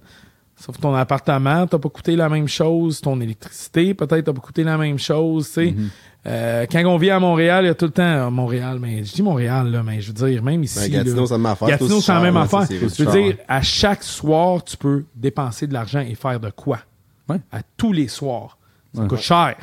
Sauf 0.58 0.78
ton 0.80 0.94
appartement, 0.94 1.66
t'as 1.66 1.78
pas 1.78 1.88
coûté 1.90 2.16
la 2.16 2.28
même 2.30 2.48
chose. 2.48 3.00
Ton 3.02 3.20
électricité, 3.20 3.92
peut-être, 3.92 4.24
t'as 4.24 4.32
pas 4.32 4.40
coûté 4.40 4.64
la 4.64 4.78
même 4.78 4.98
chose. 4.98 5.46
tu 5.48 5.52
sais. 5.52 5.66
Mm-hmm. 5.66 5.88
Euh, 6.28 6.66
quand 6.70 6.82
on 6.86 6.96
vit 6.96 7.10
à 7.10 7.20
Montréal, 7.20 7.64
il 7.64 7.68
y 7.68 7.70
a 7.70 7.74
tout 7.74 7.84
le 7.84 7.90
temps. 7.92 8.26
ah, 8.26 8.30
Montréal, 8.30 8.78
mais 8.80 9.04
je 9.04 9.12
dis 9.14 9.22
Montréal, 9.22 9.70
là, 9.70 9.82
mais 9.82 10.00
je 10.00 10.08
veux 10.12 10.28
dire, 10.28 10.42
même 10.42 10.62
ici. 10.64 10.90
Ben, 10.90 11.04
Gatineau, 11.04 11.26
c'est 11.26 11.34
la 11.34 11.38
même 11.38 11.46
affaire. 11.52 11.68
Gatineau, 11.68 12.00
c'est 12.00 12.12
la 12.12 12.20
même 12.20 12.36
affaire. 12.36 12.66
Je 12.70 13.04
veux 13.04 13.12
dire, 13.22 13.36
à 13.46 13.62
chaque 13.62 14.02
soir, 14.02 14.64
tu 14.64 14.76
peux 14.76 15.04
dépenser 15.14 15.66
de 15.66 15.72
l'argent 15.74 16.00
et 16.00 16.14
faire 16.14 16.40
de 16.40 16.50
quoi? 16.50 16.78
Ouais. 17.28 17.38
À 17.52 17.60
tous 17.76 17.92
les 17.92 18.08
soirs. 18.08 18.56
Ça 18.94 19.02
Ouais. 19.02 19.08
coûte 19.08 19.20
cher. 19.20 19.56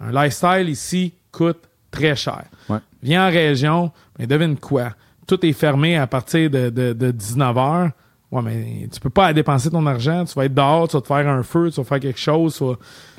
Un 0.00 0.12
lifestyle 0.12 0.68
ici 0.68 1.12
coûte 1.32 1.58
très 1.90 2.14
cher. 2.14 2.44
Ouais. 2.68 2.78
Viens 3.02 3.26
en 3.26 3.30
région, 3.30 3.90
mais 4.18 4.26
devine 4.28 4.56
quoi? 4.56 4.90
Tout 5.26 5.44
est 5.44 5.52
fermé 5.52 5.96
à 5.98 6.06
partir 6.06 6.48
de, 6.48 6.70
de, 6.70 6.92
de 6.92 7.10
19h. 7.10 7.90
Ouais, 8.30 8.42
mais 8.42 8.88
tu 8.92 9.00
peux 9.00 9.10
pas 9.10 9.32
dépenser 9.32 9.70
ton 9.70 9.84
argent. 9.86 10.24
Tu 10.26 10.34
vas 10.34 10.44
être 10.44 10.54
dehors, 10.54 10.86
tu 10.88 10.96
vas 10.96 11.00
te 11.00 11.06
faire 11.06 11.28
un 11.28 11.42
feu, 11.42 11.70
tu 11.70 11.80
vas 11.80 11.84
faire 11.84 12.00
quelque 12.00 12.20
chose. 12.20 12.56
Tu 12.56 12.64
vas, 12.64 12.74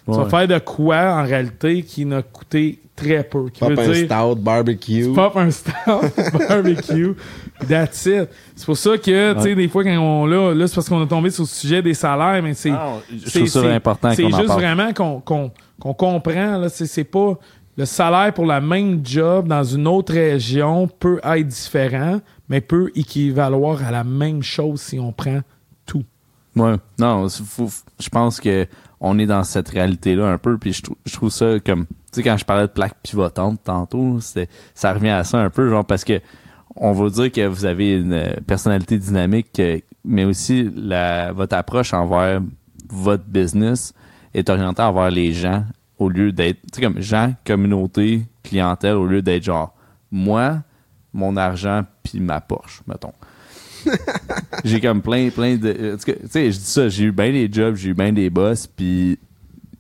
tu 0.06 0.12
vas 0.12 0.24
Ouais. 0.24 0.30
faire 0.30 0.48
de 0.48 0.60
quoi, 0.60 1.16
en 1.16 1.24
réalité, 1.24 1.82
qui 1.84 2.06
n'a 2.06 2.22
coûté 2.22 2.80
très 2.96 3.24
peu. 3.24 3.50
Qui 3.50 3.60
Pop 3.62 3.70
veut 3.72 3.80
un 3.80 3.92
dire, 3.92 4.06
stout, 4.06 4.36
barbecue. 4.42 5.04
tu 5.06 5.14
popes 5.14 5.36
un 5.38 5.50
stout, 5.52 5.72
barbecue, 6.50 7.16
that's 7.68 8.06
it. 8.06 8.30
C'est 8.56 8.66
pour 8.66 8.78
ça 8.78 8.98
que, 8.98 9.34
tu 9.34 9.42
sais, 9.42 9.56
des 9.56 9.68
fois, 9.68 9.84
quand 9.84 9.98
on 9.98 10.26
là, 10.26 10.54
là 10.54 10.68
c'est 10.68 10.76
parce 10.76 10.90
qu'on 10.90 11.02
a 11.02 11.08
tombé 11.08 11.30
sur 11.32 11.44
le 11.44 11.48
sujet 11.48 11.82
des 11.82 11.94
salaires, 11.94 12.42
mais 12.44 12.54
c'est. 12.54 12.72
Ah, 12.72 12.94
c'est- 13.26 13.46
juste 13.46 13.56
parle. 14.48 14.48
vraiment 14.62 14.94
qu'on 14.94 15.20
qu'on- 15.22 15.52
qu'on 15.80 15.94
comprend, 15.94 16.58
là. 16.58 16.70
C'est 16.70 16.86
c'est 16.86 17.04
pas. 17.04 17.34
Le 17.78 17.86
salaire 17.86 18.34
pour 18.34 18.46
la 18.46 18.60
même 18.60 19.00
job 19.06 19.48
dans 19.48 19.64
une 19.64 19.88
autre 19.88 20.14
région 20.14 20.88
peut 21.00 21.20
être 21.24 21.48
différent, 21.48 22.20
mais 22.50 22.62
peut 22.62 22.92
équivaloir 22.96 23.84
à 23.84 23.92
la 23.92 24.04
même 24.04 24.42
chose 24.42 24.82
si 24.82 25.00
on 25.00 25.12
prend 25.14 25.42
tout. 25.86 26.04
Ouais. 26.56 26.76
Non, 27.00 27.28
je 27.28 28.10
pense 28.10 28.40
que 28.40 28.68
on 29.00 29.18
est 29.18 29.28
dans 29.28 29.44
cette 29.44 29.70
réalité-là 29.70 30.28
un 30.28 30.38
peu, 30.38 30.58
puis 30.58 30.74
je, 30.74 30.82
je 31.06 31.14
trouve 31.14 31.30
ça 31.30 31.60
comme, 31.66 31.86
tu 31.86 31.94
sais, 32.12 32.24
quand 32.24 32.36
je 32.36 32.44
parlais 32.44 32.68
de 32.68 32.72
plaques 32.72 32.98
pivotantes 33.02 33.64
tantôt, 33.64 34.20
ça 34.74 34.94
revient 34.94 35.10
à 35.10 35.24
ça 35.24 35.40
un 35.40 35.50
peu, 35.50 35.70
genre 35.70 35.86
parce 35.86 36.04
que 36.04 36.20
on 36.76 36.92
va 36.92 37.10
dire 37.10 37.32
que 37.32 37.46
vous 37.46 37.66
avez 37.66 37.94
une 37.94 38.14
euh, 38.14 38.34
personnalité 38.46 38.98
dynamique, 38.98 39.60
euh, 39.60 39.80
mais 40.04 40.26
aussi 40.26 40.70
la, 40.76 41.32
votre 41.32 41.56
approche 41.56 41.94
envers 41.94 42.42
votre 42.90 43.26
business 43.26 43.94
est 44.34 44.50
orientée 44.50 44.82
envers 44.82 45.12
les 45.12 45.34
gens 45.34 45.66
au 45.98 46.10
lieu 46.10 46.32
d'être, 46.32 46.60
tu 46.72 46.76
sais, 46.76 46.82
comme 46.82 47.02
gens, 47.02 47.34
communauté, 47.46 48.24
clientèle, 48.44 48.96
au 48.96 49.06
lieu 49.06 49.22
d'être 49.22 49.44
genre, 49.44 49.74
moi, 50.12 50.60
mon 51.14 51.36
argent, 51.38 51.84
puis 52.04 52.20
ma 52.20 52.42
Porsche, 52.42 52.82
mettons 52.88 53.14
j'ai 54.66 54.82
comme 54.82 55.02
plein, 55.02 55.30
plein 55.30 55.56
de. 55.56 55.96
cas, 56.06 56.14
Tu 56.14 56.20
sais, 56.30 56.52
je 56.52 56.58
dis 56.58 56.66
ça, 56.66 56.90
j'ai 56.90 57.06
eu 57.06 57.12
bien 57.14 57.32
des 57.32 57.50
jobs, 57.52 57.76
j'ai 57.76 57.90
eu 57.90 57.94
bien 57.94 58.12
des 58.12 58.30
boss, 58.30 58.68
puis 58.68 59.18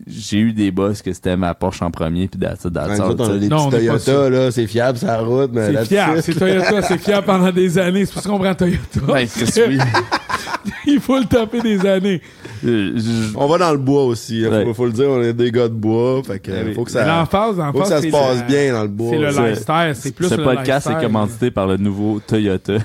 j'ai 0.07 0.39
eu 0.39 0.53
des 0.53 0.71
boss 0.71 1.01
que 1.01 1.11
c'était 1.11 1.35
ma 1.35 1.53
Porsche 1.53 1.81
en 1.83 1.91
premier, 1.91 2.27
puis 2.29 2.39
that's 2.39 2.63
it, 2.63 2.73
that's 2.73 2.97
all, 2.99 3.15
on 3.19 3.29
a 3.35 3.37
des 3.37 3.49
Non, 3.49 3.69
Toyota, 3.69 4.29
là, 4.29 4.51
c'est 4.51 4.67
fiable, 4.67 4.97
ça 4.97 5.17
route, 5.19 5.51
mais 5.53 5.65
C'est 5.67 5.71
là-dessus- 5.73 5.93
fiable. 5.95 6.23
C'est 6.23 6.33
Toyota, 6.33 6.81
c'est 6.81 6.97
fiable 6.97 7.25
pendant 7.25 7.51
des 7.51 7.77
années. 7.77 8.05
C'est 8.05 8.13
pour 8.13 8.21
ça 8.23 8.29
qu'on 8.29 8.39
prend 8.39 8.55
Toyota. 8.55 8.99
Ben, 9.05 9.27
oui. 9.67 9.77
Il 10.85 10.99
faut 10.99 11.17
le 11.17 11.25
taper 11.25 11.61
des 11.61 11.85
années. 11.85 12.21
Euh, 12.65 12.97
On 13.35 13.47
va 13.47 13.57
dans 13.57 13.71
le 13.71 13.77
bois 13.77 14.03
aussi, 14.05 14.43
hein, 14.45 14.49
faut, 14.51 14.67
Ouais. 14.67 14.73
faut 14.73 14.85
le 14.85 14.91
dire, 14.91 15.07
on 15.09 15.21
est 15.21 15.33
des 15.33 15.51
gars 15.51 15.67
de 15.69 15.73
bois, 15.73 16.21
fait 16.25 16.39
que 16.39 16.51
Ouais, 16.51 16.73
faut 16.73 16.83
que 16.83 16.91
ça, 16.91 17.05
L'emphase, 17.05 17.55
faut 17.71 17.79
que 17.81 17.87
ça 17.87 17.97
se 17.97 18.03
c'est 18.03 18.09
passe 18.11 18.39
la- 18.39 18.43
bien 18.43 18.73
dans 18.73 18.81
le 18.81 18.87
bois. 18.89 19.11
C'est 19.11 19.17
le 19.17 19.31
C'est- 19.31 19.49
lifestyle. 19.49 19.91
C'est 19.95 20.15
plus 20.15 20.27
Ce 20.29 20.35
le 20.35 20.43
podcast 20.43 20.89
est 20.89 21.01
commandité 21.01 21.51
par 21.51 21.67
le 21.67 21.77
nouveau 21.77 22.19
Toyota. 22.25 22.73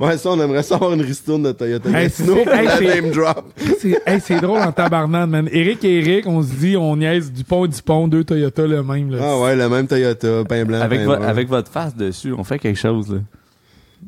Ouais, 0.00 0.16
ça, 0.18 0.30
on 0.30 0.40
aimerait 0.40 0.62
ça 0.62 0.74
avoir 0.76 0.92
une 0.92 1.02
ristourne 1.02 1.42
de 1.42 1.52
Toyota. 1.52 1.88
Hey, 1.90 2.10
c'est- 2.10 2.24
pour 2.24 2.36
hey, 2.52 2.64
la 2.66 2.76
c'est- 2.76 3.00
name 3.00 3.10
drop. 3.12 3.52
C'est 3.78 3.98
hey, 4.06 4.20
c'est 4.20 4.40
drôle 4.40 4.60
en 4.60 4.72
tabarnane, 4.72 5.30
man. 5.30 5.48
Eric 5.52 5.84
et 5.84 5.98
Eric, 6.00 6.26
on 6.26 6.42
se 6.42 6.52
dit, 6.52 6.76
on 6.76 6.96
niaise 6.96 7.32
du 7.32 7.44
pont 7.44 7.66
du 7.66 7.80
pont, 7.82 8.08
deux 8.08 8.24
Toyota 8.24 8.66
le 8.66 8.82
même. 8.82 9.10
Là. 9.10 9.18
Ah 9.22 9.40
ouais, 9.40 9.56
le 9.56 9.68
même 9.68 9.86
Toyota, 9.86 10.44
pain 10.48 10.64
blanc, 10.64 10.80
avec, 10.80 11.00
pain 11.00 11.06
vo- 11.06 11.16
brun. 11.16 11.26
avec 11.26 11.48
votre 11.48 11.70
face 11.70 11.94
dessus, 11.96 12.32
on 12.36 12.44
fait 12.44 12.58
quelque 12.58 12.78
chose, 12.78 13.10
là. 13.12 13.18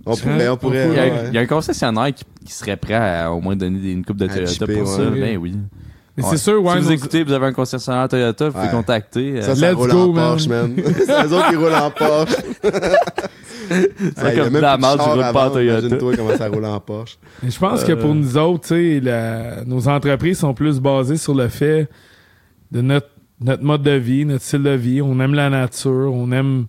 On 0.07 0.17
pourrait, 0.17 0.49
on 0.49 0.57
pourrait. 0.57 0.89
Il 0.89 0.95
y 0.95 0.99
a, 0.99 1.03
ouais. 1.05 1.13
il 1.29 1.35
y 1.35 1.39
a 1.39 1.41
un 1.43 1.47
concessionnaire 1.47 2.13
qui, 2.15 2.25
qui 2.47 2.53
serait 2.53 2.77
prêt 2.77 2.95
à 2.95 3.31
au 3.33 3.41
moins 3.41 3.57
donner 3.57 3.91
une 3.93 4.05
coupe 4.05 4.17
de 4.17 4.25
À 4.27 4.29
Toyota 4.29 4.53
chipper, 4.53 4.77
pour 4.79 4.87
ça. 4.89 5.03
Ben 5.11 5.37
oui. 5.39 5.55
Mais 6.17 6.25
Ouais. 6.25 6.31
c'est 6.33 6.37
sûr, 6.39 6.61
ouais. 6.65 6.73
si 6.75 6.79
vous 6.81 6.93
écoutez, 6.93 7.23
vous 7.23 7.33
avez 7.33 7.47
un 7.47 7.53
concessionnaire 7.53 8.09
Toyota, 8.09 8.49
vous 8.49 8.59
pouvez 8.59 8.71
contacter. 8.71 9.35
euh, 9.37 9.43
Ça, 9.43 9.55
ça 9.55 9.69
Let's 9.71 9.77
roule 9.77 9.91
go, 9.91 9.99
en 10.11 10.13
man. 10.13 10.25
Porsche, 10.31 10.49
man. 10.49 10.75
c'est 11.07 11.27
eux 11.27 11.33
autres 11.33 11.49
qui 11.51 11.57
roulent 11.57 11.75
en 11.75 11.91
Porsche. 11.91 12.37
C'est 14.17 14.35
comme 14.37 14.57
la 14.61 14.79
marge, 14.79 14.97
char 14.99 15.15
roule 15.15 15.25
pas 15.33 15.49
en 15.49 15.51
Toyota. 15.51 15.81
Imagine-toi 15.81 16.17
comment 16.17 16.37
ça 16.37 16.49
roule 16.49 16.65
en 16.65 16.81
Porsche. 16.81 17.19
Mais 17.43 17.51
je 17.51 17.59
pense 17.59 17.85
que 17.85 17.93
pour 17.93 18.15
nous 18.15 18.37
autres, 18.39 18.69
tu 18.69 18.69
sais, 18.69 19.01
la- 19.01 19.65
nos 19.65 19.87
entreprises 19.89 20.39
sont 20.39 20.55
plus 20.55 20.81
basées 20.81 21.19
sur 21.19 21.35
le 21.35 21.49
fait 21.49 21.89
de 22.73 22.81
notre, 22.81 23.09
notre 23.41 23.63
mode 23.63 23.83
de 23.83 23.91
vie, 23.93 24.25
notre 24.25 24.43
style 24.43 24.63
de 24.63 24.71
vie. 24.71 25.03
On 25.03 25.21
aime 25.21 25.35
la 25.35 25.51
nature, 25.51 26.11
on 26.15 26.33
aime. 26.33 26.67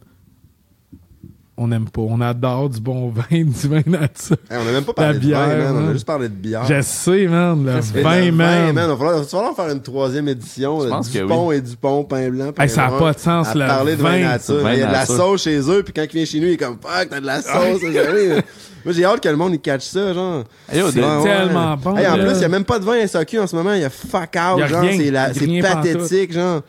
On 1.62 1.68
n'aime 1.68 1.90
pas. 1.90 2.02
On 2.02 2.22
adore 2.22 2.70
du 2.70 2.80
bon 2.80 3.10
vin, 3.10 3.24
du 3.32 3.68
vin 3.68 3.82
nature. 3.86 4.38
Hey, 4.50 4.58
on 4.64 4.68
a 4.68 4.72
même 4.72 4.86
pas 4.86 4.94
parlé 4.94 5.12
La 5.14 5.20
de 5.20 5.26
bière, 5.26 5.40
vin, 5.40 5.74
man. 5.74 5.84
On 5.86 5.90
a 5.90 5.94
juste 5.94 6.06
parlé 6.08 6.30
de 6.30 6.34
bière. 6.34 6.64
Je 6.66 6.82
sais, 6.82 7.28
man. 7.28 7.66
Le 7.66 8.02
vin, 8.02 8.22
le 8.26 8.32
man. 8.32 8.68
Il 8.70 8.76
va 8.76 8.82
falloir, 8.96 9.16
il 9.18 9.20
va 9.20 9.26
falloir 9.26 9.56
faire 9.58 9.70
une 9.70 9.82
troisième 9.82 10.28
édition. 10.30 10.80
Je 10.80 10.86
là, 10.86 10.92
pense 10.96 11.10
que 11.10 11.20
Dupont 11.20 11.52
et 11.52 11.62
pain 12.08 12.30
blanc. 12.30 12.52
pain 12.54 12.64
Hey, 12.64 12.70
ça 12.70 12.88
n'a 12.88 12.98
pas 12.98 13.12
de 13.12 13.20
sens, 13.20 13.48
à 13.50 13.54
le 13.56 13.68
parler 13.68 13.96
de 13.98 14.02
vin 14.02 14.20
nature. 14.20 14.72
Il 14.72 14.80
y 14.80 14.82
a 14.84 14.88
de 14.88 14.92
la 14.94 15.06
sauce 15.06 15.44
chez 15.44 15.60
eux, 15.70 15.84
puis 15.84 15.92
quand 15.94 16.04
il 16.04 16.12
vient 16.16 16.26
chez 16.26 16.40
nous, 16.40 16.48
il 16.48 16.54
est 16.54 16.58
comme 16.58 16.78
fuck, 16.82 17.10
t'as 17.10 17.20
de 17.20 17.26
la 17.26 17.42
sauce. 17.42 17.82
jamais- 17.82 18.42
Moi, 18.86 18.94
j'ai 18.94 19.04
hâte 19.04 19.20
que 19.22 19.28
le 19.28 19.36
monde 19.36 19.54
il 19.54 19.60
catch 19.60 19.84
ça, 19.84 20.14
genre. 20.14 20.46
Hey, 20.72 20.82
C'est 20.94 21.04
ouais. 21.04 21.24
tellement 21.24 21.76
bon. 21.76 21.98
Hey, 21.98 22.08
en 22.08 22.16
là. 22.16 22.24
plus, 22.24 22.36
il 22.36 22.40
n'y 22.40 22.46
a 22.46 22.50
même 22.50 22.64
pas 22.64 22.80
de 22.80 22.86
vin 22.86 23.06
SAQ 23.06 23.40
en 23.40 23.48
ce 23.48 23.54
moment. 23.54 23.74
Il 23.74 23.82
y 23.82 23.84
a 23.84 23.90
fuck 23.90 24.30
out, 24.38 24.60
Y 24.60 24.62
a 24.64 24.68
genre. 24.68 24.86
C'est 25.34 25.62
pathétique, 25.62 26.32
genre. 26.32 26.62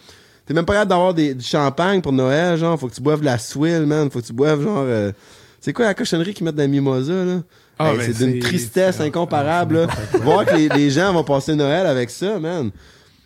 T'es 0.50 0.54
même 0.54 0.64
pas 0.64 0.72
capable 0.72 0.88
d'avoir 0.90 1.14
des- 1.14 1.32
du 1.32 1.44
champagne 1.44 2.00
pour 2.00 2.10
Noël, 2.10 2.58
genre. 2.58 2.76
Faut 2.76 2.88
que 2.88 2.94
tu 2.94 3.00
boives 3.00 3.20
de 3.20 3.24
la 3.24 3.38
swill, 3.38 3.86
man. 3.86 4.10
Faut 4.10 4.20
que 4.20 4.26
tu 4.26 4.32
boives, 4.32 4.60
genre. 4.60 4.82
euh, 4.84 5.12
C'est 5.60 5.72
quoi 5.72 5.84
la 5.84 5.94
cochonnerie 5.94 6.34
qu'ils 6.34 6.44
mettent 6.44 6.56
dans 6.56 6.62
la 6.64 6.68
mimosa, 6.68 7.12
là? 7.24 7.36
Ah, 7.78 7.92
Hey, 7.92 7.98
ben, 7.98 8.12
c'est 8.12 8.24
d'une 8.26 8.40
tristesse 8.40 8.98
incomparable, 9.00 9.82
là. 9.82 9.86
Voir 10.22 10.44
que 10.44 10.56
les, 10.56 10.68
les 10.70 10.90
gens 10.90 11.12
vont 11.12 11.22
passer 11.22 11.54
Noël 11.54 11.86
avec 11.86 12.10
ça, 12.10 12.40
man. 12.40 12.70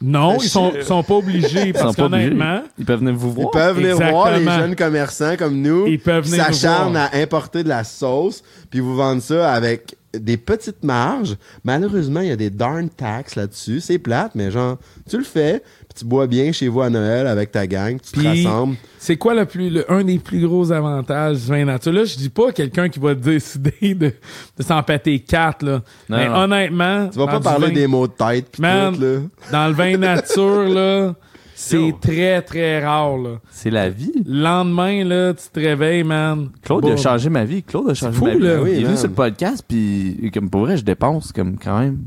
Non, 0.02 0.32
Ben, 0.36 0.38
ils 0.42 0.48
sont, 0.50 0.70
je- 0.74 0.80
ils 0.80 0.84
sont 0.84 1.02
pas 1.02 1.14
obligés 1.14 1.68
Ils 1.68 1.72
parce 1.72 1.86
sont 1.86 1.94
pas 1.94 2.04
obligés. 2.04 2.24
qu'honnêtement, 2.28 2.62
Ils 2.78 2.84
peuvent 2.84 2.98
venir 2.98 3.14
vous 3.14 3.28
Ils 3.30 3.34
voir. 3.36 3.50
peuvent 3.52 3.76
venir 3.76 3.96
voir 3.96 4.36
les 4.36 4.44
jeunes 4.44 4.76
commerçants 4.76 5.36
comme 5.38 5.62
nous 5.62 5.86
Ils 5.86 5.98
peuvent 5.98 6.24
qui 6.24 6.32
venir 6.32 6.44
vous 6.48 6.52
s'acharnent 6.52 6.96
à 6.98 7.08
importer 7.14 7.64
de 7.64 7.70
la 7.70 7.84
sauce, 7.84 8.42
puis 8.68 8.80
vous 8.80 8.94
vendent 8.96 9.22
ça 9.22 9.50
avec 9.50 9.96
des 10.12 10.36
petites 10.36 10.84
marges. 10.84 11.36
Malheureusement, 11.64 12.20
il 12.20 12.28
y 12.28 12.32
a 12.32 12.36
des 12.36 12.50
darn 12.50 12.88
taxes 12.90 13.34
là-dessus. 13.36 13.80
C'est 13.80 13.98
plate, 13.98 14.32
mais 14.34 14.50
genre, 14.50 14.76
tu 15.08 15.16
le 15.16 15.24
fais, 15.24 15.62
tu 15.94 16.04
bois 16.04 16.26
bien 16.26 16.50
chez 16.52 16.68
vous 16.68 16.80
à 16.80 16.90
Noël 16.90 17.26
avec 17.26 17.52
ta 17.52 17.66
gang, 17.66 17.98
tu 18.00 18.12
te 18.20 18.26
rassembles. 18.26 18.76
c'est 18.98 19.16
quoi 19.16 19.32
le 19.34 19.44
plus, 19.44 19.70
le- 19.70 19.90
un 19.92 20.02
des 20.02 20.18
plus 20.18 20.40
gros 20.46 20.72
avantages 20.72 21.42
du 21.42 21.46
vin 21.46 21.64
nature? 21.64 21.92
Là, 21.92 22.04
je 22.04 22.16
dis 22.16 22.30
pas 22.30 22.50
quelqu'un 22.52 22.88
qui 22.88 22.98
va 22.98 23.14
décider 23.14 23.94
de, 23.94 24.12
de 24.58 24.62
s'en 24.62 24.82
péter 24.82 25.20
quatre, 25.20 25.64
là. 25.64 25.82
Non, 26.08 26.16
Mais 26.16 26.28
non. 26.28 26.34
honnêtement. 26.36 27.08
Tu 27.10 27.18
vas 27.18 27.26
pas 27.26 27.40
parler 27.40 27.68
vin- 27.68 27.72
des 27.74 27.86
mots 27.86 28.06
de 28.08 28.12
tête 28.12 28.50
pis 28.50 28.60
Man. 28.60 28.94
tout, 28.94 29.00
là. 29.02 29.18
Dans 29.52 29.68
le 29.68 29.74
vin 29.74 29.96
nature, 29.96 30.64
là, 30.68 31.14
c'est 31.54 31.94
très, 32.00 32.42
très 32.42 32.84
rare, 32.84 33.16
là. 33.16 33.30
C'est 33.50 33.70
la 33.70 33.88
vie. 33.88 34.12
Le 34.26 34.42
lendemain, 34.42 35.04
là, 35.04 35.32
tu 35.34 35.44
te 35.52 35.60
réveilles, 35.60 36.02
man. 36.02 36.48
Claude 36.62 36.86
a 36.86 36.96
changé 36.96 37.30
ma 37.30 37.44
vie. 37.44 37.62
Claude 37.62 37.90
a 37.90 37.94
changé 37.94 38.16
fou, 38.18 38.24
ma 38.24 38.34
vie. 38.34 38.40
là. 38.40 38.60
Oui, 38.62 38.70
il 38.74 38.80
est 38.80 38.84
venu 38.84 38.96
sur 38.96 39.06
le 39.08 39.14
podcast, 39.14 39.64
puis 39.68 40.30
comme 40.34 40.50
pour 40.50 40.62
vrai, 40.62 40.76
je 40.76 40.84
dépense 40.84 41.30
comme 41.32 41.56
quand 41.56 41.78
même 41.78 41.98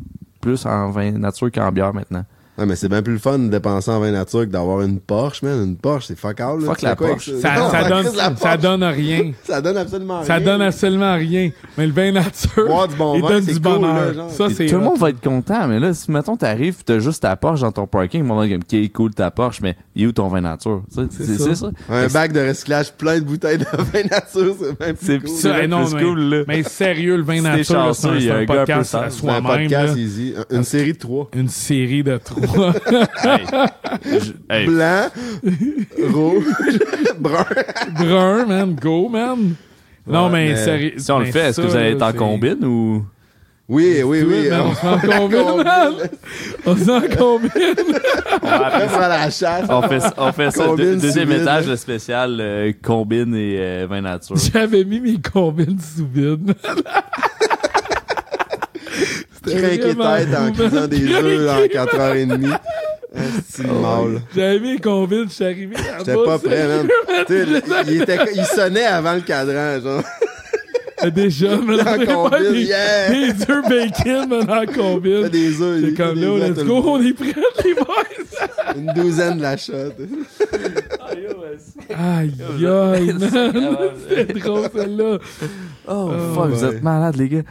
plus 0.42 0.66
en 0.66 0.92
vin 0.92 1.12
nature 1.12 1.50
qu'en 1.52 1.72
bière 1.72 1.94
maintenant. 1.94 2.26
Ouais, 2.58 2.66
mais 2.66 2.76
c'est 2.76 2.90
bien 2.90 3.02
plus 3.04 3.14
le 3.14 3.20
fun 3.20 3.38
de 3.38 3.50
dépenser 3.50 3.92
en 3.92 4.00
vin 4.00 4.12
nature 4.12 4.42
que 4.42 4.46
d'avoir 4.46 4.82
une 4.82 5.00
Porsche, 5.00 5.44
man. 5.44 5.64
Une 5.64 5.76
Porsche, 5.78 6.08
c'est 6.08 6.18
fuck 6.18 6.40
all, 6.40 6.60
là. 6.60 6.66
Fuck 6.66 6.82
la 6.82 6.96
quoi 6.96 7.08
Porsche. 7.10 7.32
Ça, 7.40 7.56
Non, 7.56 7.70
ça 7.70 7.84
donne, 7.88 8.06
la 8.16 8.24
ça 8.24 8.32
Porsche. 8.32 8.58
donne 8.60 8.84
rien. 8.84 9.32
Ça 9.44 9.62
donne 9.62 9.78
absolument 9.78 10.24
Ça 10.24 10.36
rien. 10.36 10.46
donne 10.46 10.62
absolument 10.64 11.16
rien. 11.16 11.52
Mais 11.78 11.86
le 11.88 11.94
vin 11.94 12.12
nature, 12.12 12.66
Boire 12.68 12.88
du 12.88 12.96
bon 12.96 13.16
il 13.16 13.22
vin, 13.22 13.30
donne 13.30 13.44
c'est 13.44 13.54
du 13.54 13.62
cool, 13.62 13.72
bonheur. 13.80 14.14
là. 14.14 14.30
Ça, 14.30 14.48
tout 14.48 14.56
le 14.60 14.80
monde 14.80 14.98
va 14.98 15.10
être 15.10 15.22
content, 15.22 15.68
mais 15.68 15.80
là, 15.80 15.94
si 15.94 16.10
mettons 16.12 16.36
t'arrives, 16.36 16.78
t'as 16.84 17.00
juste 17.00 17.22
ta 17.22 17.36
Porsche 17.36 17.62
dans 17.62 17.72
ton 17.72 17.86
parking, 17.88 18.28
va 18.28 18.48
dire, 18.48 18.58
ok, 18.58 18.92
cool 18.92 19.14
ta 19.14 19.30
Porsche, 19.32 19.60
mais 19.62 19.76
il 19.96 20.04
est 20.04 20.08
où 20.08 20.12
ton 20.12 20.28
vin 20.28 20.42
nature? 20.42 20.82
C'est 20.90 21.38
ça. 21.38 21.56
ça. 21.56 21.72
Un 21.90 22.08
bac 22.08 22.32
de 22.34 22.40
recyclage 22.40 22.92
plein 22.94 23.20
de 23.20 23.24
bouteilles 23.26 23.60
de 23.60 23.66
vin 23.66 24.04
nature, 24.10 24.56
c'est 24.60 24.80
même 24.80 24.96
plus 24.96 25.20
cool. 25.20 25.30
c'est 25.30 25.42
Ça, 25.48 25.54
plus 25.60 25.94
mais- 25.96 26.02
cool, 26.04 26.20
là. 26.22 26.44
Mais 26.48 26.64
sérieux, 26.64 27.18
le 27.18 27.24
vin 27.24 27.42
nature, 27.42 27.96
c'est 27.96 28.08
un, 28.08 28.16
il 28.16 28.24
y 28.24 28.26
c'est 28.26 28.32
a 28.32 28.36
un 28.36 28.40
un 28.40 28.46
gars 28.46 28.56
podcast 28.66 28.96
à 28.96 29.10
soi-même. 29.12 29.44
podcast 29.44 29.96
là. 29.96 30.02
easy. 30.02 30.34
Une 30.52 30.64
série 30.64 30.94
de 30.94 30.98
trois. 30.98 31.30
Une 31.36 31.50
série 31.50 32.04
de 32.04 32.18
trois. 32.18 32.47
Hey, 34.50 34.66
Blanc, 34.66 35.10
rouge, 36.14 36.46
brun. 37.20 37.46
Brun, 38.00 38.46
man. 38.46 38.76
Go, 38.76 39.10
man. 39.10 39.56
Non, 40.06 40.26
Ouais, 40.26 40.32
mais, 40.32 40.50
mais 40.50 40.56
sérieux. 40.56 40.94
si 40.98 41.12
on 41.12 41.20
le 41.20 41.26
fait, 41.26 41.50
est-ce 41.50 41.58
que 41.62 41.64
ça, 41.68 41.70
vous 41.70 41.76
allez 41.76 41.92
être 41.92 42.02
en 42.02 42.14
combine 42.14 42.64
ou? 42.64 43.06
Oui, 43.70 44.02
oui, 44.02 44.24
Oui, 44.24 44.40
oui. 44.44 44.50
man, 44.50 44.62
on- 44.68 44.74
s'en 44.76 44.98
combine, 44.98 45.64
man? 45.64 45.94
On 46.66 46.76
s'en 46.78 47.02
combine. 47.02 47.50
On 48.42 48.48
va 48.48 49.08
la 49.10 49.30
chasse. 49.30 49.66
On 49.70 49.82
fait, 49.82 50.00
on 50.18 50.32
fait 50.32 50.52
ça. 50.52 50.68
Deux- 50.78 50.96
deuxième 50.96 51.32
étage, 51.34 51.68
le 51.68 51.76
spécial 51.76 52.38
euh, 52.40 52.72
combine 52.82 53.36
et 53.36 53.58
euh, 53.60 53.88
vin 53.90 54.00
nature. 54.00 54.38
J'avais 54.38 54.86
mis 54.86 55.02
mes 55.02 55.18
combines 55.20 55.78
sous 55.80 56.08
vide. 56.08 56.54
Craquer 59.56 59.80
tête 59.80 59.98
en 60.00 60.76
man. 60.76 60.88
des 60.88 61.08
œufs 61.14 61.50
en 61.50 61.66
4h30. 61.66 62.60
C'est 63.50 63.64
Oh, 63.70 63.80
mal. 63.80 64.22
J'avais 64.36 64.60
mis 64.60 64.80
combines, 64.80 65.26
je 65.30 65.34
suis 65.34 65.44
arrivé 65.46 65.76
là-bas. 65.76 65.98
J'étais 66.00 66.24
pas 66.26 66.38
prêt, 66.38 66.68
man. 66.68 66.88
Il, 67.88 68.02
était, 68.02 68.18
il 68.36 68.46
sonnait 68.46 68.86
avant 68.86 69.14
le 69.16 69.22
cadran, 69.22 69.80
genre. 69.82 70.04
Euh, 71.04 71.10
Déjà, 71.12 71.58
mais 71.58 71.80
En 71.82 72.06
combine, 72.06 72.52
des, 72.54 72.64
yeah! 72.64 73.10
des 73.12 73.30
œufs 73.52 73.70
bacon, 73.70 74.28
mais 74.30 74.52
en 74.52 74.66
combine. 74.66 75.28
des 75.30 75.62
œufs. 75.62 75.84
C'est 75.86 75.94
comme 75.94 76.20
là, 76.20 76.48
let's 76.50 76.64
go, 76.64 76.82
on 76.86 77.02
est 77.04 77.14
prêts, 77.14 77.34
les 77.66 77.74
boys. 77.76 78.76
Une 78.76 78.94
douzaine 78.94 79.38
de 79.38 79.42
la 79.44 79.58
shot. 79.58 79.74
Aïe, 81.96 82.34
aïe, 82.66 83.14
man. 83.14 83.90
C'était 84.10 84.34
drôle, 84.40 84.70
celle-là. 84.76 85.18
Oh, 85.88 86.10
Oh, 86.12 86.34
fuck, 86.36 86.50
vous 86.50 86.66
êtes 86.66 86.84
malade, 86.84 87.16
les 87.16 87.30
gars. 87.30 87.42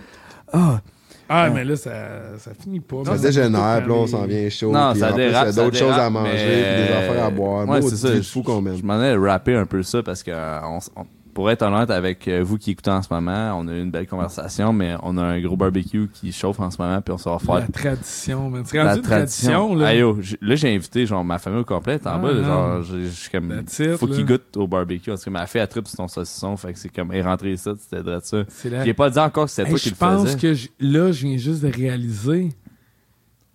Ah, 0.52 0.80
Ah, 1.28 1.50
mais 1.50 1.64
là, 1.64 1.74
ça, 1.76 1.90
ça 2.38 2.52
finit 2.54 2.80
pas. 2.80 2.98
Ça 3.04 3.18
dégénère, 3.18 3.78
puis 3.80 3.88
là, 3.88 3.94
on 3.94 4.06
s'en 4.06 4.24
vient 4.26 4.48
chaud. 4.48 4.70
Non, 4.70 4.92
puis 4.92 5.00
ça 5.00 5.12
dérape, 5.12 5.48
Il 5.50 5.56
y 5.56 5.58
a 5.58 5.64
d'autres 5.64 5.76
choses 5.76 5.92
à 5.98 6.08
manger, 6.10 6.32
mais- 6.32 6.74
puis 6.76 6.86
des 6.86 6.92
affaires 6.92 7.24
à 7.24 7.30
boire. 7.30 7.68
Ouais, 7.68 7.82
c'est 7.82 7.96
ça. 7.96 8.08
fou 8.22 8.42
qu'on 8.42 8.58
Je 8.58 8.60
mène. 8.60 8.80
m'en 8.84 9.02
ai 9.02 9.16
rappé 9.16 9.54
un 9.54 9.66
peu 9.66 9.82
ça 9.82 10.02
parce 10.02 10.22
que 10.22 10.30
euh, 10.30 10.60
on- 10.64 11.04
pour 11.36 11.50
être 11.50 11.60
honnête 11.60 11.90
avec 11.90 12.26
euh, 12.28 12.42
vous 12.42 12.56
qui 12.56 12.70
écoutez 12.70 12.90
en 12.90 13.02
ce 13.02 13.12
moment, 13.12 13.56
on 13.60 13.68
a 13.68 13.72
eu 13.74 13.82
une 13.82 13.90
belle 13.90 14.06
conversation, 14.06 14.72
mais 14.72 14.96
on 15.02 15.18
a 15.18 15.22
un 15.22 15.38
gros 15.42 15.54
barbecue 15.54 16.08
qui 16.12 16.32
chauffe 16.32 16.58
en 16.60 16.70
ce 16.70 16.80
moment, 16.80 17.00
puis 17.02 17.12
on 17.12 17.18
s'en 17.18 17.36
va 17.36 17.38
faire 17.38 17.54
La 17.56 17.68
tradition, 17.68 18.48
man. 18.48 18.62
C'est 18.64 18.78
la 18.78 18.84
rendu 18.86 18.96
une 19.00 19.04
tradition, 19.04 19.74
là. 19.74 19.86
Ah, 19.88 19.94
yo, 19.94 20.18
là, 20.40 20.54
j'ai 20.56 20.74
invité 20.74 21.04
genre 21.04 21.22
ma 21.26 21.38
famille 21.38 21.60
au 21.60 21.64
complet 21.64 22.00
en 22.06 22.10
Ah, 22.12 22.18
bas. 22.18 22.42
genre, 22.42 22.82
je 22.82 23.06
suis 23.08 23.30
comme, 23.30 23.52
it, 23.52 23.96
faut 23.98 24.06
qu'ils 24.06 24.24
goûtent 24.24 24.56
au 24.56 24.66
barbecue. 24.66 25.10
Parce 25.10 25.22
que 25.24 25.28
ma 25.30 25.46
fille 25.46 25.60
a 25.60 25.66
trip 25.66 25.86
sur 25.86 25.98
ton 25.98 26.08
saucisson, 26.08 26.56
fait 26.56 26.72
que 26.72 26.78
c'est 26.78 26.88
comme, 26.88 27.12
elle 27.12 27.18
est 27.18 27.22
rentrée 27.22 27.52
ici, 27.52 27.68
c'était 27.78 28.02
de 28.02 28.18
ça. 28.22 28.38
La- 28.70 28.84
J'ai 28.86 28.94
pas 28.94 29.10
dit 29.10 29.18
encore 29.18 29.44
que 29.44 29.50
c'était 29.50 29.64
Hey, 29.68 29.74
toi 29.74 29.78
qui 29.78 29.88
je 29.90 29.94
le 29.94 29.98
pense 29.98 30.24
faisais. 30.24 30.38
que 30.38 30.54
j- 30.54 30.70
là, 30.80 31.12
je 31.12 31.26
viens 31.26 31.36
juste 31.36 31.62
de 31.62 31.68
réaliser. 31.70 32.48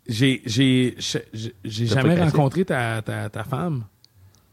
J'ai, 0.08 0.42
j'ai, 0.46 0.96
j'ai 1.64 1.86
jamais 1.88 2.22
rencontré 2.22 2.64
ta, 2.64 3.02
ta, 3.02 3.28
ta 3.30 3.44
femme. 3.44 3.86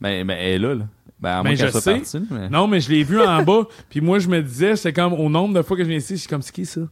Mais, 0.00 0.22
mais 0.24 0.34
elle 0.40 0.54
est 0.54 0.58
là, 0.66 0.74
là. 0.76 0.84
Ben, 1.20 1.40
à 1.40 1.42
Ben, 1.42 1.56
je 1.56 1.66
soit 1.68 1.80
sais. 1.80 1.94
partie, 1.94 2.20
mais... 2.30 2.48
Non, 2.48 2.66
mais 2.68 2.80
je 2.80 2.90
l'ai 2.90 3.02
vu 3.02 3.20
en 3.20 3.42
bas. 3.44 3.66
Puis 3.90 4.00
moi, 4.00 4.18
je 4.18 4.28
me 4.28 4.40
disais, 4.42 4.76
c'est 4.76 4.92
comme 4.92 5.12
au 5.14 5.28
nombre 5.28 5.54
de 5.54 5.62
fois 5.62 5.76
que 5.76 5.82
je 5.82 5.88
viens 5.88 5.98
ici, 5.98 6.14
je 6.14 6.20
suis 6.20 6.28
comme, 6.28 6.42
c'est 6.42 6.54
qui 6.54 6.64
ça? 6.66 6.82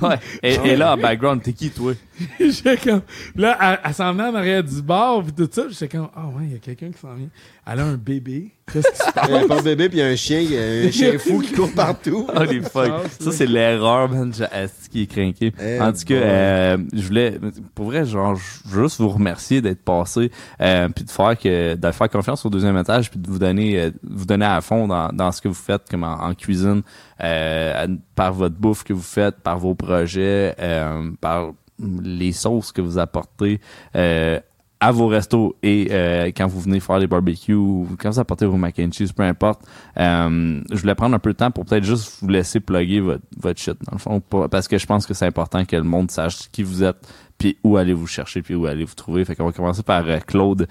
Ouais. 0.00 0.18
Et, 0.42 0.54
et 0.64 0.76
là, 0.76 0.94
en 0.94 0.96
background, 1.00 1.42
t'es 1.42 1.52
qui, 1.52 1.70
toi? 1.70 1.92
J'étais 2.40 2.76
comme, 2.76 3.02
là, 3.36 3.56
elle, 3.60 3.80
elle 3.84 3.94
s'en 3.94 4.12
venait 4.12 4.24
en 4.28 4.34
arrière 4.34 4.62
du 4.64 4.82
bar, 4.82 5.22
puis 5.22 5.32
tout 5.32 5.48
ça. 5.50 5.62
J'étais 5.68 5.88
comme, 5.96 6.08
ah 6.14 6.26
ouais, 6.26 6.44
il 6.44 6.52
y 6.52 6.56
a 6.56 6.58
quelqu'un 6.58 6.90
qui 6.90 6.98
s'en 6.98 7.14
vient. 7.14 7.28
Elle 7.66 7.80
a 7.80 7.84
un 7.84 7.96
bébé. 7.96 8.50
Qu'est-ce 8.72 8.88
qui 8.90 8.96
se 8.96 9.12
passe? 9.12 9.26
Il 9.28 9.34
y 9.34 9.38
a 9.38 9.46
pas 9.48 9.58
de 9.58 9.62
bébé, 9.62 9.88
puis 9.88 9.98
il 9.98 10.00
y 10.00 10.04
a 10.04 10.08
un 10.08 10.16
chien, 10.16 10.40
il 10.40 10.52
y 10.52 10.56
a 10.58 10.88
un 10.88 10.90
chien 10.92 11.18
fou 11.18 11.40
qui 11.40 11.52
court 11.52 11.72
partout. 11.74 12.26
Oh, 12.34 12.42
les 12.44 12.60
fuck. 12.60 12.92
Ça, 13.20 13.32
c'est 13.32 13.46
l'erreur, 13.46 14.08
man. 14.08 14.32
Qui 14.90 15.02
est 15.02 15.06
craqué. 15.06 15.52
Eh, 15.60 15.80
en 15.80 15.92
tout 15.92 16.04
cas, 16.04 16.14
bon. 16.14 16.20
euh, 16.24 16.76
je 16.92 17.02
voulais, 17.06 17.38
pour 17.74 17.86
vrai, 17.86 18.04
genre, 18.04 18.34
je 18.36 18.68
veux 18.74 18.82
juste 18.84 19.00
vous 19.00 19.08
remercier 19.08 19.60
d'être 19.60 19.82
passé, 19.84 20.30
euh, 20.60 20.88
puis 20.88 21.04
de 21.04 21.10
faire 21.10 21.38
que, 21.38 21.74
de 21.76 21.90
faire 21.92 22.08
confiance 22.08 22.44
au 22.44 22.50
deuxième 22.50 22.76
étage, 22.76 23.10
puis 23.10 23.20
de 23.20 23.28
vous 23.30 23.38
donner, 23.38 23.80
euh, 23.80 23.90
vous 24.02 24.26
donner 24.26 24.46
à 24.46 24.60
fond 24.60 24.88
dans, 24.88 25.08
dans 25.12 25.30
ce 25.32 25.40
que 25.40 25.48
vous 25.48 25.54
faites, 25.54 25.82
comme 25.88 26.02
en, 26.04 26.20
en 26.20 26.34
cuisine, 26.34 26.82
euh, 27.22 27.86
par 28.14 28.32
votre 28.32 28.56
bouffe 28.56 28.82
que 28.84 28.92
vous 28.92 29.02
faites, 29.02 29.36
par 29.40 29.58
vos 29.58 29.74
projets, 29.74 30.54
euh, 30.60 31.10
par 31.20 31.52
les 32.02 32.32
sauces 32.32 32.72
que 32.72 32.80
vous 32.80 32.98
apportez. 32.98 33.60
Euh, 33.96 34.40
à 34.80 34.92
vos 34.92 35.08
restos 35.08 35.56
et 35.62 35.88
euh, 35.90 36.30
quand 36.34 36.46
vous 36.46 36.60
venez 36.60 36.80
faire 36.80 36.98
les 36.98 37.06
barbecues 37.06 37.54
ou 37.54 37.86
quand 37.98 38.10
vous 38.10 38.18
apportez 38.18 38.46
vos 38.46 38.56
mac 38.56 38.78
and 38.78 38.92
cheese, 38.92 39.12
peu 39.14 39.22
importe, 39.22 39.60
euh, 39.98 40.62
je 40.70 40.80
voulais 40.80 40.94
prendre 40.94 41.14
un 41.14 41.18
peu 41.18 41.32
de 41.32 41.36
temps 41.36 41.50
pour 41.50 41.66
peut-être 41.66 41.84
juste 41.84 42.16
vous 42.22 42.28
laisser 42.28 42.60
plugger 42.60 43.00
votre, 43.00 43.22
votre 43.36 43.60
shit, 43.60 43.76
dans 43.84 43.92
le 43.92 43.98
fond, 43.98 44.22
parce 44.48 44.68
que 44.68 44.78
je 44.78 44.86
pense 44.86 45.06
que 45.06 45.12
c'est 45.12 45.26
important 45.26 45.66
que 45.66 45.76
le 45.76 45.82
monde 45.82 46.10
sache 46.10 46.50
qui 46.50 46.62
vous 46.62 46.82
êtes, 46.82 46.96
puis 47.36 47.58
où 47.62 47.76
allez 47.76 47.92
vous 47.92 48.06
chercher, 48.06 48.40
puis 48.40 48.54
où 48.54 48.64
allez 48.64 48.84
vous 48.84 48.94
trouver. 48.94 49.24
Fait 49.26 49.36
qu'on 49.36 49.44
va 49.44 49.52
commencer 49.52 49.82
par 49.82 50.08
euh, 50.08 50.18
Claude, 50.26 50.66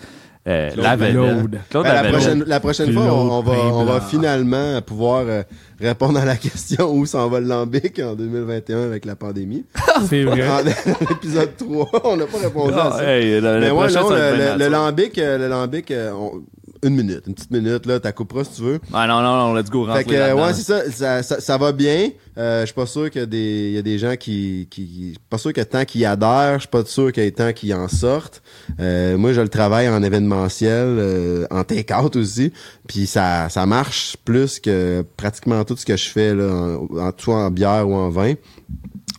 euh, 0.47 0.71
Claude 0.71 0.83
Lavelle. 0.85 1.11
Claude. 1.13 1.59
Claude 1.69 1.83
Ben, 1.85 1.93
la, 2.03 2.09
prochaine, 2.11 2.43
la 2.47 2.59
prochaine 2.59 2.93
fois, 2.93 3.03
on, 3.13 3.29
on 3.39 3.41
va, 3.41 3.53
on 3.73 3.83
va 3.85 4.01
finalement 4.01 4.81
pouvoir 4.81 5.23
euh, 5.27 5.43
répondre 5.79 6.17
à 6.19 6.25
la 6.25 6.35
question 6.37 6.91
où 6.93 7.05
s'en 7.05 7.27
va 7.29 7.39
le 7.39 7.47
lambic 7.47 7.99
en 7.99 8.15
2021 8.15 8.83
avec 8.83 9.05
la 9.05 9.15
pandémie. 9.15 9.65
C'est 10.09 10.23
vrai. 10.23 10.47
En 10.47 10.61
l'épisode 11.09 11.55
3, 11.57 12.01
on 12.05 12.17
n'a 12.17 12.25
pas 12.25 12.37
répondu 12.37 12.73
à 12.73 12.91
ça. 12.91 13.03
hey, 13.17 13.39
le, 13.39 13.39
le 13.41 13.59
Mais 13.59 13.71
ouais, 13.71 13.77
prochain, 13.87 14.01
non, 14.01 14.09
le, 14.11 14.57
le, 14.57 14.67
lambic, 14.69 15.17
euh, 15.17 15.37
le 15.37 15.47
lambic, 15.49 15.93
on- 16.15 16.41
une 16.83 16.95
minute, 16.95 17.23
une 17.27 17.33
petite 17.35 17.51
minute, 17.51 17.85
là, 17.85 17.99
t'as 17.99 18.11
couperas 18.11 18.43
si 18.45 18.51
tu 18.57 18.61
veux. 18.61 18.79
Ah 18.93 19.05
non, 19.07 19.21
non, 19.21 19.35
non, 19.37 19.53
let's 19.53 19.69
go, 19.69 19.85
Fait 19.85 19.91
rentrer 19.91 20.03
que, 20.05 20.13
euh, 20.13 20.35
ouais, 20.35 20.53
c'est 20.53 20.63
ça, 20.63 20.91
ça, 20.91 21.23
ça, 21.23 21.39
ça 21.41 21.57
va 21.57 21.71
bien. 21.71 22.09
Euh, 22.37 22.61
je 22.61 22.65
suis 22.67 22.73
pas 22.75 22.85
sûr 22.85 23.09
qu'il 23.11 23.19
y 23.19 23.23
a 23.23 23.27
des, 23.27 23.67
il 23.69 23.73
y 23.73 23.77
a 23.77 23.81
des 23.81 23.97
gens 23.99 24.15
qui, 24.15 24.67
qui, 24.69 24.85
qui- 24.87 25.03
je 25.07 25.09
suis 25.09 25.17
pas 25.29 25.37
sûr 25.37 25.51
que 25.51 25.61
tant 25.61 25.83
qu'ils 25.83 26.05
adhèrent, 26.05 26.53
je 26.55 26.59
suis 26.59 26.67
pas 26.69 26.85
sûr 26.85 27.11
qu'il 27.11 27.23
y 27.23 27.27
ait 27.27 27.31
tant 27.31 27.51
qu'ils 27.51 27.73
en 27.73 27.87
sortent. 27.89 28.41
Euh, 28.79 29.17
moi, 29.17 29.33
je 29.33 29.41
le 29.41 29.49
travaille 29.49 29.89
en 29.89 30.01
événementiel, 30.03 30.85
euh, 30.99 31.45
en 31.51 31.63
take-out 31.63 32.15
aussi, 32.15 32.53
puis 32.87 33.07
ça, 33.07 33.49
ça 33.49 33.65
marche 33.65 34.15
plus 34.23 34.59
que 34.59 35.03
pratiquement 35.17 35.63
tout 35.65 35.75
ce 35.75 35.85
que 35.85 35.97
je 35.97 36.07
fais 36.09 36.33
là, 36.33 36.45
en, 36.49 36.97
en 36.97 37.11
tout 37.11 37.31
en 37.31 37.51
bière 37.51 37.87
ou 37.89 37.93
en 37.95 38.09
vin. 38.09 38.35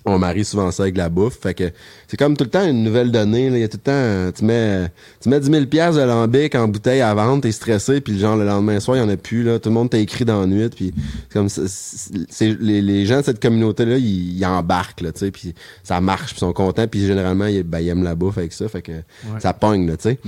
On 0.06 0.18
marie 0.18 0.46
souvent 0.46 0.70
ça 0.70 0.84
avec 0.84 0.96
la 0.96 1.10
bouffe. 1.10 1.38
Fait 1.40 1.52
que 1.52 1.70
c'est 2.10 2.16
comme 2.16 2.36
tout 2.36 2.42
le 2.42 2.50
temps 2.50 2.66
une 2.66 2.82
nouvelle 2.82 3.12
donnée. 3.12 3.50
Là. 3.50 3.56
Il 3.58 3.60
y 3.60 3.64
a 3.64 3.68
tout 3.68 3.78
le 3.84 4.30
temps, 4.32 4.32
tu 4.36 4.44
mets, 4.44 4.90
tu 5.20 5.28
mets 5.28 5.38
10 5.38 5.48
000 5.48 5.66
pièces 5.66 5.94
de 5.94 6.00
lambic 6.02 6.56
en 6.56 6.66
bouteille 6.66 7.00
à 7.02 7.14
vendre, 7.14 7.40
t'es 7.42 7.52
stressé, 7.52 8.00
puis 8.00 8.18
genre 8.18 8.36
le 8.36 8.44
lendemain 8.44 8.80
soir, 8.80 8.96
il 8.96 9.00
y 9.00 9.02
en 9.02 9.08
a 9.08 9.16
plus. 9.16 9.44
Là. 9.44 9.60
Tout 9.60 9.68
le 9.68 9.74
monde 9.76 9.90
t'a 9.90 9.98
écrit 9.98 10.24
dans 10.24 10.40
la 10.40 10.46
nuit. 10.48 10.68
Puis 10.74 10.92
c'est 11.28 11.32
comme 11.38 11.48
c'est, 11.48 12.56
les, 12.60 12.82
les 12.82 13.06
gens 13.06 13.18
de 13.20 13.24
cette 13.24 13.40
communauté-là, 13.40 13.96
ils, 13.98 14.36
ils 14.38 14.44
embarquent, 14.44 15.02
là, 15.02 15.12
tu 15.12 15.20
sais, 15.20 15.30
puis 15.30 15.54
ça 15.84 16.00
marche, 16.00 16.30
puis 16.32 16.38
ils 16.38 16.40
sont 16.40 16.52
contents, 16.52 16.88
puis 16.88 17.06
généralement, 17.06 17.46
ils, 17.46 17.62
ben, 17.62 17.78
ils 17.78 17.88
aiment 17.90 18.02
la 18.02 18.16
bouffe 18.16 18.38
avec 18.38 18.52
ça. 18.52 18.68
Fait 18.68 18.82
que 18.82 18.92
ça 19.38 19.52
pogne, 19.52 19.86
là, 19.86 19.96
tu 19.96 20.02
sais. 20.10 20.18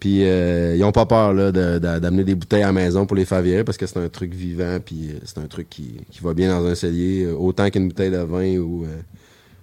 Puis 0.00 0.24
euh, 0.24 0.74
ils 0.76 0.82
ont 0.82 0.92
pas 0.92 1.06
peur 1.06 1.32
là, 1.32 1.52
de- 1.52 1.78
de- 1.78 1.98
d'amener 2.00 2.24
des 2.24 2.34
bouteilles 2.34 2.62
à 2.62 2.66
la 2.66 2.72
maison 2.72 3.06
pour 3.06 3.16
les 3.16 3.24
faire 3.24 3.42
virer 3.42 3.62
parce 3.62 3.78
que 3.78 3.86
c'est 3.86 3.98
un 3.98 4.08
truc 4.08 4.34
vivant, 4.34 4.78
puis 4.84 5.10
euh, 5.10 5.18
c'est 5.24 5.38
un 5.38 5.46
truc 5.46 5.68
qui, 5.70 5.92
qui 6.10 6.20
va 6.22 6.34
bien 6.34 6.48
dans 6.58 6.66
un 6.66 6.74
cellier, 6.74 7.24
euh, 7.24 7.34
autant 7.36 7.68
qu'une 7.70 7.88
bouteille 7.88 8.10
de 8.10 8.16
vin 8.18 8.56
ou 8.56 8.84
euh, 8.84 8.96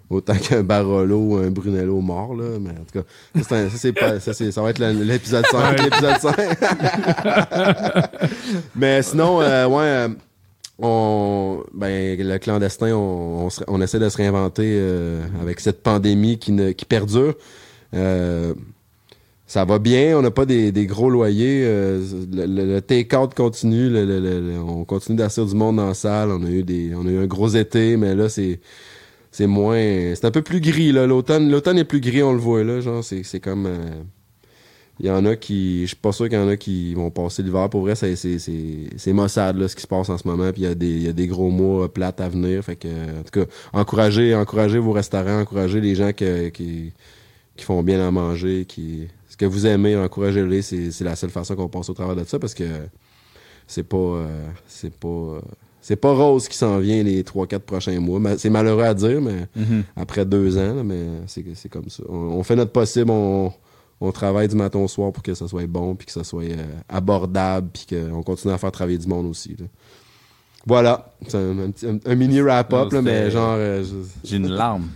autant 0.10 0.36
qu'un 0.36 0.64
Barolo 0.64 1.18
ou 1.20 1.36
un 1.38 1.50
Brunello 1.52 2.00
mort, 2.02 2.34
là. 2.36 2.58
Mais 2.62 2.72
en 2.72 2.86
tout 2.92 3.02
cas, 3.02 3.42
ça, 3.44 3.56
un- 3.56 3.70
ça, 3.70 3.78
c'est 3.78 3.94
pas, 3.94 4.20
ça, 4.20 4.34
c'est- 4.34 4.52
ça 4.52 4.62
va 4.62 4.70
être 4.70 4.80
l'épisode 4.80 5.46
5. 5.52 5.84
l'épisode 5.84 6.18
5. 6.20 6.36
mais 8.76 9.02
sinon, 9.02 9.42
euh, 9.42 9.68
ouais, 9.68 9.84
euh, 9.84 10.08
on, 10.80 11.64
ben, 11.74 12.18
le 12.20 12.38
clandestin, 12.38 12.94
on, 12.96 13.50
on, 13.68 13.82
essaie 13.82 14.00
de 14.00 14.10
se 14.10 14.18
réinventer 14.18 14.76
euh, 14.78 15.22
avec 15.42 15.60
cette 15.60 15.82
pandémie 15.84 16.38
qui, 16.38 16.52
ne, 16.52 16.72
qui 16.72 16.86
perdure. 16.86 17.36
Euh, 17.94 18.54
ça 19.50 19.64
va 19.64 19.80
bien, 19.80 20.18
on 20.18 20.22
n'a 20.22 20.30
pas 20.32 20.46
des, 20.46 20.72
des 20.74 20.86
gros 20.86 21.10
loyers. 21.10 21.64
euh, 21.66 22.02
le, 22.34 22.46
le- 22.46 22.74
le 22.76 22.82
take-out 22.82 23.34
continue, 23.34 23.90
le- 23.90 24.60
on 24.60 24.84
continue 24.84 25.18
d'assurer 25.18 25.48
du 25.48 25.56
monde 25.56 25.78
dans 25.78 25.88
la 25.88 25.94
salle. 25.94 26.30
On 26.32 26.44
a 26.46 26.50
eu 26.50 26.64
des, 26.64 26.92
on 26.96 27.06
a 27.08 27.10
eu 27.10 27.24
un 27.24 27.28
gros 27.28 27.48
été, 27.50 27.96
mais 27.98 28.14
là 28.14 28.28
c'est, 28.30 28.60
c'est 29.38 29.46
moins, 29.46 30.16
c'est 30.16 30.26
un 30.26 30.32
peu 30.32 30.42
plus 30.42 30.60
gris 30.60 30.92
là. 30.92 31.06
L'automne, 31.06 31.52
l'automne 31.52 31.78
est 31.78 31.84
plus 31.84 32.02
gris, 32.02 32.24
on 32.24 32.34
le 32.34 32.40
voit 32.40 32.64
là. 32.64 32.82
Genre 32.82 33.04
c'est, 33.04 33.22
c'est 33.22 33.40
comme, 33.40 33.68
euh, 33.68 34.02
il 35.00 35.06
y 35.06 35.12
en 35.12 35.24
a 35.26 35.36
qui, 35.36 35.82
je 35.84 35.90
suis 35.90 35.96
pas 35.96 36.12
sûr 36.12 36.28
qu'il 36.28 36.40
y 36.40 36.42
en 36.42 36.48
a 36.48 36.58
qui 36.58 36.96
vont 36.96 37.12
passer 37.12 37.44
l'hiver. 37.44 37.70
Pour 37.70 37.82
vrai, 37.82 37.94
c'est, 37.94 38.16
c'est, 38.16 38.40
c'est, 38.40 38.90
c'est 38.98 39.14
maussade 39.14 39.58
là 39.58 39.68
ce 39.68 39.76
qui 39.76 39.84
se 39.84 39.88
passe 39.88 40.10
en 40.10 40.18
ce 40.18 40.28
moment. 40.28 40.52
Puis 40.52 40.64
il 40.64 40.66
y 40.66 40.72
a 40.72 40.74
des, 40.74 41.00
y 41.02 41.08
a 41.08 41.14
des 41.14 41.28
gros 41.28 41.52
mois 41.52 41.94
plates 41.94 42.20
à 42.20 42.30
venir. 42.30 42.64
Fait 42.64 42.78
que, 42.78 42.88
en 42.88 43.22
tout 43.24 43.40
cas, 43.42 43.46
encouragez, 43.74 44.34
encouragez 44.34 44.80
vos 44.80 44.92
restaurants, 44.92 45.42
encouragez 45.42 45.82
les 45.82 45.94
gens 45.94 46.14
qui 46.14 46.26
qui 46.52 47.64
font 47.64 47.84
bien 47.84 48.08
à 48.08 48.10
manger, 48.10 48.66
qui 48.66 49.08
ce 49.30 49.38
que 49.38 49.46
vous 49.46 49.68
aimez, 49.68 49.96
encouragez-les, 49.96 50.64
c'est 50.64 50.90
c'est 50.90 51.04
la 51.04 51.16
seule 51.16 51.30
façon 51.30 51.56
qu'on 51.56 51.70
passe 51.70 51.90
au 51.92 51.94
travers 51.94 52.16
de 52.16 52.24
ça 52.24 52.40
parce 52.40 52.56
que 52.56 52.64
c'est 53.68 53.88
pas 53.88 53.98
euh, 53.98 54.48
c'est 54.66 54.96
pas 54.96 55.08
euh, 55.08 55.42
c'est 55.88 55.96
pas 55.96 56.12
rose 56.12 56.50
qui 56.50 56.58
s'en 56.58 56.80
vient 56.80 57.02
les 57.02 57.24
3-4 57.24 57.60
prochains 57.60 57.98
mois. 58.02 58.20
C'est 58.38 58.50
malheureux 58.50 58.84
à 58.84 58.94
dire, 58.94 59.22
mais 59.22 59.48
après 59.96 60.26
deux 60.26 60.58
ans, 60.58 60.76
là, 60.76 60.84
mais 60.84 61.06
c'est 61.28 61.46
c'est 61.56 61.70
comme 61.70 61.88
ça. 61.88 62.04
On, 62.10 62.14
on 62.40 62.44
fait 62.44 62.58
notre 62.58 62.74
possible, 62.74 63.10
on, 63.10 63.54
on 64.02 64.12
travaille 64.12 64.50
du 64.50 64.56
matin 64.58 64.80
au 64.80 64.90
soir 64.90 65.14
pour 65.14 65.24
que 65.24 65.34
ça 65.34 65.48
soit 65.48 65.66
bon, 65.66 65.96
puis 65.96 66.06
que 66.08 66.12
ça 66.12 66.26
soit 66.26 66.44
euh, 66.44 66.56
abordable, 66.90 67.70
puis 67.72 67.86
qu'on 67.90 68.22
continue 68.22 68.54
à 68.54 68.58
faire 68.58 68.72
travailler 68.74 68.98
du 68.98 69.08
monde 69.08 69.28
aussi. 69.28 69.56
là. 69.58 69.66
Voilà, 70.66 71.14
c'est 71.26 71.38
un, 71.38 72.16
mini 72.16 72.42
wrap-up, 72.42 72.92
mais 73.02 73.32
genre... 73.32 73.56
euh, 73.58 73.82
J'ai 74.26 74.36
une 74.36 74.50
larme. 74.50 74.90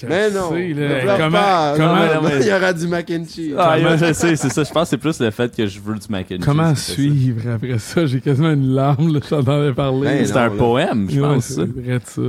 Je 0.00 0.06
Mais 0.06 0.30
non, 0.30 0.50
sais, 0.50 0.74
là, 0.74 1.16
comment, 1.16 1.30
pas. 1.38 1.74
comment, 1.76 1.94
Non, 1.96 2.14
non, 2.22 2.28
mais- 2.28 2.40
il 2.42 2.46
y 2.46 2.52
aura 2.52 2.72
du 2.74 2.86
mac 2.86 3.10
and 3.10 3.24
cheese? 3.28 3.54
Ah, 3.58 3.78
yeah, 3.78 3.96
je 3.96 4.04
sais, 4.12 4.36
c'est 4.36 4.48
ça. 4.50 4.62
Je 4.62 4.70
pense 4.70 4.82
que 4.84 4.88
c'est 4.90 4.98
plus 4.98 5.18
le 5.18 5.30
fait 5.30 5.56
que 5.56 5.66
je 5.66 5.80
veux 5.80 5.94
du 5.94 6.06
mac 6.10 6.26
and 6.30 6.36
cheese 6.36 6.44
comment 6.44 6.74
ça. 6.74 6.92
suivre 6.92 7.50
après 7.54 7.78
ça? 7.78 8.04
J'ai 8.06 8.20
quasiment 8.20 8.50
une 8.52 8.74
larme, 8.74 9.12
là, 9.14 9.20
j'en 9.28 9.42
avais 9.42 9.72
parlé. 9.72 10.02
Ben, 10.06 10.26
C'est 10.26 10.36
un 10.36 10.44
là. 10.44 10.50
poème, 10.50 11.08
je 11.10 11.20
Ouais, 11.20 11.28
pense. 11.34 11.44
c'est 11.46 11.54
ça. 11.54 11.62
vrai 11.64 11.98
de 11.98 12.04
ça. 12.04 12.20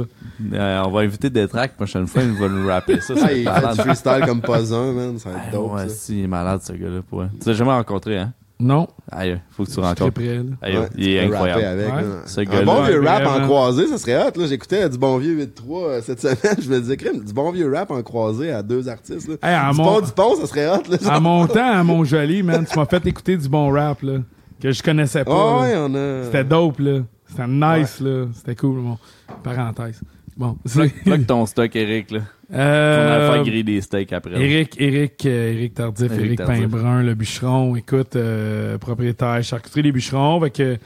Euh, 0.53 0.83
on 0.85 0.91
va 0.91 1.01
inviter 1.01 1.29
Détrac 1.29 1.71
la 1.71 1.75
prochaine 1.75 2.07
fois, 2.07 2.23
il 2.23 2.31
va 2.31 2.47
nous 2.47 2.65
rapper 2.67 3.01
ça. 3.01 3.15
ça 3.15 3.25
Ah, 3.27 3.31
il 3.33 3.43
fait 3.43 3.43
malade. 3.51 3.75
du 3.75 3.81
freestyle 3.81 4.23
comme 4.25 4.41
pas 4.41 4.73
un, 4.73 4.91
man. 4.93 5.19
Ça 5.19 5.29
va 5.29 5.35
être 5.35 5.43
Ah, 5.49 5.51
dope, 5.51 5.73
ouais, 5.73 5.89
ça. 5.89 5.95
si, 5.95 6.19
il 6.19 6.23
est 6.23 6.27
malade 6.27 6.61
ce 6.63 6.71
gars-là. 6.73 7.01
Tu 7.41 7.47
l'as 7.49 7.53
jamais 7.53 7.71
rencontré, 7.71 8.17
hein? 8.17 8.33
Non, 8.61 8.87
Aïe, 9.09 9.39
faut 9.51 9.63
que 9.63 9.69
tu 9.69 9.75
je 9.75 9.81
suis 9.81 9.95
très 9.95 10.03
rencontres. 10.03 10.13
près, 10.15 10.35
là. 10.35 10.43
Aïe, 10.61 10.77
Ouais, 10.77 10.89
il 10.97 11.09
est 11.11 11.19
incroyable. 11.21 11.63
avec, 11.63 11.85
Ouais. 11.87 12.01
là. 12.01 12.07
Ce 12.25 12.41
un 12.41 12.65
bon 12.65 12.83
vieux 12.83 13.01
rap 13.05 13.21
en 13.25 13.29
vraiment. 13.29 13.45
croisé, 13.45 13.87
ça 13.87 13.97
serait 13.97 14.17
hot. 14.27 14.31
Là. 14.37 14.47
J'écoutais 14.47 14.89
du 14.89 14.97
bon 14.97 15.17
vieux 15.17 15.33
8-3 15.33 15.83
euh, 15.87 16.01
cette 16.03 16.19
semaine. 16.21 16.57
Je 16.61 16.69
me 16.69 16.79
disais, 16.81 16.97
crème, 16.97 17.23
du 17.23 17.31
bon 17.31 17.51
vieux 17.51 17.73
rap 17.73 17.89
en 17.91 18.01
croisé 18.03 18.51
à 18.51 18.61
deux 18.61 18.89
artistes. 18.89 19.29
Là. 19.29 19.35
Hey, 19.41 19.55
à 19.55 19.71
du 19.71 19.77
mon- 19.77 19.85
pont 19.85 20.01
du 20.05 20.11
pont, 20.11 20.35
ça 20.35 20.45
serait 20.45 20.67
hot. 20.67 20.81
Là, 20.89 20.97
À 21.09 21.19
mon 21.21 21.47
temps, 21.47 21.71
à 21.71 21.81
Montjoli, 21.85 22.43
man, 22.43 22.65
tu 22.69 22.77
m'as 22.77 22.85
fait 22.85 23.05
écouter 23.07 23.37
du 23.37 23.47
bon 23.47 23.69
rap, 23.71 24.01
là, 24.01 24.17
que 24.61 24.71
je 24.73 24.83
connaissais 24.83 25.23
pas. 25.23 25.31
Ah 25.31 25.55
là. 25.55 25.61
ouais, 25.61 25.73
on 25.77 25.95
a... 25.95 26.23
C'était 26.25 26.43
dope, 26.43 26.79
là. 26.79 26.99
C'était 27.29 27.47
nice, 27.47 28.01
là. 28.01 28.25
C'était 28.35 28.55
cool, 28.55 28.81
bon. 28.81 28.97
Parenthèse. 29.41 30.01
Bon. 30.39 30.57
Plug, 31.03 31.25
ton 31.27 31.45
stock, 31.45 31.75
Eric, 31.75 32.11
là. 32.11 32.19
On 32.51 32.55
va 32.57 32.61
Euh, 32.63 33.33
faire 33.33 33.43
griller 33.43 33.63
des 33.63 33.81
steaks 33.81 34.13
après. 34.13 34.41
Eric, 34.41 34.75
Eric, 34.79 35.25
euh, 35.25 35.51
Eric 35.53 35.73
Tardif, 35.75 36.09
Eric 36.11 36.25
Eric, 36.25 36.37
Tardif. 36.37 36.61
Painbrun, 36.61 37.03
le 37.03 37.13
bûcheron, 37.13 37.75
écoute, 37.75 38.15
euh, 38.15 38.77
propriétaire, 38.77 39.43
charcuterie 39.43 39.81
les 39.83 39.91
bûcherons, 39.91 40.39
fait 40.41 40.49
que, 40.49 40.77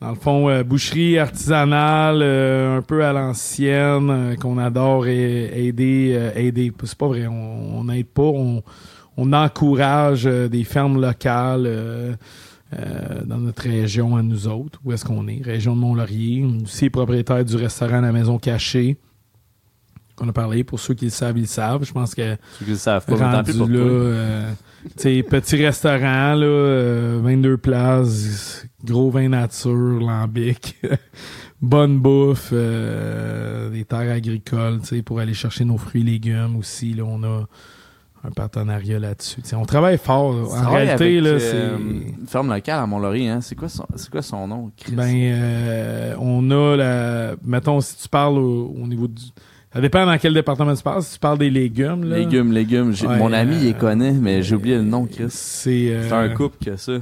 dans 0.00 0.08
le 0.08 0.16
fond, 0.16 0.48
euh, 0.48 0.62
boucherie 0.64 1.18
artisanale, 1.18 2.20
euh, 2.22 2.78
un 2.78 2.82
peu 2.82 3.04
à 3.04 3.12
l'ancienne, 3.12 4.08
euh, 4.10 4.34
qu'on 4.36 4.56
adore 4.58 5.06
et, 5.06 5.66
aider, 5.68 6.14
euh, 6.16 6.30
aider. 6.34 6.72
C'est 6.82 6.96
pas 6.98 7.06
vrai, 7.08 7.26
on 7.26 7.84
n'aide 7.84 8.06
pas, 8.06 8.22
on, 8.22 8.62
on 9.18 9.32
encourage 9.34 10.26
euh, 10.26 10.48
des 10.48 10.64
fermes 10.64 10.98
locales, 11.00 11.68
euh, 12.72 13.02
euh, 13.22 13.24
dans 13.24 13.38
notre 13.38 13.62
région 13.62 14.16
à 14.16 14.22
nous 14.22 14.48
autres, 14.48 14.80
où 14.84 14.92
est-ce 14.92 15.04
qu'on 15.04 15.26
est, 15.28 15.40
région 15.42 15.74
de 15.74 15.80
Mont-Laurier. 15.80 16.44
Aussi 16.62 16.90
propriétaire 16.90 17.44
du 17.44 17.56
restaurant 17.56 18.00
La 18.00 18.12
Maison 18.12 18.38
Cachée, 18.38 18.98
qu'on 20.16 20.28
a 20.28 20.32
parlé. 20.32 20.64
Pour 20.64 20.80
ceux 20.80 20.94
qui 20.94 21.06
le 21.06 21.10
savent, 21.10 21.38
ils 21.38 21.42
le 21.42 21.46
savent. 21.46 21.84
Je 21.84 21.92
pense 21.92 22.14
que 22.14 22.36
Ceux 22.58 22.64
qui 22.64 22.70
le 22.72 22.76
savent 22.76 23.04
pas, 23.04 23.16
rendu 23.16 23.52
là, 23.52 23.66
euh, 23.66 24.52
petit 24.94 25.56
restaurant, 25.56 26.34
là, 26.34 26.46
euh, 26.46 27.20
22 27.22 27.56
places, 27.56 28.66
gros 28.84 29.10
vin 29.10 29.28
nature, 29.28 30.00
lambic, 30.00 30.80
bonne 31.62 31.98
bouffe, 31.98 32.50
euh, 32.52 33.70
des 33.70 33.84
terres 33.84 34.12
agricoles, 34.12 34.80
tu 34.80 34.96
sais, 34.96 35.02
pour 35.02 35.20
aller 35.20 35.34
chercher 35.34 35.64
nos 35.64 35.78
fruits 35.78 36.02
et 36.02 36.04
légumes 36.04 36.56
aussi. 36.56 36.94
Là, 36.94 37.04
on 37.04 37.22
a 37.22 37.46
un 38.24 38.30
partenariat 38.30 38.98
là-dessus. 38.98 39.40
On 39.54 39.64
travaille 39.64 39.98
fort. 39.98 40.54
En 40.54 40.70
réalité, 40.70 41.18
avec, 41.18 41.24
là, 41.24 41.30
euh, 41.30 41.38
c'est... 41.38 42.20
une 42.20 42.26
ferme 42.26 42.52
locale 42.52 42.78
à 42.78 42.86
Mont-Laurier, 42.86 43.28
hein? 43.28 43.40
C'est 43.40 43.56
quoi 43.56 43.68
son, 43.68 43.84
c'est 43.96 44.10
quoi 44.10 44.22
son 44.22 44.46
nom? 44.46 44.70
Chris? 44.76 44.92
Ben, 44.92 45.12
euh, 45.14 46.14
on 46.20 46.50
a 46.50 46.76
la. 46.76 47.34
Mettons, 47.44 47.80
si 47.80 47.96
tu 47.96 48.08
parles 48.08 48.38
au, 48.38 48.74
au 48.80 48.86
niveau 48.86 49.08
du. 49.08 49.22
Ça 49.72 49.80
dépend 49.80 50.04
dans 50.04 50.18
quel 50.18 50.34
département 50.34 50.74
tu 50.74 50.82
parles. 50.82 51.02
Si 51.02 51.14
tu 51.14 51.18
parles 51.18 51.38
des 51.38 51.50
légumes, 51.50 52.04
là. 52.04 52.18
légumes, 52.18 52.52
légumes. 52.52 52.92
Ouais, 53.06 53.18
mon 53.18 53.32
ami, 53.32 53.56
il 53.56 53.62
les 53.64 53.70
euh, 53.70 53.78
connaît, 53.78 54.12
mais 54.12 54.42
j'ai 54.42 54.54
oublié 54.54 54.76
le 54.76 54.82
nom, 54.82 55.06
Chris. 55.06 55.26
C'est. 55.30 55.88
euh, 55.88 56.08
C'est 56.08 56.14
un 56.14 56.28
couple 56.28 56.64
que 56.64 56.76
ça. 56.76 56.92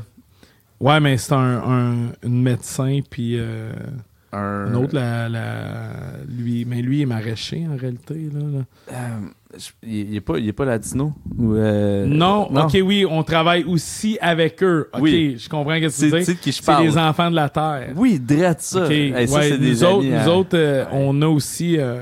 Ouais, 0.80 1.00
mais 1.00 1.18
c'est 1.18 1.34
un, 1.34 1.62
un 1.66 1.94
une 2.22 2.42
médecin, 2.42 3.00
puis 3.10 3.34
euh, 3.38 3.72
Un, 4.32 4.38
un 4.38 4.74
autre, 4.74 4.94
la, 4.94 5.28
la, 5.28 5.72
lui, 6.28 6.64
mais 6.64 6.82
lui 6.82 6.98
il 6.98 7.02
est 7.02 7.06
maraîcher 7.06 7.66
en 7.68 7.76
réalité. 7.76 8.14
Là, 8.32 8.40
là. 8.58 8.64
Euh, 8.92 9.56
il, 9.82 10.10
il 10.10 10.14
est 10.16 10.20
pas, 10.20 10.38
il 10.38 10.46
est 10.46 10.52
pas 10.52 10.64
latino? 10.64 11.12
Ou, 11.36 11.54
euh, 11.54 12.06
non, 12.06 12.42
ok, 12.56 12.78
oui, 12.84 13.04
on 13.10 13.24
travaille 13.24 13.64
aussi 13.64 14.18
avec 14.20 14.62
eux. 14.62 14.88
Ok, 14.94 15.00
Oui. 15.02 15.36
je 15.36 15.48
comprends 15.48 15.74
ce 15.74 15.80
que 15.80 15.86
tu 15.86 15.90
C'est 16.24 16.44
je 16.46 16.50
C'est 16.52 16.64
parle. 16.64 16.84
les 16.86 16.96
enfants 16.96 17.28
de 17.30 17.34
la 17.34 17.48
terre. 17.48 17.88
Oui, 17.96 18.20
drette 18.20 18.60
ça. 18.60 18.86
Hey, 18.88 19.26
ça, 19.26 19.36
ouais, 19.38 19.48
c'est 19.48 19.58
des 19.58 19.70
nous 19.70 19.84
autres, 19.84 20.04
nous 20.06 20.14
hein. 20.14 20.26
autres 20.28 20.56
euh, 20.56 20.84
on 20.92 21.20
a 21.22 21.26
aussi 21.26 21.76
un, 21.80 21.96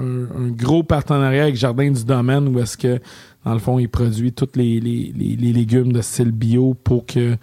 un- 0.00 0.44
un 0.46 0.48
gros 0.48 0.82
partenariat 0.82 1.44
avec 1.44 1.54
Jardin 1.54 1.90
du 1.92 2.04
Domaine 2.04 2.48
où 2.48 2.58
est-ce 2.58 2.76
que, 2.76 2.98
dans 3.44 3.52
le 3.52 3.60
fond, 3.60 3.78
ils 3.78 3.88
produisent 3.88 4.34
tous 4.34 4.48
les, 4.56 4.80
les, 4.80 5.12
les, 5.16 5.36
les 5.36 5.52
légumes 5.52 5.92
de 5.92 6.00
style 6.02 6.32
bio 6.32 6.74
pour 6.74 7.06
que 7.06 7.36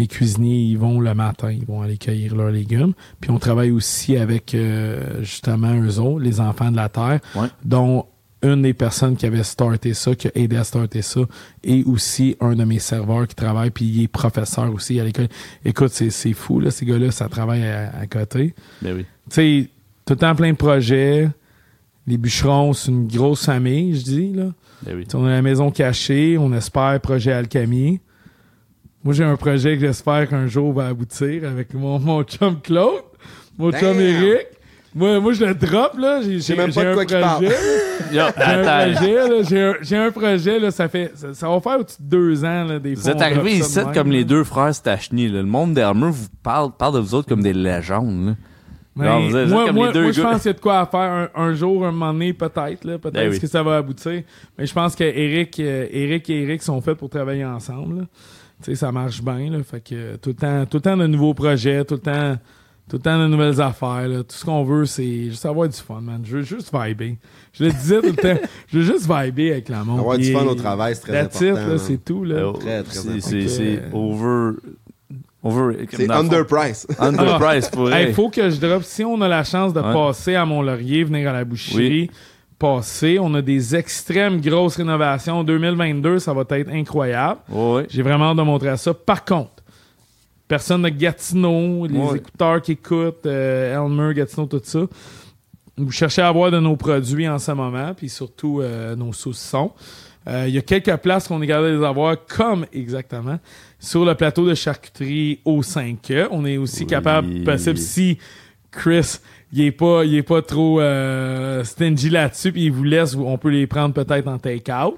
mes 0.00 0.06
cuisiniers 0.06 0.56
ils 0.62 0.78
vont 0.78 0.98
le 1.00 1.14
matin, 1.14 1.50
ils 1.52 1.64
vont 1.66 1.82
aller 1.82 1.98
cueillir 1.98 2.34
leurs 2.34 2.50
légumes. 2.50 2.94
Puis 3.20 3.30
on 3.30 3.38
travaille 3.38 3.70
aussi 3.70 4.16
avec 4.16 4.54
euh, 4.54 5.22
justement 5.22 5.74
eux 5.80 5.98
autres, 6.00 6.20
les 6.24 6.40
enfants 6.40 6.70
de 6.70 6.76
la 6.76 6.88
terre, 6.88 7.20
Ouais. 7.36 7.48
dont 7.64 8.06
une 8.42 8.62
des 8.62 8.72
personnes 8.72 9.16
qui 9.16 9.26
avait 9.26 9.42
starté 9.42 9.92
ça, 9.92 10.14
qui 10.14 10.28
a 10.28 10.30
aidé 10.34 10.56
à 10.56 10.64
starter 10.64 11.02
ça, 11.02 11.20
et 11.62 11.84
aussi 11.84 12.36
un 12.40 12.54
de 12.54 12.64
mes 12.64 12.78
serveurs 12.78 13.28
qui 13.28 13.34
travaille, 13.34 13.70
puis 13.70 13.84
il 13.84 14.02
est 14.04 14.08
professeur 14.08 14.72
aussi 14.72 14.98
à 14.98 15.04
l'école. 15.04 15.28
Écoute, 15.62 15.90
c'est 15.90 16.32
fou, 16.32 16.58
là, 16.60 16.70
ces 16.70 16.86
gars-là, 16.86 17.10
ça 17.10 17.28
travaille 17.28 17.62
à- 17.64 17.92
à 18.00 18.06
côté 18.06 18.54
Ben 18.80 18.94
oui. 18.96 19.02
tu 19.28 19.34
sais, 19.34 19.68
tout 20.06 20.14
le 20.14 20.18
temps 20.20 20.34
plein 20.34 20.52
de 20.52 20.56
projets. 20.56 21.28
Les 22.06 22.16
bûcherons, 22.16 22.72
c'est 22.72 22.90
une 22.90 23.06
grosse 23.06 23.44
famille, 23.44 23.94
je 23.98 24.04
dis, 24.04 24.32
là. 24.32 24.46
Ben 24.86 24.96
oui. 24.96 25.04
On 25.12 25.26
a 25.26 25.30
la 25.30 25.42
maison 25.42 25.70
cachée, 25.70 26.38
on 26.38 26.50
espère 26.54 26.98
projet 27.02 27.32
Alchemy. 27.32 28.00
Moi, 29.02 29.14
j'ai 29.14 29.24
un 29.24 29.36
projet 29.36 29.74
que 29.76 29.80
j'espère 29.80 30.28
qu'un 30.28 30.46
jour 30.46 30.72
va 30.72 30.88
aboutir 30.88 31.48
avec 31.48 31.72
mon, 31.74 31.98
mon 32.00 32.22
chum 32.22 32.60
Claude, 32.60 33.02
mon 33.58 33.70
chum. 33.72 33.98
Eric. 33.98 34.46
Moi, 34.92 35.20
moi, 35.20 35.32
je 35.32 35.44
le 35.44 35.54
drop, 35.54 35.92
là. 35.98 36.20
J'ai 36.20 36.56
même 36.56 36.72
pas 36.72 36.84
de 36.84 36.94
quoi 36.94 37.04
qu'il 37.04 37.20
parle. 37.20 37.46
J'ai 38.12 38.18
un 38.18 38.32
projet, 38.32 39.28
là. 39.28 39.76
J'ai 39.82 39.96
un, 39.96 40.10
projet, 40.10 40.58
là. 40.58 40.70
Ça 40.72 40.88
fait, 40.88 41.12
ça, 41.14 41.32
ça 41.32 41.48
va 41.48 41.60
faire 41.60 41.78
au-dessus 41.78 42.02
de 42.02 42.08
deux 42.08 42.44
ans, 42.44 42.64
là, 42.64 42.78
des 42.80 42.96
Vous 42.96 43.08
êtes 43.08 43.20
arrivés 43.22 43.58
de 43.58 43.64
ici 43.64 43.78
comme 43.94 44.08
là. 44.10 44.14
les 44.18 44.24
deux 44.24 44.42
frères 44.42 44.74
Stachny. 44.74 45.28
là. 45.28 45.42
Le 45.42 45.46
monde 45.46 45.74
d'Hermeux 45.74 46.08
vous 46.10 46.26
parle, 46.42 46.72
parle 46.76 46.94
de 46.96 46.98
vous 46.98 47.14
autres 47.14 47.28
comme 47.28 47.42
des 47.42 47.52
légendes. 47.52 48.26
là. 48.30 48.34
Mais 48.96 49.06
Non, 49.06 49.28
vous 49.28 49.36
êtes 49.36 49.48
moi, 49.48 49.66
comme 49.66 49.76
moi, 49.76 49.86
les 49.86 49.92
deux 49.92 50.02
moi, 50.02 50.10
je 50.12 50.22
pense 50.22 50.42
qu'il 50.42 50.48
y 50.48 50.50
a 50.50 50.54
de 50.54 50.60
quoi 50.60 50.80
à 50.80 50.86
faire 50.86 51.00
un, 51.00 51.28
un 51.36 51.54
jour, 51.54 51.86
un 51.86 51.92
moment 51.92 52.12
donné, 52.12 52.32
peut-être. 52.32 52.82
là, 52.84 52.98
Peut-être 52.98 53.14
Ben 53.14 53.30
oui. 53.30 53.38
que 53.38 53.46
ça 53.46 53.62
va 53.62 53.76
aboutir. 53.76 54.24
Mais 54.58 54.66
je 54.66 54.74
pense 54.74 54.96
que 54.96 55.04
Eric, 55.04 55.60
euh, 55.60 55.86
Eric 55.92 56.28
et 56.30 56.42
Eric 56.42 56.62
sont 56.62 56.80
faits 56.80 56.96
pour 56.98 57.08
travailler 57.10 57.44
ensemble. 57.44 58.00
là. 58.00 58.04
Tu 58.62 58.70
sais, 58.72 58.74
ça 58.74 58.92
marche 58.92 59.22
bien. 59.22 59.50
Là, 59.50 59.62
fait 59.62 59.80
que 59.80 60.16
tout 60.16 60.30
le 60.30 60.34
temps, 60.34 60.66
tout 60.66 60.76
le 60.76 60.82
temps 60.82 60.96
de 60.96 61.06
nouveaux 61.06 61.34
projets, 61.34 61.84
tout 61.84 61.94
le 61.94 62.00
temps, 62.00 62.36
tout 62.88 62.96
le 62.96 63.02
temps 63.02 63.18
de 63.18 63.26
nouvelles 63.26 63.60
affaires. 63.60 64.06
là. 64.08 64.18
Tout 64.18 64.36
ce 64.36 64.44
qu'on 64.44 64.64
veut, 64.64 64.84
c'est 64.84 65.24
juste 65.30 65.46
avoir 65.46 65.68
du 65.68 65.76
fun, 65.76 66.00
man. 66.02 66.20
Je 66.24 66.36
veux 66.38 66.42
juste 66.42 66.70
vibrer. 66.74 67.18
Je 67.52 67.64
le 67.64 67.70
disais 67.70 68.00
tout 68.00 68.06
le 68.08 68.12
temps. 68.16 68.40
Je 68.68 68.78
veux 68.78 68.84
juste 68.84 69.02
vibrer 69.10 69.52
avec 69.52 69.68
la 69.68 69.82
monde. 69.84 70.00
Avoir 70.00 70.18
du 70.18 70.32
fun 70.32 70.44
au 70.44 70.54
travail, 70.54 70.94
c'est 70.94 71.02
très 71.02 71.20
it, 71.24 71.26
important. 71.26 71.54
là, 71.54 71.66
man. 71.68 71.78
c'est 71.78 72.04
tout. 72.04 72.24
Là. 72.24 72.34
Euh, 72.36 72.52
Très, 72.52 72.82
très 72.82 72.92
c'est- 72.94 73.08
important. 73.08 73.48
c'est 73.48 73.82
over. 73.92 74.56
Over. 75.42 75.86
C'est 75.90 76.10
underprice. 76.10 76.86
Underprice 76.98 77.68
pour 77.72 77.88
Ah. 77.88 77.98
Hey, 77.98 78.04
vrai. 78.06 78.12
faut 78.12 78.28
que 78.28 78.50
je 78.50 78.60
drop. 78.60 78.82
Si 78.84 79.02
on 79.04 79.20
a 79.22 79.28
la 79.28 79.42
chance 79.42 79.72
de 79.72 79.80
Ouais. 79.80 79.92
passer 79.92 80.34
à 80.34 80.44
Mont-Laurier, 80.44 81.04
venir 81.04 81.30
à 81.30 81.32
la 81.32 81.44
boucherie, 81.46 82.10
on 82.62 83.34
a 83.34 83.42
des 83.42 83.74
extrêmes 83.76 84.40
grosses 84.40 84.76
rénovations. 84.76 85.42
2022, 85.44 86.18
ça 86.18 86.32
va 86.34 86.44
être 86.50 86.68
incroyable. 86.70 87.40
J'ai 87.88 88.02
vraiment 88.02 88.30
hâte 88.30 88.36
de 88.36 88.42
montrer 88.42 88.76
ça. 88.76 88.92
Par 88.94 89.24
contre, 89.24 89.62
personne 90.48 90.82
de 90.82 90.88
Gatineau, 90.88 91.86
les 91.86 92.16
écouteurs 92.16 92.60
qui 92.60 92.72
écoutent, 92.72 93.24
euh, 93.26 93.74
Elmer, 93.76 94.14
Gatineau, 94.14 94.46
tout 94.46 94.60
ça. 94.62 94.80
Vous 95.76 95.90
cherchez 95.90 96.20
à 96.20 96.28
avoir 96.28 96.50
de 96.50 96.58
nos 96.58 96.76
produits 96.76 97.28
en 97.28 97.38
ce 97.38 97.52
moment, 97.52 97.94
puis 97.94 98.08
surtout 98.08 98.60
euh, 98.60 98.94
nos 98.96 99.12
saucissons. 99.12 99.72
Euh, 100.28 100.44
Il 100.46 100.54
y 100.54 100.58
a 100.58 100.62
quelques 100.62 100.94
places 100.96 101.28
qu'on 101.28 101.40
est 101.40 101.46
capable 101.46 101.68
de 101.72 101.78
les 101.78 101.84
avoir, 101.86 102.16
comme 102.26 102.66
exactement, 102.74 103.38
sur 103.78 104.04
le 104.04 104.14
plateau 104.14 104.46
de 104.46 104.54
charcuterie 104.54 105.40
au 105.46 105.62
5E. 105.62 106.28
On 106.30 106.44
est 106.44 106.58
aussi 106.58 106.80
Oui. 106.82 106.86
capable, 106.86 107.42
possible, 107.44 107.78
si 107.78 108.18
Chris, 108.70 109.18
il 109.52 109.62
est 109.62 109.72
pas, 109.72 110.04
il 110.04 110.14
est 110.16 110.22
pas 110.22 110.42
trop 110.42 110.80
euh, 110.80 111.64
stingy 111.64 112.10
là-dessus, 112.10 112.52
puis 112.52 112.64
il 112.66 112.72
vous 112.72 112.84
laisse, 112.84 113.14
on 113.16 113.36
peut 113.38 113.48
les 113.50 113.66
prendre 113.66 113.94
peut-être 113.94 114.28
en 114.28 114.38
take-out. 114.38 114.94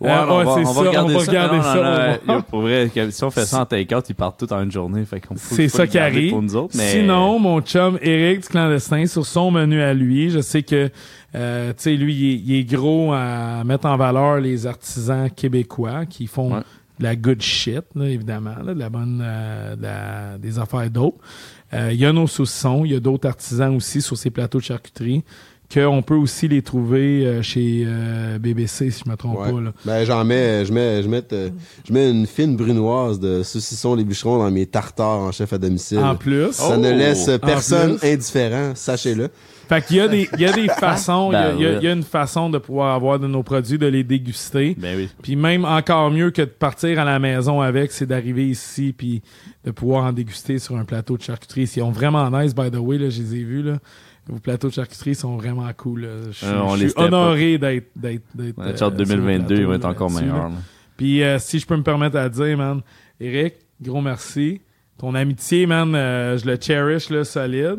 Ouais, 0.00 0.10
Euh, 0.10 0.24
on 0.28 0.38
ouais, 0.38 0.44
va, 0.44 0.50
on 0.70 0.72
regarder 0.74 1.14
on 1.14 1.18
va 1.18 1.24
ça. 1.24 1.30
regarder 1.32 2.18
non, 2.26 2.34
non, 2.34 2.42
pour 2.42 2.60
vrai, 2.60 2.88
si 3.10 3.24
on 3.24 3.30
fait 3.30 3.44
ça 3.46 3.62
en 3.62 3.66
take-out, 3.66 4.04
ils 4.08 4.14
partent 4.14 4.38
tous 4.46 4.54
en 4.54 4.62
une 4.62 4.70
journée. 4.70 5.04
Fait 5.04 5.20
qu'on 5.20 5.34
C'est 5.36 5.68
ça 5.68 5.88
qui 5.88 5.98
arrive. 5.98 6.30
Pour 6.30 6.42
nous 6.42 6.54
autres, 6.54 6.76
mais... 6.76 6.92
Sinon, 6.92 7.40
mon 7.40 7.60
chum 7.62 7.98
Eric 8.00 8.42
du 8.42 8.48
clandestin, 8.48 9.06
sur 9.06 9.26
son 9.26 9.50
menu 9.50 9.80
à 9.82 9.92
lui, 9.94 10.30
je 10.30 10.38
sais 10.40 10.62
que, 10.62 10.88
euh, 11.34 11.70
tu 11.70 11.74
sais, 11.78 11.96
lui, 11.96 12.14
il 12.14 12.30
est, 12.30 12.36
il 12.46 12.60
est 12.60 12.64
gros 12.64 13.12
à 13.12 13.64
mettre 13.64 13.86
en 13.86 13.96
valeur 13.96 14.38
les 14.38 14.68
artisans 14.68 15.28
québécois 15.30 16.06
qui 16.06 16.28
font 16.28 16.52
Ouais. 16.54 16.60
de 17.00 17.04
la 17.04 17.16
good 17.16 17.42
shit, 17.42 17.82
là, 17.96 18.04
évidemment, 18.06 18.54
là, 18.64 18.74
de 18.74 18.78
la 18.78 18.90
bonne, 18.90 19.20
euh, 19.24 19.74
de 19.74 19.82
la- 19.82 20.38
des 20.38 20.60
affaires 20.60 20.88
d'autres. 20.90 21.18
Euh, 21.74 21.90
Il 21.92 22.00
y 22.00 22.06
a 22.06 22.12
nos 22.12 22.26
saucissons, 22.26 22.84
il 22.84 22.92
y 22.92 22.96
a 22.96 23.00
d'autres 23.00 23.28
artisans 23.28 23.74
aussi 23.76 24.00
sur 24.02 24.16
ces 24.16 24.30
plateaux 24.30 24.58
de 24.58 24.64
charcuterie 24.64 25.22
qu'on 25.72 26.00
peut 26.00 26.14
aussi 26.14 26.48
les 26.48 26.62
trouver 26.62 27.26
euh, 27.26 27.42
chez 27.42 27.84
euh, 27.86 28.38
BBC, 28.38 28.90
si 28.90 29.02
je 29.04 29.10
me 29.10 29.16
trompe 29.16 29.38
Ouais. 29.38 29.52
pas. 29.52 29.60
Là. 29.60 29.72
Ben, 29.84 30.04
j'en 30.06 30.24
mets, 30.24 30.64
je 30.64 30.72
mets, 30.72 31.02
je 31.02 31.08
mets, 31.08 31.22
euh, 31.34 31.50
je 31.86 31.92
mets 31.92 32.10
une 32.10 32.26
fine 32.26 32.56
brunoise 32.56 33.20
de 33.20 33.42
saucisson 33.42 33.94
les 33.94 34.04
bûcherons 34.04 34.38
dans 34.38 34.50
mes 34.50 34.64
tartares 34.64 35.18
en 35.20 35.30
chef 35.30 35.52
à 35.52 35.58
domicile. 35.58 35.98
En 35.98 36.16
plus. 36.16 36.52
Ça 36.52 36.70
Oh! 36.72 36.76
ne 36.78 36.90
laisse 36.90 37.28
En 37.28 37.38
personne 37.38 37.98
indifférent, 38.02 38.72
sachez-le. 38.74 39.28
Fait 39.68 39.84
qu'il 39.84 39.96
y 39.98 40.00
a 40.00 40.08
des, 40.08 40.28
il 40.34 40.40
y 40.40 40.46
a 40.46 40.52
des 40.52 40.66
façons, 40.80 41.30
il 41.30 41.34
y 41.34 41.36
a- 41.36 41.52
il 41.52 41.60
y, 41.60 41.66
a- 41.66 41.70
Ben 41.72 41.78
il 41.80 41.84
y 41.84 41.88
a 41.88 41.92
une 41.92 42.02
façon 42.02 42.48
de 42.50 42.58
pouvoir 42.58 42.94
avoir 42.94 43.18
de 43.18 43.26
nos 43.26 43.42
produits, 43.42 43.78
de 43.78 43.86
les 43.86 44.02
déguster. 44.04 44.74
Ben 44.78 44.96
oui. 44.96 45.08
Puis 45.22 45.36
même 45.36 45.64
encore 45.64 46.10
mieux 46.10 46.30
que 46.30 46.42
de 46.42 46.46
partir 46.46 46.98
à 46.98 47.04
la 47.04 47.18
maison 47.18 47.60
avec, 47.60 47.92
c'est 47.92 48.06
d'arriver 48.06 48.46
ici 48.48 48.94
puis 48.96 49.22
de 49.64 49.70
pouvoir 49.70 50.04
en 50.04 50.12
déguster 50.12 50.58
sur 50.58 50.76
un 50.76 50.84
plateau 50.84 51.16
de 51.16 51.22
charcuterie. 51.22 51.62
Ils 51.62 51.66
sont 51.66 51.90
vraiment 51.90 52.30
nice, 52.30 52.54
by 52.54 52.70
the 52.70 52.76
way, 52.78 52.96
là, 52.98 53.10
je 53.10 53.20
les 53.20 53.34
ai 53.36 53.44
vus. 53.44 53.62
Là. 53.62 53.78
Vos 54.26 54.38
plateaux 54.38 54.68
de 54.68 54.74
charcuterie 54.74 55.14
sont 55.14 55.36
vraiment 55.36 55.68
cool. 55.76 56.02
là. 56.02 56.08
Je 56.30 56.32
suis, 56.32 56.46
Euh, 56.46 56.76
je 56.76 56.86
suis 56.88 56.92
honoré 56.96 57.58
d'être. 57.58 57.88
d'être, 57.96 58.22
d'être 58.34 58.58
Ouais, 58.58 58.64
euh, 58.66 58.76
Chart 58.76 58.78
sur 58.78 58.90
le 58.90 58.96
2022, 58.96 59.46
plateau 59.46 59.60
il 59.62 59.66
va 59.66 59.74
être 59.74 59.84
encore 59.86 60.10
meilleur. 60.10 60.50
Puis 60.96 61.22
euh, 61.22 61.38
si 61.38 61.58
je 61.58 61.66
peux 61.66 61.76
me 61.76 61.82
permettre 61.82 62.16
à 62.16 62.28
dire, 62.28 62.56
man, 62.56 62.80
Eric, 63.20 63.54
gros 63.80 64.00
merci. 64.00 64.60
Ton 64.98 65.14
amitié, 65.14 65.64
man, 65.66 65.94
euh, 65.94 66.36
je 66.38 66.44
le 66.44 66.58
cherish, 66.60 67.08
là, 67.10 67.22
solide. 67.22 67.76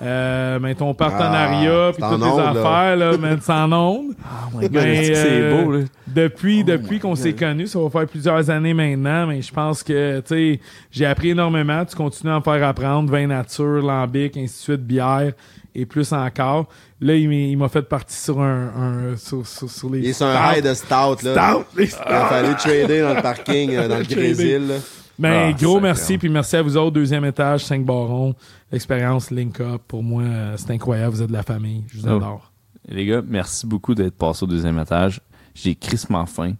Euh, 0.00 0.58
mais 0.58 0.74
ton 0.74 0.94
partenariat, 0.94 1.88
Ah, 1.88 1.92
puis 1.92 2.02
toutes 2.02 2.20
tes 2.22 2.36
là. 2.42 2.48
affaires, 2.50 2.96
là, 2.96 3.16
man, 3.18 3.38
en 3.46 3.72
onde. 3.72 4.14
Oh 4.24 4.56
my 4.58 4.68
God, 4.70 4.80
c'est 4.82 5.14
c'est 5.14 5.50
beau, 5.64 5.72
là? 5.72 5.80
Depuis, 6.06 6.60
Oh 6.62 6.70
depuis 6.70 6.98
qu'on 6.98 7.14
s'est 7.14 7.34
connus, 7.34 7.66
ça 7.66 7.78
va 7.78 7.90
faire 7.90 8.06
plusieurs 8.06 8.48
années 8.48 8.72
maintenant, 8.72 9.26
mais 9.26 9.42
je 9.42 9.52
pense 9.52 9.82
que, 9.82 10.20
tu 10.20 10.28
sais, 10.28 10.60
j'ai 10.90 11.04
appris 11.04 11.30
énormément. 11.30 11.84
Tu 11.84 11.94
continues 11.94 12.32
à 12.32 12.36
me 12.38 12.42
faire 12.42 12.66
apprendre. 12.66 13.10
Vin 13.12 13.26
nature, 13.26 13.82
lambic, 13.82 14.34
ainsi 14.38 14.54
de 14.54 14.62
suite, 14.62 14.86
bière 14.86 15.32
et 15.74 15.84
plus 15.84 16.10
encore. 16.14 16.68
Là, 17.02 17.14
il 17.16 17.28
m'a- 17.28 17.34
il 17.34 17.56
m'a 17.58 17.68
fait 17.68 17.82
partie 17.82 18.16
sur 18.16 18.40
un, 18.40 18.68
un 19.12 19.16
sur, 19.18 19.46
sur, 19.46 19.68
sur 19.68 19.90
les 19.90 19.98
Il 19.98 20.06
est 20.06 20.12
sur 20.14 20.26
un 20.26 20.54
high 20.54 20.64
de 20.64 20.72
stout, 20.72 21.22
là. 21.22 21.34
Stout, 21.34 21.64
les 21.76 21.84
Il 21.90 22.12
a 22.12 22.24
fallu 22.26 22.54
trader 22.56 23.00
dans 23.02 23.14
le 23.14 23.22
parking, 23.22 23.74
euh, 23.74 23.88
dans 23.88 23.98
le. 23.98 24.04
Brésil, 24.14 24.68
là. 24.68 24.74
Ben, 25.22 25.50
Ah, 25.50 25.52
gros 25.52 25.80
merci, 25.80 26.18
puis 26.18 26.28
merci 26.28 26.56
à 26.56 26.62
vous 26.62 26.76
autres, 26.76 26.90
deuxième 26.92 27.24
étage, 27.24 27.64
5 27.64 27.84
barons, 27.84 28.34
l'expérience 28.70 29.30
Link 29.30 29.60
Up, 29.60 29.82
pour 29.86 30.02
moi, 30.02 30.22
euh, 30.22 30.54
c'est 30.56 30.72
incroyable, 30.72 31.14
vous 31.14 31.22
êtes 31.22 31.28
de 31.28 31.32
la 31.32 31.42
famille, 31.42 31.84
je 31.88 32.00
vous 32.00 32.08
Oh. 32.08 32.16
adore. 32.16 32.52
Les 32.88 33.06
gars, 33.06 33.22
merci 33.26 33.66
beaucoup 33.66 33.94
d'être 33.94 34.16
passé 34.16 34.42
au 34.44 34.46
deuxième 34.48 34.78
étage. 34.78 35.20
J'ai 35.54 35.74
crissement 35.76 36.26
faim, 36.26 36.54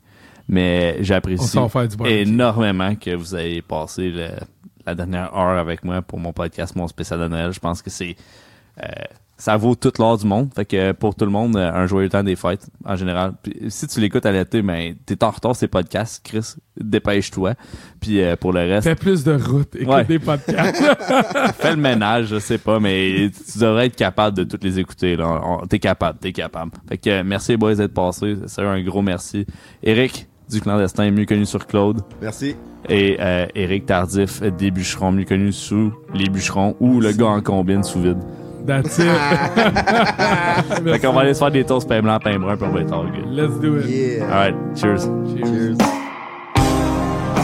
mais 0.48 0.97
j'apprécie 1.02 1.59
énormément 2.20 2.94
que 2.94 3.14
vous 3.14 3.34
ayez 3.34 3.62
passé 3.62 4.10
le- 4.10 4.28
la 4.86 4.94
dernière 4.94 5.34
heure 5.36 5.59
avec 5.59 5.82
moi 5.84 6.01
pour 6.02 6.18
mon 6.20 6.32
podcast, 6.32 6.76
mon 6.76 6.86
spécial 6.86 7.18
de 7.20 7.28
Noël. 7.28 7.52
Je 7.52 7.60
pense 7.60 7.82
que 7.82 7.90
c'est 7.90 8.14
euh, 8.82 8.84
ça 9.37 9.57
vaut 9.57 9.75
toute 9.75 9.99
l'or 9.99 10.19
du 10.19 10.27
monde. 10.27 10.51
Fait 10.55 10.65
que 10.65 10.93
pour 10.93 11.15
tout 11.17 11.25
le 11.25 11.31
monde, 11.31 11.57
euh, 11.57 11.73
un 11.73 11.87
joyeux 11.87 12.09
temps 12.09 12.23
des 12.23 12.37
fêtes 12.37 12.67
en 12.85 12.95
général. 12.97 13.33
Puis, 13.43 13.55
si 13.69 13.87
tu 13.89 13.99
l'écoutes 14.01 14.25
à 14.27 14.31
l'été, 14.33 14.63
ben 14.63 14.95
t'es 15.05 15.23
en 15.25 15.31
retard 15.31 15.57
ces 15.57 15.67
podcasts, 15.67 16.23
Chris, 16.25 16.55
dépêche-toi. 16.81 17.55
Puis 18.01 18.21
euh, 18.23 18.37
pour 18.37 18.53
le 18.53 18.61
reste, 18.61 18.87
Fais 18.87 18.95
plus 18.95 19.25
de 19.25 19.33
route, 19.33 19.75
écoute 19.75 19.89
Ouais. 19.89 20.05
des 20.05 20.19
podcasts. 20.21 20.83
fais 21.59 21.71
le 21.71 21.77
ménage, 21.77 22.27
je 22.27 22.39
sais 22.39 22.59
pas, 22.59 22.79
mais 22.79 23.31
tu 23.53 23.59
devrais 23.59 23.87
être 23.87 23.97
capable 23.97 24.37
de 24.37 24.45
toutes 24.45 24.63
les 24.63 24.79
écouter. 24.79 25.17
Là. 25.17 25.41
On- 25.45 25.67
T'es 25.67 25.79
capable, 25.79 26.19
t'es 26.21 26.33
capable. 26.33 26.71
Fait 26.89 26.99
que 26.99 27.11
euh, 27.11 27.23
merci 27.25 27.57
boys 27.57 27.75
d'être 27.75 27.95
passés. 27.95 28.37
C'est 28.47 28.63
un 28.63 28.81
gros 28.83 29.03
merci. 29.03 29.47
Eric 29.83 30.29
du 30.51 30.61
clandestin, 30.61 31.11
mieux 31.11 31.25
connu 31.25 31.47
sur 31.47 31.67
Claude. 31.67 32.03
Merci. 32.21 32.55
Et 32.89 33.17
euh, 33.21 33.47
Eric 33.55 33.87
Tardif 33.87 34.43
des 34.43 34.71
bûcherons, 34.71 35.11
mieux 35.13 35.25
connu 35.25 35.51
sous 35.53 35.93
les 36.15 36.29
bûcherons 36.29 36.77
ou 36.79 37.01
le 37.01 37.13
gars 37.13 37.27
en 37.29 37.41
combine 37.41 37.83
sous 37.83 38.03
vide. 38.03 38.19
That's 38.66 38.98
it. 38.98 39.06
Fait 40.84 40.98
qu'on 41.01 41.12
va 41.12 41.22
aller 41.22 41.34
se 41.34 41.39
faire 41.40 41.51
des 41.51 41.64
toasts 41.64 41.89
pain 41.89 42.01
blanc, 42.01 42.18
pain 42.20 42.39
brun, 42.39 42.56
puis 42.56 42.66
on 42.68 42.72
va 42.72 42.80
être 42.80 42.93
all 42.93 43.06
good. 43.10 43.26
Let's 43.30 43.59
do 43.60 43.78
it. 43.78 43.86
Yeah. 43.86 44.24
Alright, 44.24 44.55
cheers. 44.76 45.09
Cheers. 45.36 45.76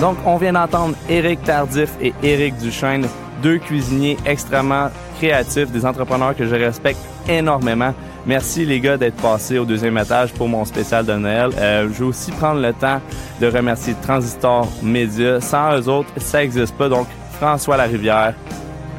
Donc, 0.00 0.16
on 0.24 0.36
vient 0.36 0.52
d'entendre 0.52 0.94
Éric 1.08 1.42
Tardif 1.42 1.90
et 2.00 2.14
Éric 2.22 2.56
Duchesne, 2.58 3.06
deux 3.42 3.58
cuisiniers 3.58 4.16
extrêmement 4.24 4.90
créatifs, 5.18 5.72
des 5.72 5.84
entrepreneurs 5.84 6.36
que 6.36 6.46
je 6.46 6.54
respecte 6.54 7.00
énormément. 7.28 7.92
Merci 8.24 8.64
les 8.64 8.78
gars 8.78 8.96
d'être 8.96 9.16
passés 9.16 9.58
au 9.58 9.64
deuxième 9.64 9.98
étage 9.98 10.32
pour 10.34 10.48
mon 10.48 10.64
spécial 10.64 11.04
de 11.04 11.14
Noël. 11.14 11.50
Euh, 11.56 11.88
je 11.92 11.98
vais 11.98 12.04
aussi 12.04 12.30
prendre 12.30 12.60
le 12.60 12.72
temps 12.72 13.00
de 13.40 13.46
remercier 13.48 13.94
Transistor 14.02 14.68
Media. 14.82 15.40
Sans 15.40 15.80
eux 15.80 15.88
autres, 15.88 16.10
ça 16.18 16.38
n'existe 16.38 16.76
pas. 16.76 16.88
Donc, 16.88 17.08
François 17.40 17.76
Larivière, 17.76 18.34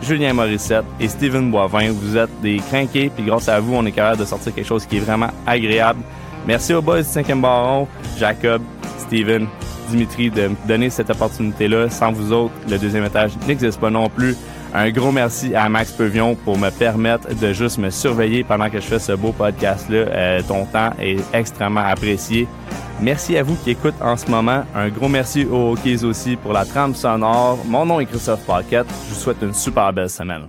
Julien 0.02 0.34
Morissette 0.34 0.86
et 1.00 1.08
Steven 1.08 1.52
Boivin, 1.52 1.92
vous 1.92 2.18
êtes 2.18 2.30
des 2.42 2.58
crinqués, 2.58 3.12
puis 3.14 3.26
grâce 3.26 3.50
à 3.50 3.60
vous, 3.60 3.76
on 3.76 3.86
est 3.86 3.92
capable 3.92 4.20
de 4.20 4.26
sortir 4.26 4.54
quelque 4.54 4.68
chose 4.68 4.86
qui 4.86 4.98
est 4.98 5.02
vraiment 5.02 5.30
agréable. 5.46 6.02
Merci 6.48 6.74
aux 6.74 6.82
boys 6.82 7.02
du 7.02 7.08
5e 7.08 7.42
baron, 7.42 7.88
Jacob, 8.18 8.62
Steven, 8.98 9.48
Dimitri 9.90 10.30
de 10.30 10.48
me 10.50 10.56
donner 10.68 10.90
cette 10.90 11.10
opportunité-là. 11.10 11.90
Sans 11.90 12.12
vous 12.12 12.32
autres, 12.32 12.54
le 12.70 12.78
deuxième 12.78 13.06
étage 13.06 13.32
n'existe 13.48 13.80
pas 13.80 13.90
non 13.90 14.10
plus. 14.10 14.36
Un 14.74 14.92
gros 14.92 15.12
merci 15.12 15.56
à 15.56 15.68
Max 15.68 15.92
Pevion 15.92 16.36
pour 16.36 16.58
me 16.58 16.70
permettre 16.70 17.34
de 17.34 17.54
juste 17.54 17.80
me 17.80 17.90
surveiller 17.90 18.44
pendant 18.44 18.70
que 18.70 18.80
je 18.80 18.86
fais 18.86 19.00
ce 19.00 19.14
beau 19.14 19.32
podcast-là. 19.32 19.98
Euh, 19.98 20.42
ton 20.48 20.66
temps 20.66 20.92
est 21.00 21.18
extrêmement 21.34 21.82
apprécié. 21.82 22.48
Merci 23.02 23.38
à 23.38 23.44
vous 23.44 23.56
qui 23.56 23.72
écoutez 23.72 24.02
en 24.02 24.18
ce 24.18 24.30
moment. 24.30 24.64
Un 24.76 24.90
gros 24.90 25.08
merci 25.08 25.46
aux 25.46 25.72
Hokies 25.72 26.04
aussi 26.04 26.36
pour 26.36 26.52
la 26.52 26.66
trame 26.66 26.94
sonore. 26.94 27.60
Mon 27.66 27.86
nom 27.86 28.00
est 28.00 28.06
Christophe 28.06 28.46
Paquette. 28.46 28.88
Je 29.08 29.14
vous 29.14 29.20
souhaite 29.20 29.42
une 29.42 29.54
super 29.54 29.94
belle 29.94 30.10
semaine. 30.10 30.48